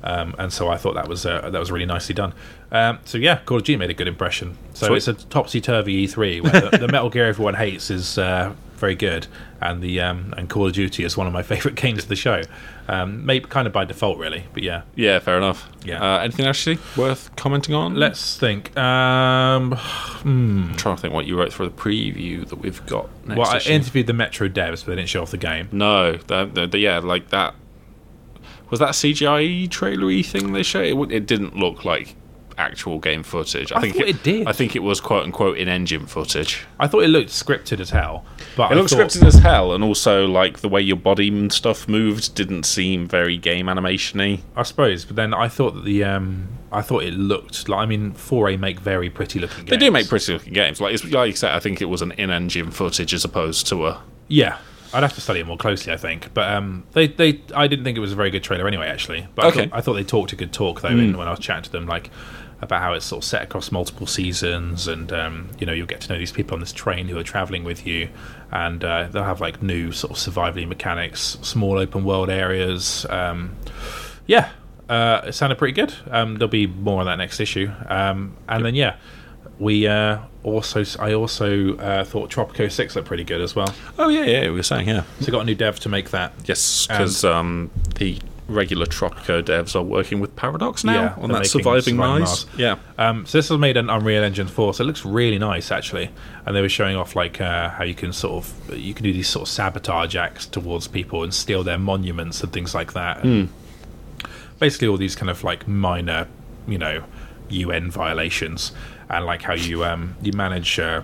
um, 0.05 0.35
and 0.39 0.53
so 0.53 0.69
I 0.69 0.77
thought 0.77 0.95
that 0.97 1.09
was 1.09 1.25
uh, 1.25 1.49
that 1.49 1.59
was 1.59 1.71
really 1.73 1.87
nicely 1.87 2.15
done. 2.15 2.35
Um, 2.73 3.01
so 3.05 3.19
yeah, 3.19 3.41
Call 3.45 3.59
of 3.59 3.65
Duty 3.65 3.77
made 3.77 3.91
a 3.91 3.95
good 3.95 4.09
impression. 4.09 4.57
So 4.75 4.87
Sweet. 4.87 4.97
it's 4.99 5.09
a 5.09 5.15
topsy 5.15 5.61
turvy 5.61 6.07
E3 6.07 6.43
where 6.43 6.71
the, 6.71 6.79
the 6.79 6.89
Metal 6.93 7.11
Gear 7.11 7.27
everyone 7.27 7.55
hates 7.55 7.91
is 7.91 8.17
uh, 8.17 8.55
very 8.77 8.95
good, 8.95 9.27
and 9.61 9.83
the 9.83 10.01
um, 10.01 10.35
and 10.37 10.49
Call 10.49 10.67
of 10.67 10.73
Duty 10.73 11.05
is 11.05 11.17
one 11.17 11.27
of 11.27 11.33
my 11.33 11.43
favourite 11.45 11.77
games 11.77 12.05
of 12.05 12.09
the 12.09 12.17
show. 12.17 12.43
Um, 12.89 13.25
maybe 13.25 13.47
kind 13.47 13.69
of 13.69 13.73
by 13.73 13.85
default, 13.85 14.19
really, 14.19 14.47
but 14.53 14.65
yeah. 14.65 14.83
Yeah, 14.97 15.21
fair 15.21 15.37
enough. 15.37 15.69
Yeah. 15.85 16.03
Uh, 16.03 16.21
anything 16.21 16.47
actually 16.47 16.79
worth 16.97 17.35
commenting 17.37 17.75
on? 17.75 17.95
Let's 17.95 18.37
think. 18.37 18.77
Um, 18.77 19.75
I'm 19.75 20.75
trying 20.77 20.97
to 20.97 21.03
think 21.03 21.15
what 21.15 21.27
you 21.27 21.39
wrote 21.39 21.53
for 21.53 21.65
the 21.65 21.71
preview 21.71 22.49
that 22.49 22.57
we've 22.57 22.85
got 22.87 23.09
next 23.27 23.39
well, 23.39 23.49
I 23.49 23.59
interviewed 23.59 24.09
the 24.09 24.13
Metro 24.13 24.49
devs, 24.49 24.85
but 24.85 24.87
they 24.87 24.97
didn't 24.97 25.09
show 25.09 25.23
off 25.23 25.31
the 25.31 25.37
game. 25.37 25.69
No, 25.71 26.19
yeah, 26.73 26.99
like 26.99 27.29
that. 27.31 27.55
Was 28.71 28.79
that 28.81 28.91
CGI 28.91 29.69
trailery 29.69 30.25
thing 30.25 30.53
they 30.53 30.63
showed? 30.63 30.87
It, 30.87 31.13
it 31.13 31.27
didn't 31.27 31.57
look 31.57 31.85
like 31.85 32.15
actual 32.61 32.99
game 32.99 33.23
footage. 33.23 33.73
I, 33.73 33.79
I 33.79 33.81
think 33.81 33.97
thought 33.97 34.09
it 34.09 34.23
did. 34.23 34.47
I 34.47 34.53
think 34.53 34.77
it 34.77 34.83
was 34.83 35.01
quote 35.01 35.25
unquote 35.25 35.59
in 35.59 35.69
engine 35.69 36.07
footage. 36.07 36.65
I 36.79 36.87
thought 36.87 37.03
it 37.03 37.09
looked 37.09 37.31
scripted 37.31 37.81
as 37.81 37.91
hell, 37.91 38.25
but 38.57 38.71
It 38.71 38.75
I 38.75 38.79
looked 38.79 38.91
thought, 38.91 39.01
scripted 39.01 39.27
as 39.27 39.35
hell, 39.35 39.73
and 39.73 39.83
also 39.83 40.27
like 40.27 40.61
the 40.61 40.69
way 40.69 40.81
your 40.81 40.97
body 40.97 41.29
and 41.29 41.53
stuff 41.53 41.89
moved 41.89 42.35
didn't 42.35 42.65
seem 42.65 43.09
very 43.09 43.37
game 43.37 43.67
animationy. 43.67 44.41
I 44.55 44.63
suppose, 44.63 45.05
but 45.05 45.17
then 45.17 45.35
I 45.35 45.49
thought 45.49 45.75
that 45.75 45.85
the 45.85 46.05
um, 46.05 46.49
I 46.71 46.83
thought 46.83 47.03
it 47.03 47.15
looked 47.15 47.69
like. 47.69 47.81
I 47.81 47.87
mean, 47.87 48.13
4A 48.13 48.59
make 48.59 48.79
very 48.81 49.11
pretty 49.11 49.39
looking. 49.41 49.65
Games. 49.65 49.71
They 49.71 49.77
do 49.77 49.91
make 49.91 50.09
pretty 50.09 50.33
looking 50.33 50.53
games. 50.53 50.81
Like 50.81 50.95
it's, 50.95 51.05
like 51.05 51.31
you 51.31 51.37
said, 51.37 51.53
I 51.53 51.59
think 51.61 51.81
it 51.81 51.87
was 51.87 52.03
an 52.03 52.13
in-engine 52.13 52.71
footage 52.71 53.13
as 53.15 53.25
opposed 53.25 53.67
to 53.69 53.87
a. 53.87 54.03
Yeah, 54.29 54.59
I'd 54.93 55.03
have 55.03 55.15
to 55.15 55.21
study 55.21 55.41
it 55.41 55.47
more 55.47 55.57
closely. 55.57 55.93
I 55.93 55.97
think, 55.97 56.33
but 56.35 56.49
um, 56.53 56.85
they 56.93 57.09
they 57.09 57.41
I 57.55 57.67
didn't 57.67 57.85
think 57.85 57.97
it 57.97 58.01
was 58.01 58.13
a 58.13 58.17
very 58.17 58.31
good 58.31 58.43
trailer 58.45 58.69
anyway. 58.69 58.87
Actually, 58.89 59.27
but 59.35 59.47
Okay. 59.47 59.63
I, 59.63 59.67
thought, 59.67 59.77
I 59.77 59.81
thought 59.81 59.93
they 59.95 60.05
talked 60.05 60.33
a 60.33 60.37
good 60.37 60.53
talk 60.53 60.81
though 60.83 60.89
in, 60.89 61.17
when 61.17 61.27
I 61.27 61.31
was 61.31 61.41
chatting 61.41 61.65
to 61.65 61.73
them, 61.73 61.87
like 61.87 62.11
about 62.63 62.83
how 62.83 62.93
it's 62.93 63.07
sort 63.07 63.23
of 63.23 63.29
set 63.29 63.43
across 63.43 63.73
multiple 63.73 64.07
seasons, 64.07 64.87
and 64.87 65.13
um, 65.13 65.49
you 65.59 65.67
know 65.67 65.73
you'll 65.73 65.87
get 65.87 66.01
to 66.03 66.13
know 66.13 66.19
these 66.19 66.33
people 66.33 66.55
on 66.55 66.61
this 66.61 66.73
train 66.73 67.09
who 67.09 67.19
are 67.19 67.23
traveling 67.23 67.65
with 67.65 67.87
you, 67.87 68.09
and 68.51 68.85
uh, 68.85 69.09
they'll 69.11 69.25
have 69.25 69.41
like 69.41 69.63
new 69.63 69.93
sort 69.93 70.13
of 70.13 70.17
survivally 70.17 70.67
mechanics, 70.67 71.39
small 71.43 71.79
open 71.79 72.05
world 72.05 72.29
areas. 72.31 73.07
Um, 73.09 73.57
yeah, 74.27 74.51
uh, 74.89 75.23
it 75.27 75.33
sounded 75.33 75.59
pretty 75.59 75.73
good. 75.73 75.95
Um, 76.11 76.35
there'll 76.35 76.49
be 76.49 76.67
more 76.67 77.01
on 77.01 77.07
that 77.07 77.17
next 77.17 77.41
issue, 77.41 77.71
um, 77.89 78.37
and 78.49 78.65
then 78.65 78.75
yeah, 78.75 78.97
we 79.59 79.87
uh, 79.87 80.19
also 80.43 80.85
I 80.99 81.13
also 81.13 81.77
uh, 81.77 82.05
thought 82.05 82.31
Tropico 82.31 82.71
Six 82.71 82.97
looked 82.97 83.09
pretty 83.09 83.25
good 83.25 83.41
as 83.41 83.55
well. 83.55 83.73
Oh 83.99 84.09
yeah, 84.09 84.25
yeah, 84.25 84.43
we 84.43 84.53
were 84.53 84.63
saying 84.63 84.89
yeah. 84.89 85.05
So 85.21 85.31
got 85.31 85.43
a 85.43 85.45
new 85.45 85.55
dev 85.55 85.79
to 85.81 85.89
make 85.89 86.11
that. 86.11 86.33
Yes, 86.45 86.87
because 86.87 87.25
um, 87.25 87.71
the 87.97 88.19
regular 88.51 88.87
Tropico 88.87 89.43
devs 89.43 89.75
are 89.77 89.83
working 89.83 90.21
with 90.21 90.35
Paradox 90.37 90.83
now 90.85 90.93
Yeah, 90.95 91.15
on 91.19 91.31
that 91.33 91.47
surviving 91.47 91.95
Surviving 91.95 91.97
Mars. 91.97 92.21
Mars. 92.21 92.47
Yeah, 92.59 92.77
Um, 92.99 93.25
so 93.27 93.39
this 93.39 93.49
was 93.51 93.59
made 93.59 93.77
in 93.77 93.89
Unreal 93.89 94.23
Engine 94.25 94.49
4, 94.49 94.75
so 94.75 94.83
it 94.85 94.87
looks 94.87 95.05
really 95.05 95.39
nice 95.39 95.71
actually. 95.71 96.11
And 96.45 96.55
they 96.57 96.61
were 96.61 96.69
showing 96.69 96.97
off 96.97 97.15
like 97.15 97.41
uh, 97.41 97.71
how 97.71 97.85
you 97.85 97.95
can 97.95 98.13
sort 98.13 98.45
of 98.45 98.77
you 98.79 98.93
can 98.95 99.05
do 99.05 99.13
these 99.13 99.29
sort 99.29 99.43
of 99.49 99.53
sabotage 99.53 100.17
acts 100.17 100.47
towards 100.47 100.89
people 100.89 101.23
and 101.23 101.33
steal 101.33 101.63
their 101.63 101.79
monuments 101.79 102.43
and 102.43 102.53
things 102.53 102.75
like 102.75 102.93
that. 102.95 103.23
And 103.25 103.49
Basically, 104.59 104.89
all 104.89 104.99
these 104.99 105.15
kind 105.17 105.31
of 105.31 105.43
like 105.43 105.67
minor, 105.67 106.29
you 106.69 106.77
know, 106.77 107.03
UN 107.49 107.91
violations 107.91 108.73
and 109.09 109.25
like 109.25 109.43
how 109.43 109.55
you 109.55 109.85
um, 109.85 110.17
you 110.23 110.33
manage 110.33 110.79
uh, 110.79 111.03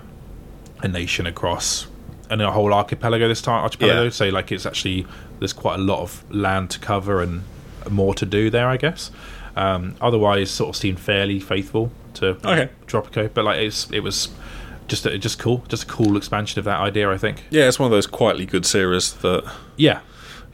a 0.83 0.87
nation 0.87 1.25
across 1.25 1.87
and 2.29 2.41
a 2.41 2.51
whole 2.51 2.73
archipelago 2.73 3.27
this 3.27 3.41
time 3.41 3.63
archipelago. 3.63 4.03
Yeah. 4.03 4.09
So 4.09 4.29
like 4.29 4.51
it's 4.51 4.65
actually 4.65 5.05
there's 5.39 5.53
quite 5.53 5.75
a 5.79 5.81
lot 5.81 5.99
of 6.01 6.23
land 6.33 6.69
to 6.71 6.79
cover 6.79 7.21
and 7.21 7.43
more 7.89 8.13
to 8.15 8.25
do 8.25 8.49
there, 8.49 8.67
I 8.67 8.77
guess. 8.77 9.11
Um, 9.55 9.95
otherwise, 10.01 10.51
sort 10.51 10.69
of 10.69 10.75
seemed 10.75 10.99
fairly 10.99 11.39
faithful 11.39 11.91
to 12.15 12.29
Okay. 12.45 12.69
Tropico, 12.85 13.29
but 13.33 13.45
like 13.45 13.59
it's 13.59 13.89
it 13.91 14.01
was 14.01 14.29
just 14.87 15.05
a, 15.05 15.17
just 15.17 15.39
cool, 15.39 15.63
just 15.67 15.83
a 15.83 15.85
cool 15.87 16.15
expansion 16.15 16.59
of 16.59 16.65
that 16.65 16.79
idea. 16.79 17.09
I 17.11 17.17
think. 17.17 17.43
yeah, 17.49 17.67
it's 17.67 17.79
one 17.79 17.87
of 17.87 17.91
those 17.91 18.07
quietly 18.07 18.45
good 18.45 18.65
series 18.65 19.13
that 19.13 19.43
Yeah, 19.75 20.01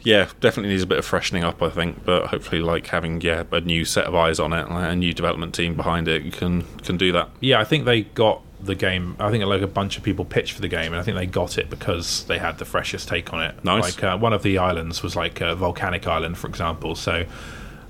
yeah 0.04 0.30
definitely 0.40 0.70
needs 0.70 0.84
a 0.84 0.88
bit 0.88 0.98
of 1.00 1.06
freshening 1.06 1.44
up. 1.44 1.62
I 1.62 1.70
think, 1.70 2.04
but 2.06 2.28
hopefully, 2.28 2.62
like 2.62 2.88
having 2.88 3.20
yeah 3.22 3.44
a 3.52 3.62
new 3.62 3.84
set 3.86 4.06
of 4.06 4.16
eyes 4.16 4.40
on 4.40 4.54
it, 4.54 4.70
like 4.70 4.92
a 4.92 4.96
new 4.96 5.14
development 5.14 5.54
team 5.54 5.76
behind 5.76 6.08
it 6.08 6.32
can 6.34 6.64
can 6.80 6.98
do 6.98 7.12
that. 7.12 7.30
yeah. 7.42 7.60
I 7.60 7.64
think 7.66 7.86
they 7.86 8.04
got 8.04 8.42
the 8.66 8.76
game. 8.76 9.16
I 9.20 9.30
think 9.32 9.44
like 9.46 9.62
a 9.62 9.68
bunch 9.68 9.98
of 9.98 10.04
people 10.04 10.26
pitched 10.26 10.54
for 10.54 10.62
the 10.62 10.68
game, 10.68 10.92
and 10.94 10.96
I 11.00 11.04
think 11.04 11.18
they 11.18 11.26
got 11.26 11.58
it 11.58 11.70
because 11.70 12.24
they 12.26 12.38
had 12.40 12.58
the 12.60 12.66
freshest 12.66 13.08
take 13.08 13.34
on 13.34 13.42
it. 13.44 13.64
Nice. 13.64 13.96
Like 13.96 14.04
uh, 14.04 14.18
one 14.18 14.34
of 14.34 14.44
the 14.44 14.58
islands 14.58 15.04
was 15.04 15.16
like 15.16 15.42
a 15.42 15.56
volcanic 15.56 16.08
island, 16.08 16.38
for 16.38 16.48
example. 16.48 16.96
So. 16.96 17.26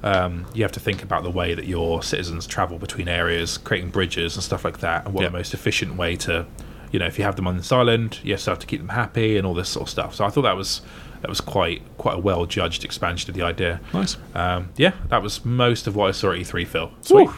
um, 0.04 0.46
you 0.54 0.64
have 0.64 0.72
to 0.74 0.82
think 0.82 1.02
about 1.02 1.24
the 1.24 1.30
way 1.32 1.54
that 1.54 1.66
your 1.66 2.04
citizens 2.04 2.46
travel 2.46 2.78
between 2.78 3.08
areas, 3.08 3.58
creating 3.58 3.90
bridges 3.90 4.36
and 4.36 4.44
stuff 4.44 4.66
like 4.66 4.80
that, 4.80 5.06
and 5.06 5.14
what 5.14 5.22
Yeah. 5.22 5.30
the 5.30 5.38
most 5.38 5.54
efficient 5.54 5.96
way 5.96 6.18
to, 6.18 6.46
you 6.92 7.00
know, 7.00 7.06
if 7.06 7.18
you 7.18 7.24
have 7.24 7.38
them 7.38 7.48
on 7.48 7.56
this 7.56 7.72
island, 7.72 8.20
you 8.22 8.36
still 8.36 8.52
have 8.52 8.60
to 8.60 8.68
keep 8.68 8.82
them 8.82 8.90
happy 8.90 9.38
and 9.38 9.48
all 9.48 9.54
this 9.54 9.70
sort 9.70 9.84
of 9.84 9.90
stuff. 9.90 10.14
So 10.16 10.26
I 10.26 10.30
thought 10.30 10.42
that 10.42 10.58
was 10.58 10.82
that 11.22 11.30
was 11.30 11.40
quite 11.40 11.82
quite 11.98 12.16
a 12.16 12.20
well 12.20 12.46
judged 12.46 12.84
expansion 12.84 13.30
of 13.30 13.36
the 13.38 13.44
idea. 13.44 13.80
Nice. 13.94 14.18
Um, 14.36 14.72
yeah, 14.76 14.92
that 15.08 15.24
was 15.24 15.46
most 15.46 15.88
of 15.88 15.96
what 15.96 16.10
I 16.10 16.12
saw 16.12 16.32
at 16.34 16.40
E3. 16.40 16.68
Phil, 16.68 16.92
Sweet. 17.00 17.30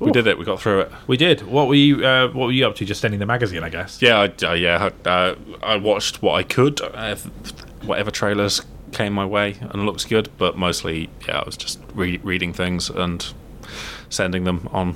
We 0.00 0.10
did 0.10 0.26
it. 0.26 0.38
We 0.38 0.44
got 0.44 0.60
through 0.60 0.80
it. 0.80 0.92
we 1.06 1.16
did. 1.16 1.42
What 1.42 1.68
were 1.68 1.74
you 1.74 2.04
uh, 2.04 2.28
What 2.28 2.46
were 2.46 2.52
you 2.52 2.66
up 2.66 2.74
to? 2.76 2.84
Just 2.84 3.00
sending 3.00 3.20
the 3.20 3.26
magazine, 3.26 3.62
I 3.62 3.68
guess. 3.68 4.02
Yeah, 4.02 4.18
I, 4.20 4.46
uh, 4.46 4.52
yeah. 4.54 4.90
Uh, 5.04 5.34
I 5.62 5.76
watched 5.76 6.20
what 6.22 6.34
I 6.34 6.42
could, 6.42 6.80
uh, 6.80 7.16
whatever 7.82 8.10
trailers 8.10 8.60
came 8.92 9.12
my 9.12 9.24
way, 9.26 9.56
and 9.60 9.86
looks 9.86 10.04
good. 10.04 10.28
But 10.36 10.56
mostly, 10.56 11.10
yeah, 11.26 11.40
I 11.40 11.44
was 11.44 11.56
just 11.56 11.80
re- 11.94 12.20
reading 12.22 12.52
things 12.52 12.90
and 12.90 13.32
sending 14.10 14.44
them 14.44 14.68
on, 14.72 14.94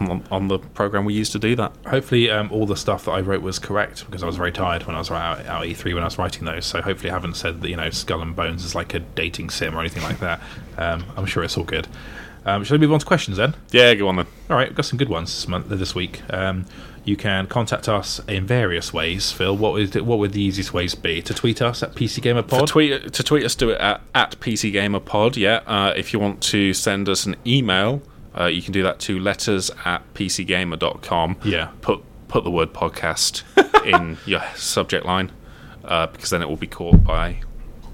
on 0.00 0.22
on 0.30 0.48
the 0.48 0.58
program 0.58 1.04
we 1.06 1.14
used 1.14 1.32
to 1.32 1.38
do 1.38 1.56
that. 1.56 1.72
hopefully 1.86 2.28
um, 2.28 2.50
all 2.52 2.66
the 2.66 2.76
stuff 2.76 3.06
that 3.06 3.12
I 3.12 3.20
wrote 3.20 3.40
was 3.40 3.58
correct 3.58 4.04
because 4.04 4.22
I 4.22 4.26
was 4.26 4.36
very 4.36 4.52
tired 4.52 4.86
when 4.86 4.94
I 4.94 4.98
was 4.98 5.10
out, 5.10 5.46
out 5.46 5.64
E3 5.64 5.94
when 5.94 6.02
I 6.02 6.06
was 6.06 6.18
writing 6.18 6.44
those. 6.44 6.66
So 6.66 6.82
hopefully 6.82 7.10
I 7.10 7.14
haven't 7.14 7.36
said 7.36 7.62
that 7.62 7.68
you 7.68 7.76
know 7.76 7.88
Skull 7.90 8.20
and 8.20 8.36
Bones 8.36 8.64
is 8.64 8.74
like 8.74 8.92
a 8.94 8.98
dating 8.98 9.50
sim 9.50 9.74
or 9.76 9.80
anything 9.80 10.02
like 10.02 10.18
that. 10.20 10.40
Um, 10.76 11.04
I'm 11.16 11.24
sure 11.26 11.42
it's 11.44 11.56
all 11.56 11.64
good. 11.64 11.88
Um, 12.44 12.64
shall 12.64 12.76
we 12.78 12.80
move 12.86 12.92
on 12.94 13.00
to 13.00 13.06
questions 13.06 13.36
then? 13.36 13.54
Yeah, 13.70 13.94
go 13.94 14.08
on 14.08 14.16
then. 14.16 14.26
All 14.48 14.56
right, 14.56 14.68
we've 14.68 14.76
got 14.76 14.86
some 14.86 14.98
good 14.98 15.08
ones 15.08 15.28
this 15.34 15.48
month, 15.48 15.68
this 15.68 15.94
week. 15.94 16.22
Um, 16.32 16.64
you 17.04 17.16
can 17.16 17.46
contact 17.46 17.88
us 17.88 18.20
in 18.28 18.46
various 18.46 18.92
ways. 18.92 19.32
Phil, 19.32 19.56
what 19.56 19.80
it, 19.80 20.04
what 20.04 20.18
would 20.18 20.32
the 20.32 20.42
easiest 20.42 20.72
ways 20.74 20.94
be? 20.94 21.22
To 21.22 21.32
tweet 21.34 21.62
us 21.62 21.82
at 21.82 21.94
PC 21.94 22.20
Gamer 22.22 22.42
To 22.42 22.48
Pod. 22.48 22.68
tweet 22.68 23.12
to 23.12 23.22
tweet 23.22 23.44
us, 23.44 23.54
do 23.54 23.70
it 23.70 23.80
at, 23.80 24.02
at 24.14 24.38
PC 24.40 24.72
Gamer 24.72 25.00
Pod. 25.00 25.36
Yeah. 25.36 25.62
Uh, 25.66 25.92
if 25.96 26.12
you 26.12 26.18
want 26.18 26.42
to 26.44 26.74
send 26.74 27.08
us 27.08 27.24
an 27.26 27.36
email, 27.46 28.02
uh, 28.38 28.44
you 28.46 28.60
can 28.62 28.72
do 28.72 28.82
that 28.82 28.98
to 29.00 29.18
letters 29.18 29.70
at 29.84 30.02
pcgamer.com. 30.14 31.36
Yeah. 31.44 31.70
Put 31.80 32.02
put 32.28 32.44
the 32.44 32.50
word 32.50 32.72
podcast 32.74 33.42
in 33.86 34.18
your 34.26 34.42
subject 34.54 35.06
line 35.06 35.32
uh, 35.84 36.06
because 36.08 36.28
then 36.30 36.42
it 36.42 36.48
will 36.48 36.56
be 36.56 36.66
caught 36.66 37.02
by 37.04 37.40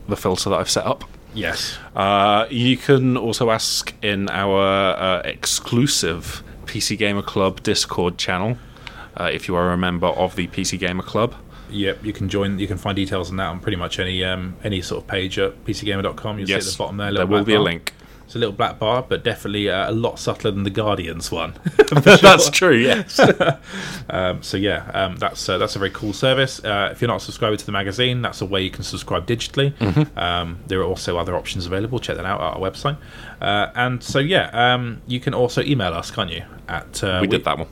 the 0.09 0.17
filter 0.17 0.51
that 0.51 0.57
I've 0.57 0.71
set 0.71 0.85
up. 0.87 1.05
Yes. 1.35 1.79
Uh, 1.95 2.47
you 2.51 2.77
can 2.77 3.17
also 3.17 3.51
ask 3.51 3.93
in 4.03 4.29
our 4.31 4.63
uh, 4.97 5.23
exclusive 5.25 6.43
PC 6.67 6.97
Gamer 6.97 7.23
Club 7.23 7.63
Discord 7.63 8.19
channel 8.19 8.57
uh, 9.17 9.31
if 9.33 9.49
you 9.49 9.55
are 9.55 9.73
a 9.73 9.77
member 9.77 10.07
of 10.07 10.37
the 10.37 10.47
PC 10.49 10.79
Gamer 10.79 11.03
Club. 11.03 11.35
Yep, 11.71 12.05
you 12.05 12.13
can 12.13 12.29
join. 12.29 12.59
You 12.59 12.67
can 12.69 12.77
find 12.77 12.95
details 12.95 13.31
on 13.31 13.37
that 13.39 13.47
on 13.49 13.59
pretty 13.59 13.77
much 13.77 13.99
any 13.99 14.23
um, 14.23 14.55
any 14.63 14.81
sort 14.81 15.03
of 15.03 15.09
page 15.09 15.39
at 15.39 15.65
PCGamer.com. 15.65 16.39
You'll 16.39 16.47
see 16.47 16.55
at 16.55 16.63
the 16.63 16.75
bottom 16.79 16.99
there. 16.99 17.13
there 17.13 17.27
will 17.27 17.45
be 17.45 17.55
a 17.55 17.61
link. 17.61 17.93
It's 18.35 18.37
a 18.37 18.41
little 18.41 18.57
black 18.57 18.81
bar, 18.81 19.07
but 19.09 19.23
definitely 19.23 19.71
uh, 19.71 19.89
a 19.89 19.95
lot 19.95 20.19
subtler 20.19 20.51
than 20.51 20.65
the 20.65 20.71
Guardians 20.71 21.31
one. 21.31 21.55
That's 21.95 22.51
true. 22.51 22.75
Yes. 22.75 23.21
Um, 24.11 24.43
so 24.43 24.57
yeah, 24.59 24.91
um, 24.93 25.17
that's 25.17 25.49
uh, 25.49 25.57
that's 25.57 25.77
a 25.77 25.79
very 25.79 25.91
cool 25.91 26.13
service. 26.13 26.63
Uh, 26.63 26.91
if 26.93 27.01
you're 27.01 27.09
not 27.09 27.23
subscribed 27.23 27.59
to 27.59 27.67
the 27.67 27.73
magazine, 27.73 28.21
that's 28.21 28.43
a 28.43 28.47
way 28.47 28.61
you 28.61 28.71
can 28.71 28.85
subscribe 28.85 29.27
digitally. 29.27 29.73
Mm-hmm. 29.73 30.19
Um, 30.19 30.59
there 30.67 30.79
are 30.81 30.85
also 30.85 31.17
other 31.17 31.35
options 31.35 31.65
available. 31.65 31.99
Check 31.99 32.17
that 32.17 32.27
out 32.27 32.41
at 32.41 32.45
our 32.45 32.59
website. 32.59 32.99
Uh, 33.41 33.71
and 33.75 34.03
so 34.03 34.19
yeah, 34.19 34.51
um, 34.53 35.01
you 35.07 35.21
can 35.21 35.33
also 35.33 35.63
email 35.63 35.95
us, 35.95 36.11
can't 36.11 36.31
you? 36.31 36.45
At 36.69 37.03
uh, 37.03 37.19
we 37.23 37.29
did 37.29 37.45
that 37.45 37.59
one. 37.59 37.69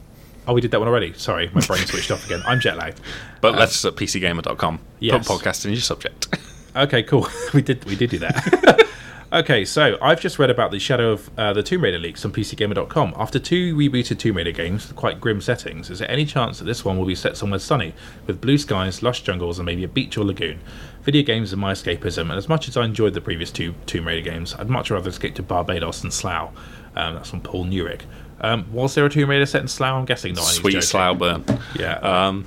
Oh, 0.49 0.55
we 0.55 0.63
did 0.63 0.71
that 0.71 0.81
one 0.81 0.89
already. 0.89 1.13
Sorry, 1.13 1.51
my 1.53 1.61
brain 1.61 1.85
switched 1.85 2.11
off 2.11 2.25
again. 2.25 2.43
I'm 2.47 2.59
jet 2.59 2.79
lagged. 2.79 3.01
But 3.43 3.55
let's 3.55 3.85
at 3.85 3.95
pcgamer.com. 3.95 4.81
yes. 5.01 5.29
Put 5.29 5.39
podcast 5.39 5.67
in 5.67 5.73
your 5.73 5.83
subject. 5.83 6.35
Okay, 6.75 7.03
cool. 7.03 7.29
we 7.53 7.61
did 7.61 7.85
we 7.85 7.95
did 7.95 8.09
do 8.09 8.19
that. 8.21 8.89
Okay, 9.33 9.65
so 9.65 9.99
I've 10.01 10.21
just 10.21 10.39
read 10.39 10.51
about 10.51 10.71
the 10.71 10.79
Shadow 10.79 11.13
of 11.13 11.31
uh, 11.39 11.53
the 11.53 11.63
Tomb 11.63 11.83
Raider 11.83 11.99
leaks 11.99 12.25
on 12.25 12.33
PCGamer.com. 12.33 13.15
After 13.17 13.39
two 13.39 13.75
rebooted 13.75 14.19
Tomb 14.19 14.37
Raider 14.37 14.53
games 14.53 14.87
with 14.87 14.97
quite 14.97 15.21
grim 15.21 15.41
settings, 15.41 15.91
is 15.91 15.99
there 15.99 16.11
any 16.11 16.25
chance 16.25 16.59
that 16.59 16.65
this 16.65 16.85
one 16.85 16.99
will 16.99 17.07
be 17.07 17.15
set 17.15 17.37
somewhere 17.37 17.59
sunny, 17.59 17.95
with 18.27 18.41
blue 18.41 18.59
skies, 18.59 19.03
lush 19.03 19.23
jungles, 19.23 19.59
and 19.59 19.67
maybe 19.67 19.85
a 19.85 19.89
beach 19.89 20.17
or 20.17 20.25
lagoon? 20.25 20.61
Video 21.03 21.23
games 21.23 21.53
are 21.53 21.57
my 21.57 21.73
escapism, 21.73 22.23
and 22.23 22.33
as 22.33 22.49
much 22.49 22.69
as 22.69 22.77
I 22.77 22.85
enjoyed 22.85 23.15
the 23.15 23.21
previous 23.21 23.51
two 23.51 23.75
Tomb 23.87 24.07
Raider 24.07 24.31
games, 24.31 24.55
I'd 24.55 24.71
much 24.71 24.91
rather 24.91 25.11
escape 25.11 25.35
to 25.37 25.43
Barbados 25.43 26.03
and 26.03 26.13
Slough. 26.13 26.53
Um, 26.95 27.15
that's 27.15 27.31
from 27.31 27.41
Paul 27.41 27.65
Neurick. 27.65 28.03
Um, 28.41 28.71
was 28.73 28.95
there 28.95 29.07
a 29.07 29.11
Tomb 29.11 29.31
Raider 29.31 29.47
set 29.47 29.63
in 29.63 29.69
Slough? 29.69 29.95
I'm 29.95 30.05
guessing 30.05 30.35
not. 30.35 30.45
Sweet. 30.45 30.83
Slough 30.83 31.19
burn. 31.19 31.45
Yeah. 31.79 31.95
Um, 31.99 32.47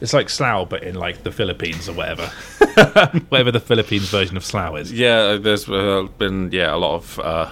It's 0.00 0.12
like 0.12 0.28
Slough, 0.30 0.68
but 0.68 0.82
in 0.84 0.94
like 0.94 1.22
the 1.24 1.32
Philippines 1.32 1.88
or 1.88 1.92
whatever. 1.92 2.26
whatever 3.30 3.50
the 3.50 3.60
Philippines 3.60 4.08
version 4.08 4.36
of 4.36 4.44
Slough 4.44 4.76
is. 4.78 4.92
yeah, 4.92 5.36
there's 5.36 5.68
uh, 5.68 6.06
been 6.18 6.50
yeah 6.52 6.74
a 6.74 6.78
lot 6.78 6.94
of. 6.96 7.18
Uh, 7.18 7.50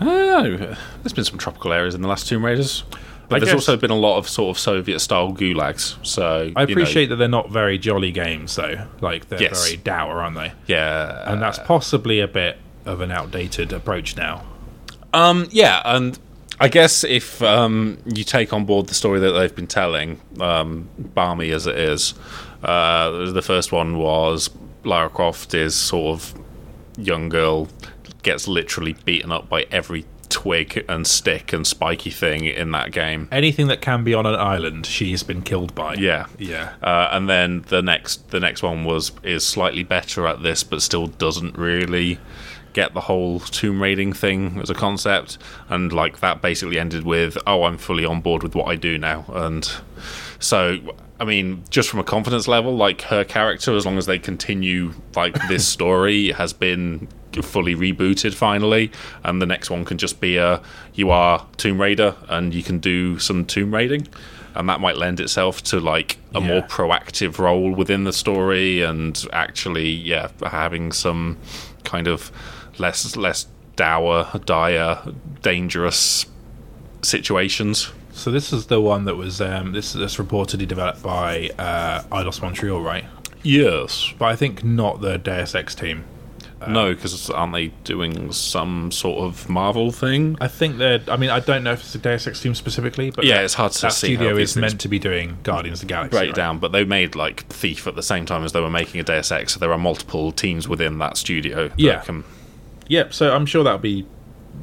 I. 0.00 0.76
There's 1.02 1.12
been 1.12 1.24
some 1.24 1.38
tropical 1.38 1.72
areas 1.72 1.94
in 1.94 2.02
the 2.02 2.08
last 2.08 2.28
Tomb 2.28 2.44
Raiders, 2.44 2.84
but 3.28 3.36
I 3.36 3.38
there's 3.40 3.52
guess- 3.52 3.68
also 3.68 3.76
been 3.76 3.90
a 3.90 3.96
lot 3.96 4.18
of 4.18 4.28
sort 4.28 4.54
of 4.56 4.60
Soviet-style 4.60 5.32
gulags. 5.34 5.96
So 6.06 6.24
I 6.24 6.42
you 6.44 6.52
know, 6.52 6.62
appreciate 6.62 7.06
that 7.06 7.16
they're 7.16 7.28
not 7.28 7.50
very 7.50 7.78
jolly 7.78 8.12
games, 8.12 8.54
though. 8.56 8.86
Like 9.00 9.28
they're 9.28 9.40
Yes. 9.42 9.64
very 9.66 9.76
dour, 9.78 10.20
aren't 10.22 10.36
they? 10.36 10.52
yeah, 10.66 11.30
And 11.30 11.40
that's 11.40 11.58
possibly 11.60 12.20
a 12.20 12.28
bit 12.28 12.58
of 12.84 13.00
an 13.00 13.10
outdated 13.10 13.72
approach 13.72 14.16
now. 14.16 14.44
Um, 15.14 15.46
yeah, 15.50 15.80
and 15.84 16.18
I 16.58 16.68
guess 16.68 17.04
if 17.04 17.42
um, 17.42 17.98
you 18.06 18.24
take 18.24 18.52
on 18.52 18.64
board 18.64 18.86
the 18.86 18.94
story 18.94 19.20
that 19.20 19.32
they've 19.32 19.54
been 19.54 19.66
telling, 19.66 20.20
um, 20.40 20.88
balmy 20.98 21.50
as 21.50 21.66
it 21.66 21.78
is, 21.78 22.14
uh, 22.62 23.30
the 23.30 23.42
first 23.42 23.72
one 23.72 23.98
was 23.98 24.50
Lara 24.84 25.10
Croft 25.10 25.54
is 25.54 25.74
sort 25.74 26.14
of 26.14 26.34
young 26.96 27.28
girl 27.28 27.68
gets 28.22 28.48
literally 28.48 28.96
beaten 29.04 29.30
up 29.30 29.48
by 29.48 29.66
every 29.70 30.04
twig 30.28 30.84
and 30.88 31.06
stick 31.06 31.52
and 31.52 31.64
spiky 31.64 32.10
thing 32.10 32.44
in 32.44 32.72
that 32.72 32.90
game. 32.90 33.28
Anything 33.30 33.68
that 33.68 33.80
can 33.80 34.02
be 34.02 34.14
on 34.14 34.26
an 34.26 34.34
island, 34.34 34.84
she's 34.84 35.22
been 35.22 35.42
killed 35.42 35.74
by. 35.74 35.94
Yeah. 35.94 36.26
yeah. 36.36 36.74
Uh, 36.82 37.08
and 37.12 37.28
then 37.28 37.64
the 37.68 37.82
next 37.82 38.30
the 38.30 38.40
next 38.40 38.62
one 38.62 38.84
was 38.84 39.12
is 39.22 39.46
slightly 39.46 39.84
better 39.84 40.26
at 40.26 40.42
this, 40.42 40.64
but 40.64 40.82
still 40.82 41.06
doesn't 41.06 41.56
really 41.56 42.18
get 42.76 42.92
the 42.92 43.00
whole 43.00 43.40
tomb 43.40 43.82
raiding 43.82 44.12
thing 44.12 44.60
as 44.60 44.68
a 44.68 44.74
concept. 44.74 45.38
And 45.70 45.92
like 45.92 46.20
that 46.20 46.42
basically 46.42 46.78
ended 46.78 47.04
with, 47.04 47.38
oh, 47.46 47.64
I'm 47.64 47.78
fully 47.78 48.04
on 48.04 48.20
board 48.20 48.42
with 48.42 48.54
what 48.54 48.68
I 48.68 48.76
do 48.76 48.98
now. 48.98 49.24
And 49.30 49.68
so, 50.38 50.78
I 51.18 51.24
mean, 51.24 51.64
just 51.70 51.88
from 51.88 52.00
a 52.00 52.04
confidence 52.04 52.46
level, 52.46 52.76
like 52.76 53.00
her 53.02 53.24
character, 53.24 53.74
as 53.74 53.86
long 53.86 53.96
as 53.96 54.04
they 54.04 54.18
continue 54.18 54.92
like 55.16 55.34
this 55.48 55.66
story, 55.76 56.32
has 56.32 56.52
been 56.52 57.08
fully 57.40 57.74
rebooted 57.74 58.34
finally, 58.34 58.90
and 59.24 59.40
the 59.42 59.46
next 59.46 59.70
one 59.70 59.84
can 59.84 59.98
just 59.98 60.20
be 60.20 60.36
a 60.36 60.62
you 60.94 61.10
are 61.10 61.46
Tomb 61.58 61.78
Raider 61.78 62.14
and 62.28 62.54
you 62.54 62.62
can 62.62 62.78
do 62.78 63.18
some 63.18 63.44
tomb 63.44 63.74
raiding, 63.74 64.08
and 64.54 64.68
that 64.70 64.80
might 64.80 64.96
lend 64.96 65.20
itself 65.20 65.62
to 65.64 65.80
like 65.80 66.18
a 66.34 66.40
more 66.40 66.62
proactive 66.62 67.38
role 67.38 67.72
within 67.72 68.04
the 68.04 68.12
story 68.12 68.82
and 68.82 69.26
actually, 69.32 69.88
yeah, 69.88 70.28
having 70.46 70.92
some 70.92 71.36
kind 71.84 72.08
of 72.08 72.30
less 72.78 73.16
less 73.16 73.46
dour, 73.76 74.28
dire, 74.44 75.02
dangerous 75.42 76.26
situations. 77.02 77.92
So 78.12 78.30
this 78.30 78.52
is 78.52 78.66
the 78.66 78.80
one 78.80 79.04
that 79.04 79.16
was 79.16 79.40
um, 79.40 79.72
this 79.72 79.94
is 79.94 80.16
reportedly 80.16 80.66
developed 80.66 81.02
by 81.02 81.50
uh, 81.58 82.02
Eidos 82.04 82.40
Montreal, 82.40 82.80
right? 82.80 83.04
Yes. 83.42 84.12
But 84.18 84.26
I 84.26 84.36
think 84.36 84.64
not 84.64 85.00
the 85.02 85.18
Deus 85.18 85.54
Ex 85.54 85.74
team. 85.74 86.04
no, 86.66 86.94
because 86.94 87.28
aren't 87.30 87.52
they 87.52 87.66
doing 87.84 88.32
some 88.32 88.90
sort 88.90 89.18
of 89.22 89.48
Marvel 89.50 89.92
thing? 89.92 90.38
I 90.40 90.48
think 90.48 90.78
they're. 90.78 91.00
I 91.08 91.18
mean, 91.18 91.28
I 91.28 91.40
don't 91.40 91.62
know 91.62 91.72
if 91.72 91.80
it's 91.80 91.92
the 91.92 91.98
Deus 91.98 92.26
Ex 92.26 92.40
team 92.40 92.54
specifically, 92.54 93.10
but 93.10 93.26
Yeah, 93.26 93.42
it's 93.42 93.52
hard 93.54 93.72
to 93.72 93.82
that 93.82 93.92
see 93.92 94.14
studio 94.16 94.36
is 94.38 94.56
meant 94.56 94.80
to 94.80 94.88
be 94.88 94.98
doing 94.98 95.36
Guardians 95.42 95.82
of 95.82 95.88
the 95.88 95.92
Galaxy. 95.92 96.16
break 96.16 96.28
right? 96.30 96.34
down, 96.34 96.58
but 96.58 96.72
they 96.72 96.84
made 96.84 97.14
like 97.14 97.46
Thief 97.48 97.86
at 97.86 97.94
the 97.94 98.02
same 98.02 98.24
time 98.24 98.42
as 98.42 98.52
they 98.52 98.60
were 98.60 98.70
making 98.70 98.98
a 99.00 99.04
Deus 99.04 99.30
Ex, 99.30 99.52
so 99.52 99.60
there 99.60 99.70
are 99.72 99.78
multiple 99.78 100.32
teams 100.32 100.66
within 100.66 100.96
that 100.98 101.18
studio. 101.18 101.68
that 101.68 101.78
Yeah. 101.78 102.00
can- 102.00 102.24
Yep. 102.88 103.14
So 103.14 103.34
I'm 103.34 103.46
sure 103.46 103.64
that'll 103.64 103.78
be 103.78 104.06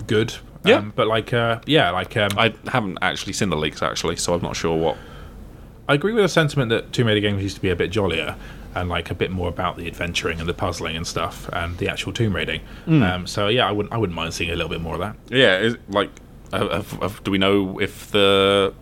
good. 0.08 0.36
Yeah. 0.66 0.76
Um, 0.78 0.94
but 0.96 1.08
like, 1.08 1.34
uh, 1.34 1.60
yeah, 1.66 1.90
like 1.92 2.16
um, 2.16 2.32
I 2.38 2.54
haven't 2.72 2.98
actually 3.02 3.34
seen 3.34 3.50
the 3.50 3.58
leaks 3.58 3.82
actually, 3.82 4.16
so 4.16 4.34
I'm 4.34 4.42
not 4.42 4.56
sure 4.56 4.78
what. 4.78 4.98
I 5.90 5.96
agree 5.96 6.14
with 6.14 6.24
the 6.24 6.30
sentiment 6.30 6.70
that 6.70 6.94
Tomb 6.94 7.08
Raider 7.08 7.20
games 7.20 7.44
used 7.44 7.56
to 7.58 7.62
be 7.62 7.70
a 7.70 7.76
bit 7.76 7.92
jollier 7.92 8.38
and 8.76 8.88
like 8.90 9.12
a 9.12 9.14
bit 9.14 9.30
more 9.30 9.50
about 9.50 9.76
the 9.78 9.86
adventuring 9.88 10.40
and 10.40 10.48
the 10.48 10.54
puzzling 10.54 10.96
and 10.96 11.06
stuff 11.06 11.50
and 11.54 11.78
the 11.78 11.90
actual 11.90 12.14
tomb 12.14 12.34
raiding. 12.36 12.62
Hmm. 12.86 13.04
Um, 13.04 13.28
so 13.28 13.48
yeah, 13.50 13.68
I 13.68 13.72
wouldn't 13.72 13.94
I 13.94 13.98
wouldn't 13.98 14.16
mind 14.16 14.34
seeing 14.34 14.50
a 14.50 14.56
little 14.56 14.70
bit 14.70 14.82
more 14.82 14.96
of 14.96 15.02
that. 15.02 15.16
Yeah, 15.30 15.60
is, 15.60 15.78
like, 15.90 16.10
uh, 16.54 16.70
have, 16.78 16.92
have- 16.92 17.24
do 17.24 17.32
we 17.32 17.38
know 17.38 17.80
if 17.80 18.10
the 18.12 18.74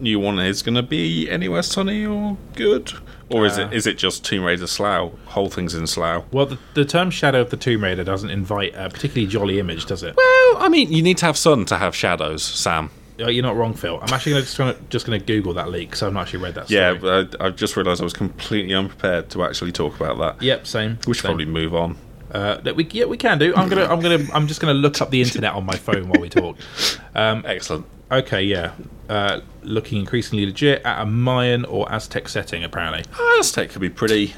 new 0.00 0.18
one 0.18 0.38
is 0.38 0.62
going 0.62 0.74
to 0.76 0.82
be 0.82 1.28
anywhere 1.30 1.62
sunny 1.62 2.04
or 2.06 2.36
good, 2.54 2.92
or 3.30 3.44
is 3.46 3.58
Uh, 3.58 3.62
it 3.62 3.72
is 3.74 3.86
it 3.86 3.98
just 3.98 4.24
Tomb 4.24 4.44
Raider 4.44 4.66
Slough? 4.66 5.12
Whole 5.26 5.50
thing's 5.50 5.74
in 5.74 5.86
Slough. 5.86 6.24
Well, 6.32 6.46
the, 6.46 6.58
the 6.74 6.84
term 6.84 7.10
Shadow 7.10 7.40
of 7.42 7.50
the 7.50 7.56
Tomb 7.56 7.84
Raider 7.84 8.04
doesn't 8.04 8.30
invite 8.30 8.74
a 8.74 8.88
particularly 8.88 9.26
jolly 9.26 9.58
image, 9.58 9.86
does 9.86 10.02
it? 10.02 10.16
Well, 10.16 10.56
I 10.58 10.68
mean, 10.70 10.90
you 10.92 11.02
need 11.02 11.18
to 11.18 11.26
have 11.26 11.36
sun 11.36 11.64
to 11.66 11.76
have 11.78 11.94
shadows, 11.94 12.42
Sam. 12.42 12.90
Uh, 13.20 13.26
You're 13.28 13.42
not 13.42 13.56
wrong, 13.56 13.74
Phil. 13.74 13.98
I'm 14.00 14.12
actually 14.14 14.32
gonna, 14.32 14.42
just 14.44 14.56
going 14.58 14.74
to 14.74 14.80
just 14.90 15.04
going 15.04 15.18
to 15.18 15.26
Google 15.26 15.52
that 15.54 15.68
leak 15.70 15.88
because 15.90 16.02
I've 16.04 16.12
not 16.12 16.22
actually 16.22 16.44
read 16.44 16.54
that. 16.54 16.68
Story. 16.68 16.80
Yeah, 16.80 17.24
I, 17.40 17.46
I've 17.46 17.56
just 17.56 17.76
realised 17.76 18.00
I 18.00 18.04
was 18.04 18.12
completely 18.12 18.74
unprepared 18.74 19.28
to 19.30 19.42
actually 19.42 19.72
talk 19.72 19.96
about 20.00 20.18
that. 20.18 20.42
Yep. 20.42 20.66
Same. 20.66 20.98
We 21.06 21.14
should 21.14 21.22
same. 21.22 21.28
probably 21.30 21.46
move 21.46 21.74
on. 21.74 21.96
Uh, 22.30 22.58
that 22.58 22.76
we 22.76 22.84
yeah 22.92 23.06
we 23.06 23.16
can 23.16 23.38
do. 23.38 23.54
I'm 23.56 23.68
gonna 23.68 23.86
I'm 23.86 24.00
gonna 24.00 24.24
I'm 24.32 24.46
just 24.46 24.60
gonna 24.60 24.74
look 24.74 25.00
up 25.00 25.10
the 25.10 25.20
internet 25.20 25.54
on 25.54 25.64
my 25.64 25.76
phone 25.76 26.08
while 26.08 26.20
we 26.20 26.28
talk. 26.28 26.56
Um, 27.14 27.42
Excellent. 27.46 27.84
okay, 28.12 28.42
yeah. 28.44 28.72
Uh, 29.08 29.40
looking 29.62 29.98
increasingly 30.00 30.44
legit 30.44 30.82
at 30.84 31.00
a 31.00 31.06
Mayan 31.06 31.64
or 31.64 31.90
Aztec 31.90 32.28
setting, 32.28 32.62
apparently. 32.62 33.02
Aztec 33.38 33.70
could 33.70 33.80
be 33.80 33.88
pretty, 33.88 34.34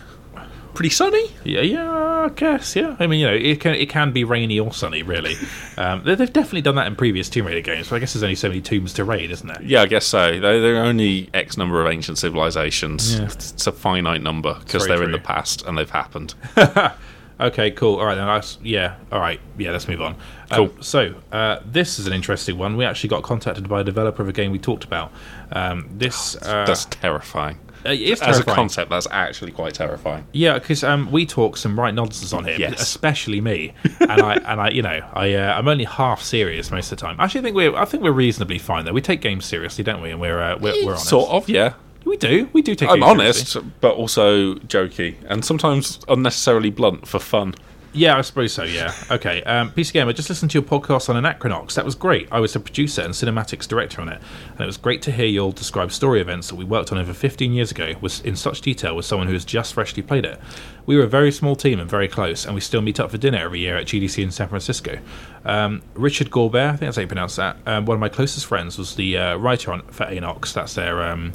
pretty 0.74 0.90
sunny. 0.90 1.30
Yeah, 1.44 1.62
yeah, 1.62 1.90
I 1.90 2.28
guess. 2.28 2.76
Yeah, 2.76 2.94
I 3.00 3.08
mean, 3.08 3.18
you 3.20 3.26
know, 3.26 3.34
it 3.34 3.60
can 3.60 3.74
it 3.74 3.88
can 3.88 4.12
be 4.12 4.22
rainy 4.22 4.60
or 4.60 4.72
sunny, 4.72 5.02
really. 5.02 5.34
Um, 5.76 6.02
they, 6.04 6.14
they've 6.14 6.30
definitely 6.30 6.60
done 6.60 6.74
that 6.74 6.86
in 6.88 6.94
previous 6.94 7.30
Tomb 7.30 7.46
Raider 7.46 7.62
games, 7.62 7.88
but 7.88 7.96
I 7.96 7.98
guess 8.00 8.12
there's 8.12 8.22
only 8.22 8.34
so 8.34 8.48
many 8.48 8.60
tombs 8.60 8.92
to 8.94 9.04
raid, 9.04 9.30
isn't 9.30 9.46
there? 9.48 9.62
Yeah, 9.62 9.80
I 9.80 9.86
guess 9.86 10.04
so. 10.04 10.38
There 10.38 10.60
there 10.60 10.76
are 10.76 10.84
only 10.84 11.30
X 11.32 11.56
number 11.56 11.80
of 11.80 11.90
ancient 11.90 12.18
civilizations. 12.18 13.14
Yeah. 13.18 13.24
It's 13.24 13.66
a 13.66 13.72
finite 13.72 14.22
number 14.22 14.58
because 14.58 14.86
they're 14.86 15.02
in 15.02 15.12
the 15.12 15.18
past 15.18 15.62
and 15.66 15.78
they've 15.78 15.88
happened. 15.88 16.34
Okay, 17.40 17.70
cool. 17.70 17.98
All 17.98 18.04
right, 18.04 18.16
then. 18.16 18.26
That's, 18.26 18.58
yeah. 18.62 18.96
All 19.10 19.18
right. 19.18 19.40
Yeah, 19.56 19.70
let's 19.72 19.88
move 19.88 20.02
on. 20.02 20.14
Um, 20.50 20.68
Cool. 20.68 20.82
so, 20.82 21.14
uh, 21.32 21.60
this 21.64 21.98
is 21.98 22.06
an 22.06 22.12
interesting 22.12 22.58
one. 22.58 22.76
We 22.76 22.84
actually 22.84 23.08
got 23.10 23.22
contacted 23.22 23.68
by 23.68 23.80
a 23.80 23.84
developer 23.84 24.22
of 24.22 24.28
a 24.28 24.32
game 24.32 24.50
we 24.50 24.58
talked 24.58 24.84
about. 24.84 25.12
Um, 25.52 25.88
this 25.92 26.36
uh, 26.42 26.64
That's 26.66 26.86
terrifying. 26.86 27.58
uh, 27.86 27.90
it's 27.90 28.20
As 28.20 28.38
a 28.40 28.44
concept, 28.44 28.90
that's 28.90 29.06
actually 29.10 29.52
quite 29.52 29.74
terrifying. 29.74 30.26
Yeah, 30.32 30.58
because 30.58 30.82
um, 30.84 31.10
we 31.12 31.24
talk 31.24 31.56
some 31.56 31.78
right 31.78 31.94
nonsense 31.94 32.32
on 32.32 32.44
here, 32.44 32.56
Yes. 32.58 32.80
especially 32.82 33.40
me, 33.40 33.72
and 34.00 34.20
I 34.20 34.34
and 34.34 34.60
I, 34.60 34.68
you 34.70 34.82
know, 34.82 35.00
I 35.14 35.34
uh, 35.34 35.54
I'm 35.56 35.66
only 35.68 35.84
half 35.84 36.20
serious 36.22 36.70
most 36.70 36.92
of 36.92 36.98
the 36.98 37.06
time. 37.06 37.16
Actually, 37.20 37.40
I 37.40 37.42
think 37.44 37.56
we're 37.56 37.76
I 37.76 37.84
think 37.84 38.02
we're 38.02 38.12
reasonably 38.12 38.58
fine 38.58 38.84
though. 38.84 38.92
We 38.92 39.00
take 39.00 39.20
games 39.20 39.46
seriously, 39.46 39.82
don't 39.84 40.02
we? 40.02 40.10
And 40.10 40.20
we're 40.20 40.40
uh, 40.42 40.58
we're, 40.58 40.74
we're 40.84 40.92
honest. 40.92 41.08
Sort 41.08 41.30
of, 41.30 41.48
yeah. 41.48 41.74
We 42.04 42.16
do. 42.16 42.48
We 42.52 42.60
do 42.62 42.74
take. 42.74 42.88
I'm 42.90 43.02
honest, 43.02 43.48
seriously. 43.48 43.72
but 43.80 43.94
also 43.94 44.54
jokey 44.56 45.16
and 45.28 45.44
sometimes 45.44 46.00
unnecessarily 46.08 46.70
blunt 46.70 47.06
for 47.06 47.18
fun. 47.18 47.54
Yeah, 47.92 48.16
I 48.16 48.20
suppose 48.20 48.52
so. 48.52 48.62
Yeah. 48.62 48.94
Okay. 49.10 49.42
Um, 49.42 49.72
PC 49.72 49.92
Gamer, 49.92 50.12
just 50.12 50.28
listened 50.28 50.52
to 50.52 50.58
your 50.58 50.62
podcast 50.62 51.08
on 51.08 51.20
Anachronox. 51.20 51.74
That 51.74 51.84
was 51.84 51.96
great. 51.96 52.28
I 52.30 52.38
was 52.38 52.52
the 52.52 52.60
producer 52.60 53.02
and 53.02 53.12
cinematics 53.12 53.66
director 53.66 54.00
on 54.00 54.08
it, 54.08 54.20
and 54.52 54.60
it 54.60 54.66
was 54.66 54.76
great 54.76 55.02
to 55.02 55.12
hear 55.12 55.26
you 55.26 55.40
all 55.40 55.50
describe 55.50 55.90
story 55.90 56.20
events 56.20 56.48
that 56.48 56.54
we 56.54 56.64
worked 56.64 56.92
on 56.92 56.98
over 56.98 57.12
15 57.12 57.52
years 57.52 57.72
ago 57.72 57.94
was 58.00 58.20
in 58.20 58.36
such 58.36 58.60
detail 58.60 58.94
with 58.94 59.06
someone 59.06 59.26
who 59.26 59.32
has 59.32 59.44
just 59.44 59.74
freshly 59.74 60.04
played 60.04 60.24
it. 60.24 60.40
We 60.86 60.96
were 60.96 61.02
a 61.02 61.08
very 61.08 61.32
small 61.32 61.56
team 61.56 61.80
and 61.80 61.90
very 61.90 62.06
close, 62.06 62.44
and 62.44 62.54
we 62.54 62.60
still 62.60 62.80
meet 62.80 63.00
up 63.00 63.10
for 63.10 63.18
dinner 63.18 63.38
every 63.38 63.58
year 63.58 63.76
at 63.76 63.86
GDC 63.86 64.22
in 64.22 64.30
San 64.30 64.48
Francisco. 64.48 64.98
Um, 65.44 65.82
Richard 65.94 66.30
Gaubert, 66.30 66.68
I 66.68 66.70
think 66.70 66.80
that's 66.80 66.96
how 66.96 67.02
you 67.02 67.08
pronounce 67.08 67.36
that. 67.36 67.56
Um, 67.66 67.86
one 67.86 67.96
of 67.96 68.00
my 68.00 68.08
closest 68.08 68.46
friends 68.46 68.78
was 68.78 68.94
the 68.94 69.18
uh, 69.18 69.36
writer 69.36 69.72
on 69.72 69.82
for 69.88 70.06
Anox. 70.06 70.52
That's 70.52 70.74
their 70.74 71.02
um, 71.02 71.32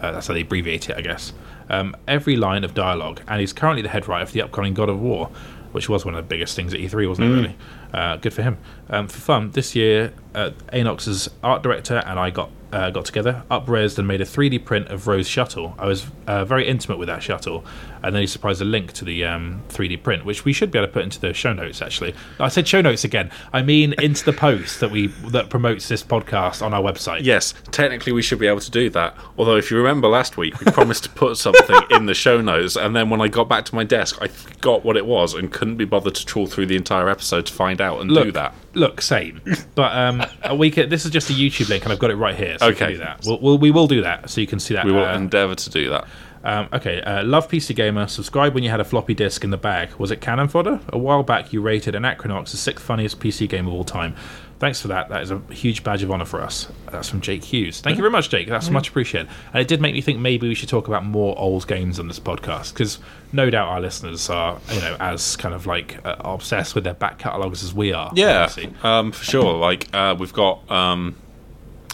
uh, 0.00 0.12
that's 0.12 0.26
how 0.26 0.34
they 0.34 0.42
abbreviate 0.42 0.88
it, 0.88 0.96
I 0.96 1.00
guess. 1.00 1.32
Um, 1.68 1.96
every 2.06 2.36
line 2.36 2.62
of 2.62 2.74
dialogue, 2.74 3.22
and 3.26 3.40
he's 3.40 3.52
currently 3.52 3.82
the 3.82 3.88
head 3.88 4.06
writer 4.06 4.26
for 4.26 4.32
the 4.32 4.42
upcoming 4.42 4.72
God 4.74 4.88
of 4.88 5.00
War, 5.00 5.30
which 5.76 5.90
was 5.90 6.06
one 6.06 6.14
of 6.14 6.24
the 6.24 6.26
biggest 6.26 6.56
things 6.56 6.72
at 6.72 6.80
E3, 6.80 7.06
wasn't 7.06 7.28
it? 7.28 7.34
Really, 7.34 7.56
uh, 7.92 8.16
good 8.16 8.32
for 8.32 8.40
him. 8.40 8.56
Um, 8.88 9.08
for 9.08 9.20
fun, 9.20 9.50
this 9.50 9.76
year, 9.76 10.14
uh, 10.34 10.52
Anox's 10.72 11.28
art 11.44 11.62
director 11.62 12.02
and 12.06 12.18
I 12.18 12.30
got 12.30 12.48
uh, 12.76 12.90
got 12.90 13.06
together, 13.06 13.42
upresed 13.50 13.98
and 13.98 14.06
made 14.06 14.20
a 14.20 14.24
3D 14.24 14.62
print 14.64 14.88
of 14.88 15.06
Rose 15.06 15.26
Shuttle. 15.26 15.74
I 15.78 15.86
was 15.86 16.06
uh, 16.26 16.44
very 16.44 16.68
intimate 16.68 16.98
with 16.98 17.08
that 17.08 17.22
shuttle, 17.22 17.64
and 18.02 18.14
then 18.14 18.20
he 18.20 18.26
surprised 18.26 18.60
a 18.60 18.66
link 18.66 18.92
to 18.94 19.04
the 19.06 19.24
um, 19.24 19.62
3D 19.70 20.02
print, 20.02 20.26
which 20.26 20.44
we 20.44 20.52
should 20.52 20.70
be 20.70 20.78
able 20.78 20.88
to 20.88 20.92
put 20.92 21.02
into 21.02 21.18
the 21.18 21.32
show 21.32 21.54
notes. 21.54 21.80
Actually, 21.80 22.14
I 22.38 22.48
said 22.48 22.68
show 22.68 22.82
notes 22.82 23.02
again. 23.02 23.30
I 23.50 23.62
mean 23.62 23.94
into 23.94 24.26
the 24.26 24.34
post 24.34 24.80
that 24.80 24.90
we 24.90 25.06
that 25.30 25.48
promotes 25.48 25.88
this 25.88 26.02
podcast 26.02 26.60
on 26.60 26.74
our 26.74 26.82
website. 26.82 27.20
Yes, 27.22 27.54
technically 27.70 28.12
we 28.12 28.20
should 28.20 28.38
be 28.38 28.46
able 28.46 28.60
to 28.60 28.70
do 28.70 28.90
that. 28.90 29.16
Although, 29.38 29.56
if 29.56 29.70
you 29.70 29.78
remember 29.78 30.08
last 30.08 30.36
week, 30.36 30.60
we 30.60 30.70
promised 30.70 31.04
to 31.04 31.10
put 31.10 31.38
something 31.38 31.80
in 31.90 32.04
the 32.04 32.14
show 32.14 32.42
notes, 32.42 32.76
and 32.76 32.94
then 32.94 33.08
when 33.08 33.22
I 33.22 33.28
got 33.28 33.48
back 33.48 33.64
to 33.66 33.74
my 33.74 33.84
desk, 33.84 34.18
I 34.20 34.28
forgot 34.28 34.84
what 34.84 34.98
it 34.98 35.06
was 35.06 35.32
and 35.32 35.50
couldn't 35.50 35.76
be 35.76 35.86
bothered 35.86 36.14
to 36.16 36.26
trawl 36.26 36.46
through 36.46 36.66
the 36.66 36.76
entire 36.76 37.08
episode 37.08 37.46
to 37.46 37.54
find 37.54 37.80
out 37.80 38.02
and 38.02 38.10
do 38.10 38.32
that. 38.32 38.54
Look, 38.76 39.00
same. 39.00 39.40
But 39.74 39.96
um, 39.96 40.22
we 40.58 40.70
can, 40.70 40.88
this 40.88 41.04
is 41.04 41.10
just 41.10 41.30
a 41.30 41.32
YouTube 41.32 41.68
link, 41.70 41.82
and 41.84 41.92
I've 41.92 41.98
got 41.98 42.10
it 42.10 42.16
right 42.16 42.36
here. 42.36 42.58
So 42.58 42.66
Okay. 42.68 42.92
do 42.92 42.98
that. 42.98 43.22
We'll, 43.26 43.40
we'll, 43.40 43.58
we 43.58 43.70
will 43.70 43.86
do 43.86 44.02
that, 44.02 44.30
so 44.30 44.40
you 44.40 44.46
can 44.46 44.60
see 44.60 44.74
that. 44.74 44.84
We 44.84 44.92
will 44.92 45.04
uh, 45.04 45.14
endeavour 45.16 45.54
to 45.54 45.70
do 45.70 45.88
that. 45.90 46.06
um, 46.44 46.68
okay, 46.72 47.00
uh, 47.02 47.24
love 47.24 47.48
PC 47.48 47.74
Gamer. 47.74 48.06
Subscribe 48.06 48.54
when 48.54 48.62
you 48.62 48.70
had 48.70 48.78
a 48.80 48.84
floppy 48.84 49.14
disk 49.14 49.42
in 49.44 49.50
the 49.50 49.56
bag. 49.56 49.92
Was 49.94 50.10
it 50.10 50.20
cannon 50.20 50.46
fodder? 50.48 50.78
A 50.90 50.98
while 50.98 51.22
back, 51.22 51.52
you 51.52 51.60
rated 51.60 51.94
Anachronox 51.94 52.50
the 52.50 52.56
sixth 52.58 52.84
funniest 52.84 53.18
PC 53.18 53.48
game 53.48 53.66
of 53.66 53.72
all 53.72 53.84
time. 53.84 54.14
Thanks 54.58 54.80
for 54.80 54.88
that. 54.88 55.10
That 55.10 55.22
is 55.22 55.30
a 55.30 55.38
huge 55.50 55.84
badge 55.84 56.02
of 56.02 56.10
honor 56.10 56.24
for 56.24 56.40
us. 56.40 56.68
That's 56.90 57.08
from 57.10 57.20
Jake 57.20 57.44
Hughes. 57.44 57.80
Thank 57.82 57.96
you 57.96 58.02
very 58.02 58.10
much, 58.10 58.30
Jake. 58.30 58.48
That's 58.48 58.70
much 58.70 58.88
appreciated. 58.88 59.28
And 59.52 59.60
it 59.60 59.68
did 59.68 59.82
make 59.82 59.92
me 59.92 60.00
think 60.00 60.18
maybe 60.18 60.48
we 60.48 60.54
should 60.54 60.70
talk 60.70 60.88
about 60.88 61.04
more 61.04 61.38
old 61.38 61.66
games 61.66 62.00
on 62.00 62.08
this 62.08 62.18
podcast 62.18 62.72
because 62.72 62.98
no 63.32 63.50
doubt 63.50 63.68
our 63.68 63.80
listeners 63.80 64.30
are, 64.30 64.58
you 64.72 64.80
know, 64.80 64.96
as 64.98 65.36
kind 65.36 65.54
of 65.54 65.66
like 65.66 66.04
uh, 66.06 66.16
obsessed 66.20 66.74
with 66.74 66.84
their 66.84 66.94
back 66.94 67.18
catalogs 67.18 67.62
as 67.62 67.74
we 67.74 67.92
are. 67.92 68.10
Yeah, 68.14 68.48
um, 68.82 69.12
for 69.12 69.24
sure. 69.24 69.54
Like 69.58 69.94
uh, 69.94 70.16
we've 70.18 70.32
got 70.32 70.70
um, 70.70 71.16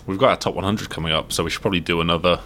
we've 0.06 0.18
got 0.18 0.30
our 0.30 0.36
top 0.36 0.54
100 0.54 0.88
coming 0.88 1.12
up, 1.12 1.32
so 1.32 1.42
we 1.42 1.50
should 1.50 1.62
probably 1.62 1.80
do 1.80 2.00
another 2.00 2.40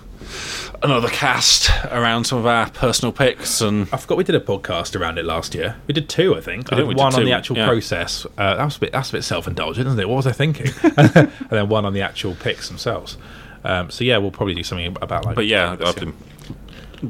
another 0.83 1.09
cast 1.09 1.71
around 1.87 2.25
some 2.25 2.39
of 2.39 2.47
our 2.47 2.69
personal 2.71 3.13
picks 3.13 3.61
and 3.61 3.89
I 3.93 3.97
forgot 3.97 4.19
we 4.19 4.25
did 4.25 4.35
a 4.35 4.41
podcast 4.41 4.99
around 4.99 5.19
it 5.19 5.25
last 5.25 5.55
year. 5.55 5.77
We 5.87 5.95
did 5.95 6.09
two, 6.09 6.37
I 6.37 6.41
think. 6.41 6.73
I 6.73 6.77
did 6.77 6.87
we 6.87 6.95
did 6.95 7.01
one 7.01 7.15
on 7.15 7.25
the 7.25 7.33
actual 7.33 7.57
yeah. 7.57 7.67
process. 7.67 8.27
Uh, 8.39 8.57
that 8.57 8.65
was 8.65 8.77
a 8.77 8.81
bit 8.81 8.93
that's 8.93 9.11
a 9.11 9.13
bit 9.13 9.23
self 9.23 9.47
indulgent, 9.47 9.87
isn't 9.87 9.99
it? 10.01 10.09
What 10.09 10.17
was 10.17 10.27
I 10.27 10.33
thinking? 10.33 10.73
and 10.97 11.31
then 11.51 11.69
one 11.69 11.85
on 11.85 11.93
the 11.93 12.03
actual 12.03 12.35
picks 12.35 12.69
themselves. 12.69 13.17
Um, 13.65 13.91
so 13.91 14.05
yeah, 14.05 14.19
we'll 14.19 14.31
probably 14.31 14.55
do 14.55 14.63
something 14.63 14.97
about 15.01 15.25
like. 15.25 15.35
But 15.35 15.47
yeah, 15.47 15.77
I've 15.81 15.97
been 15.97 16.15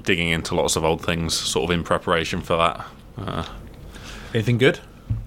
digging 0.03 0.29
into 0.29 0.55
lots 0.55 0.77
of 0.77 0.85
old 0.85 1.05
things, 1.05 1.35
sort 1.35 1.71
of 1.71 1.75
in 1.75 1.85
preparation 1.85 2.41
for 2.41 2.57
that. 2.57 2.87
Uh, 3.19 3.47
Anything 4.35 4.59
good? 4.59 4.81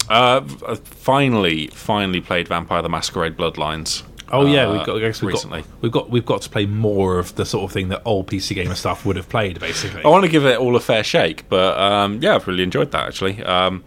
uh, 0.09 0.41
finally, 0.83 1.67
finally 1.67 2.21
played 2.21 2.47
Vampire 2.47 2.81
the 2.81 2.89
Masquerade 2.89 3.37
Bloodlines. 3.37 4.03
Oh 4.31 4.45
yeah, 4.45 4.65
uh, 4.67 4.73
we've 4.77 4.85
got. 4.85 4.97
I 4.97 4.99
guess 4.99 5.21
we've 5.21 5.33
recently. 5.33 5.61
got, 5.61 5.81
we've 5.81 5.91
got 5.91 6.09
we've 6.09 6.25
got 6.25 6.41
to 6.43 6.49
play 6.49 6.65
more 6.65 7.19
of 7.19 7.35
the 7.35 7.45
sort 7.45 7.63
of 7.65 7.71
thing 7.71 7.89
that 7.89 8.01
old 8.05 8.27
PC 8.27 8.55
gamer 8.55 8.75
stuff 8.75 9.05
would 9.05 9.15
have 9.15 9.29
played, 9.29 9.59
basically. 9.59 10.03
I 10.03 10.07
want 10.07 10.25
to 10.25 10.29
give 10.31 10.45
it 10.45 10.57
all 10.59 10.75
a 10.75 10.79
fair 10.79 11.03
shake, 11.03 11.47
but 11.49 11.77
um, 11.79 12.19
yeah, 12.21 12.35
I've 12.35 12.47
really 12.47 12.63
enjoyed 12.63 12.91
that 12.91 13.07
actually. 13.07 13.41
Um, 13.43 13.83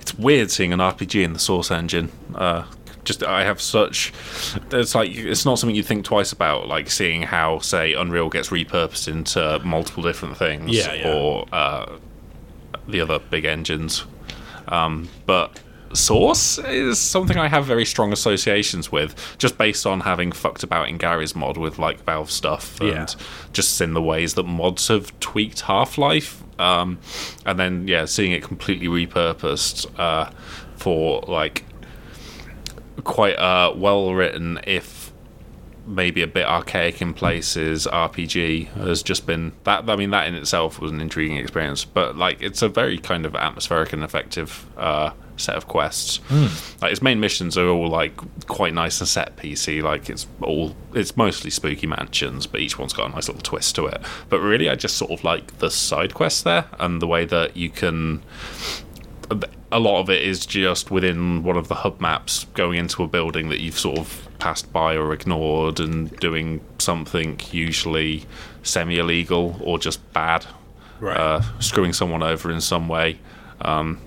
it's 0.00 0.14
weird 0.14 0.50
seeing 0.50 0.72
an 0.72 0.78
RPG 0.80 1.22
in 1.24 1.32
the 1.32 1.38
Source 1.38 1.70
engine. 1.70 2.10
Uh, 2.34 2.64
just 3.04 3.22
I 3.22 3.44
have 3.44 3.60
such. 3.60 4.12
It's 4.70 4.94
like 4.94 5.10
it's 5.14 5.44
not 5.44 5.58
something 5.58 5.76
you 5.76 5.82
think 5.82 6.04
twice 6.06 6.32
about, 6.32 6.68
like 6.68 6.90
seeing 6.90 7.22
how 7.22 7.58
say 7.58 7.92
Unreal 7.92 8.30
gets 8.30 8.48
repurposed 8.48 9.08
into 9.08 9.58
multiple 9.64 10.02
different 10.02 10.36
things, 10.38 10.70
Yeah, 10.70 10.92
yeah. 10.94 11.12
or 11.12 11.46
uh, 11.52 11.98
the 12.88 13.00
other 13.02 13.18
big 13.18 13.44
engines. 13.44 14.04
Um, 14.68 15.10
but 15.26 15.60
Source 15.94 16.58
is 16.58 16.98
something 16.98 17.38
I 17.38 17.48
have 17.48 17.64
very 17.64 17.84
strong 17.84 18.12
associations 18.12 18.90
with, 18.92 19.36
just 19.38 19.56
based 19.56 19.86
on 19.86 20.00
having 20.00 20.32
fucked 20.32 20.62
about 20.62 20.88
in 20.88 20.98
Garry's 20.98 21.34
Mod 21.34 21.56
with 21.56 21.78
like 21.78 22.04
Valve 22.04 22.30
stuff 22.30 22.80
and 22.80 22.90
Yeah. 22.90 23.06
just 23.52 23.80
in 23.80 23.94
the 23.94 24.02
ways 24.02 24.34
that 24.34 24.42
mods 24.44 24.88
have 24.88 25.18
tweaked 25.20 25.62
Half 25.62 25.96
Life. 25.96 26.42
Um, 26.58 26.98
and 27.46 27.58
then, 27.58 27.88
yeah, 27.88 28.04
seeing 28.04 28.32
it 28.32 28.42
completely 28.42 28.86
repurposed 28.86 29.86
uh, 29.98 30.30
for 30.76 31.22
like 31.26 31.64
quite 33.04 33.36
a 33.38 33.72
well 33.76 34.14
written, 34.14 34.60
if 34.66 35.03
maybe 35.86 36.22
a 36.22 36.26
bit 36.26 36.46
archaic 36.46 37.00
in 37.02 37.14
places. 37.14 37.86
RPG 37.86 38.68
has 38.74 39.02
just 39.02 39.26
been 39.26 39.52
that 39.64 39.88
I 39.88 39.96
mean 39.96 40.10
that 40.10 40.26
in 40.26 40.34
itself 40.34 40.80
was 40.80 40.90
an 40.90 41.00
intriguing 41.00 41.36
experience 41.36 41.84
but 41.84 42.16
like 42.16 42.40
it's 42.40 42.62
a 42.62 42.68
very 42.68 42.98
kind 42.98 43.26
of 43.26 43.34
atmospheric 43.34 43.92
and 43.92 44.02
effective 44.02 44.66
uh, 44.76 45.10
set 45.36 45.56
of 45.56 45.66
quests. 45.66 46.20
Like 46.80 46.92
its 46.92 47.02
main 47.02 47.20
missions 47.20 47.58
are 47.58 47.68
all 47.68 47.88
like 47.88 48.16
quite 48.46 48.72
nice 48.74 49.00
and 49.00 49.08
set 49.08 49.36
PC 49.36 49.82
like 49.82 50.08
it's 50.08 50.26
all 50.40 50.74
it's 50.94 51.16
mostly 51.16 51.50
spooky 51.50 51.86
mansions 51.86 52.46
but 52.46 52.60
each 52.60 52.78
one's 52.78 52.92
got 52.92 53.10
a 53.10 53.14
nice 53.14 53.28
little 53.28 53.42
twist 53.42 53.74
to 53.76 53.86
it. 53.86 54.00
But 54.28 54.40
really 54.40 54.68
I 54.68 54.74
just 54.76 54.96
sort 54.96 55.10
of 55.10 55.24
like 55.24 55.58
the 55.58 55.70
side 55.70 56.14
quests 56.14 56.42
there 56.42 56.66
and 56.78 57.02
the 57.02 57.06
way 57.06 57.24
that 57.26 57.56
you 57.56 57.70
can 57.70 58.22
a 59.74 59.80
lot 59.80 60.00
of 60.00 60.08
it 60.08 60.22
is 60.22 60.46
just 60.46 60.90
within 60.90 61.42
one 61.42 61.56
of 61.56 61.66
the 61.68 61.74
hub 61.74 62.00
maps 62.00 62.46
going 62.54 62.78
into 62.78 63.02
a 63.02 63.08
building 63.08 63.48
that 63.48 63.60
you've 63.60 63.78
sort 63.78 63.98
of 63.98 64.28
passed 64.38 64.72
by 64.72 64.96
or 64.96 65.12
ignored 65.12 65.80
and 65.80 66.16
doing 66.20 66.60
something 66.78 67.40
usually 67.50 68.24
semi 68.62 68.98
illegal 68.98 69.60
or 69.60 69.78
just 69.78 70.00
bad, 70.12 70.46
Right. 71.00 71.16
uh, 71.16 71.40
screwing 71.58 71.92
someone 71.92 72.22
over 72.22 72.50
in 72.52 72.60
some 72.60 72.86
way. 72.88 73.18
Um, 73.60 73.98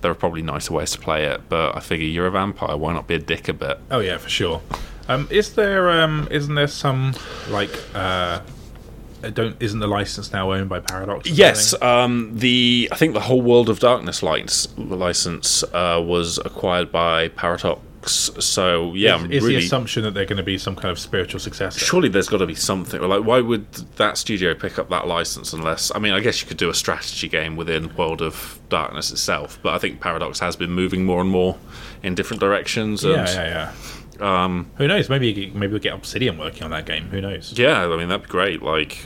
there 0.00 0.10
are 0.10 0.16
probably 0.16 0.42
nicer 0.42 0.74
ways 0.74 0.90
to 0.90 0.98
play 0.98 1.24
it, 1.26 1.42
but 1.48 1.76
I 1.76 1.80
figure 1.80 2.06
you're 2.06 2.26
a 2.26 2.30
vampire, 2.30 2.76
why 2.76 2.92
not 2.92 3.06
be 3.06 3.14
a 3.14 3.18
dick 3.20 3.48
a 3.48 3.52
bit? 3.54 3.78
Oh 3.92 4.00
yeah, 4.00 4.18
for 4.18 4.28
sure. 4.28 4.60
Um, 5.08 5.28
is 5.30 5.54
there 5.54 5.90
um, 6.02 6.26
isn't 6.30 6.54
there 6.56 6.66
some 6.66 7.14
like 7.50 7.70
uh, 7.94 8.40
don't 9.30 9.56
isn't 9.60 9.78
the 9.78 9.86
license 9.86 10.32
now 10.32 10.52
owned 10.52 10.68
by 10.68 10.80
Paradox? 10.80 11.28
Yes, 11.28 11.80
um, 11.82 12.32
the 12.34 12.88
I 12.92 12.96
think 12.96 13.14
the 13.14 13.20
whole 13.20 13.42
World 13.42 13.68
of 13.68 13.78
Darkness 13.80 14.22
license, 14.22 14.76
license 14.78 15.62
uh, 15.64 16.02
was 16.04 16.38
acquired 16.44 16.90
by 16.92 17.28
Paradox. 17.28 17.80
So 18.06 18.92
yeah, 18.94 19.14
I'm 19.14 19.32
is 19.32 19.42
really. 19.42 19.56
the 19.56 19.64
assumption 19.64 20.02
that 20.02 20.12
they're 20.12 20.26
going 20.26 20.36
to 20.36 20.42
be 20.42 20.58
some 20.58 20.76
kind 20.76 20.92
of 20.92 20.98
spiritual 20.98 21.40
successor? 21.40 21.78
Surely 21.78 22.08
there's 22.08 22.28
got 22.28 22.38
to 22.38 22.46
be 22.46 22.54
something. 22.54 23.00
Like, 23.00 23.24
why 23.24 23.40
would 23.40 23.72
that 23.96 24.18
studio 24.18 24.54
pick 24.54 24.78
up 24.78 24.90
that 24.90 25.06
license 25.06 25.52
unless? 25.52 25.90
I 25.94 25.98
mean, 25.98 26.12
I 26.12 26.20
guess 26.20 26.42
you 26.42 26.46
could 26.46 26.58
do 26.58 26.68
a 26.68 26.74
strategy 26.74 27.28
game 27.28 27.56
within 27.56 27.94
World 27.96 28.20
of 28.20 28.60
Darkness 28.68 29.10
itself, 29.10 29.58
but 29.62 29.72
I 29.72 29.78
think 29.78 30.00
Paradox 30.00 30.38
has 30.40 30.54
been 30.54 30.70
moving 30.70 31.04
more 31.04 31.20
and 31.20 31.30
more 31.30 31.56
in 32.02 32.14
different 32.14 32.40
directions. 32.40 33.04
And, 33.04 33.14
Yeah, 33.14 33.32
yeah, 33.32 33.46
yeah. 33.46 33.72
Um, 34.20 34.70
Who 34.76 34.86
knows? 34.88 35.08
Maybe 35.08 35.50
maybe 35.54 35.72
we'll 35.72 35.80
get 35.82 35.94
Obsidian 35.94 36.38
working 36.38 36.62
on 36.62 36.70
that 36.70 36.86
game. 36.86 37.08
Who 37.08 37.20
knows? 37.20 37.52
Yeah, 37.56 37.84
I 37.86 37.96
mean 37.96 38.08
that'd 38.08 38.24
be 38.26 38.28
great. 38.30 38.62
Like 38.62 38.98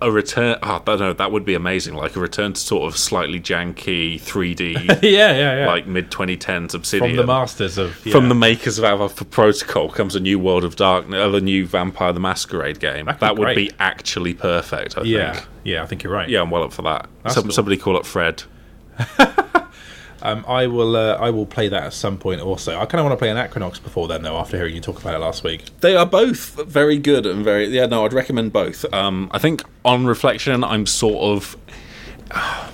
a 0.00 0.10
return. 0.10 0.58
Oh, 0.62 0.74
I 0.76 0.78
don't 0.84 0.98
know. 1.00 1.12
That 1.14 1.32
would 1.32 1.44
be 1.44 1.54
amazing. 1.54 1.94
Like 1.94 2.16
a 2.16 2.20
return 2.20 2.52
to 2.52 2.60
sort 2.60 2.92
of 2.92 2.98
slightly 2.98 3.40
janky 3.40 4.16
3D, 4.20 4.74
yeah, 5.02 5.32
yeah, 5.32 5.56
yeah. 5.60 5.66
like 5.66 5.86
mid 5.86 6.10
2010s 6.10 6.74
Obsidian. 6.74 7.10
from 7.10 7.16
the 7.16 7.26
masters 7.26 7.78
of 7.78 8.04
yeah. 8.04 8.12
From 8.12 8.28
the 8.28 8.34
makers 8.34 8.78
of 8.78 8.84
Alpha 8.84 9.24
Protocol 9.24 9.88
comes 9.90 10.14
a 10.14 10.20
new 10.20 10.38
World 10.38 10.64
of 10.64 10.76
Darkness, 10.76 11.18
uh, 11.18 11.28
the 11.28 11.40
new 11.40 11.66
Vampire 11.66 12.12
the 12.12 12.20
Masquerade 12.20 12.78
game. 12.78 13.06
That'd 13.06 13.20
That, 13.20 13.36
be 13.36 13.40
would 13.40 13.56
be 13.56 13.70
actually 13.78 14.34
perfect. 14.34 14.98
I 14.98 15.02
yeah, 15.02 15.32
think. 15.32 15.46
yeah. 15.64 15.82
I 15.82 15.86
think 15.86 16.02
you're 16.02 16.12
right. 16.12 16.28
Yeah, 16.28 16.42
I'm 16.42 16.50
well 16.50 16.64
up 16.64 16.72
for 16.72 16.82
that. 16.82 17.08
Some, 17.28 17.44
cool. 17.44 17.52
Somebody 17.52 17.76
call 17.78 17.96
up 17.96 18.04
Fred. 18.06 18.42
Um, 20.26 20.44
I 20.48 20.66
will. 20.66 20.96
Uh, 20.96 21.14
I 21.14 21.30
will 21.30 21.46
play 21.46 21.68
that 21.68 21.84
at 21.84 21.92
some 21.92 22.18
point. 22.18 22.40
Also, 22.40 22.76
I 22.76 22.84
kind 22.86 22.98
of 22.98 23.04
want 23.06 23.12
to 23.12 23.16
play 23.16 23.28
Anachronox 23.28 23.80
before 23.80 24.08
then, 24.08 24.22
though. 24.22 24.36
After 24.36 24.56
hearing 24.56 24.74
you 24.74 24.80
talk 24.80 25.00
about 25.00 25.14
it 25.14 25.18
last 25.18 25.44
week. 25.44 25.66
They 25.80 25.94
are 25.94 26.04
both 26.04 26.54
very 26.66 26.98
good 26.98 27.26
and 27.26 27.44
very. 27.44 27.68
Yeah, 27.68 27.86
no, 27.86 28.04
I'd 28.04 28.12
recommend 28.12 28.52
both. 28.52 28.84
Um, 28.92 29.30
I 29.32 29.38
think 29.38 29.62
on 29.84 30.04
reflection, 30.04 30.64
I'm 30.64 30.84
sort 30.84 31.22
of. 31.22 31.56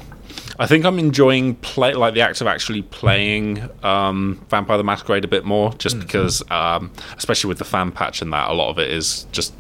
I 0.59 0.67
think 0.67 0.85
I'm 0.87 0.99
enjoying 0.99 1.57
play 1.57 1.93
like 1.93 2.15
the 2.15 2.23
act 2.23 2.41
of 2.41 2.47
actually 2.47 2.83
playing 2.83 3.69
um, 3.83 4.45
Vampire 4.49 4.79
the 4.79 4.85
Masquerade 4.85 5.25
a 5.25 5.29
bit 5.29 5.45
more, 5.45 5.75
just 5.75 5.99
because, 5.99 6.43
um, 6.51 6.93
especially 7.17 7.49
with 7.49 7.59
the 7.59 7.65
fan 7.65 7.91
patch 7.91 8.23
and 8.23 8.33
that, 8.33 8.49
a 8.49 8.53
lot 8.53 8.71
of 8.71 8.79
it 8.79 8.91
is 8.91 9.25
just 9.33 9.53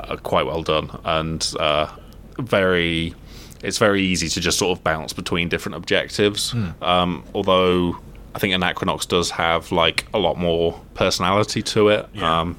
uh, 0.00 0.16
quite 0.16 0.46
well 0.46 0.62
done 0.62 0.98
and 1.04 1.52
uh, 1.60 1.94
very. 2.38 3.14
It's 3.62 3.78
very 3.78 4.02
easy 4.02 4.28
to 4.28 4.40
just 4.40 4.58
sort 4.58 4.76
of 4.78 4.84
bounce 4.84 5.12
between 5.12 5.48
different 5.48 5.76
objectives. 5.76 6.54
Um, 6.82 7.24
although 7.34 7.98
I 8.34 8.38
think 8.38 8.54
Anachronox 8.54 9.08
does 9.08 9.30
have 9.32 9.72
like 9.72 10.06
a 10.14 10.18
lot 10.18 10.36
more 10.38 10.80
personality 10.94 11.62
to 11.62 11.88
it. 11.88 12.08
Yeah. 12.14 12.40
Um, 12.40 12.56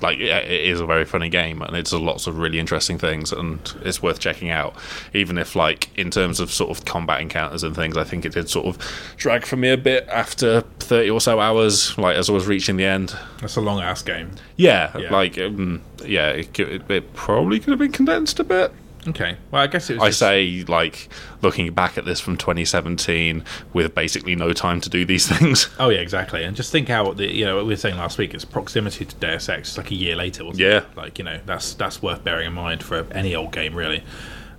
like 0.00 0.18
yeah, 0.18 0.38
it 0.38 0.60
is 0.68 0.80
a 0.80 0.86
very 0.86 1.04
funny 1.04 1.28
game 1.28 1.60
and 1.60 1.74
it's 1.76 1.92
lots 1.92 2.28
of 2.28 2.38
really 2.38 2.60
interesting 2.60 2.98
things 2.98 3.32
and 3.32 3.58
it's 3.82 4.00
worth 4.00 4.20
checking 4.20 4.48
out 4.48 4.76
even 5.12 5.36
if 5.38 5.56
like 5.56 5.88
in 5.98 6.08
terms 6.08 6.38
of 6.38 6.52
sort 6.52 6.70
of 6.70 6.84
combat 6.84 7.20
encounters 7.20 7.64
and 7.64 7.74
things 7.74 7.96
i 7.96 8.04
think 8.04 8.24
it 8.24 8.30
did 8.32 8.48
sort 8.48 8.64
of 8.66 8.78
drag 9.16 9.44
for 9.44 9.56
me 9.56 9.70
a 9.70 9.76
bit 9.76 10.06
after 10.06 10.60
30 10.78 11.10
or 11.10 11.20
so 11.20 11.40
hours 11.40 11.98
like 11.98 12.16
as 12.16 12.30
i 12.30 12.32
was 12.32 12.46
reaching 12.46 12.76
the 12.76 12.84
end 12.84 13.12
That's 13.40 13.56
a 13.56 13.60
long 13.60 13.80
ass 13.80 14.02
game. 14.02 14.30
yeah, 14.54 14.96
Yeah. 14.96 15.10
like 15.10 15.36
um, 15.36 15.82
yeah 16.04 16.28
it, 16.28 16.54
could- 16.54 16.88
it 16.88 17.12
probably 17.14 17.58
could 17.58 17.70
have 17.70 17.80
been 17.80 17.90
condensed 17.90 18.38
a 18.38 18.44
bit 18.44 18.70
Okay. 19.08 19.36
Well, 19.50 19.62
I 19.62 19.66
guess 19.66 19.90
it 19.90 19.94
was. 19.94 20.02
I 20.02 20.06
just- 20.08 20.18
say, 20.18 20.64
like, 20.68 21.08
looking 21.42 21.72
back 21.72 21.96
at 21.98 22.04
this 22.04 22.20
from 22.20 22.36
2017 22.36 23.44
with 23.72 23.94
basically 23.94 24.34
no 24.36 24.52
time 24.52 24.80
to 24.82 24.90
do 24.90 25.04
these 25.04 25.26
things. 25.38 25.68
Oh 25.78 25.88
yeah, 25.88 26.00
exactly. 26.00 26.44
And 26.44 26.56
just 26.56 26.72
think 26.72 26.88
how 26.88 27.12
the 27.12 27.26
you 27.32 27.44
know 27.44 27.56
what 27.56 27.64
we 27.64 27.72
were 27.72 27.76
saying 27.76 27.96
last 27.96 28.18
week. 28.18 28.34
It's 28.34 28.44
proximity 28.44 29.04
to 29.04 29.14
Deus 29.16 29.48
Ex. 29.48 29.70
It's 29.70 29.78
like 29.78 29.90
a 29.90 29.94
year 29.94 30.16
later, 30.16 30.44
wasn't 30.44 30.60
Yeah. 30.68 30.78
it? 30.78 30.96
Like 30.96 31.18
you 31.18 31.24
know 31.24 31.40
that's 31.46 31.74
that's 31.74 32.02
worth 32.02 32.22
bearing 32.24 32.46
in 32.48 32.52
mind 32.52 32.82
for 32.82 33.06
any 33.12 33.34
old 33.34 33.52
game, 33.52 33.74
really. 33.74 34.02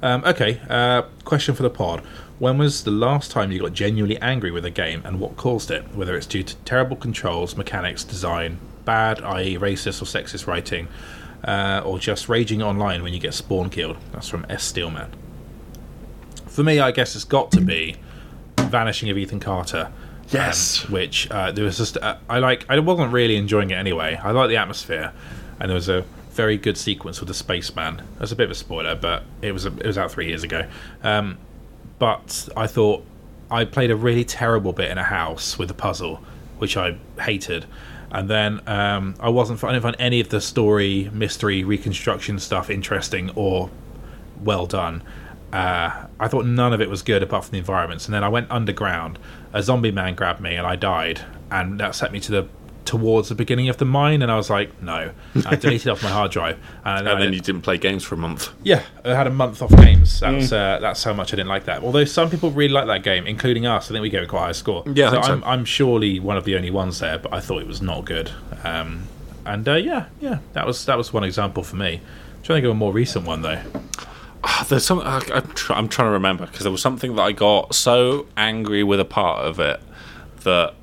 Um, 0.02 0.24
okay. 0.24 0.62
Uh, 0.70 1.02
question 1.26 1.56
for 1.56 1.64
the 1.64 1.70
pod: 1.70 2.00
When 2.40 2.58
was 2.58 2.84
the 2.86 2.92
last 2.92 3.32
time 3.32 3.52
you 3.52 3.60
got 3.60 3.74
genuinely 3.74 4.18
angry 4.22 4.50
with 4.52 4.64
a 4.66 4.70
game, 4.72 5.02
and 5.06 5.20
what 5.20 5.36
caused 5.36 5.70
it? 5.72 5.94
Whether 5.94 6.16
it's 6.16 6.26
due 6.26 6.44
to 6.44 6.56
terrible 6.64 6.96
controls, 6.96 7.58
mechanics, 7.58 8.04
design, 8.06 8.60
bad, 8.86 9.22
i.e., 9.22 9.58
racist 9.58 10.02
or 10.02 10.06
sexist 10.06 10.48
writing, 10.48 10.88
uh, 11.44 11.82
or 11.86 12.00
just 12.00 12.30
raging 12.30 12.62
online 12.62 13.04
when 13.04 13.14
you 13.14 13.20
get 13.20 13.34
spawn 13.34 13.70
killed. 13.70 13.98
That's 14.12 14.28
from 14.28 14.46
S 14.50 14.64
Steelman. 14.64 15.12
For 16.48 16.64
me, 16.64 16.80
I 16.80 16.92
guess 16.92 17.16
it's 17.16 17.24
got 17.24 17.52
to 17.52 17.62
be 17.62 17.96
Vanishing 18.58 19.10
of 19.10 19.18
Ethan 19.18 19.40
Carter. 19.40 19.92
Yes. 20.30 20.86
um, 20.86 20.92
which 20.92 21.30
uh, 21.32 21.52
there 21.52 21.66
was 21.66 21.78
just 21.78 21.98
uh, 21.98 22.18
I 22.30 22.40
like. 22.40 22.66
I 22.70 22.78
wasn't 22.80 23.14
really 23.14 23.36
enjoying 23.36 23.72
it 23.72 23.76
anyway. 23.76 24.20
I 24.22 24.32
like 24.32 24.50
the 24.50 24.58
atmosphere, 24.58 25.12
and 25.60 25.70
there 25.70 25.76
was 25.76 25.90
a 25.90 26.06
very 26.32 26.58
good 26.58 26.78
sequence 26.78 27.20
with 27.20 27.28
the 27.28 27.34
spaceman. 27.34 28.04
That's 28.18 28.32
a 28.32 28.36
bit 28.36 28.46
of 28.46 28.52
a 28.52 28.56
spoiler, 28.56 28.96
but 28.96 29.24
it 29.42 29.52
was 29.52 29.66
it 29.66 29.86
was 29.86 29.98
out 29.98 30.12
three 30.12 30.28
years 30.28 30.44
ago. 30.44 30.68
Um, 31.04 31.38
but 31.98 32.48
I 32.56 32.68
thought 32.68 33.04
I 33.52 33.66
played 33.66 33.92
a 33.92 33.96
really 33.96 34.24
terrible 34.24 34.74
bit 34.74 34.92
in 34.92 34.98
a 34.98 35.04
house 35.04 35.58
with 35.58 35.72
a 35.72 35.74
puzzle, 35.74 36.22
which 36.60 36.78
I 36.78 36.98
hated. 37.20 37.66
And 38.12 38.30
then 38.30 38.62
um, 38.68 39.16
I 39.20 39.30
wasn't. 39.30 39.64
I 39.64 39.72
didn't 39.72 39.84
find 39.84 39.96
any 40.00 40.20
of 40.20 40.30
the 40.30 40.42
story, 40.42 41.10
mystery, 41.14 41.64
reconstruction 41.64 42.40
stuff 42.40 42.70
interesting 42.70 43.30
or 43.36 43.70
well 44.44 44.66
done. 44.66 45.04
Uh, 45.54 46.06
I 46.20 46.28
thought 46.28 46.46
none 46.46 46.74
of 46.74 46.82
it 46.82 46.90
was 46.90 47.02
good 47.02 47.24
apart 47.24 47.46
from 47.46 47.54
the 47.54 47.58
environments. 47.60 48.06
And 48.06 48.14
then 48.14 48.24
I 48.24 48.30
went 48.30 48.50
underground. 48.52 49.20
A 49.54 49.64
zombie 49.64 49.92
man 49.92 50.16
grabbed 50.16 50.42
me 50.42 50.56
and 50.56 50.66
I 50.66 50.76
died. 50.76 51.22
And 51.52 51.80
that 51.80 51.96
set 51.96 52.12
me 52.12 52.20
to 52.22 52.32
the 52.32 52.48
towards 52.90 53.30
the 53.30 53.36
beginning 53.36 53.70
of 53.70 53.78
the 53.78 53.86
mine. 53.86 54.22
And 54.22 54.30
I 54.32 54.36
was 54.36 54.50
like, 54.50 54.82
no. 54.82 55.12
I 55.46 55.56
deleted 55.56 55.88
off 55.88 56.04
my 56.04 56.10
hard 56.10 56.32
drive. 56.32 56.58
And, 56.84 57.08
And 57.08 57.22
then 57.22 57.28
did- 57.32 57.36
you 57.36 57.42
didn't 57.42 57.62
play 57.62 57.78
games 57.78 58.04
for 58.04 58.16
a 58.16 58.18
month. 58.18 58.50
yeah, 58.64 58.82
I 59.06 59.14
had 59.14 59.28
a 59.28 59.32
month 59.32 59.62
off 59.62 59.70
games. 59.70 60.20
That's 60.20 60.52
uh, 60.52 60.80
that's 60.82 61.04
how 61.04 61.14
much 61.14 61.32
I 61.34 61.38
didn't 61.38 61.50
like 61.50 61.66
that. 61.66 61.84
Although 61.84 62.06
some 62.06 62.30
people 62.30 62.52
really 62.52 62.74
like 62.74 62.88
that 62.88 63.04
game, 63.04 63.26
including 63.28 63.66
us. 63.66 63.90
I 63.90 63.94
think 63.94 64.02
we 64.02 64.10
gave 64.10 64.24
it 64.24 64.30
quite 64.30 64.42
a 64.42 64.46
high 64.48 64.52
score. 64.54 64.84
Yeah, 64.94 65.08
I 65.08 65.10
so 65.10 65.14
think 65.14 65.26
so. 65.26 65.32
I'm 65.34 65.44
I'm 65.46 65.66
surely 65.66 66.20
one 66.20 66.36
of 66.36 66.44
the 66.46 66.56
only 66.58 66.72
ones 66.72 67.00
there, 67.00 67.18
but 67.20 67.32
I 67.34 67.40
thought 67.40 67.62
it 67.62 67.68
was 67.68 67.82
not 67.82 68.06
good. 68.06 68.32
Um, 68.64 69.04
and 69.46 69.68
uh, 69.70 69.76
yeah, 69.76 70.08
yeah, 70.20 70.40
that 70.54 70.66
was 70.68 70.84
that 70.86 70.98
was 70.98 71.14
one 71.14 71.24
example 71.24 71.64
for 71.64 71.76
me. 71.78 71.96
I'm 72.02 72.44
trying 72.44 72.44
to 72.44 72.54
think 72.56 72.66
of 72.66 72.72
a 72.72 72.76
more 72.76 72.92
recent 72.94 73.26
one 73.26 73.42
though. 73.44 73.62
Ah, 74.44 74.66
There's 74.70 74.86
some. 74.86 75.00
I, 75.02 75.22
I'm, 75.34 75.48
try, 75.54 75.76
I'm 75.78 75.88
trying 75.90 76.08
to 76.08 76.12
remember 76.14 76.46
because 76.46 76.62
there 76.64 76.72
was 76.72 76.82
something 76.82 77.16
that 77.18 77.22
I 77.22 77.32
got 77.34 77.76
so 77.76 78.26
angry 78.38 78.84
with 78.84 79.00
a 79.00 79.06
part 79.06 79.46
of 79.46 79.60
it 79.60 79.82
that 80.44 80.74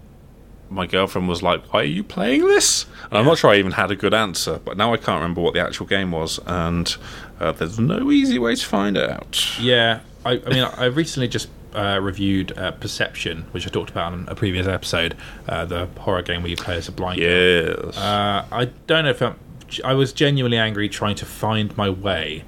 my 0.71 0.87
girlfriend 0.87 1.29
was 1.29 1.43
like, 1.43 1.73
"Why 1.73 1.81
are 1.81 1.85
you 1.85 2.03
playing 2.03 2.47
this?" 2.47 2.87
And 3.11 3.19
I'm 3.19 3.25
not 3.25 3.39
sure 3.39 3.51
I 3.51 3.57
even 3.57 3.73
had 3.73 3.91
a 3.91 3.97
good 3.97 4.15
answer, 4.15 4.61
but 4.65 4.77
now 4.77 4.93
I 4.93 4.97
can't 4.97 5.21
remember 5.21 5.41
what 5.41 5.55
the 5.55 5.61
actual 5.61 5.87
game 5.87 6.11
was, 6.11 6.41
and 6.47 6.97
uh, 7.41 7.53
there's 7.53 7.79
no 7.79 8.11
easy 8.11 8.39
way 8.39 8.55
to 8.55 8.67
find 8.67 8.97
out. 8.97 9.59
Yeah, 9.61 10.01
I, 10.25 10.33
I 10.45 10.49
mean, 10.51 10.65
I 10.65 10.87
recently 10.87 11.29
just 11.29 11.49
uh, 11.75 12.01
reviewed 12.03 12.57
uh, 12.59 12.73
Perception, 12.73 13.43
which 13.53 13.67
I 13.67 13.71
talked 13.71 13.91
about 13.91 14.13
on 14.13 14.27
a 14.29 14.35
previous 14.35 14.67
episode, 14.67 15.17
uh, 15.49 15.65
the 15.67 15.87
horror 15.99 16.23
game 16.23 16.43
where 16.43 16.51
you 16.51 16.57
play 16.57 16.77
as 16.77 16.89
a 16.89 16.93
blind. 16.93 17.21
girl. 17.21 17.85
Yes. 17.87 17.97
Uh, 17.97 18.45
I 18.51 18.65
don't 18.87 19.05
know 19.05 19.11
if 19.11 19.23
I'm, 19.23 19.39
I 19.85 19.95
was 19.95 20.13
genuinely 20.13 20.59
angry 20.59 20.89
trying 20.89 21.17
to 21.17 21.27
find 21.27 21.77
my 21.77 21.91
way. 21.91 22.45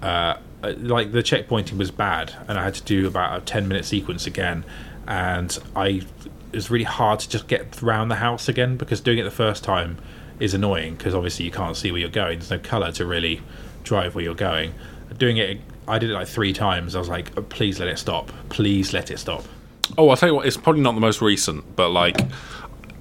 Uh, 0.00 0.36
like 0.62 1.12
the 1.12 1.22
checkpointing 1.22 1.76
was 1.76 1.90
bad, 1.90 2.34
and 2.48 2.58
I 2.58 2.64
had 2.64 2.74
to 2.74 2.82
do 2.82 3.06
about 3.06 3.36
a 3.36 3.44
ten 3.44 3.68
minute 3.68 3.84
sequence 3.84 4.26
again, 4.26 4.64
and 5.06 5.56
I 5.76 6.02
it 6.52 6.56
was 6.56 6.70
really 6.70 6.84
hard 6.84 7.20
to 7.20 7.28
just 7.28 7.48
get 7.48 7.82
around 7.82 8.08
the 8.08 8.16
house 8.16 8.48
again 8.48 8.76
because 8.76 9.00
doing 9.00 9.18
it 9.18 9.24
the 9.24 9.30
first 9.30 9.64
time 9.64 9.98
is 10.38 10.54
annoying 10.54 10.94
because 10.96 11.14
obviously 11.14 11.44
you 11.44 11.50
can't 11.50 11.76
see 11.76 11.90
where 11.90 12.00
you're 12.00 12.10
going. 12.10 12.38
There's 12.38 12.50
no 12.50 12.58
color 12.58 12.92
to 12.92 13.06
really 13.06 13.40
drive 13.84 14.14
where 14.14 14.24
you're 14.24 14.34
going. 14.34 14.74
Doing 15.16 15.38
it, 15.38 15.60
I 15.88 15.98
did 15.98 16.10
it 16.10 16.14
like 16.14 16.28
three 16.28 16.52
times. 16.52 16.94
I 16.94 16.98
was 16.98 17.08
like, 17.08 17.36
oh, 17.36 17.42
please 17.42 17.78
let 17.80 17.88
it 17.88 17.98
stop. 17.98 18.30
Please 18.48 18.92
let 18.92 19.10
it 19.10 19.18
stop. 19.18 19.44
Oh, 19.96 20.08
I'll 20.08 20.16
tell 20.16 20.28
you 20.28 20.34
what, 20.34 20.46
it's 20.46 20.56
probably 20.56 20.82
not 20.82 20.94
the 20.94 21.00
most 21.00 21.20
recent, 21.20 21.76
but 21.76 21.90
like, 21.90 22.20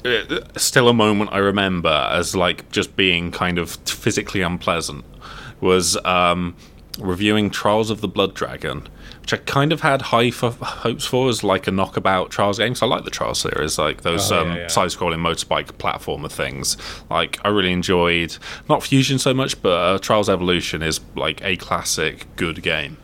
uh, 0.06 0.40
still 0.58 0.90
a 0.90 0.94
moment 0.94 1.32
I 1.32 1.38
remember 1.38 1.90
as 1.90 2.36
like 2.36 2.70
just 2.72 2.96
being 2.96 3.32
kind 3.32 3.58
of 3.60 3.72
physically 3.72 4.42
unpleasant 4.42 5.06
was 5.62 5.96
um, 6.06 6.56
reviewing 7.00 7.50
Trials 7.50 7.90
of 7.90 8.02
the 8.02 8.08
Blood 8.08 8.34
Dragon, 8.34 8.88
which 9.22 9.34
I 9.34 9.38
kind 9.38 9.72
of 9.72 9.82
had 9.82 10.02
high 10.02 10.28
f- 10.28 10.60
hopes 10.60 11.06
for 11.06 11.30
as 11.30 11.44
like 11.44 11.68
a 11.68 11.72
knockabout 11.72 12.32
Trials 12.32 12.58
game. 12.58 12.76
So 12.76 12.86
I 12.86 12.90
like 12.90 13.04
the 13.06 13.12
Trials 13.12 13.40
series, 13.40 13.78
like 13.78 14.02
those 14.02 14.32
Oh, 14.32 14.42
um, 14.42 14.48
yeah, 14.50 14.56
yeah. 14.58 14.68
side-scrolling 14.68 15.20
motorbike 15.20 15.68
platformer 15.74 16.32
things. 16.32 16.76
Like 17.10 17.40
I 17.46 17.50
really 17.50 17.72
enjoyed 17.72 18.38
not 18.68 18.84
Fusion 18.84 19.20
so 19.20 19.34
much, 19.34 19.62
but 19.62 19.70
uh, 19.72 19.98
Trials 20.00 20.30
Evolution 20.30 20.82
is 20.82 21.00
like 21.16 21.42
a 21.44 21.56
classic 21.58 22.26
good 22.36 22.62
game 22.64 22.98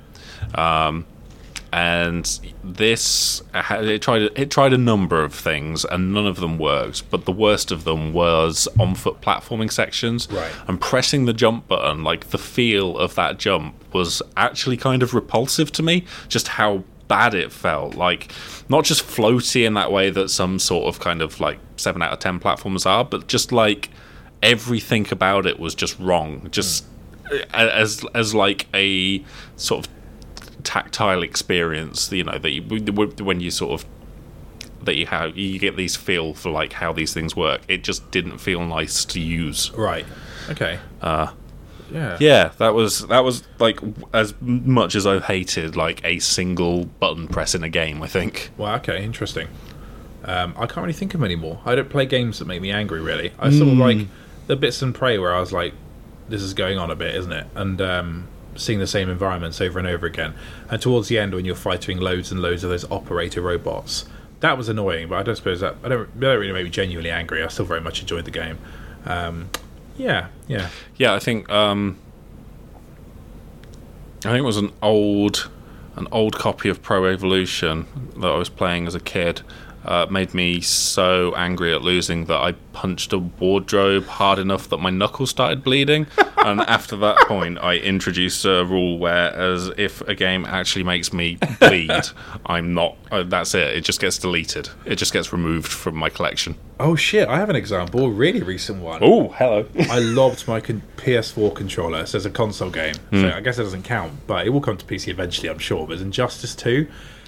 and 1.78 2.40
this 2.64 3.42
uh, 3.54 3.82
it 3.82 4.02
tried 4.02 4.24
it 4.36 4.50
tried 4.50 4.74
a 4.74 4.78
number 4.78 5.24
of 5.24 5.34
things 5.34 5.86
and 5.86 6.12
none 6.12 6.26
of 6.26 6.38
them 6.38 6.58
worked 6.58 7.08
but 7.12 7.26
the 7.26 7.32
worst 7.32 7.72
of 7.72 7.84
them 7.84 8.14
was 8.14 8.68
on 8.80 8.96
foot 8.96 9.22
platforming 9.22 9.72
sections 9.72 10.28
Right. 10.32 10.52
and 10.68 10.82
pressing 10.82 11.26
the 11.26 11.34
jump 11.34 11.68
button 11.68 12.04
like 12.04 12.30
the 12.30 12.40
feel 12.40 12.98
of 12.98 13.14
that 13.16 13.38
jump 13.38 13.76
was 13.94 14.22
actually 14.36 14.78
kind 14.78 15.04
of 15.04 15.14
repulsive 15.14 15.72
to 15.74 15.84
me 15.84 16.06
just 16.28 16.48
how 16.48 16.84
bad 17.08 17.34
it 17.34 17.52
felt. 17.52 17.96
Like 17.96 18.32
not 18.70 18.84
just 18.84 19.02
floaty 19.02 19.66
in 19.66 19.74
that 19.76 19.92
way 19.92 20.10
that 20.10 20.30
some 20.30 20.60
sort 20.60 20.94
of 20.94 21.00
kind 21.00 21.22
of 21.22 21.40
like 21.40 21.60
7 21.78 22.02
out 22.02 22.12
of 22.12 22.20
10 22.20 22.40
platforms 22.40 22.86
are 22.86 23.06
but 23.06 23.28
just 23.28 23.52
like 23.52 23.90
everything 24.44 25.08
about 25.12 25.46
it 25.46 25.60
was 25.60 25.74
just 25.76 25.98
wrong. 26.00 26.48
Just 26.52 26.86
hmm. 27.30 27.38
a- 27.54 27.76
as 27.76 28.04
as 28.14 28.36
like 28.36 28.68
a 28.74 29.24
sort 29.56 29.86
of 29.88 29.97
tactile 30.68 31.24
experience 31.24 32.12
you 32.12 32.26
know 32.26 32.38
that 32.38 32.52
you, 32.52 32.62
when 33.24 33.40
you 33.40 33.50
sort 33.50 33.72
of 33.82 33.88
that 34.84 34.96
you 34.96 35.06
have. 35.06 35.38
You 35.38 35.60
get 35.60 35.76
these 35.76 35.96
feel 35.96 36.34
for 36.34 36.50
like 36.50 36.74
how 36.74 36.94
these 36.94 37.14
things 37.14 37.36
work. 37.36 37.62
It 37.68 37.84
just 37.84 38.10
didn't 38.12 38.38
feel 38.38 38.66
nice 38.66 39.06
to 39.06 39.20
use. 39.20 39.72
Right. 39.72 40.06
Okay. 40.50 40.80
Uh, 41.02 41.32
Yeah. 41.92 42.18
yeah, 42.20 42.52
that 42.58 42.74
was 42.74 43.08
that 43.08 43.24
was 43.24 43.44
like 43.60 43.80
as 44.14 44.34
much 44.42 44.96
as 44.96 45.06
I've 45.08 45.24
hated 45.26 45.76
like 45.76 46.02
a 46.06 46.20
single 46.20 46.86
button 46.86 47.28
press 47.28 47.56
in 47.56 47.64
a 47.64 47.70
game. 47.70 48.02
I 48.04 48.08
think. 48.08 48.52
Well, 48.58 48.76
okay, 48.76 49.04
interesting. 49.04 49.48
Um, 50.24 50.54
I 50.58 50.66
can't 50.68 50.78
really 50.86 50.94
think 50.94 51.14
of 51.14 51.22
many 51.22 51.36
more. 51.36 51.60
I 51.66 51.76
don't 51.76 51.90
play 51.90 52.06
games 52.06 52.40
that 52.40 52.46
make 52.46 52.62
me 52.62 52.72
angry. 52.72 53.02
Really, 53.02 53.32
I 53.40 53.50
sort 53.52 53.70
of 53.70 53.78
like 53.78 54.08
the 54.48 54.56
bits 54.56 54.82
and 54.82 54.94
Prey 54.94 55.18
where 55.18 55.34
I 55.34 55.40
was 55.40 55.52
like, 55.54 55.74
"This 56.30 56.42
is 56.42 56.54
going 56.54 56.78
on 56.78 56.92
a 56.92 56.96
bit, 56.96 57.16
isn't 57.16 57.32
it?" 57.32 57.48
And 57.56 57.82
um, 57.82 58.28
seeing 58.58 58.80
the 58.80 58.88
same 58.88 59.10
environments 59.10 59.62
over 59.62 59.80
and 59.80 59.88
over 59.88 60.06
again. 60.06 60.34
And 60.70 60.82
towards 60.82 61.08
the 61.08 61.18
end, 61.20 61.34
when 61.34 61.46
you're 61.46 61.56
fighting 61.56 62.00
loads 62.00 62.32
and 62.32 62.42
loads 62.42 62.64
of 62.64 62.70
those 62.70 62.90
operator 62.92 63.42
robots, 63.42 64.06
that 64.40 64.58
was 64.58 64.70
annoying. 64.70 65.10
But 65.10 65.20
I 65.20 65.24
don't 65.24 65.36
suppose 65.36 65.60
that 65.62 65.76
I 65.84 65.90
don't, 65.90 66.10
really 66.16 66.52
make 66.52 66.66
me 66.66 66.70
genuinely 66.70 67.12
angry. 67.12 67.44
I 67.44 67.48
still 67.48 67.66
very 67.66 67.82
much 67.82 68.02
enjoyed 68.02 68.26
the 68.26 68.32
game. 68.32 68.58
Um, 69.06 69.50
yeah, 69.98 70.28
yeah, 70.48 70.70
Yeah, 70.96 71.14
I 71.14 71.20
think 71.20 71.50
um, 71.50 71.98
I 74.20 74.30
think 74.30 74.40
it 74.40 74.46
was 74.46 74.58
an 74.58 74.72
old 74.82 75.50
an 75.96 76.08
old 76.12 76.36
copy 76.36 76.70
of 76.70 76.82
Pro 76.84 77.06
Evolution 77.06 77.88
that 78.18 78.28
I 78.28 78.38
was 78.38 78.50
playing 78.50 78.86
as 78.86 78.94
a 78.94 79.00
kid. 79.00 79.42
Uh, 79.88 80.06
made 80.10 80.34
me 80.34 80.60
so 80.60 81.34
angry 81.36 81.74
at 81.74 81.82
losing 81.82 82.26
that 82.26 82.38
I 82.38 82.52
punched 82.74 83.14
a 83.14 83.18
wardrobe 83.20 84.06
hard 84.06 84.38
enough 84.38 84.68
that 84.70 84.78
my 84.80 84.90
knuckles 84.90 85.30
started 85.30 85.64
bleeding. 85.64 86.08
and 86.38 86.60
after 86.62 86.98
that 86.98 87.16
point, 87.28 87.58
I 87.60 87.76
introduced 87.78 88.44
a 88.44 88.66
rule 88.66 89.00
where, 89.00 89.34
as 89.34 89.70
if 89.78 90.02
a 90.02 90.14
game 90.14 90.46
actually 90.46 90.84
makes 90.84 91.14
me 91.14 91.38
bleed, 91.60 91.90
I'm 92.46 92.74
not. 92.74 92.98
Uh, 93.12 93.24
that's 93.24 93.56
it. 93.56 93.76
It 93.78 93.86
just 93.86 94.02
gets 94.02 94.18
deleted. 94.18 94.70
It 94.86 94.98
just 94.98 95.14
gets 95.14 95.32
removed 95.32 95.72
from 95.72 95.96
my 95.96 96.10
collection. 96.10 96.56
Oh 96.80 96.96
shit! 96.96 97.28
I 97.30 97.38
have 97.38 97.50
an 97.50 97.56
example, 97.56 98.06
a 98.06 98.10
really 98.10 98.44
recent 98.44 98.82
one. 98.82 99.00
Oh, 99.02 99.30
hello. 99.30 99.66
I 99.90 100.00
lobbed 100.00 100.48
my 100.48 100.60
con- 100.60 100.84
PS4 100.98 101.56
controller. 101.56 102.06
So 102.06 102.18
it's 102.18 102.26
a 102.26 102.30
console 102.30 102.70
game, 102.70 102.96
Hmm. 103.10 103.22
so 103.22 103.32
I 103.32 103.40
guess 103.40 103.58
it 103.58 103.64
doesn't 103.64 103.84
count. 103.84 104.12
But 104.28 104.46
it 104.46 104.50
will 104.50 104.62
come 104.62 104.76
to 104.78 104.86
PC 104.86 105.08
eventually, 105.08 105.50
I'm 105.50 105.60
sure. 105.60 105.88
But 105.88 105.94
it's 105.94 106.02
Injustice 106.02 106.54
2. 106.56 106.88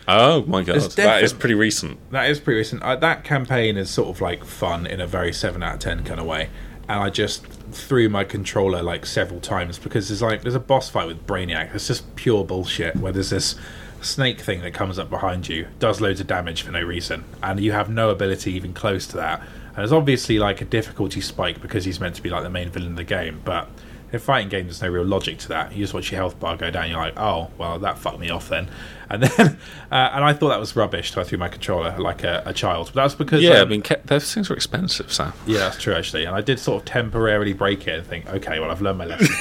Oh 0.09 0.43
my 0.45 0.63
god, 0.63 0.81
that 0.91 1.23
is 1.23 1.33
pretty 1.33 1.55
recent. 1.55 1.97
That 2.11 2.29
is 2.29 2.39
pretty 2.39 2.57
recent. 2.57 2.81
Uh, 2.81 2.95
that 2.97 3.23
campaign 3.23 3.77
is 3.77 3.89
sort 3.89 4.09
of 4.09 4.21
like 4.21 4.43
fun 4.43 4.85
in 4.85 4.99
a 4.99 5.07
very 5.07 5.33
seven 5.33 5.63
out 5.63 5.75
of 5.75 5.79
ten 5.79 6.03
kind 6.03 6.19
of 6.19 6.25
way. 6.25 6.49
And 6.87 6.99
I 6.99 7.09
just 7.09 7.45
threw 7.71 8.09
my 8.09 8.23
controller 8.23 8.81
like 8.81 9.05
several 9.05 9.39
times 9.39 9.77
because 9.77 10.09
there's 10.09 10.21
like 10.21 10.41
there's 10.41 10.55
a 10.55 10.59
boss 10.59 10.89
fight 10.89 11.07
with 11.07 11.25
Brainiac. 11.27 11.73
It's 11.75 11.87
just 11.87 12.15
pure 12.15 12.43
bullshit. 12.43 12.95
Where 12.95 13.11
there's 13.11 13.29
this 13.29 13.55
snake 14.01 14.39
thing 14.39 14.61
that 14.61 14.73
comes 14.73 14.97
up 14.97 15.09
behind 15.09 15.47
you, 15.47 15.67
does 15.77 16.01
loads 16.01 16.19
of 16.19 16.27
damage 16.27 16.61
for 16.63 16.71
no 16.71 16.81
reason, 16.81 17.25
and 17.43 17.59
you 17.59 17.71
have 17.73 17.89
no 17.89 18.09
ability 18.09 18.53
even 18.53 18.73
close 18.73 19.05
to 19.07 19.17
that. 19.17 19.41
And 19.41 19.77
there's 19.77 19.91
obviously 19.91 20.39
like 20.39 20.61
a 20.61 20.65
difficulty 20.65 21.21
spike 21.21 21.61
because 21.61 21.85
he's 21.85 21.99
meant 21.99 22.15
to 22.15 22.23
be 22.23 22.29
like 22.29 22.43
the 22.43 22.49
main 22.49 22.69
villain 22.69 22.91
of 22.91 22.97
the 22.97 23.03
game, 23.03 23.41
but. 23.43 23.69
In 24.11 24.19
fighting 24.19 24.49
games, 24.49 24.65
there's 24.67 24.81
no 24.81 24.89
real 24.89 25.05
logic 25.05 25.37
to 25.39 25.47
that. 25.49 25.71
You 25.71 25.83
just 25.83 25.93
watch 25.93 26.11
your 26.11 26.19
health 26.19 26.39
bar 26.39 26.57
go 26.57 26.71
down. 26.71 26.89
You're 26.89 26.97
like, 26.99 27.17
oh, 27.17 27.51
well, 27.59 27.77
that 27.79 27.99
fucked 27.99 28.19
me 28.19 28.29
off 28.29 28.49
then. 28.49 28.67
And 29.11 29.23
then, 29.23 29.57
uh, 29.91 30.09
and 30.13 30.23
I 30.23 30.33
thought 30.33 30.49
that 30.49 30.59
was 30.59 30.75
rubbish. 30.75 31.11
So 31.11 31.19
I 31.19 31.23
threw 31.23 31.39
my 31.39 31.47
controller 31.47 31.97
like 31.97 32.23
a, 32.23 32.43
a 32.45 32.53
child. 32.53 32.91
But 32.93 33.01
that's 33.01 33.15
because, 33.15 33.41
Yeah, 33.41 33.53
I 33.53 33.59
um, 33.61 33.69
mean, 33.69 33.81
ca- 33.81 33.95
those 34.05 34.31
things 34.31 34.51
are 34.51 34.53
expensive, 34.53 35.11
Sam. 35.11 35.33
yeah, 35.47 35.57
that's 35.61 35.81
true 35.81 35.95
actually. 35.95 36.25
And 36.25 36.35
I 36.35 36.41
did 36.41 36.59
sort 36.59 36.83
of 36.83 36.87
temporarily 36.87 37.53
break 37.53 37.87
it 37.87 37.97
and 37.97 38.05
think, 38.05 38.29
okay, 38.29 38.59
well, 38.59 38.69
I've 38.69 38.81
learned 38.83 38.99
my 38.99 39.05
lesson 39.05 39.35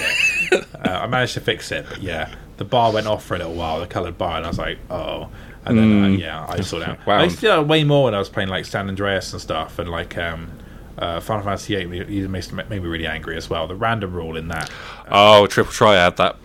here. 0.51 0.65
uh, 0.87 0.89
I 0.89 1.07
managed 1.07 1.35
to 1.35 1.43
fix 1.43 1.71
it, 1.71 1.85
but 1.87 2.01
yeah, 2.01 2.35
the 2.57 2.65
bar 2.65 2.95
went 2.95 3.07
off 3.07 3.27
for 3.27 3.35
a 3.35 3.39
little 3.39 3.53
while, 3.53 3.79
the 3.79 3.87
coloured 3.87 4.17
bar, 4.17 4.39
and 4.39 4.47
I 4.47 4.49
was 4.49 4.59
like, 4.59 4.79
oh. 4.89 5.29
And 5.67 5.77
then, 5.77 6.05
uh, 6.05 6.09
yeah, 6.17 6.47
I 6.49 6.63
saw 6.63 6.79
that. 6.79 7.07
Wow. 7.07 7.19
I 7.19 7.25
used 7.25 7.37
to 7.37 7.41
do 7.43 7.49
that 7.49 7.67
way 7.67 7.85
more 7.85 8.05
when 8.05 8.15
I 8.15 8.19
was 8.19 8.31
playing 8.31 8.49
like 8.49 8.65
San 8.65 8.89
Andreas 8.89 9.35
and 9.35 9.43
stuff, 9.43 9.79
and 9.79 9.91
like 9.91 10.17
um, 10.17 10.51
uh, 10.99 11.21
Final 11.21 11.45
Fantasy 11.45 11.77
VIII 11.77 12.29
made, 12.29 12.71
me 12.71 12.79
really 12.79 13.07
angry 13.07 13.37
as 13.37 13.49
well. 13.49 13.67
The 13.67 13.75
random 13.77 14.13
rule 14.13 14.37
in 14.37 14.49
that 14.49 14.71
Oh, 15.11 15.47
triple 15.47 15.73
triad. 15.73 16.17
That 16.17 16.37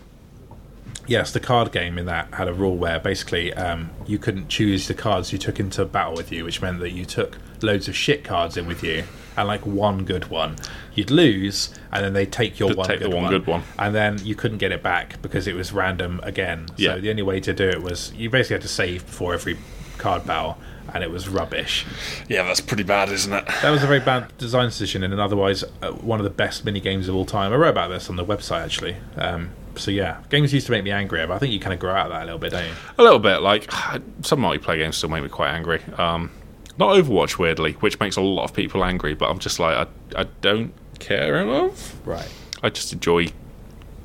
Yes, 1.05 1.33
the 1.33 1.41
card 1.41 1.73
game 1.73 1.97
in 1.97 2.05
that 2.05 2.33
had 2.35 2.47
a 2.47 2.53
rule 2.53 2.77
where 2.77 2.97
basically 2.97 3.53
um, 3.55 3.89
you 4.07 4.17
couldn't 4.17 4.47
choose 4.47 4.87
the 4.87 4.93
cards 4.93 5.33
you 5.33 5.37
took 5.37 5.59
into 5.59 5.83
battle 5.83 6.13
with 6.13 6.31
you, 6.31 6.45
which 6.45 6.61
meant 6.61 6.79
that 6.79 6.91
you 6.91 7.03
took 7.03 7.37
loads 7.61 7.89
of 7.89 7.95
shit 7.95 8.23
cards 8.23 8.55
in 8.55 8.67
with 8.67 8.83
you 8.83 9.03
and 9.35 9.47
like 9.47 9.65
one 9.65 10.05
good 10.05 10.29
one. 10.29 10.55
You'd 10.95 11.11
lose, 11.11 11.73
and 11.91 12.05
then 12.05 12.13
they'd 12.13 12.31
take 12.31 12.57
your 12.57 12.69
They'd 12.69 12.77
one, 12.77 12.87
take 12.87 12.99
good, 12.99 13.13
one 13.13 13.23
one, 13.23 13.31
good 13.31 13.47
one. 13.47 13.63
and 13.77 13.93
then 13.93 14.19
you 14.23 14.33
couldn't 14.35 14.59
get 14.59 14.71
it 14.71 14.81
back 14.81 15.21
because 15.21 15.45
it 15.45 15.55
was 15.55 15.73
random 15.73 16.21
again. 16.23 16.67
Yeah. 16.77 16.93
So 16.95 17.01
the 17.01 17.09
only 17.09 17.23
way 17.23 17.41
to 17.41 17.53
do 17.53 17.67
it 17.67 17.81
was 17.81 18.13
you 18.13 18.29
basically 18.29 18.55
had 18.55 18.61
to 18.61 18.67
save 18.69 19.05
before 19.05 19.33
every 19.33 19.57
card 19.97 20.25
battle, 20.25 20.57
and 20.93 21.03
it 21.03 21.11
was 21.11 21.29
rubbish. 21.29 21.85
yeah, 22.27 22.43
that's 22.43 22.61
pretty 22.61 22.83
bad, 22.83 23.09
isn't 23.09 23.31
it? 23.33 23.45
That 23.61 23.69
was 23.69 23.83
a 23.83 23.87
very 23.87 23.99
bad 23.99 24.35
design 24.37 24.65
decision, 24.65 25.03
and 25.03 25.13
an 25.13 25.19
otherwise 25.19 25.63
uh, 25.81 25.91
one 25.91 26.19
of 26.19 26.23
the 26.23 26.29
best 26.29 26.65
mini 26.65 26.79
games 26.79 27.07
of 27.07 27.15
all 27.15 27.25
time. 27.25 27.53
I 27.53 27.55
wrote 27.55 27.69
about 27.69 27.89
this 27.89 28.09
on 28.09 28.15
the 28.15 28.25
website 28.25 28.63
actually. 28.63 28.97
Um, 29.15 29.51
so 29.75 29.91
yeah, 29.91 30.21
games 30.29 30.53
used 30.53 30.67
to 30.67 30.71
make 30.71 30.83
me 30.83 30.91
angry, 30.91 31.25
but 31.25 31.33
I 31.33 31.39
think 31.39 31.53
you 31.53 31.59
kind 31.59 31.73
of 31.73 31.79
grow 31.79 31.93
out 31.93 32.07
of 32.07 32.11
that 32.11 32.23
a 32.23 32.25
little 32.25 32.39
bit, 32.39 32.51
don't 32.51 32.65
you? 32.65 32.73
A 32.97 33.03
little 33.03 33.19
bit. 33.19 33.41
Like 33.41 33.71
some 34.21 34.39
multiplayer 34.39 34.77
games 34.77 34.97
still 34.97 35.09
make 35.09 35.23
me 35.23 35.29
quite 35.29 35.51
angry. 35.51 35.81
Um, 35.97 36.31
not 36.77 36.95
Overwatch, 36.95 37.37
weirdly, 37.37 37.73
which 37.73 37.99
makes 37.99 38.15
a 38.15 38.21
lot 38.21 38.45
of 38.45 38.53
people 38.53 38.83
angry. 38.83 39.13
But 39.13 39.29
I'm 39.29 39.39
just 39.39 39.59
like, 39.59 39.87
I, 40.15 40.21
I 40.21 40.25
don't 40.41 40.73
care 40.99 41.41
enough. 41.41 41.95
Right. 42.05 42.31
I 42.61 42.69
just 42.69 42.93
enjoy 42.93 43.27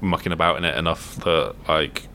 mucking 0.01 0.33
about 0.33 0.57
in 0.59 0.64
it 0.64 0.76
enough 0.76 1.16
that 1.16 1.55
like 1.66 2.09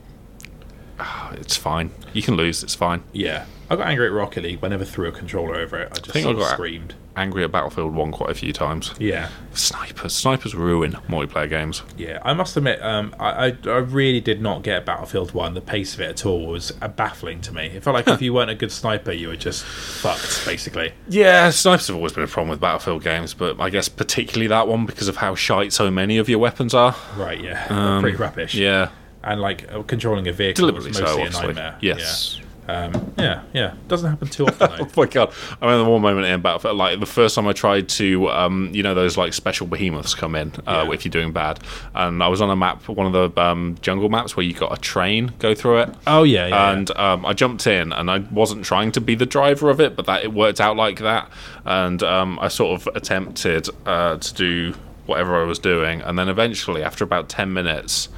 it's 1.32 1.56
fine. 1.56 1.90
You 2.12 2.22
can 2.22 2.34
lose. 2.36 2.62
It's 2.62 2.74
fine. 2.74 3.02
Yeah, 3.12 3.46
I 3.70 3.76
got 3.76 3.88
angry 3.88 4.06
at 4.06 4.12
Rocket 4.12 4.42
League, 4.44 4.60
I 4.62 4.68
never 4.68 4.84
threw 4.84 5.08
a 5.08 5.12
controller 5.12 5.56
over 5.56 5.78
it. 5.80 5.88
I 5.92 5.94
just 5.96 6.10
think 6.12 6.24
I 6.26 6.28
sort 6.30 6.36
of 6.36 6.42
got- 6.42 6.52
screamed. 6.52 6.94
Angry 7.16 7.44
at 7.44 7.52
Battlefield 7.52 7.94
One 7.94 8.10
quite 8.10 8.30
a 8.30 8.34
few 8.34 8.52
times. 8.52 8.92
Yeah, 8.98 9.28
Snipers. 9.52 10.12
Snipers 10.12 10.52
ruin 10.52 10.94
multiplayer 11.08 11.48
games. 11.48 11.84
yeah. 11.96 12.18
I 12.24 12.32
must 12.32 12.56
admit, 12.56 12.82
um, 12.82 13.14
I, 13.20 13.46
I 13.46 13.56
I 13.66 13.76
really 13.76 14.20
did 14.20 14.42
not 14.42 14.64
get 14.64 14.84
Battlefield 14.84 15.32
One. 15.32 15.54
The 15.54 15.60
pace 15.60 15.94
of 15.94 16.00
it 16.00 16.10
at 16.10 16.26
all 16.26 16.44
was 16.48 16.72
uh, 16.82 16.88
baffling 16.88 17.40
to 17.42 17.52
me. 17.54 17.66
It 17.66 17.84
felt 17.84 17.94
like 17.94 18.08
if 18.16 18.20
you 18.20 18.34
weren't 18.34 18.50
a 18.50 18.56
good 18.56 18.72
sniper, 18.72 19.12
you 19.12 19.28
were 19.28 19.36
just 19.36 19.62
fucked, 19.64 20.44
basically. 20.44 20.92
Yeah, 21.08 21.50
snipers 21.50 21.86
have 21.86 21.94
always 21.94 22.12
been 22.12 22.24
a 22.24 22.26
problem 22.26 22.50
with 22.50 22.58
Battlefield 22.60 23.04
games, 23.04 23.32
but 23.32 23.60
I 23.60 23.70
guess 23.70 23.88
particularly 23.88 24.48
that 24.48 24.66
one 24.66 24.84
because 24.84 25.06
of 25.06 25.18
how 25.18 25.36
shite 25.36 25.72
so 25.72 25.92
many 25.92 26.18
of 26.18 26.28
your 26.28 26.40
weapons 26.40 26.74
are. 26.74 26.96
Right? 27.16 27.40
Yeah, 27.40 27.68
They're 27.68 28.00
pretty 28.00 28.16
rubbish. 28.16 28.56
Um, 28.56 28.60
Yeah, 28.60 28.88
and 29.24 29.40
like 29.40 29.72
uh, 29.72 29.82
controlling 29.82 30.28
a 30.28 30.32
vehicle 30.32 30.64
was 30.72 30.84
deliberately 30.84 31.02
mostly 31.02 31.30
so. 31.32 31.40
a 31.40 31.46
nightmare. 31.46 31.78
Yes. 31.80 32.36
Yeah. 32.38 32.44
Um, 32.66 33.12
yeah, 33.18 33.42
yeah. 33.52 33.74
Doesn't 33.88 34.08
happen 34.08 34.28
too 34.28 34.46
often. 34.46 34.70
Oh 34.80 34.88
my 34.96 35.04
god! 35.04 35.34
I 35.60 35.66
remember 35.66 35.90
one 35.92 36.00
moment 36.00 36.26
in 36.26 36.40
Battlefield, 36.40 36.78
like 36.78 36.98
the 36.98 37.04
first 37.04 37.34
time 37.34 37.46
I 37.46 37.52
tried 37.52 37.90
to, 37.90 38.30
um, 38.30 38.70
you 38.72 38.82
know, 38.82 38.94
those 38.94 39.18
like 39.18 39.34
special 39.34 39.66
behemoths 39.66 40.14
come 40.14 40.34
in 40.34 40.50
uh, 40.66 40.86
Yeah. 40.86 40.92
if 40.92 41.04
you're 41.04 41.10
doing 41.10 41.30
bad, 41.32 41.60
and 41.94 42.22
I 42.22 42.28
was 42.28 42.40
on 42.40 42.48
a 42.48 42.56
map, 42.56 42.88
one 42.88 43.06
of 43.06 43.12
the 43.12 43.38
um, 43.38 43.76
jungle 43.82 44.08
maps 44.08 44.34
where 44.34 44.46
you 44.46 44.54
got 44.54 44.72
a 44.72 44.80
train 44.80 45.34
go 45.40 45.54
through 45.54 45.80
it. 45.80 45.94
oh 46.06 46.22
yeah, 46.22 46.46
yeah. 46.46 46.72
and 46.72 46.90
um, 46.92 47.26
I 47.26 47.34
jumped 47.34 47.66
in, 47.66 47.92
and 47.92 48.10
I 48.10 48.18
wasn't 48.30 48.64
trying 48.64 48.92
to 48.92 49.00
be 49.02 49.14
the 49.14 49.26
driver 49.26 49.68
of 49.68 49.78
it, 49.78 49.94
but 49.94 50.06
that 50.06 50.24
it 50.24 50.32
worked 50.32 50.58
out 50.58 50.74
like 50.74 51.00
that, 51.00 51.28
and 51.66 52.02
um, 52.02 52.38
I 52.40 52.48
sort 52.48 52.80
of 52.80 52.96
attempted 52.96 53.68
uh, 53.84 54.16
to 54.16 54.34
do 54.34 54.74
whatever 55.04 55.38
I 55.38 55.44
was 55.44 55.58
doing, 55.58 56.00
and 56.00 56.18
then 56.18 56.30
eventually, 56.30 56.82
after 56.82 57.04
about 57.04 57.28
ten 57.28 57.52
minutes. 57.52 58.08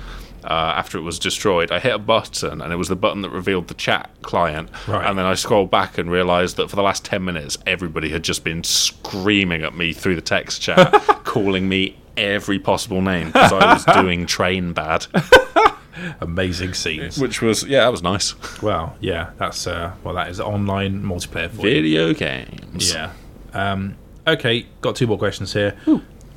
Uh, 0.47 0.75
after 0.77 0.97
it 0.97 1.03
was 1.03 1.19
destroyed, 1.19 1.73
I 1.73 1.79
hit 1.81 1.95
a 1.95 1.99
button, 1.99 2.61
and 2.63 2.73
it 2.73 2.77
was 2.77 2.89
the 2.89 2.97
button 2.97 3.23
that 3.23 3.31
revealed 3.31 3.69
the 3.69 3.75
chat 3.75 4.11
client. 4.23 4.71
Right. 4.87 5.05
And 5.05 5.19
then 5.19 5.27
I 5.27 5.35
scrolled 5.35 5.71
back 5.71 5.99
and 5.99 6.11
realised 6.11 6.57
that 6.57 6.71
for 6.71 6.77
the 6.77 6.83
last 6.83 7.05
ten 7.05 7.25
minutes, 7.25 7.59
everybody 7.67 8.11
had 8.11 8.23
just 8.23 8.45
been 8.45 8.63
screaming 8.63 9.63
at 9.63 9.75
me 9.75 9.93
through 9.93 10.15
the 10.15 10.21
text 10.21 10.63
chat, 10.63 10.93
calling 11.25 11.69
me 11.69 11.97
every 12.17 12.59
possible 12.59 13.03
name 13.03 13.27
because 13.29 13.53
I 13.53 13.73
was 13.75 13.85
doing 13.85 14.27
train 14.27 14.73
bad, 14.73 15.07
Amazing 16.21 16.75
scenes. 16.75 17.19
which 17.19 17.43
was 17.43 17.65
yeah, 17.65 17.81
that 17.81 17.91
was 17.93 18.03
nice. 18.03 18.35
Well, 18.63 18.97
yeah. 19.01 19.31
That's 19.39 19.67
uh, 19.67 19.95
well, 20.05 20.15
that 20.15 20.29
is 20.29 20.41
online 20.41 21.03
multiplayer 21.03 21.51
for 21.51 21.57
you. 21.67 21.75
Video 21.75 22.15
games. 22.15 22.93
Yeah. 22.93 23.13
Um, 23.53 23.97
okay, 24.27 24.67
got 24.81 24.97
two 24.97 25.07
more 25.07 25.19
questions 25.19 25.53
here. 25.53 25.75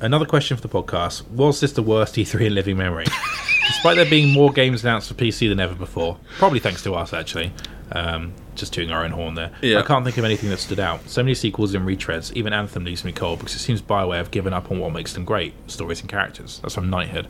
Another 0.02 0.24
question 0.24 0.56
for 0.56 0.66
the 0.66 0.68
podcast. 0.68 1.28
Was 1.30 1.60
this 1.60 1.72
the 1.72 1.82
worst 1.82 2.14
E3 2.14 2.46
in 2.46 2.54
living 2.54 2.78
memory? 2.78 3.04
Despite 3.66 3.96
there 3.96 4.08
being 4.08 4.32
more 4.32 4.50
games 4.50 4.82
announced 4.82 5.08
for 5.08 5.14
PC 5.14 5.50
than 5.50 5.60
ever 5.60 5.74
before, 5.74 6.16
probably 6.38 6.58
thanks 6.58 6.82
to 6.84 6.94
us, 6.94 7.12
actually. 7.12 7.52
Um, 7.92 8.32
just 8.54 8.72
doing 8.72 8.90
our 8.90 9.04
own 9.04 9.10
horn 9.10 9.34
there. 9.34 9.50
Yeah. 9.60 9.80
I 9.80 9.82
can't 9.82 10.04
think 10.04 10.16
of 10.16 10.24
anything 10.24 10.48
that 10.50 10.58
stood 10.58 10.80
out. 10.80 11.06
So 11.08 11.22
many 11.22 11.34
sequels 11.34 11.74
and 11.74 11.86
retreads. 11.86 12.32
Even 12.32 12.54
Anthem 12.54 12.84
leaves 12.84 13.04
me 13.04 13.12
cold 13.12 13.40
because 13.40 13.54
it 13.54 13.58
seems 13.58 13.82
Bioware 13.82 14.16
have 14.16 14.30
given 14.30 14.54
up 14.54 14.70
on 14.70 14.78
what 14.78 14.92
makes 14.92 15.12
them 15.12 15.26
great 15.26 15.52
stories 15.66 16.00
and 16.00 16.08
characters. 16.08 16.60
That's 16.62 16.74
from 16.74 16.88
Knighthood. 16.88 17.28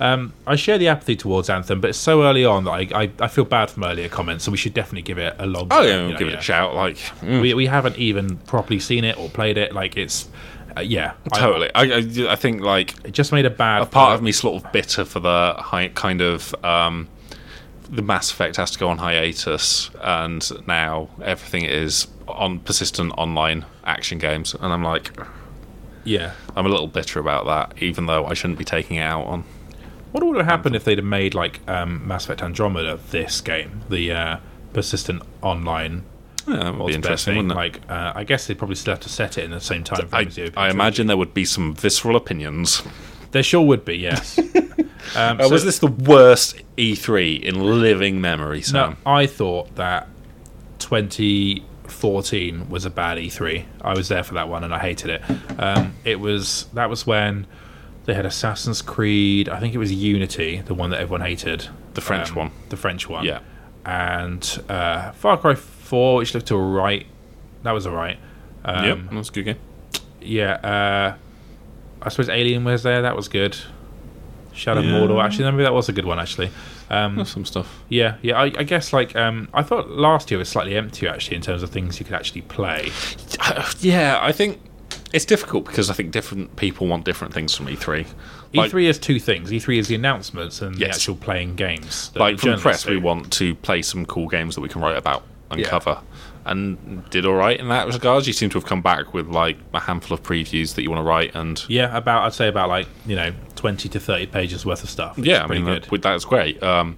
Um, 0.00 0.32
I 0.46 0.56
share 0.56 0.78
the 0.78 0.88
apathy 0.88 1.16
towards 1.16 1.50
Anthem, 1.50 1.80
but 1.80 1.90
it's 1.90 1.98
so 1.98 2.22
early 2.22 2.44
on 2.44 2.64
that 2.64 2.70
I, 2.70 2.88
I, 2.94 3.10
I 3.20 3.28
feel 3.28 3.44
bad 3.44 3.70
from 3.70 3.84
earlier 3.84 4.08
comments, 4.08 4.44
so 4.44 4.50
we 4.50 4.56
should 4.56 4.74
definitely 4.74 5.02
give 5.02 5.18
it 5.18 5.34
a 5.38 5.46
log. 5.46 5.68
Oh 5.72 5.82
yeah, 5.82 5.96
we'll 5.96 6.10
know, 6.12 6.18
give 6.18 6.28
it 6.28 6.32
yeah. 6.32 6.38
a 6.38 6.42
shout. 6.42 6.74
Like 6.74 6.96
mm, 6.96 7.40
We, 7.40 7.54
we 7.54 7.66
haven't 7.66 7.96
even 7.96 8.36
properly 8.38 8.78
seen 8.78 9.04
it 9.04 9.18
or 9.18 9.28
played 9.28 9.58
it. 9.58 9.72
Like 9.72 9.96
it's, 9.96 10.28
yeah, 10.80 11.12
totally. 11.34 11.70
I, 11.74 11.82
I 11.82 12.32
I 12.32 12.36
think 12.36 12.62
like 12.62 12.94
it 13.04 13.12
just 13.12 13.32
made 13.32 13.46
a 13.46 13.50
bad 13.50 13.82
a 13.82 13.86
part 13.86 14.14
of 14.14 14.22
me 14.22 14.32
sort 14.32 14.62
of 14.62 14.72
bitter 14.72 15.04
for 15.04 15.20
the 15.20 15.54
high 15.58 15.88
kind 15.88 16.20
of 16.20 16.54
um, 16.64 17.08
the 17.90 18.02
Mass 18.02 18.30
Effect 18.30 18.56
has 18.56 18.70
to 18.72 18.78
go 18.78 18.88
on 18.88 18.98
hiatus, 18.98 19.90
and 20.02 20.48
now 20.66 21.08
everything 21.22 21.64
is 21.64 22.06
on 22.26 22.60
persistent 22.60 23.12
online 23.16 23.64
action 23.84 24.18
games, 24.18 24.54
and 24.54 24.72
I'm 24.72 24.82
like, 24.82 25.10
Yeah. 26.04 26.32
I'm 26.54 26.66
a 26.66 26.68
little 26.68 26.86
bitter 26.86 27.18
about 27.20 27.46
that, 27.46 27.82
even 27.82 28.06
though 28.06 28.26
I 28.26 28.34
shouldn't 28.34 28.58
be 28.58 28.64
taking 28.64 28.96
it 28.98 29.02
out 29.02 29.24
on. 29.24 29.44
What 30.12 30.24
would 30.24 30.36
have 30.36 30.46
happened 30.46 30.76
if 30.76 30.84
they'd 30.84 30.98
have 30.98 31.04
made 31.04 31.34
like 31.34 31.60
um, 31.68 32.06
Mass 32.06 32.24
Effect 32.24 32.42
Andromeda 32.42 32.98
this 33.10 33.40
game, 33.40 33.82
the 33.88 34.12
uh, 34.12 34.36
persistent 34.72 35.22
online 35.42 36.04
Yeah, 36.48 36.56
that 36.64 36.74
would 36.76 36.86
be 36.88 36.94
interesting, 36.94 37.36
wouldn't 37.36 37.52
it? 37.52 37.56
Like, 37.56 37.80
uh, 37.90 38.12
I 38.14 38.24
guess 38.24 38.46
they'd 38.46 38.56
probably 38.58 38.76
still 38.76 38.92
have 38.94 39.00
to 39.02 39.08
set 39.08 39.38
it 39.38 39.44
in 39.44 39.50
the 39.50 39.60
same 39.60 39.84
time. 39.84 40.06
I, 40.06 40.06
frame 40.08 40.28
as 40.28 40.34
the 40.36 40.42
open 40.44 40.58
I 40.58 40.70
imagine 40.70 41.06
there 41.06 41.16
would 41.16 41.34
be 41.34 41.44
some 41.44 41.74
visceral 41.74 42.16
opinions. 42.16 42.82
there 43.32 43.42
sure 43.42 43.62
would 43.66 43.84
be. 43.84 43.96
Yes. 43.96 44.38
um, 44.66 44.74
Uh, 45.14 45.38
so- 45.44 45.50
was 45.50 45.64
this 45.64 45.78
the 45.78 45.86
worst 45.86 46.62
E3 46.76 47.42
in 47.42 47.80
living 47.80 48.20
memory, 48.20 48.62
No, 48.72 48.94
I 49.06 49.26
thought 49.26 49.74
that 49.76 50.08
2014 50.78 52.68
was 52.68 52.84
a 52.84 52.90
bad 52.90 53.18
E3. 53.18 53.64
I 53.82 53.94
was 53.94 54.08
there 54.08 54.22
for 54.22 54.34
that 54.34 54.48
one 54.48 54.64
and 54.64 54.74
I 54.74 54.78
hated 54.78 55.10
it. 55.10 55.22
Um, 55.58 55.94
it 56.04 56.20
was 56.20 56.66
that 56.74 56.88
was 56.90 57.06
when 57.06 57.46
they 58.04 58.14
had 58.14 58.26
Assassin's 58.26 58.80
Creed. 58.82 59.48
I 59.48 59.60
think 59.60 59.74
it 59.74 59.78
was 59.78 59.92
Unity, 59.92 60.62
the 60.64 60.74
one 60.74 60.90
that 60.90 61.00
everyone 61.00 61.20
hated. 61.22 61.68
The 61.94 62.00
French 62.00 62.30
Um, 62.30 62.36
one. 62.36 62.50
The 62.70 62.76
French 62.76 63.08
one. 63.08 63.24
Yeah. 63.24 63.40
And 63.84 64.62
uh, 64.68 65.12
Far 65.12 65.36
Cry 65.38 65.54
4, 65.88 66.16
which 66.18 66.34
looked 66.34 66.52
alright. 66.52 67.06
That 67.62 67.72
was 67.72 67.86
alright. 67.86 68.18
Um, 68.64 68.84
yep, 68.84 68.98
that 69.10 69.14
was 69.14 69.28
a 69.30 69.32
good 69.32 69.44
game. 69.44 69.56
Yeah. 70.20 70.52
Uh, 70.54 71.16
I 72.02 72.08
suppose 72.10 72.28
Alien 72.28 72.64
was 72.64 72.82
there. 72.82 73.02
That 73.02 73.16
was 73.16 73.28
good. 73.28 73.56
Shadow 74.52 74.80
Yeah. 74.80 74.90
Mordor. 74.92 75.22
Actually, 75.24 75.50
maybe 75.50 75.62
that 75.64 75.72
was 75.72 75.88
a 75.88 75.92
good 75.92 76.04
one. 76.04 76.18
Actually. 76.18 76.50
Um, 76.90 77.22
some 77.26 77.44
stuff. 77.44 77.82
yeah, 77.90 78.16
yeah. 78.22 78.38
I, 78.38 78.44
I 78.44 78.62
guess 78.62 78.92
like 78.94 79.14
um, 79.14 79.48
I 79.52 79.62
thought 79.62 79.90
last 79.90 80.30
year 80.30 80.38
was 80.38 80.48
slightly 80.48 80.74
empty 80.74 81.06
actually 81.06 81.36
in 81.36 81.42
terms 81.42 81.62
of 81.62 81.68
things 81.70 81.98
you 82.00 82.06
could 82.06 82.14
actually 82.14 82.42
play. 82.42 82.90
Yeah, 83.80 84.18
I 84.20 84.32
think 84.32 84.58
it's 85.12 85.24
difficult 85.24 85.66
because 85.66 85.90
I 85.90 85.94
think 85.94 86.12
different 86.12 86.56
people 86.56 86.86
want 86.86 87.04
different 87.04 87.32
things 87.34 87.54
from 87.54 87.66
E3. 87.66 88.06
Like, 88.54 88.72
E3 88.72 88.84
is 88.88 88.98
two 88.98 89.20
things. 89.20 89.50
E3 89.50 89.78
is 89.78 89.88
the 89.88 89.94
announcements 89.94 90.62
and 90.62 90.76
the 90.76 90.88
actual 90.88 91.16
playing 91.16 91.56
games. 91.56 92.10
like 92.14 92.38
from 92.38 92.52
the 92.52 92.56
press, 92.56 92.86
we 92.86 92.96
want 92.96 93.30
to 93.34 93.54
play 93.56 93.82
some 93.82 94.06
cool 94.06 94.26
games 94.28 94.54
that 94.54 94.62
we 94.62 94.68
can 94.68 94.80
write 94.80 94.96
about 94.96 95.22
and 95.50 95.60
Yeah. 95.60 95.68
cover. 95.68 95.98
And 96.46 97.08
did 97.10 97.26
all 97.26 97.34
right 97.34 97.58
in 97.60 97.68
that 97.68 97.86
regards. 97.88 98.26
You 98.26 98.32
seem 98.32 98.48
to 98.50 98.58
have 98.58 98.64
come 98.64 98.80
back 98.80 99.12
with 99.12 99.28
like 99.28 99.58
a 99.74 99.80
handful 99.80 100.14
of 100.16 100.22
previews 100.22 100.74
that 100.76 100.82
you 100.82 100.90
want 100.90 101.00
to 101.00 101.04
write, 101.04 101.34
and 101.34 101.62
Yeah, 101.68 101.94
about 101.94 102.24
I'd 102.24 102.32
say 102.32 102.48
about 102.48 102.68
like 102.70 102.88
you 103.06 103.16
know 103.16 103.32
twenty 103.54 103.88
to 103.90 104.00
thirty 104.00 104.26
pages 104.26 104.64
worth 104.64 104.82
of 104.82 104.88
stuff. 104.88 105.18
yeah, 105.18 105.42
I 105.44 105.46
pretty 105.46 105.62
mean 105.62 105.74
good. 105.74 105.84
that, 105.90 106.02
that's 106.02 106.24
great. 106.24 106.62
Um, 106.62 106.96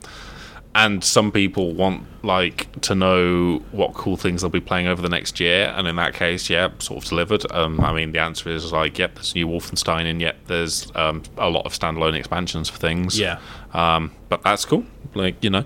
and 0.74 1.02
some 1.02 1.32
people 1.32 1.74
want 1.74 2.06
like 2.22 2.80
to 2.82 2.94
know 2.94 3.58
what 3.72 3.94
cool 3.94 4.16
things 4.16 4.42
they'll 4.42 4.50
be 4.50 4.60
playing 4.60 4.86
over 4.86 5.02
the 5.02 5.08
next 5.08 5.40
year, 5.40 5.72
and 5.76 5.88
in 5.88 5.96
that 5.96 6.14
case, 6.14 6.48
yeah, 6.48 6.68
sort 6.78 7.02
of 7.02 7.08
delivered. 7.08 7.50
Um, 7.52 7.80
I 7.80 7.92
mean, 7.92 8.12
the 8.12 8.20
answer 8.20 8.50
is 8.50 8.72
like, 8.72 8.98
yep, 8.98 9.14
there's 9.14 9.34
new 9.34 9.48
Wolfenstein, 9.48 10.08
and 10.08 10.20
yep, 10.20 10.36
there's 10.46 10.94
um, 10.94 11.22
a 11.38 11.48
lot 11.48 11.66
of 11.66 11.72
standalone 11.72 12.14
expansions 12.14 12.68
for 12.68 12.78
things. 12.78 13.18
yeah, 13.18 13.40
Um, 13.72 14.12
but 14.28 14.42
that's 14.42 14.64
cool. 14.64 14.84
Like 15.14 15.42
you 15.42 15.50
know, 15.50 15.64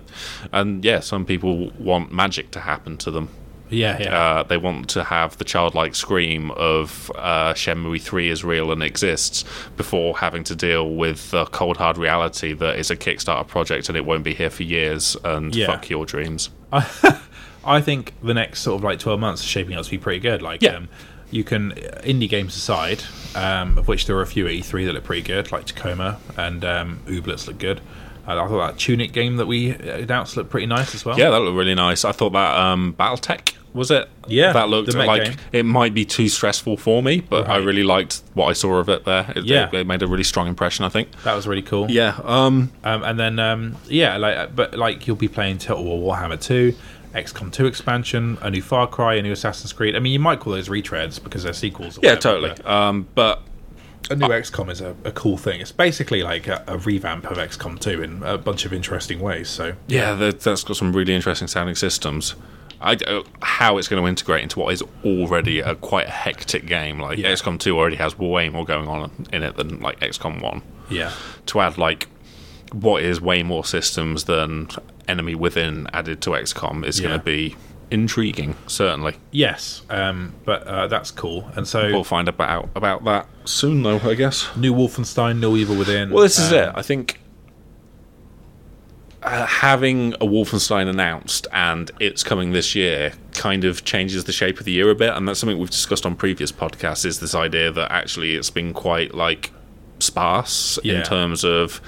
and 0.52 0.82
yeah, 0.84 1.00
some 1.00 1.26
people 1.26 1.70
want 1.78 2.12
magic 2.12 2.50
to 2.52 2.60
happen 2.60 2.96
to 2.98 3.10
them. 3.10 3.28
Yeah, 3.70 3.98
yeah. 4.00 4.18
Uh, 4.18 4.42
they 4.42 4.56
want 4.56 4.88
to 4.90 5.04
have 5.04 5.36
the 5.38 5.44
childlike 5.44 5.94
scream 5.94 6.50
of 6.52 7.10
uh, 7.16 7.54
Shenmue 7.54 8.00
3 8.00 8.28
is 8.30 8.44
real 8.44 8.70
and 8.70 8.82
exists 8.82 9.44
before 9.76 10.18
having 10.18 10.44
to 10.44 10.54
deal 10.54 10.94
with 10.94 11.30
the 11.30 11.44
cold 11.46 11.76
hard 11.78 11.96
reality 11.98 12.52
that 12.52 12.76
it's 12.78 12.90
a 12.90 12.96
Kickstarter 12.96 13.46
project 13.46 13.88
and 13.88 13.96
it 13.96 14.04
won't 14.04 14.22
be 14.24 14.34
here 14.34 14.50
for 14.50 14.62
years 14.62 15.16
and 15.24 15.54
Yeah. 15.54 15.66
fuck 15.66 15.88
your 15.90 16.06
dreams. 16.06 16.50
I 17.66 17.80
think 17.80 18.12
the 18.22 18.34
next 18.34 18.60
sort 18.60 18.78
of 18.80 18.84
like 18.84 18.98
12 18.98 19.18
months 19.18 19.40
is 19.42 19.48
shaping 19.48 19.74
up 19.76 19.84
to 19.84 19.90
be 19.90 19.98
pretty 19.98 20.20
good. 20.20 20.42
Like, 20.42 20.62
Yeah. 20.62 20.76
um, 20.76 20.88
you 21.30 21.42
can, 21.44 21.72
indie 22.04 22.28
games 22.28 22.54
aside, 22.56 23.02
um, 23.34 23.78
of 23.78 23.88
which 23.88 24.06
there 24.06 24.16
are 24.16 24.22
a 24.22 24.26
few 24.26 24.46
at 24.46 24.52
E3 24.52 24.84
that 24.86 24.92
look 24.92 25.04
pretty 25.04 25.22
good, 25.22 25.50
like 25.50 25.64
Tacoma 25.66 26.18
and 26.36 26.64
um, 26.64 27.00
Ooblets 27.06 27.46
look 27.46 27.58
good. 27.58 27.80
Uh, 28.26 28.42
I 28.42 28.48
thought 28.48 28.66
that 28.66 28.78
Tunic 28.78 29.12
game 29.12 29.36
that 29.36 29.46
we 29.46 29.70
announced 29.70 30.36
looked 30.36 30.50
pretty 30.50 30.66
nice 30.66 30.94
as 30.94 31.04
well. 31.04 31.18
Yeah, 31.18 31.30
that 31.30 31.40
looked 31.40 31.56
really 31.56 31.74
nice. 31.74 32.04
I 32.04 32.12
thought 32.12 32.32
that 32.32 32.56
um, 32.56 32.94
Battletech 32.98 33.54
was 33.74 33.90
it? 33.90 34.08
Yeah, 34.28 34.52
that 34.52 34.68
looked 34.68 34.94
like 34.94 35.24
game. 35.24 35.36
it 35.52 35.64
might 35.64 35.92
be 35.94 36.04
too 36.04 36.28
stressful 36.28 36.76
for 36.76 37.02
me, 37.02 37.20
but 37.20 37.48
I 37.48 37.56
really 37.56 37.82
liked 37.82 38.22
what 38.34 38.46
I 38.46 38.52
saw 38.52 38.76
of 38.76 38.88
it 38.88 39.04
there. 39.04 39.30
It, 39.34 39.44
Yeah. 39.44 39.66
it, 39.68 39.74
it 39.74 39.86
made 39.86 40.00
a 40.02 40.06
really 40.06 40.22
strong 40.22 40.46
impression. 40.46 40.84
I 40.84 40.88
think. 40.88 41.08
That 41.24 41.34
was 41.34 41.46
really 41.48 41.62
cool. 41.62 41.90
Yeah. 41.90 42.18
Um. 42.22 42.70
Um, 42.84 43.02
and 43.02 43.18
then, 43.18 43.38
um, 43.40 43.76
yeah, 43.88 44.16
like, 44.16 44.54
but 44.54 44.78
like 44.78 45.06
you'll 45.06 45.16
be 45.16 45.28
playing 45.28 45.58
Total 45.58 45.82
War 45.82 46.16
Warhammer 46.16 46.40
2, 46.40 46.72
XCOM 47.14 47.52
2 47.52 47.66
expansion, 47.66 48.38
a 48.42 48.50
new 48.50 48.62
Far 48.62 48.86
Cry, 48.86 49.14
a 49.14 49.22
new 49.22 49.32
Assassin's 49.32 49.72
Creed. 49.72 49.96
I 49.96 49.98
mean, 49.98 50.12
you 50.12 50.20
might 50.20 50.38
call 50.40 50.52
those 50.52 50.68
retreads 50.68 51.22
because 51.22 51.42
they're 51.42 51.52
sequels. 51.52 51.98
Yeah, 52.00 52.14
whatever, 52.14 52.20
totally. 52.52 52.64
Um. 52.64 53.08
But 53.16 53.40
but 53.42 53.42
A 54.10 54.16
new 54.16 54.28
XCOM 54.28 54.70
is 54.70 54.80
a, 54.80 54.94
a 55.04 55.12
cool 55.12 55.36
thing. 55.38 55.60
It's 55.60 55.72
basically 55.72 56.22
like 56.22 56.46
a, 56.46 56.62
a 56.66 56.76
revamp 56.78 57.30
of 57.30 57.38
XCOM 57.38 57.78
2 57.80 58.02
in 58.02 58.22
a 58.22 58.36
bunch 58.36 58.64
of 58.66 58.72
interesting 58.72 59.20
ways. 59.20 59.48
So, 59.48 59.74
Yeah, 59.86 60.14
that, 60.14 60.40
that's 60.40 60.62
got 60.64 60.76
some 60.76 60.92
really 60.92 61.14
interesting 61.14 61.48
sounding 61.48 61.74
systems. 61.74 62.34
I 62.80 62.96
don't 62.96 63.26
uh, 63.26 63.30
how 63.40 63.78
it's 63.78 63.88
going 63.88 64.02
to 64.02 64.06
integrate 64.08 64.42
into 64.42 64.58
what 64.58 64.74
is 64.74 64.82
already 65.04 65.60
a 65.60 65.74
quite 65.76 66.06
a 66.06 66.10
hectic 66.10 66.66
game. 66.66 66.98
Like 67.00 67.18
Yeah. 67.18 67.32
XCOM 67.32 67.58
2 67.58 67.78
already 67.78 67.96
has 67.96 68.18
way 68.18 68.50
more 68.50 68.64
going 68.66 68.88
on 68.88 69.10
in 69.32 69.42
it 69.42 69.56
than 69.56 69.80
like 69.80 70.00
XCOM 70.00 70.42
1. 70.42 70.62
yeah. 70.90 71.12
To 71.46 71.60
add 71.60 71.78
like 71.78 72.08
what 72.72 73.02
is 73.02 73.20
way 73.20 73.42
more 73.42 73.64
systems 73.64 74.24
than 74.24 74.68
Enemy 75.08 75.34
Within 75.34 75.86
added 75.94 76.20
to 76.22 76.30
XCOM 76.30 76.84
is 76.84 77.00
Yeah. 77.00 77.08
going 77.08 77.20
to 77.20 77.24
be 77.24 77.56
intriguing. 77.94 78.56
Certainly, 78.66 79.14
Yes, 79.30 79.82
um, 79.88 80.34
but 80.44 80.66
uh, 80.66 80.86
that's 80.88 81.10
cool. 81.10 81.48
And 81.56 81.66
so, 81.66 81.90
we'll 81.90 82.04
find 82.04 82.28
out 82.28 82.68
about 82.74 83.04
that 83.04 83.26
soon, 83.44 83.82
though. 83.82 84.00
I 84.00 84.14
guess. 84.14 84.54
new 84.56 84.74
Wolfenstein, 84.74 85.38
No 85.40 85.56
Evil 85.56 85.76
Within. 85.76 86.10
Well, 86.10 86.22
this 86.22 86.38
is 86.38 86.52
um, 86.52 86.58
it. 86.58 86.72
I 86.74 86.82
think 86.82 87.20
uh, 89.22 89.46
having 89.46 90.12
a 90.14 90.26
Wolfenstein 90.26 90.88
announced 90.88 91.46
and 91.52 91.90
it's 91.98 92.22
coming 92.22 92.52
this 92.52 92.74
year 92.74 93.14
kind 93.32 93.64
of 93.64 93.84
changes 93.84 94.24
the 94.24 94.32
shape 94.32 94.58
of 94.58 94.66
the 94.66 94.72
year 94.72 94.90
a 94.90 94.94
bit, 94.94 95.14
and 95.16 95.26
that's 95.26 95.40
something 95.40 95.58
we've 95.58 95.70
discussed 95.70 96.04
on 96.04 96.14
previous 96.14 96.52
podcasts. 96.52 97.06
Is 97.06 97.20
this 97.20 97.34
idea 97.34 97.70
that 97.70 97.90
actually 97.90 98.34
it's 98.34 98.50
been 98.50 98.74
quite 98.74 99.14
like 99.14 99.50
sparse 100.00 100.78
Yeah. 100.82 100.98
in 100.98 101.02
terms 101.04 101.44
of 101.44 101.80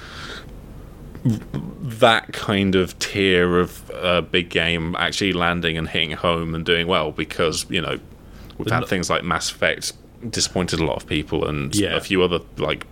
that 1.31 2.33
kind 2.33 2.75
of 2.75 2.99
tier 2.99 3.59
of 3.59 3.91
uh, 3.95 4.21
big 4.21 4.49
game 4.49 4.95
actually 4.99 5.33
landing 5.33 5.77
and 5.79 5.89
hitting 5.89 6.13
home 6.13 6.55
and 6.55 6.65
doing 6.65 6.87
well 6.87 7.13
because 7.13 7.67
you 7.71 7.81
know 7.81 7.99
we've 8.59 8.71
had 8.71 8.87
things 8.87 9.11
like 9.11 9.25
Mass 9.25 9.51
Effect 9.51 9.93
disappointed 10.31 10.81
a 10.81 10.85
lot 10.85 10.97
of 10.97 11.07
people 11.07 11.47
and 11.47 11.75
Yeah. 11.75 11.97
a 11.97 12.01
few 12.01 12.23
other 12.23 12.41
like 12.57 12.87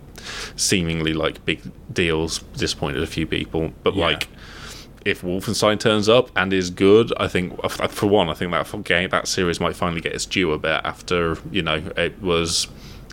seemingly 0.56 1.12
like 1.12 1.44
big 1.44 1.60
deals 1.92 2.40
disappointed 2.56 3.02
a 3.02 3.06
few 3.06 3.26
people 3.26 3.72
but 3.82 3.94
Yeah. 3.94 4.06
like 4.06 4.28
if 5.04 5.20
Wolfenstein 5.20 5.78
turns 5.78 6.08
up 6.08 6.30
and 6.34 6.50
is 6.50 6.70
good, 6.70 7.12
I 7.18 7.28
think 7.28 7.60
uh, 7.62 7.68
for 7.68 8.06
one, 8.06 8.30
I 8.30 8.34
think 8.34 8.52
that 8.52 8.84
game 8.84 9.10
that 9.10 9.28
series 9.28 9.60
might 9.60 9.76
finally 9.76 10.00
get 10.00 10.14
its 10.14 10.24
due 10.24 10.50
a 10.52 10.58
bit 10.58 10.80
after 10.82 11.36
you 11.52 11.60
know 11.62 11.82
it 11.96 12.20
was 12.22 12.68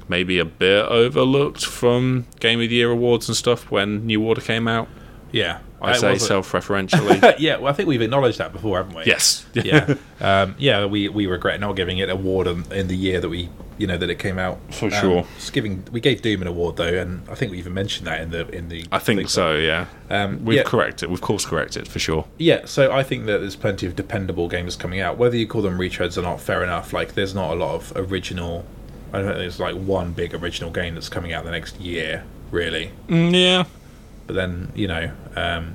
maybe 0.08 0.40
a 0.40 0.46
bit 0.46 0.86
overlooked 0.86 1.66
from 1.66 2.26
Game 2.40 2.62
of 2.62 2.70
the 2.70 2.76
Year 2.76 2.92
awards 2.92 3.28
and 3.28 3.36
stuff 3.36 3.70
when 3.72 4.06
New 4.06 4.24
Order 4.24 4.40
came 4.42 4.70
out. 4.70 4.88
Yeah. 5.32 5.60
I 5.82 5.92
It 5.94 5.96
say 5.96 6.18
self-referentially. 6.20 7.36
yeah, 7.40 7.58
well, 7.58 7.72
I 7.72 7.76
think 7.76 7.88
we've 7.90 8.02
acknowledged 8.04 8.38
that 8.38 8.54
before, 8.54 8.78
haven't 8.78 8.96
we? 8.96 9.04
yes. 9.06 9.46
yeah, 9.54 9.96
um, 10.22 10.56
yeah. 10.60 10.86
We 10.86 11.10
we 11.10 11.26
regret 11.26 11.60
not 11.60 11.76
giving 11.76 11.98
it 11.98 12.04
an 12.04 12.12
award 12.12 12.46
in, 12.48 12.72
in 12.72 12.88
the 12.88 12.96
year 12.96 13.20
that 13.20 13.30
we 13.30 13.50
you 13.80 13.88
know 13.88 13.98
that 13.98 14.10
it 14.10 14.20
came 14.20 14.38
out. 14.38 14.60
For 14.72 14.86
Um, 14.86 14.92
sure. 14.92 15.26
giving 15.52 15.84
we 15.92 16.00
gave 16.00 16.22
Doom 16.22 16.42
an 16.44 16.48
award 16.48 16.76
though, 16.78 16.84
and 16.94 17.28
I 17.30 17.34
think 17.36 17.52
we 17.52 17.58
even 17.58 17.74
mentioned 17.74 18.06
that 18.06 18.22
in 18.22 18.30
the 18.30 18.48
in 18.50 18.70
the. 18.70 18.86
I 18.92 19.00
think 19.00 19.28
so. 19.28 19.56
Yeah. 19.56 19.88
Um, 20.12 20.46
We've 20.46 20.58
yeah. 20.58 20.64
corrected. 20.64 21.10
We've 21.10 21.22
course 21.22 21.46
corrected 21.46 21.84
it 21.84 21.88
for 21.88 21.98
sure. 21.98 22.26
Yeah, 22.38 22.66
so 22.66 22.92
I 22.92 23.02
think 23.02 23.26
that 23.26 23.40
there's 23.40 23.56
plenty 23.56 23.88
of 23.88 23.96
dependable 23.96 24.48
games 24.50 24.76
coming 24.76 25.00
out. 25.00 25.18
Whether 25.18 25.38
you 25.38 25.48
call 25.48 25.64
them 25.64 25.80
retreads 25.80 26.16
or 26.16 26.22
not, 26.22 26.40
fair 26.42 26.64
enough. 26.64 26.94
Like, 26.94 27.14
there's 27.16 27.34
not 27.34 27.52
a 27.54 27.56
lot 27.56 27.74
of 27.74 27.94
original. 27.96 28.66
I 29.14 29.18
don't 29.18 29.26
think 29.28 29.38
there's 29.40 29.60
like 29.60 29.76
one 29.76 30.12
big 30.14 30.36
original 30.36 30.70
game 30.70 30.94
that's 30.94 31.10
coming 31.10 31.34
out 31.34 31.44
the 31.44 31.52
next 31.52 31.80
year, 31.80 32.24
really. 32.52 32.92
Mm, 33.08 33.34
yeah. 33.34 33.64
But 34.28 34.36
then, 34.36 34.72
you 34.76 34.88
know, 34.88 35.12
um, 35.36 35.74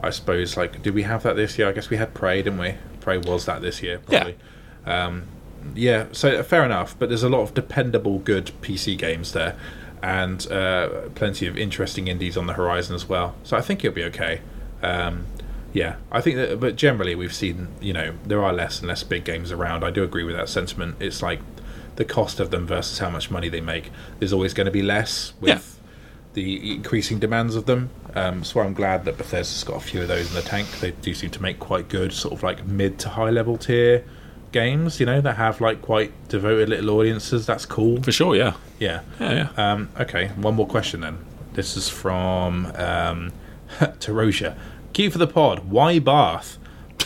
I 0.00 0.10
suppose 0.10 0.56
like, 0.56 0.82
did 0.82 0.94
we 0.94 1.02
have 1.04 1.22
that 1.24 1.36
this 1.36 1.58
year? 1.58 1.68
I 1.68 1.72
guess 1.72 1.90
we 1.90 1.96
had 1.96 2.14
Prey, 2.14 2.42
didn't 2.42 2.58
we? 2.58 2.74
Prey 3.00 3.18
was 3.18 3.46
that 3.46 3.62
this 3.62 3.82
year, 3.82 4.00
Yeah. 4.08 4.18
probably. 4.22 4.36
Um, 4.86 5.22
yeah, 5.74 6.06
so 6.12 6.42
fair 6.42 6.64
enough. 6.64 6.96
But 6.98 7.08
there's 7.08 7.22
a 7.24 7.28
lot 7.28 7.40
of 7.40 7.54
dependable, 7.54 8.18
good 8.20 8.52
PC 8.62 8.96
games 8.96 9.32
there, 9.32 9.56
and 10.02 10.46
uh, 10.52 10.88
plenty 11.16 11.46
of 11.48 11.56
interesting 11.58 12.06
indies 12.06 12.36
on 12.36 12.46
the 12.46 12.52
horizon 12.52 12.94
as 12.94 13.08
well. 13.08 13.34
So 13.42 13.56
I 13.56 13.60
think 13.62 13.84
it'll 13.84 13.94
be 13.94 14.04
okay. 14.04 14.42
Um, 14.82 15.26
yeah, 15.72 15.96
I 16.12 16.20
think 16.20 16.36
that. 16.36 16.60
But 16.60 16.76
generally, 16.76 17.14
we've 17.16 17.34
seen 17.34 17.68
you 17.80 17.92
know 17.92 18.14
there 18.24 18.44
are 18.44 18.52
less 18.52 18.78
and 18.78 18.86
less 18.88 19.02
big 19.02 19.24
games 19.24 19.50
around. 19.50 19.82
I 19.84 19.90
do 19.90 20.04
agree 20.04 20.22
with 20.22 20.36
that 20.36 20.48
sentiment. 20.48 20.96
It's 21.00 21.20
like 21.22 21.40
the 21.96 22.04
cost 22.04 22.38
of 22.38 22.50
them 22.50 22.66
versus 22.66 22.98
how 23.00 23.10
much 23.10 23.30
money 23.30 23.48
they 23.48 23.60
make. 23.60 23.90
There's 24.20 24.32
always 24.32 24.54
going 24.54 24.66
to 24.66 24.70
be 24.70 24.82
less 24.82 25.32
with 25.40 25.48
Yeah. 25.48 25.58
The 26.36 26.74
increasing 26.74 27.18
demands 27.18 27.56
of 27.56 27.64
them. 27.64 27.88
Um, 28.14 28.44
so 28.44 28.60
I'm 28.60 28.74
glad 28.74 29.04
that 29.06 29.16
Bethesda's 29.16 29.64
got 29.64 29.76
a 29.78 29.80
few 29.80 30.02
of 30.02 30.08
those 30.08 30.28
in 30.28 30.34
the 30.34 30.42
tank. 30.42 30.68
They 30.80 30.90
do 30.92 31.14
seem 31.14 31.30
to 31.30 31.42
make 31.42 31.58
quite 31.58 31.88
good, 31.88 32.12
sort 32.12 32.34
of 32.34 32.42
like 32.42 32.64
mid 32.66 32.98
to 33.00 33.08
high 33.08 33.30
level 33.30 33.56
tier 33.56 34.04
games. 34.52 35.00
You 35.00 35.06
know, 35.06 35.20
that 35.22 35.36
have 35.36 35.60
like 35.60 35.80
quite 35.82 36.12
devoted 36.28 36.68
little 36.68 36.90
audiences. 36.90 37.46
That's 37.46 37.64
cool. 37.66 38.02
For 38.02 38.12
sure, 38.12 38.36
yeah. 38.36 38.52
Yeah. 38.78 39.00
Yeah, 39.18 39.50
yeah. 39.56 39.72
Um, 39.72 39.88
okay, 39.98 40.28
one 40.36 40.54
more 40.54 40.66
question 40.66 41.00
then. 41.00 41.18
This 41.54 41.76
is 41.76 41.88
from 41.88 42.66
um, 42.76 43.32
Tarosia. 43.80 44.56
Key 44.92 45.08
for 45.08 45.18
the 45.18 45.26
pod. 45.26 45.70
Why 45.70 45.98
Bath? 45.98 46.58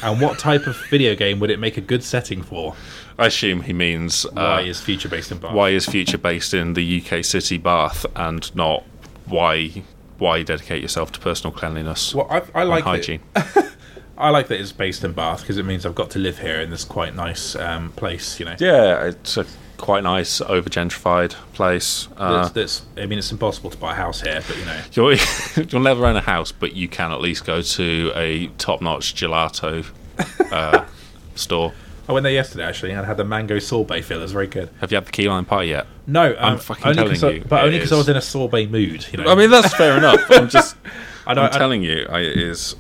And 0.03 0.21
what 0.21 0.39
type 0.39 0.67
of 0.67 0.77
video 0.89 1.15
game 1.15 1.39
would 1.41 1.51
it 1.51 1.59
make 1.61 1.77
a 1.77 1.81
good 1.81 2.03
setting 2.03 2.43
for? 2.43 2.75
I 3.19 3.27
assume 3.27 3.63
he 3.63 3.73
means 3.75 4.25
Why 4.33 4.63
uh, 4.63 4.65
is 4.65 4.81
future 4.81 5.09
based 5.09 5.31
in 5.31 5.39
Bath? 5.39 5.53
why 5.53 5.71
is 5.71 5.85
future 5.87 6.17
based 6.17 6.55
in 6.55 6.73
the 6.73 7.03
UK 7.03 7.23
city 7.23 7.59
Bath 7.59 8.07
and 8.17 8.55
not 8.57 8.83
why 9.31 9.83
why 10.19 10.43
dedicate 10.43 10.83
yourself 10.83 11.13
to 11.13 11.21
personal 11.21 11.53
cleanliness 11.53 12.15
Well, 12.15 12.27
I, 12.31 12.43
I 12.55 12.63
like 12.65 12.85
hygiene? 12.85 13.21
I 14.21 14.29
like 14.29 14.49
that 14.49 14.61
it's 14.61 14.73
based 14.73 15.03
in 15.03 15.13
Bath 15.13 15.41
because 15.41 15.57
it 15.57 15.65
means 15.65 15.87
I've 15.87 15.95
got 15.95 16.11
to 16.11 16.19
live 16.19 16.39
here 16.39 16.61
in 16.61 16.69
this 16.69 16.85
quite 16.85 17.15
nice 17.15 17.57
um, 17.57 17.91
place. 17.93 18.39
You 18.39 18.47
know, 18.47 18.57
yeah, 18.59 19.07
it's 19.07 19.39
a 19.39 19.47
quite 19.79 20.03
nice 20.03 20.43
over 20.43 20.69
gentrified 20.69 21.31
place. 21.55 22.07
Uh, 22.19 22.43
that's, 22.43 22.51
that's. 22.51 22.83
I 22.99 23.07
mean, 23.07 23.19
it's 23.19 23.33
impossible 23.33 23.71
to 23.71 23.79
buy 23.79 23.93
a 23.93 23.97
house 23.97 24.21
here, 24.21 24.43
but 24.47 24.59
you 24.59 24.65
know, 24.67 24.81
you'll, 24.93 25.65
you'll 25.71 25.83
never 25.83 26.05
own 26.05 26.17
a 26.17 26.21
house, 26.21 26.53
but 26.53 26.75
you 26.75 26.87
can 26.87 27.13
at 27.13 27.21
least 27.23 27.47
go 27.47 27.63
to 27.63 28.13
a 28.15 28.49
top 28.59 28.83
notch 28.83 29.15
gelato 29.15 29.87
uh, 30.53 30.85
store. 31.35 31.73
I 32.11 32.13
went 32.13 32.25
there 32.25 32.33
yesterday 32.33 32.65
actually 32.65 32.91
and 32.91 33.07
had 33.07 33.17
the 33.19 33.25
mango 33.25 33.61
sorbet 33.61 34.03
fillers. 34.03 34.33
Very 34.33 34.49
good. 34.49 34.69
Have 34.81 34.91
you 34.91 34.97
had 34.97 35.07
the 35.07 35.13
key 35.13 35.29
lime 35.29 35.45
pie 35.45 35.63
yet? 35.63 35.87
No, 36.09 36.35
I'm 36.41 36.55
um, 36.55 36.59
fucking 36.59 36.85
only 36.99 37.17
telling 37.17 37.25
I- 37.25 37.39
you, 37.39 37.45
but 37.49 37.63
only 37.65 37.79
because 37.79 37.93
I 37.93 37.97
was 37.97 38.09
in 38.09 38.17
a 38.17 38.21
sorbet 38.21 38.67
mood. 38.67 39.07
You 39.13 39.19
know, 39.23 39.31
I 39.31 39.37
mean, 39.37 39.49
that's 39.49 39.73
fair 39.75 39.97
enough. 39.97 40.21
I'm 40.29 40.49
just, 40.59 40.77
I. 41.25 41.33
I'm 41.35 41.39
I- 41.39 41.49
telling 41.51 41.85
you, 41.85 42.07
I, 42.11 42.19
it 42.19 42.37
is 42.37 42.75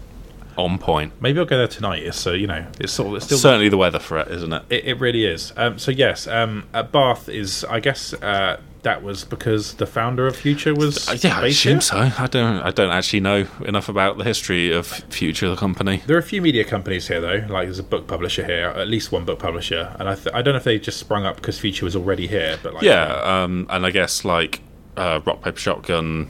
on 0.59 0.79
point. 0.79 1.13
maybe 1.23 1.39
I'll 1.39 1.45
go 1.45 1.57
there 1.59 1.69
tonight. 1.69 2.03
It's, 2.03 2.19
So 2.19 2.33
you 2.33 2.49
know, 2.49 2.67
it's 2.81 2.93
sort 2.93 3.11
of 3.11 3.15
it's 3.15 3.27
still 3.27 3.39
Certainly 3.39 3.69
the 3.69 3.77
weather 3.77 4.01
for 4.01 4.19
it, 4.19 4.27
isn't 4.33 4.53
it? 4.53 4.63
It, 4.69 4.85
it 4.85 4.95
really 4.99 5.25
is. 5.25 5.53
Um, 5.57 5.79
so 5.79 5.93
yes, 5.93 6.27
um, 6.27 6.67
at 6.75 6.91
Bath 6.91 7.29
is 7.29 7.65
I 7.65 7.79
guess 7.79 8.13
uh, 8.15 8.59
that 8.83 9.03
was 9.03 9.25
because 9.25 9.75
the 9.75 9.87
founder 9.87 10.27
of 10.27 10.37
Future 10.37 10.75
was 10.75 11.09
Uh, 11.09 11.17
yeah, 11.21 11.39
I 11.41 11.47
assume 11.47 11.73
here? 11.75 11.81
so. 11.81 11.97
I 11.99 12.27
don't. 12.31 12.63
I 12.63 12.71
don't 12.71 12.91
actually 12.91 13.21
know 13.21 13.47
enough 13.65 13.89
about 13.89 14.17
the 14.19 14.25
history 14.25 14.73
of 14.73 14.87
Future 14.87 15.49
the 15.51 15.57
company. 15.57 16.03
There 16.07 16.17
are 16.17 16.21
a 16.21 16.23
few 16.23 16.41
media 16.43 16.65
companies 16.65 17.09
here 17.09 17.21
though. 17.21 17.45
Like 17.49 17.67
there's 17.67 17.79
a 17.79 17.83
book 17.85 18.07
publisher 18.07 18.45
here, 18.45 18.69
at 18.69 18.89
least 18.89 19.13
one 19.13 19.25
book 19.25 19.39
publisher, 19.39 19.95
and 19.99 20.09
I 20.09 20.15
th- 20.15 20.35
I 20.35 20.43
don't 20.43 20.55
know 20.55 20.59
if 20.59 20.65
they 20.65 20.79
just 20.79 20.99
sprung 20.99 21.25
up 21.27 21.37
because 21.37 21.59
Future 21.59 21.85
was 21.85 21.95
already 21.97 22.27
here, 22.27 22.59
but 22.63 22.75
like 22.75 22.83
Yeah, 22.83 23.13
um, 23.23 23.67
and 23.71 23.85
I 23.85 23.91
guess 23.91 24.25
like 24.25 24.61
uh, 24.97 25.21
Rock 25.25 25.43
Paper 25.43 25.59
Shotgun 25.59 26.29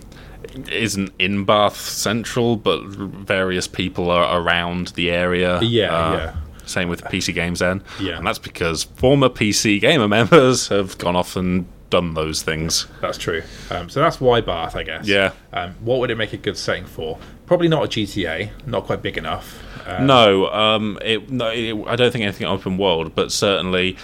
isn't 0.70 1.12
in 1.18 1.44
Bath 1.44 1.76
Central, 1.76 2.56
but 2.56 2.82
various 2.84 3.68
people 3.68 4.10
are 4.10 4.40
around 4.40 4.88
the 4.88 5.10
area. 5.10 5.60
Yeah, 5.62 5.94
Uh, 5.94 6.12
yeah. 6.16 6.36
Same 6.66 6.88
with 6.88 7.02
PCGamesN. 7.04 7.82
Yeah. 8.00 8.16
and 8.18 8.26
that's 8.26 8.38
because 8.38 8.84
former 8.84 9.28
PC 9.28 9.80
Gamer 9.80 10.06
members 10.18 10.68
have 10.68 10.96
gone 10.98 11.16
off 11.16 11.36
and 11.36 11.66
done 11.90 12.14
those 12.14 12.42
things. 12.42 12.86
That's 13.00 13.18
true. 13.18 13.42
Um, 13.70 13.88
so 13.90 14.00
that's 14.00 14.20
why 14.20 14.40
Bath, 14.40 14.76
I 14.76 14.82
guess. 14.84 15.06
Yeah. 15.06 15.32
Um, 15.52 15.74
what 15.80 15.98
would 16.00 16.10
it 16.10 16.16
make 16.16 16.32
a 16.32 16.36
good 16.36 16.56
setting 16.56 16.86
for? 16.86 17.18
Probably 17.46 17.68
not 17.68 17.84
a 17.84 17.88
GTA. 17.88 18.50
Not 18.66 18.84
quite 18.84 19.02
big 19.02 19.18
enough. 19.18 19.62
Uh, 19.86 20.02
no, 20.02 20.46
um, 20.50 20.98
it, 21.04 21.30
no 21.30 21.48
it, 21.50 21.74
I 21.86 21.96
don't 21.96 22.12
think 22.12 22.22
anything 22.22 22.46
open 22.46 22.78
world, 22.78 23.14
but 23.14 23.32
certainly 23.32 23.96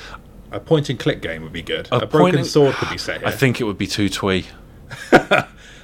A 0.50 0.58
point 0.58 0.88
and 0.90 0.98
click 0.98 1.22
game 1.22 1.42
would 1.42 1.52
be 1.52 1.62
good. 1.62 1.88
A 1.92 1.98
A, 1.98 2.06
broken 2.06 2.40
and- 2.40 2.46
sword 2.46 2.74
could 2.74 2.90
be 2.90 2.98
set 2.98 3.20
here. 3.20 3.28
I 3.28 3.30
think 3.30 3.60
it 3.60 3.64
would 3.64 3.78
be 3.78 3.86
too 3.86 4.08
twee. 4.08 4.46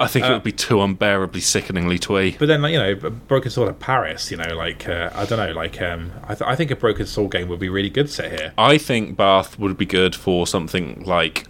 I 0.01 0.09
think 0.09 0.27
it 0.27 0.31
would 0.33 0.43
be 0.43 0.51
too 0.53 0.81
unbearably 0.83 1.41
sickeningly 1.41 1.97
twee. 1.99 2.35
But 2.37 2.47
then, 2.49 2.61
like, 2.63 2.73
you 2.73 2.79
know, 2.79 2.91
a 2.91 3.11
Broken 3.11 3.53
Sword 3.53 3.69
of 3.69 3.79
Paris, 3.79 4.33
you 4.33 4.37
know, 4.37 4.55
like 4.57 4.89
uh, 4.89 5.11
I 5.15 5.25
don't 5.27 5.39
know, 5.39 5.53
like 5.53 5.81
um, 5.81 6.11
I, 6.25 6.35
th- 6.35 6.43
I 6.49 6.57
think 6.57 6.73
a 6.73 6.77
Broken 6.77 7.07
Sword 7.07 7.31
game 7.31 7.49
would 7.49 7.61
be 7.61 7.69
really 7.69 7.91
good 7.91 8.11
set 8.11 8.33
here. 8.33 8.53
I 8.59 8.79
think 8.79 9.17
Bath 9.17 9.61
would 9.61 9.77
be 9.77 9.87
good 9.87 10.17
for 10.17 10.45
something 10.47 11.05
like 11.05 11.47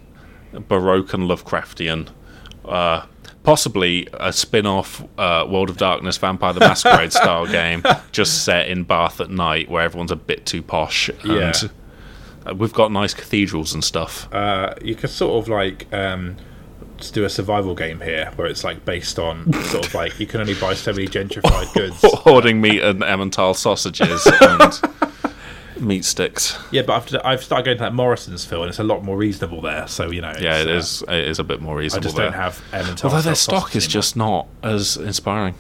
Baroque 0.52 1.12
and 1.14 1.24
Lovecraftian. 1.24 2.08
Uh, 2.64 3.04
possibly 3.42 4.06
a 4.14 4.32
spin 4.32 4.66
off 4.66 5.02
uh, 5.18 5.44
World 5.48 5.68
of 5.70 5.76
Darkness 5.76 6.16
Vampire 6.18 6.52
the 6.52 6.60
Masquerade 6.60 7.12
style 7.12 7.46
game, 7.50 7.82
just 8.12 8.44
set 8.44 8.68
in 8.68 8.84
Bath 8.84 9.20
at 9.20 9.30
night 9.30 9.68
where 9.68 9.82
everyone's 9.82 10.12
a 10.12 10.16
bit 10.16 10.46
too 10.46 10.62
posh. 10.62 11.08
And 11.08 11.26
Yeah. 11.26 11.52
uh, 12.46 12.54
we've 12.54 12.72
got 12.72 12.92
nice 12.92 13.14
cathedrals 13.14 13.74
and 13.74 13.82
stuff. 13.82 14.32
Uh, 14.32 14.74
you 14.82 14.94
could 14.94 15.10
sort 15.10 15.42
of 15.42 15.48
like 15.48 15.92
um, 15.92 16.36
just 16.98 17.14
do 17.14 17.24
a 17.24 17.30
survival 17.30 17.74
game 17.74 18.00
here, 18.00 18.30
where 18.36 18.46
it's 18.46 18.62
like 18.62 18.84
based 18.84 19.18
on 19.18 19.52
sort 19.64 19.86
of 19.86 19.94
like 19.94 20.20
you 20.20 20.26
can 20.26 20.40
only 20.40 20.54
buy 20.54 20.74
so 20.74 20.92
many 20.92 21.08
gentrified 21.08 21.72
goods. 21.74 21.98
Hoarding 22.02 22.60
meat 22.60 22.80
and 22.82 23.00
Emmental 23.02 23.56
sausages 23.56 24.24
and 24.40 24.80
meat 25.82 26.04
sticks. 26.04 26.58
Yeah, 26.70 26.82
but 26.82 27.14
I've, 27.14 27.20
I've 27.24 27.44
started 27.44 27.64
going 27.64 27.76
to 27.78 27.82
that 27.84 27.94
Morrison's 27.94 28.44
Phil, 28.44 28.62
and 28.62 28.68
it's 28.68 28.78
a 28.78 28.84
lot 28.84 29.04
more 29.04 29.16
reasonable 29.16 29.60
there. 29.60 29.86
So 29.88 30.10
you 30.10 30.20
know, 30.20 30.32
Yeah, 30.38 30.60
it 30.60 30.68
uh, 30.68 30.72
is. 30.72 31.02
It 31.08 31.28
is 31.28 31.38
a 31.38 31.44
bit 31.44 31.60
more 31.60 31.76
reasonable. 31.76 32.04
I 32.04 32.08
just 32.08 32.16
there. 32.16 32.30
don't 32.30 32.92
have. 32.92 33.04
Although 33.04 33.20
their 33.20 33.34
stock 33.34 33.76
is 33.76 33.84
anymore. 33.84 33.92
just 33.92 34.16
not 34.16 34.46
as 34.62 34.96
inspiring. 34.96 35.54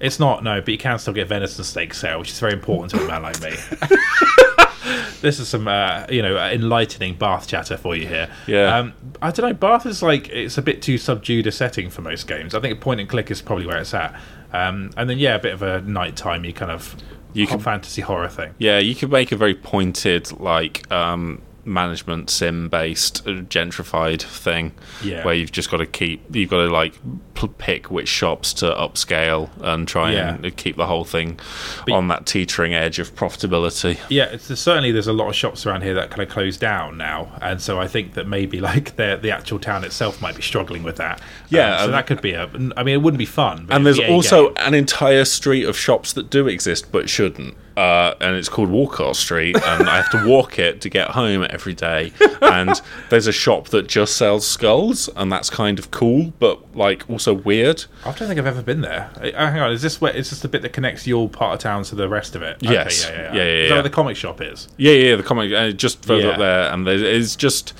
It's 0.00 0.20
not 0.20 0.44
no, 0.44 0.60
but 0.60 0.68
you 0.68 0.78
can 0.78 0.98
still 0.98 1.12
get 1.12 1.28
venison 1.28 1.64
steak 1.64 1.92
sale, 1.94 2.20
which 2.20 2.30
is 2.30 2.38
very 2.38 2.52
important 2.52 2.90
to 2.92 3.04
a 3.04 3.08
man 3.08 3.22
like 3.22 3.40
me. 3.42 3.50
this 5.20 5.40
is 5.40 5.48
some, 5.48 5.66
uh, 5.66 6.06
you 6.08 6.22
know, 6.22 6.36
enlightening 6.36 7.16
Bath 7.16 7.48
chatter 7.48 7.76
for 7.76 7.96
you 7.96 8.06
here. 8.06 8.30
Yeah. 8.46 8.76
Um, 8.76 8.94
I 9.20 9.30
don't 9.30 9.48
know. 9.48 9.54
Bath 9.54 9.86
is 9.86 10.02
like 10.02 10.28
it's 10.28 10.56
a 10.56 10.62
bit 10.62 10.82
too 10.82 10.98
subdued 10.98 11.46
a 11.46 11.52
setting 11.52 11.90
for 11.90 12.02
most 12.02 12.28
games. 12.28 12.54
I 12.54 12.60
think 12.60 12.80
point 12.80 13.00
and 13.00 13.08
click 13.08 13.30
is 13.30 13.42
probably 13.42 13.66
where 13.66 13.78
it's 13.78 13.94
at. 13.94 14.18
Um, 14.52 14.90
and 14.96 15.10
then 15.10 15.18
yeah, 15.18 15.34
a 15.34 15.38
bit 15.38 15.52
of 15.52 15.62
a 15.62 15.80
nighttime, 15.82 16.44
you 16.44 16.52
kind 16.52 16.70
of 16.70 16.94
You 17.32 17.46
could- 17.46 17.62
fantasy 17.62 18.02
horror 18.02 18.28
thing. 18.28 18.54
Yeah, 18.58 18.78
you 18.78 18.94
could 18.94 19.10
make 19.10 19.32
a 19.32 19.36
very 19.36 19.54
pointed, 19.54 20.38
like 20.40 20.90
um, 20.90 21.42
management 21.68 22.30
sim 22.30 22.68
based, 22.68 23.26
uh, 23.26 23.30
gentrified 23.42 24.22
thing. 24.22 24.72
Yeah. 25.02 25.24
Where 25.24 25.34
you've 25.34 25.52
just 25.52 25.70
got 25.70 25.76
to 25.78 25.86
keep, 25.86 26.34
you've 26.34 26.50
got 26.50 26.58
to 26.64 26.70
like 26.70 26.94
p- 27.34 27.48
pick 27.58 27.90
which 27.90 28.08
shops 28.08 28.52
to 28.54 28.66
upscale 28.66 29.50
and 29.60 29.86
try 29.86 30.12
and 30.12 30.56
keep 30.56 30.76
the 30.76 30.86
whole 30.86 31.04
thing 31.04 31.38
But- 31.86 31.94
on 31.94 32.08
that 32.08 32.26
teetering 32.26 32.74
edge 32.74 32.98
of 32.98 33.14
profitability. 33.14 33.98
Yeah, 34.08 34.24
it's, 34.24 34.46
certainly 34.58 34.92
there's 34.92 35.06
a 35.06 35.12
lot 35.12 35.28
of 35.28 35.34
shops 35.36 35.66
around 35.66 35.82
here 35.82 35.94
that 35.94 36.10
kind 36.10 36.22
of 36.22 36.28
closed 36.28 36.60
down 36.60 36.96
now, 36.96 37.36
and 37.42 37.60
so 37.60 37.78
I 37.78 37.86
think 37.88 38.14
that 38.14 38.26
maybe 38.26 38.60
like 38.68 38.96
the 38.96 39.18
the 39.20 39.30
actual 39.30 39.58
town 39.58 39.84
itself 39.84 40.20
might 40.22 40.36
be 40.36 40.42
struggling 40.42 40.82
with 40.82 40.96
that. 40.96 41.20
Yeah, 41.48 41.76
Um, 41.76 41.86
so 41.86 41.90
that 41.92 42.06
could 42.06 42.20
be 42.20 42.32
a. 42.32 42.44
I 42.76 42.82
mean, 42.82 42.94
it 42.94 43.02
wouldn't 43.02 43.18
be 43.18 43.26
fun. 43.26 43.66
And 43.70 43.84
there's 43.86 44.00
also 44.00 44.48
game. 44.54 44.66
an 44.66 44.74
entire 44.74 45.24
street 45.24 45.64
of 45.64 45.76
shops 45.76 46.12
that 46.14 46.30
do 46.30 46.48
exist 46.48 46.90
but 46.92 47.08
shouldn't. 47.10 47.54
Uh, 47.76 48.14
and 48.20 48.34
it's 48.34 48.48
called 48.48 48.68
Walcot 48.70 49.14
Street, 49.14 49.54
and 49.56 49.88
I 49.88 49.96
have 49.96 50.10
to 50.10 50.26
walk 50.26 50.58
it 50.58 50.80
to 50.80 50.88
get 50.88 51.10
home 51.10 51.46
every 51.48 51.57
day. 51.74 52.12
And 52.40 52.80
there's 53.10 53.26
a 53.26 53.32
shop 53.32 53.68
that 53.68 53.88
just 53.88 54.16
sells 54.16 54.46
skulls, 54.46 55.08
and 55.16 55.30
that's 55.30 55.50
kind 55.50 55.78
of 55.78 55.90
cool, 55.90 56.32
but 56.38 56.74
like 56.74 57.08
also 57.10 57.34
weird. 57.34 57.84
I 58.04 58.12
don't 58.12 58.26
think 58.28 58.38
I've 58.38 58.46
ever 58.46 58.62
been 58.62 58.80
there. 58.80 59.10
Uh, 59.16 59.30
hang 59.50 59.60
on, 59.60 59.72
is 59.72 59.82
this 59.82 60.00
where? 60.00 60.14
Is 60.16 60.30
this 60.30 60.40
the 60.40 60.48
bit 60.48 60.62
that 60.62 60.72
connects 60.72 61.06
your 61.06 61.28
part 61.28 61.54
of 61.54 61.60
town 61.60 61.82
to 61.84 61.94
the 61.94 62.08
rest 62.08 62.34
of 62.34 62.42
it? 62.42 62.56
Yes. 62.60 63.04
Okay, 63.06 63.14
yeah, 63.14 63.22
yeah, 63.22 63.32
Yeah, 63.34 63.42
yeah, 63.42 63.42
Is 63.42 63.62
that 63.62 63.68
yeah. 63.68 63.74
where 63.74 63.82
the 63.82 63.90
comic 63.90 64.16
shop 64.16 64.40
is? 64.40 64.68
Yeah, 64.76 64.92
yeah, 64.92 65.16
the 65.16 65.22
comic 65.22 65.52
uh, 65.52 65.70
just 65.72 66.04
further 66.04 66.22
Yeah. 66.28 66.30
up 66.30 66.38
there, 66.38 66.72
and 66.72 66.86
there 66.86 66.94
is 66.96 67.36
just 67.36 67.74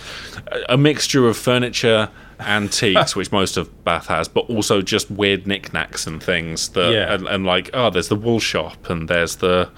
a- 0.49 0.75
a 0.75 0.77
mixture 0.77 1.27
of 1.29 1.37
furniture, 1.37 2.11
antiques, 2.41 3.17
which 3.17 3.33
most 3.33 3.57
of 3.57 3.85
Bath 3.85 4.07
has, 4.09 4.29
but 4.29 4.41
also 4.51 4.83
just 4.83 5.11
weird 5.11 5.47
knickknacks 5.47 6.07
and 6.07 6.23
things 6.23 6.69
that, 6.71 6.93
Yeah. 6.93 7.13
and, 7.15 7.27
and 7.27 7.45
like, 7.47 7.71
oh, 7.75 7.91
there's 7.91 8.09
the 8.09 8.17
wool 8.17 8.41
shop, 8.41 8.91
and 8.91 9.09
there's 9.09 9.37
the 9.37 9.71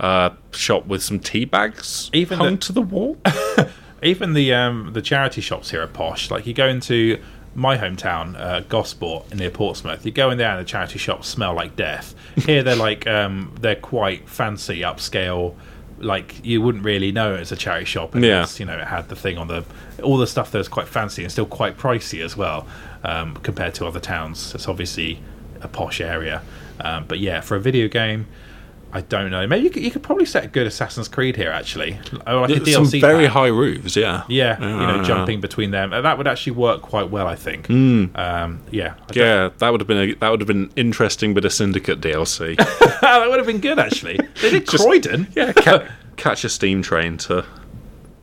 uh, 0.00 0.30
shop 0.52 0.86
with 0.86 1.02
some 1.02 1.18
tea 1.20 1.44
bags 1.44 2.10
Even 2.12 2.38
hung 2.38 2.52
the- 2.54 2.60
to 2.60 2.72
the 2.72 2.82
wall. 2.82 3.16
Even 4.02 4.34
the 4.34 4.52
um, 4.52 4.90
the 4.92 5.00
charity 5.00 5.40
shops 5.40 5.70
here 5.70 5.82
are 5.82 5.86
posh. 5.86 6.30
Like 6.30 6.46
you 6.46 6.52
go 6.52 6.68
into 6.68 7.18
my 7.54 7.78
hometown, 7.78 8.38
uh, 8.38 8.60
Gosport 8.60 9.34
near 9.34 9.48
Portsmouth. 9.50 10.04
You 10.04 10.12
go 10.12 10.30
in 10.30 10.36
there 10.38 10.50
and 10.50 10.60
the 10.60 10.68
charity 10.68 10.98
shops 10.98 11.28
smell 11.28 11.54
like 11.54 11.74
death. 11.76 12.14
Here 12.44 12.62
they're 12.62 12.76
like 12.76 13.06
um, 13.06 13.54
they're 13.60 13.76
quite 13.76 14.28
fancy, 14.28 14.80
upscale. 14.80 15.54
Like 16.00 16.44
you 16.44 16.60
wouldn't 16.60 16.84
really 16.84 17.12
know 17.12 17.34
it's 17.34 17.52
a 17.52 17.56
charity 17.56 17.86
shop 17.86 18.14
unless 18.14 18.58
you 18.60 18.66
know 18.66 18.76
it 18.76 18.84
had 18.86 19.08
the 19.08 19.16
thing 19.16 19.38
on 19.38 19.46
the 19.48 19.64
all 20.02 20.18
the 20.18 20.26
stuff 20.26 20.50
that's 20.50 20.68
quite 20.68 20.88
fancy 20.88 21.22
and 21.22 21.32
still 21.32 21.46
quite 21.46 21.78
pricey 21.78 22.22
as 22.22 22.36
well 22.36 22.66
um, 23.04 23.36
compared 23.36 23.74
to 23.76 23.86
other 23.86 24.00
towns. 24.00 24.54
It's 24.54 24.68
obviously 24.68 25.20
a 25.62 25.68
posh 25.68 26.00
area, 26.02 26.42
um, 26.80 27.04
but 27.08 27.20
yeah, 27.20 27.40
for 27.40 27.56
a 27.56 27.60
video 27.60 27.88
game. 27.88 28.26
I 28.94 29.00
don't 29.00 29.30
know. 29.30 29.44
Maybe 29.46 29.64
you 29.64 29.70
could, 29.70 29.82
you 29.82 29.90
could 29.90 30.02
probably 30.04 30.24
set 30.24 30.44
a 30.44 30.46
good 30.46 30.66
Assassin's 30.68 31.08
Creed 31.08 31.34
here, 31.36 31.50
actually. 31.50 31.98
Oh, 32.28 32.42
like 32.42 32.50
a 32.50 32.64
some 32.70 32.84
DLC 32.84 33.00
very 33.00 33.24
pack. 33.24 33.32
high 33.32 33.48
roofs, 33.48 33.96
yeah. 33.96 34.22
Yeah, 34.28 34.56
you 34.60 34.64
know, 34.66 34.96
yeah. 34.96 35.02
jumping 35.02 35.40
between 35.40 35.72
them. 35.72 35.92
Uh, 35.92 36.00
That 36.00 36.16
would 36.16 36.28
actually 36.28 36.52
work 36.52 36.80
quite 36.80 37.10
well, 37.10 37.26
I 37.26 37.34
think. 37.34 37.68
Um, 37.68 38.60
yeah, 38.70 38.94
I 38.94 39.12
don't- 39.12 39.16
Yeah, 39.16 39.48
that 39.58 39.70
would 39.70 39.80
have 39.80 39.88
been 39.88 39.98
a, 40.10 40.14
that 40.14 40.30
would 40.30 40.40
have 40.40 40.46
been 40.46 40.70
interesting 40.76 41.34
bit 41.34 41.44
of 41.44 41.52
Syndicate 41.52 42.00
DLC. 42.00 42.56
that 43.00 43.26
would 43.28 43.38
have 43.38 43.46
been 43.46 43.60
good 43.60 43.78
actually. 43.80 44.18
They 44.40 44.50
did 44.50 44.66
Just- 44.70 44.84
Croydon. 44.84 45.26
yeah, 45.34 45.52
ca- 45.52 45.88
catch 46.16 46.44
a 46.44 46.48
steam 46.48 46.80
train 46.80 47.16
to 47.18 47.44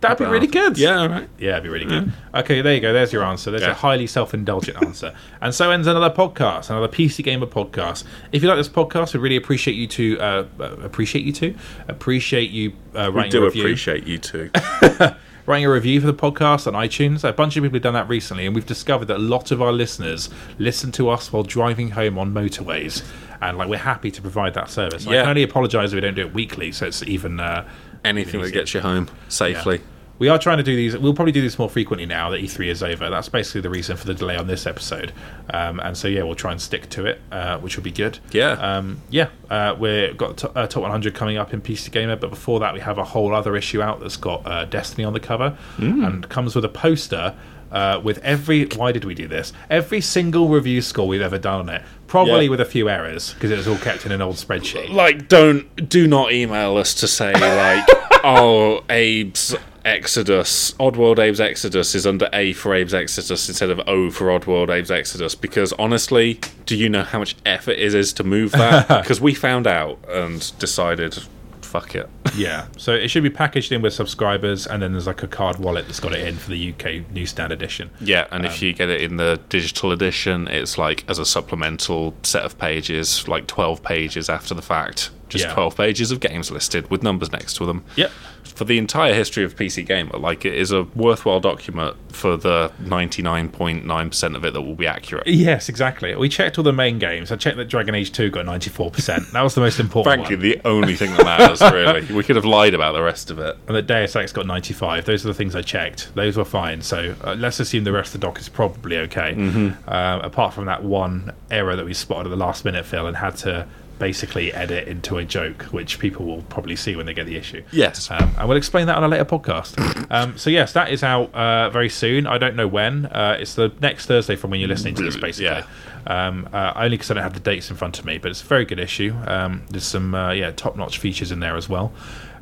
That'd 0.01 0.17
be 0.17 0.25
really 0.25 0.47
good. 0.47 0.77
Yeah, 0.79 0.97
all 1.01 1.09
right. 1.09 1.29
Yeah, 1.37 1.51
it'd 1.51 1.63
be 1.63 1.69
really 1.69 1.85
good. 1.85 2.11
Okay, 2.33 2.61
there 2.61 2.73
you 2.73 2.81
go. 2.81 2.91
There's 2.91 3.13
your 3.13 3.23
answer. 3.23 3.51
There's 3.51 3.61
Yeah. 3.63 3.71
a 3.71 3.75
highly 3.75 4.07
self-indulgent 4.07 4.81
answer. 4.81 5.13
And 5.41 5.53
so 5.53 5.69
ends 5.69 5.85
another 5.87 6.09
podcast, 6.13 6.69
another 6.71 6.87
PC 6.87 7.23
Gamer 7.23 7.45
podcast. 7.45 8.03
If 8.31 8.41
you 8.41 8.47
like 8.49 8.57
this 8.57 8.67
podcast, 8.67 9.13
we'd 9.13 9.19
really 9.19 9.35
appreciate 9.35 9.75
you 9.75 9.85
to 9.87 10.19
uh, 10.19 10.45
uh, 10.59 10.63
appreciate 10.83 11.23
you 11.23 11.33
to 11.33 11.55
appreciate 11.87 12.49
you 12.49 12.73
uh, 12.95 13.11
We 13.13 13.17
writing 13.17 13.31
do 13.31 13.41
a 13.43 13.45
review. 13.45 13.61
appreciate 13.63 14.07
you 14.07 14.17
too. 14.17 14.49
writing 15.45 15.65
a 15.65 15.71
review 15.71 15.99
for 16.01 16.07
the 16.07 16.13
podcast 16.13 16.65
on 16.67 16.73
iTunes. 16.73 17.23
A 17.27 17.31
bunch 17.33 17.55
of 17.57 17.63
people 17.63 17.75
have 17.75 17.83
done 17.83 17.93
that 17.93 18.09
recently, 18.09 18.45
and 18.47 18.55
we've 18.55 18.65
discovered 18.65 19.05
that 19.05 19.17
a 19.17 19.19
lot 19.19 19.51
of 19.51 19.61
our 19.61 19.71
listeners 19.71 20.29
listen 20.57 20.91
to 20.93 21.09
us 21.09 21.31
while 21.31 21.43
driving 21.43 21.91
home 21.91 22.17
on 22.17 22.33
motorways. 22.33 23.03
And 23.39 23.57
like 23.57 23.67
we're 23.69 23.77
happy 23.77 24.09
to 24.11 24.21
provide 24.21 24.53
that 24.55 24.69
service. 24.71 25.05
I 25.07 25.13
Yeah. 25.13 25.21
can 25.21 25.29
only 25.29 25.43
apologise 25.43 25.89
if 25.89 25.95
we 25.95 26.01
don't 26.01 26.15
do 26.15 26.21
it 26.21 26.33
weekly, 26.33 26.71
so 26.71 26.87
it's 26.87 27.03
even 27.03 27.39
uh, 27.39 27.67
Anything 28.03 28.41
that 28.41 28.51
gets 28.51 28.73
you 28.73 28.79
home 28.81 29.09
safely. 29.29 29.81
We 30.21 30.27
are 30.29 30.37
trying 30.37 30.57
to 30.57 30.63
do 30.63 30.75
these. 30.75 30.95
We'll 30.95 31.15
probably 31.15 31.31
do 31.31 31.41
this 31.41 31.57
more 31.57 31.67
frequently 31.67 32.05
now 32.05 32.29
that 32.29 32.41
E3 32.41 32.67
is 32.67 32.83
over. 32.83 33.09
That's 33.09 33.27
basically 33.27 33.61
the 33.61 33.71
reason 33.71 33.97
for 33.97 34.05
the 34.05 34.13
delay 34.13 34.37
on 34.37 34.45
this 34.45 34.67
episode. 34.67 35.13
Um, 35.51 35.79
and 35.79 35.97
so 35.97 36.07
yeah, 36.07 36.21
we'll 36.21 36.35
try 36.35 36.51
and 36.51 36.61
stick 36.61 36.87
to 36.91 37.07
it, 37.07 37.19
uh, 37.31 37.57
which 37.57 37.75
will 37.75 37.83
be 37.83 37.89
good. 37.91 38.19
Yeah. 38.31 38.51
Um, 38.51 39.01
yeah. 39.09 39.29
Uh, 39.49 39.75
we've 39.79 40.15
got 40.15 40.37
to, 40.37 40.51
uh, 40.51 40.67
top 40.67 40.83
100 40.83 41.15
coming 41.15 41.37
up 41.37 41.55
in 41.55 41.61
PC 41.61 41.91
Gamer, 41.91 42.17
but 42.17 42.29
before 42.29 42.59
that, 42.59 42.71
we 42.75 42.81
have 42.81 42.99
a 42.99 43.03
whole 43.03 43.33
other 43.33 43.55
issue 43.57 43.81
out 43.81 43.99
that's 43.99 44.15
got 44.15 44.45
uh, 44.45 44.65
Destiny 44.65 45.03
on 45.05 45.13
the 45.13 45.19
cover 45.19 45.57
and 45.79 46.29
comes 46.29 46.55
with 46.55 46.65
a 46.65 46.69
poster. 46.69 47.35
Uh, 47.71 47.99
with 48.03 48.17
every, 48.19 48.65
why 48.75 48.91
did 48.91 49.05
we 49.05 49.15
do 49.15 49.27
this? 49.29 49.53
Every 49.69 50.01
single 50.01 50.49
review 50.49 50.81
score 50.81 51.07
we've 51.07 51.21
ever 51.21 51.37
done 51.39 51.61
on 51.61 51.69
it, 51.69 51.81
probably 52.05 52.43
Yeah. 52.43 52.49
with 52.51 52.59
a 52.61 52.65
few 52.65 52.89
errors 52.89 53.33
because 53.33 53.49
it 53.49 53.55
was 53.57 53.65
all 53.67 53.77
kept 53.77 54.05
in 54.05 54.11
an 54.11 54.21
old 54.21 54.35
spreadsheet. 54.35 54.89
like 54.91 55.29
don't 55.29 55.87
do 55.89 56.05
not 56.05 56.33
email 56.33 56.75
us 56.75 56.93
to 56.95 57.07
say 57.07 57.31
like 57.31 57.87
oh 58.25 58.83
abe's 58.89 59.55
exodus. 59.85 60.73
Oddworld 60.73 61.19
abe's 61.19 61.39
exodus 61.39 61.95
is 61.95 62.05
under 62.05 62.29
a 62.33 62.53
for 62.53 62.75
abe's 62.75 62.93
exodus 62.93 63.47
instead 63.49 63.69
of 63.69 63.79
o 63.87 64.09
for 64.11 64.27
oddworld 64.27 64.69
abe's 64.69 64.91
exodus 64.91 65.35
because 65.35 65.73
honestly 65.73 66.39
do 66.65 66.75
you 66.75 66.89
know 66.89 67.03
how 67.03 67.19
much 67.19 67.35
effort 67.45 67.71
it 67.71 67.93
is 67.95 68.13
to 68.13 68.23
move 68.23 68.51
that? 68.53 68.87
Because 69.01 69.19
we 69.21 69.33
found 69.33 69.67
out 69.67 69.99
and 70.09 70.51
decided 70.59 71.17
fuck 71.61 71.95
it. 71.95 72.09
Yeah, 72.35 72.67
so 72.77 72.93
it 72.93 73.07
should 73.09 73.23
be 73.23 73.29
packaged 73.29 73.71
in 73.71 73.81
with 73.81 73.93
subscribers, 73.93 74.67
and 74.67 74.81
then 74.81 74.91
there's 74.91 75.07
like 75.07 75.23
a 75.23 75.27
card 75.27 75.57
wallet 75.57 75.85
that's 75.85 75.99
got 76.01 76.13
it 76.13 76.27
in 76.27 76.35
for 76.35 76.49
the 76.51 76.73
UK 76.73 77.09
newsstand 77.11 77.51
edition. 77.53 77.89
yeah 78.01 78.27
and 78.31 78.45
if 78.45 78.61
um, 78.61 78.67
you 78.67 78.73
get 78.73 78.89
it 78.89 79.01
in 79.01 79.17
the 79.17 79.39
digital 79.49 79.91
edition 79.91 80.47
it's 80.47 80.77
like 80.77 81.03
as 81.09 81.17
a 81.19 81.25
supplemental 81.25 82.13
set 82.23 82.43
of 82.43 82.57
pages 82.57 83.27
like 83.27 83.47
12 83.47 83.81
pages 83.83 84.29
after 84.29 84.53
the 84.53 84.61
fact 84.61 85.09
just 85.31 85.45
Yeah. 85.45 85.53
12 85.53 85.75
pages 85.77 86.11
of 86.11 86.19
games 86.19 86.51
listed 86.51 86.89
with 86.91 87.01
numbers 87.01 87.31
next 87.31 87.55
to 87.55 87.65
them 87.65 87.83
Yep. 87.95 88.11
for 88.43 88.65
the 88.65 88.77
entire 88.77 89.13
history 89.13 89.43
of 89.43 89.55
PC 89.55 89.81
Gamer, 89.83 90.17
like 90.19 90.45
it 90.45 90.53
is 90.53 90.71
a 90.71 90.83
worthwhile 90.95 91.39
document 91.39 91.95
for 92.11 92.37
the 92.37 92.71
99.9% 92.83 94.35
of 94.35 94.45
it 94.45 94.53
that 94.53 94.61
will 94.61 94.75
be 94.75 94.87
accurate. 94.87 95.25
Yes, 95.27 95.69
exactly. 95.69 96.13
We 96.15 96.29
checked 96.29 96.57
all 96.57 96.63
the 96.63 96.73
main 96.73 96.99
games. 96.99 97.31
I 97.31 97.35
checked 97.37 97.57
that 97.57 97.65
Dragon 97.69 97.95
Age 97.95 98.11
2 98.11 98.29
got 98.29 98.45
94%. 98.45 99.31
That 99.31 99.41
was 99.41 99.55
the 99.55 99.61
most 99.61 99.79
important 99.79 100.27
Frankly, 100.27 100.35
one. 100.35 100.41
the 100.43 100.61
only 100.67 100.95
thing 100.95 101.11
that 101.15 101.25
matters, 101.25 101.61
really. 101.73 102.01
We 102.13 102.23
could 102.23 102.35
have 102.35 102.45
lied 102.45 102.73
about 102.73 102.93
the 102.93 103.01
rest 103.01 103.31
of 103.31 103.39
it. 103.39 103.57
And 103.67 103.75
that 103.75 103.87
Deus 103.87 104.15
Ex 104.15 104.31
got 104.31 104.45
95. 104.45 105.05
Those 105.05 105.23
are 105.25 105.29
the 105.29 105.33
things 105.33 105.55
I 105.55 105.61
checked. 105.61 106.13
Those 106.15 106.37
were 106.37 106.45
fine. 106.45 106.81
So 106.81 107.15
uh, 107.23 107.35
let's 107.37 107.59
assume 107.59 107.83
the 107.83 107.91
rest 107.91 108.13
of 108.13 108.21
the 108.21 108.27
doc 108.27 108.39
is 108.39 108.49
probably 108.49 108.97
okay. 108.97 109.33
Mm-hmm. 109.35 109.89
Uh, 109.89 110.19
apart 110.23 110.53
from 110.53 110.65
that 110.65 110.83
one 110.83 111.31
error 111.49 111.75
that 111.75 111.85
we 111.85 111.93
spotted 111.93 112.27
at 112.27 112.29
the 112.31 112.35
last 112.35 112.65
minute, 112.65 112.85
Phil, 112.85 113.07
and 113.07 113.17
had 113.17 113.37
to 113.37 113.67
basically 114.01 114.51
edit 114.51 114.87
into 114.87 115.19
a 115.19 115.23
joke, 115.23 115.61
which 115.65 115.99
people 115.99 116.25
will 116.25 116.41
probably 116.49 116.75
see 116.75 116.95
when 116.95 117.05
they 117.05 117.13
get 117.13 117.27
the 117.27 117.35
issue. 117.35 117.63
Yes. 117.71 118.09
Um, 118.09 118.33
and 118.35 118.49
we'll 118.49 118.57
explain 118.57 118.87
that 118.87 118.97
on 118.97 119.03
a 119.03 119.07
later 119.07 119.25
podcast. 119.25 119.77
um, 120.11 120.39
so, 120.39 120.49
yes, 120.49 120.73
that 120.73 120.91
is 120.91 121.03
out 121.03 121.31
uh, 121.35 121.69
very 121.69 121.87
soon. 121.87 122.25
I 122.25 122.39
don't 122.39 122.55
know 122.55 122.67
when. 122.67 123.05
Uh, 123.05 123.37
it's 123.39 123.53
the 123.53 123.71
next 123.79 124.07
Thursday 124.07 124.35
from 124.35 124.49
when 124.49 124.59
you're 124.59 124.69
listening 124.69 124.95
to 124.95 125.03
this, 125.03 125.15
basically. 125.15 125.45
Yeah. 125.45 125.67
Um, 126.07 126.49
uh, 126.51 126.73
only 126.75 126.97
because 126.97 127.11
I 127.11 127.13
don't 127.13 127.23
have 127.23 127.35
the 127.35 127.39
dates 127.39 127.69
in 127.69 127.75
front 127.75 127.99
of 127.99 128.05
me, 128.05 128.17
but 128.17 128.31
it's 128.31 128.41
a 128.41 128.45
very 128.45 128.65
good 128.65 128.79
issue. 128.79 129.15
Um, 129.27 129.61
there's 129.69 129.85
some 129.85 130.15
uh, 130.15 130.31
yeah 130.31 130.49
top 130.49 130.75
notch 130.75 130.97
features 130.97 131.31
in 131.31 131.39
there 131.39 131.55
as 131.55 131.69
well. 131.69 131.93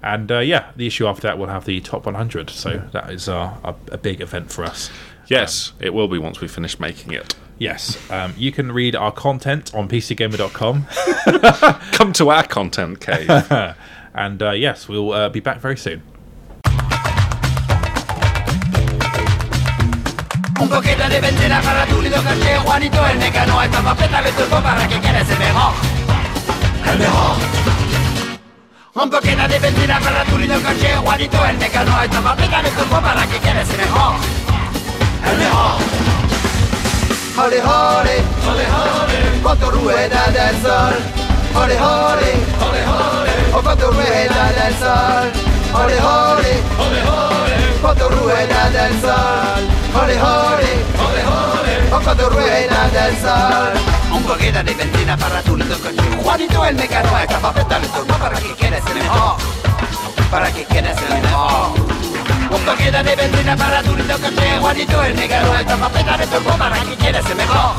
And 0.02 0.32
uh, 0.32 0.40
yeah, 0.40 0.72
the 0.78 0.88
issue 0.88 1.08
after 1.08 1.24
that 1.24 1.38
will 1.38 1.48
have 1.48 1.66
the 1.66 1.82
top 1.82 2.06
100. 2.06 2.50
So 2.50 2.78
that 2.94 3.12
is 3.12 3.28
a, 3.28 3.76
a 3.92 3.98
big 3.98 4.22
event 4.22 4.50
for 4.50 4.64
us. 4.64 4.90
Yes, 5.28 5.74
it 5.82 5.94
will 5.94 6.08
be 6.08 6.18
once 6.18 6.40
we 6.40 6.48
finish 6.48 6.80
making 6.80 7.12
it. 7.12 7.36
Yes, 7.60 8.00
um, 8.10 8.34
you 8.38 8.54
can 8.54 8.72
read 8.72 8.96
our 8.96 9.12
content 9.12 9.76
on 9.76 9.90
PCGamer.com. 9.90 10.88
Come 11.92 12.14
to 12.14 12.30
our 12.30 12.44
content 12.48 13.02
cave. 13.02 13.30
and 14.14 14.42
uh, 14.42 14.52
yes, 14.52 14.88
we'll 14.88 15.12
uh, 15.12 15.28
be 15.28 15.42
back 15.42 15.60
very 15.60 15.76
soon. 15.76 16.02
Un 20.60 20.68
poquito 20.70 21.10
de 21.10 21.20
benzina 21.20 21.62
para 21.62 21.86
tu 21.86 22.02
lindo 22.02 22.22
caché 22.22 22.58
Juanito 22.60 23.08
el 23.08 23.18
mecano 23.18 23.62
Esta 23.62 23.82
papeta 23.82 24.22
le 24.22 24.32
turbo 24.34 24.62
para 24.62 24.88
que 24.88 25.00
quieres 25.00 25.30
el 25.30 25.40
mejor 25.40 25.74
El 26.86 27.00
mejor 27.00 27.38
Un 28.96 29.10
poquito 29.10 29.48
de 29.48 29.60
benzina 29.60 30.00
para 30.02 30.26
tu 30.26 30.38
lindo 30.38 30.62
caché 30.62 30.98
Juanito 30.98 31.46
el 31.46 31.58
mecano 31.58 32.04
Esta 32.04 32.22
papeta 32.22 32.62
le 32.62 32.70
turbo 32.72 33.02
para 33.02 33.26
que 33.26 33.38
quieres 33.38 33.70
el 33.70 33.78
mejor 33.78 34.16
El 35.32 35.38
mejor 35.38 36.19
Jole 37.40 37.62
jole 37.62 38.24
Jole 38.44 38.66
jole 38.74 39.42
Con 39.42 39.58
tu 39.60 39.72
rueda 39.72 40.28
del 40.28 40.62
sol. 40.62 40.96
Jole 41.54 41.78
jole 41.80 42.32
Jole 42.60 42.82
jole 42.90 43.34
O 43.54 43.62
con 43.64 43.78
tu 43.78 43.88
rueda 43.92 44.44
del 44.58 44.76
sol. 44.76 45.32
Jole 45.72 45.98
jole 46.06 46.54
Jole 46.78 47.02
jole 47.08 47.56
Con 47.82 47.96
tu 47.98 48.10
rueda 48.10 48.70
del 48.76 48.94
sol. 49.02 49.62
Jole 49.94 50.20
jole 50.20 50.72
Jole 51.00 51.22
jole 51.30 51.96
O 51.96 52.02
con 52.02 52.18
tu 52.18 52.30
rueda 52.30 52.90
del 52.92 53.18
sol. 53.22 53.74
Un 54.12 54.24
poquito 54.24 54.62
de 54.62 54.74
benzina 54.74 55.16
para 55.16 55.42
tu 55.42 55.56
lindo 55.56 55.80
coche. 55.80 56.18
Juanito 56.22 56.66
el 56.66 56.76
mecano 56.76 57.18
Esta 57.20 57.40
papeta 57.40 57.80
le 57.80 57.88
turbo 57.88 58.16
para 58.16 58.38
que 58.38 58.54
quieres 58.56 58.84
el 58.86 58.96
mejor. 58.96 59.38
Para 60.30 60.52
que 60.52 60.66
quieres 60.66 60.98
el 60.98 61.22
mejor 61.22 61.99
un 62.52 62.62
poquito 62.62 63.04
de 63.04 63.16
benzina 63.16 63.56
para 63.56 63.84
tu 63.84 63.96
lindo 63.96 64.18
coche 64.18 64.60
Juanito 64.60 65.04
el 65.04 65.16
negro 65.16 65.56
Esta 65.60 65.78
papeta 65.78 66.18
de 66.18 66.28
turbo 66.28 66.58
para 66.58 66.80
que 66.80 66.96
quieres 66.96 67.26
el 67.26 67.36
mejor. 67.36 67.76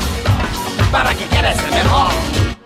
Para 0.91 1.13
que 1.13 1.25
quieres 1.25 1.57
el 1.59 1.71
mejor 1.71 2.50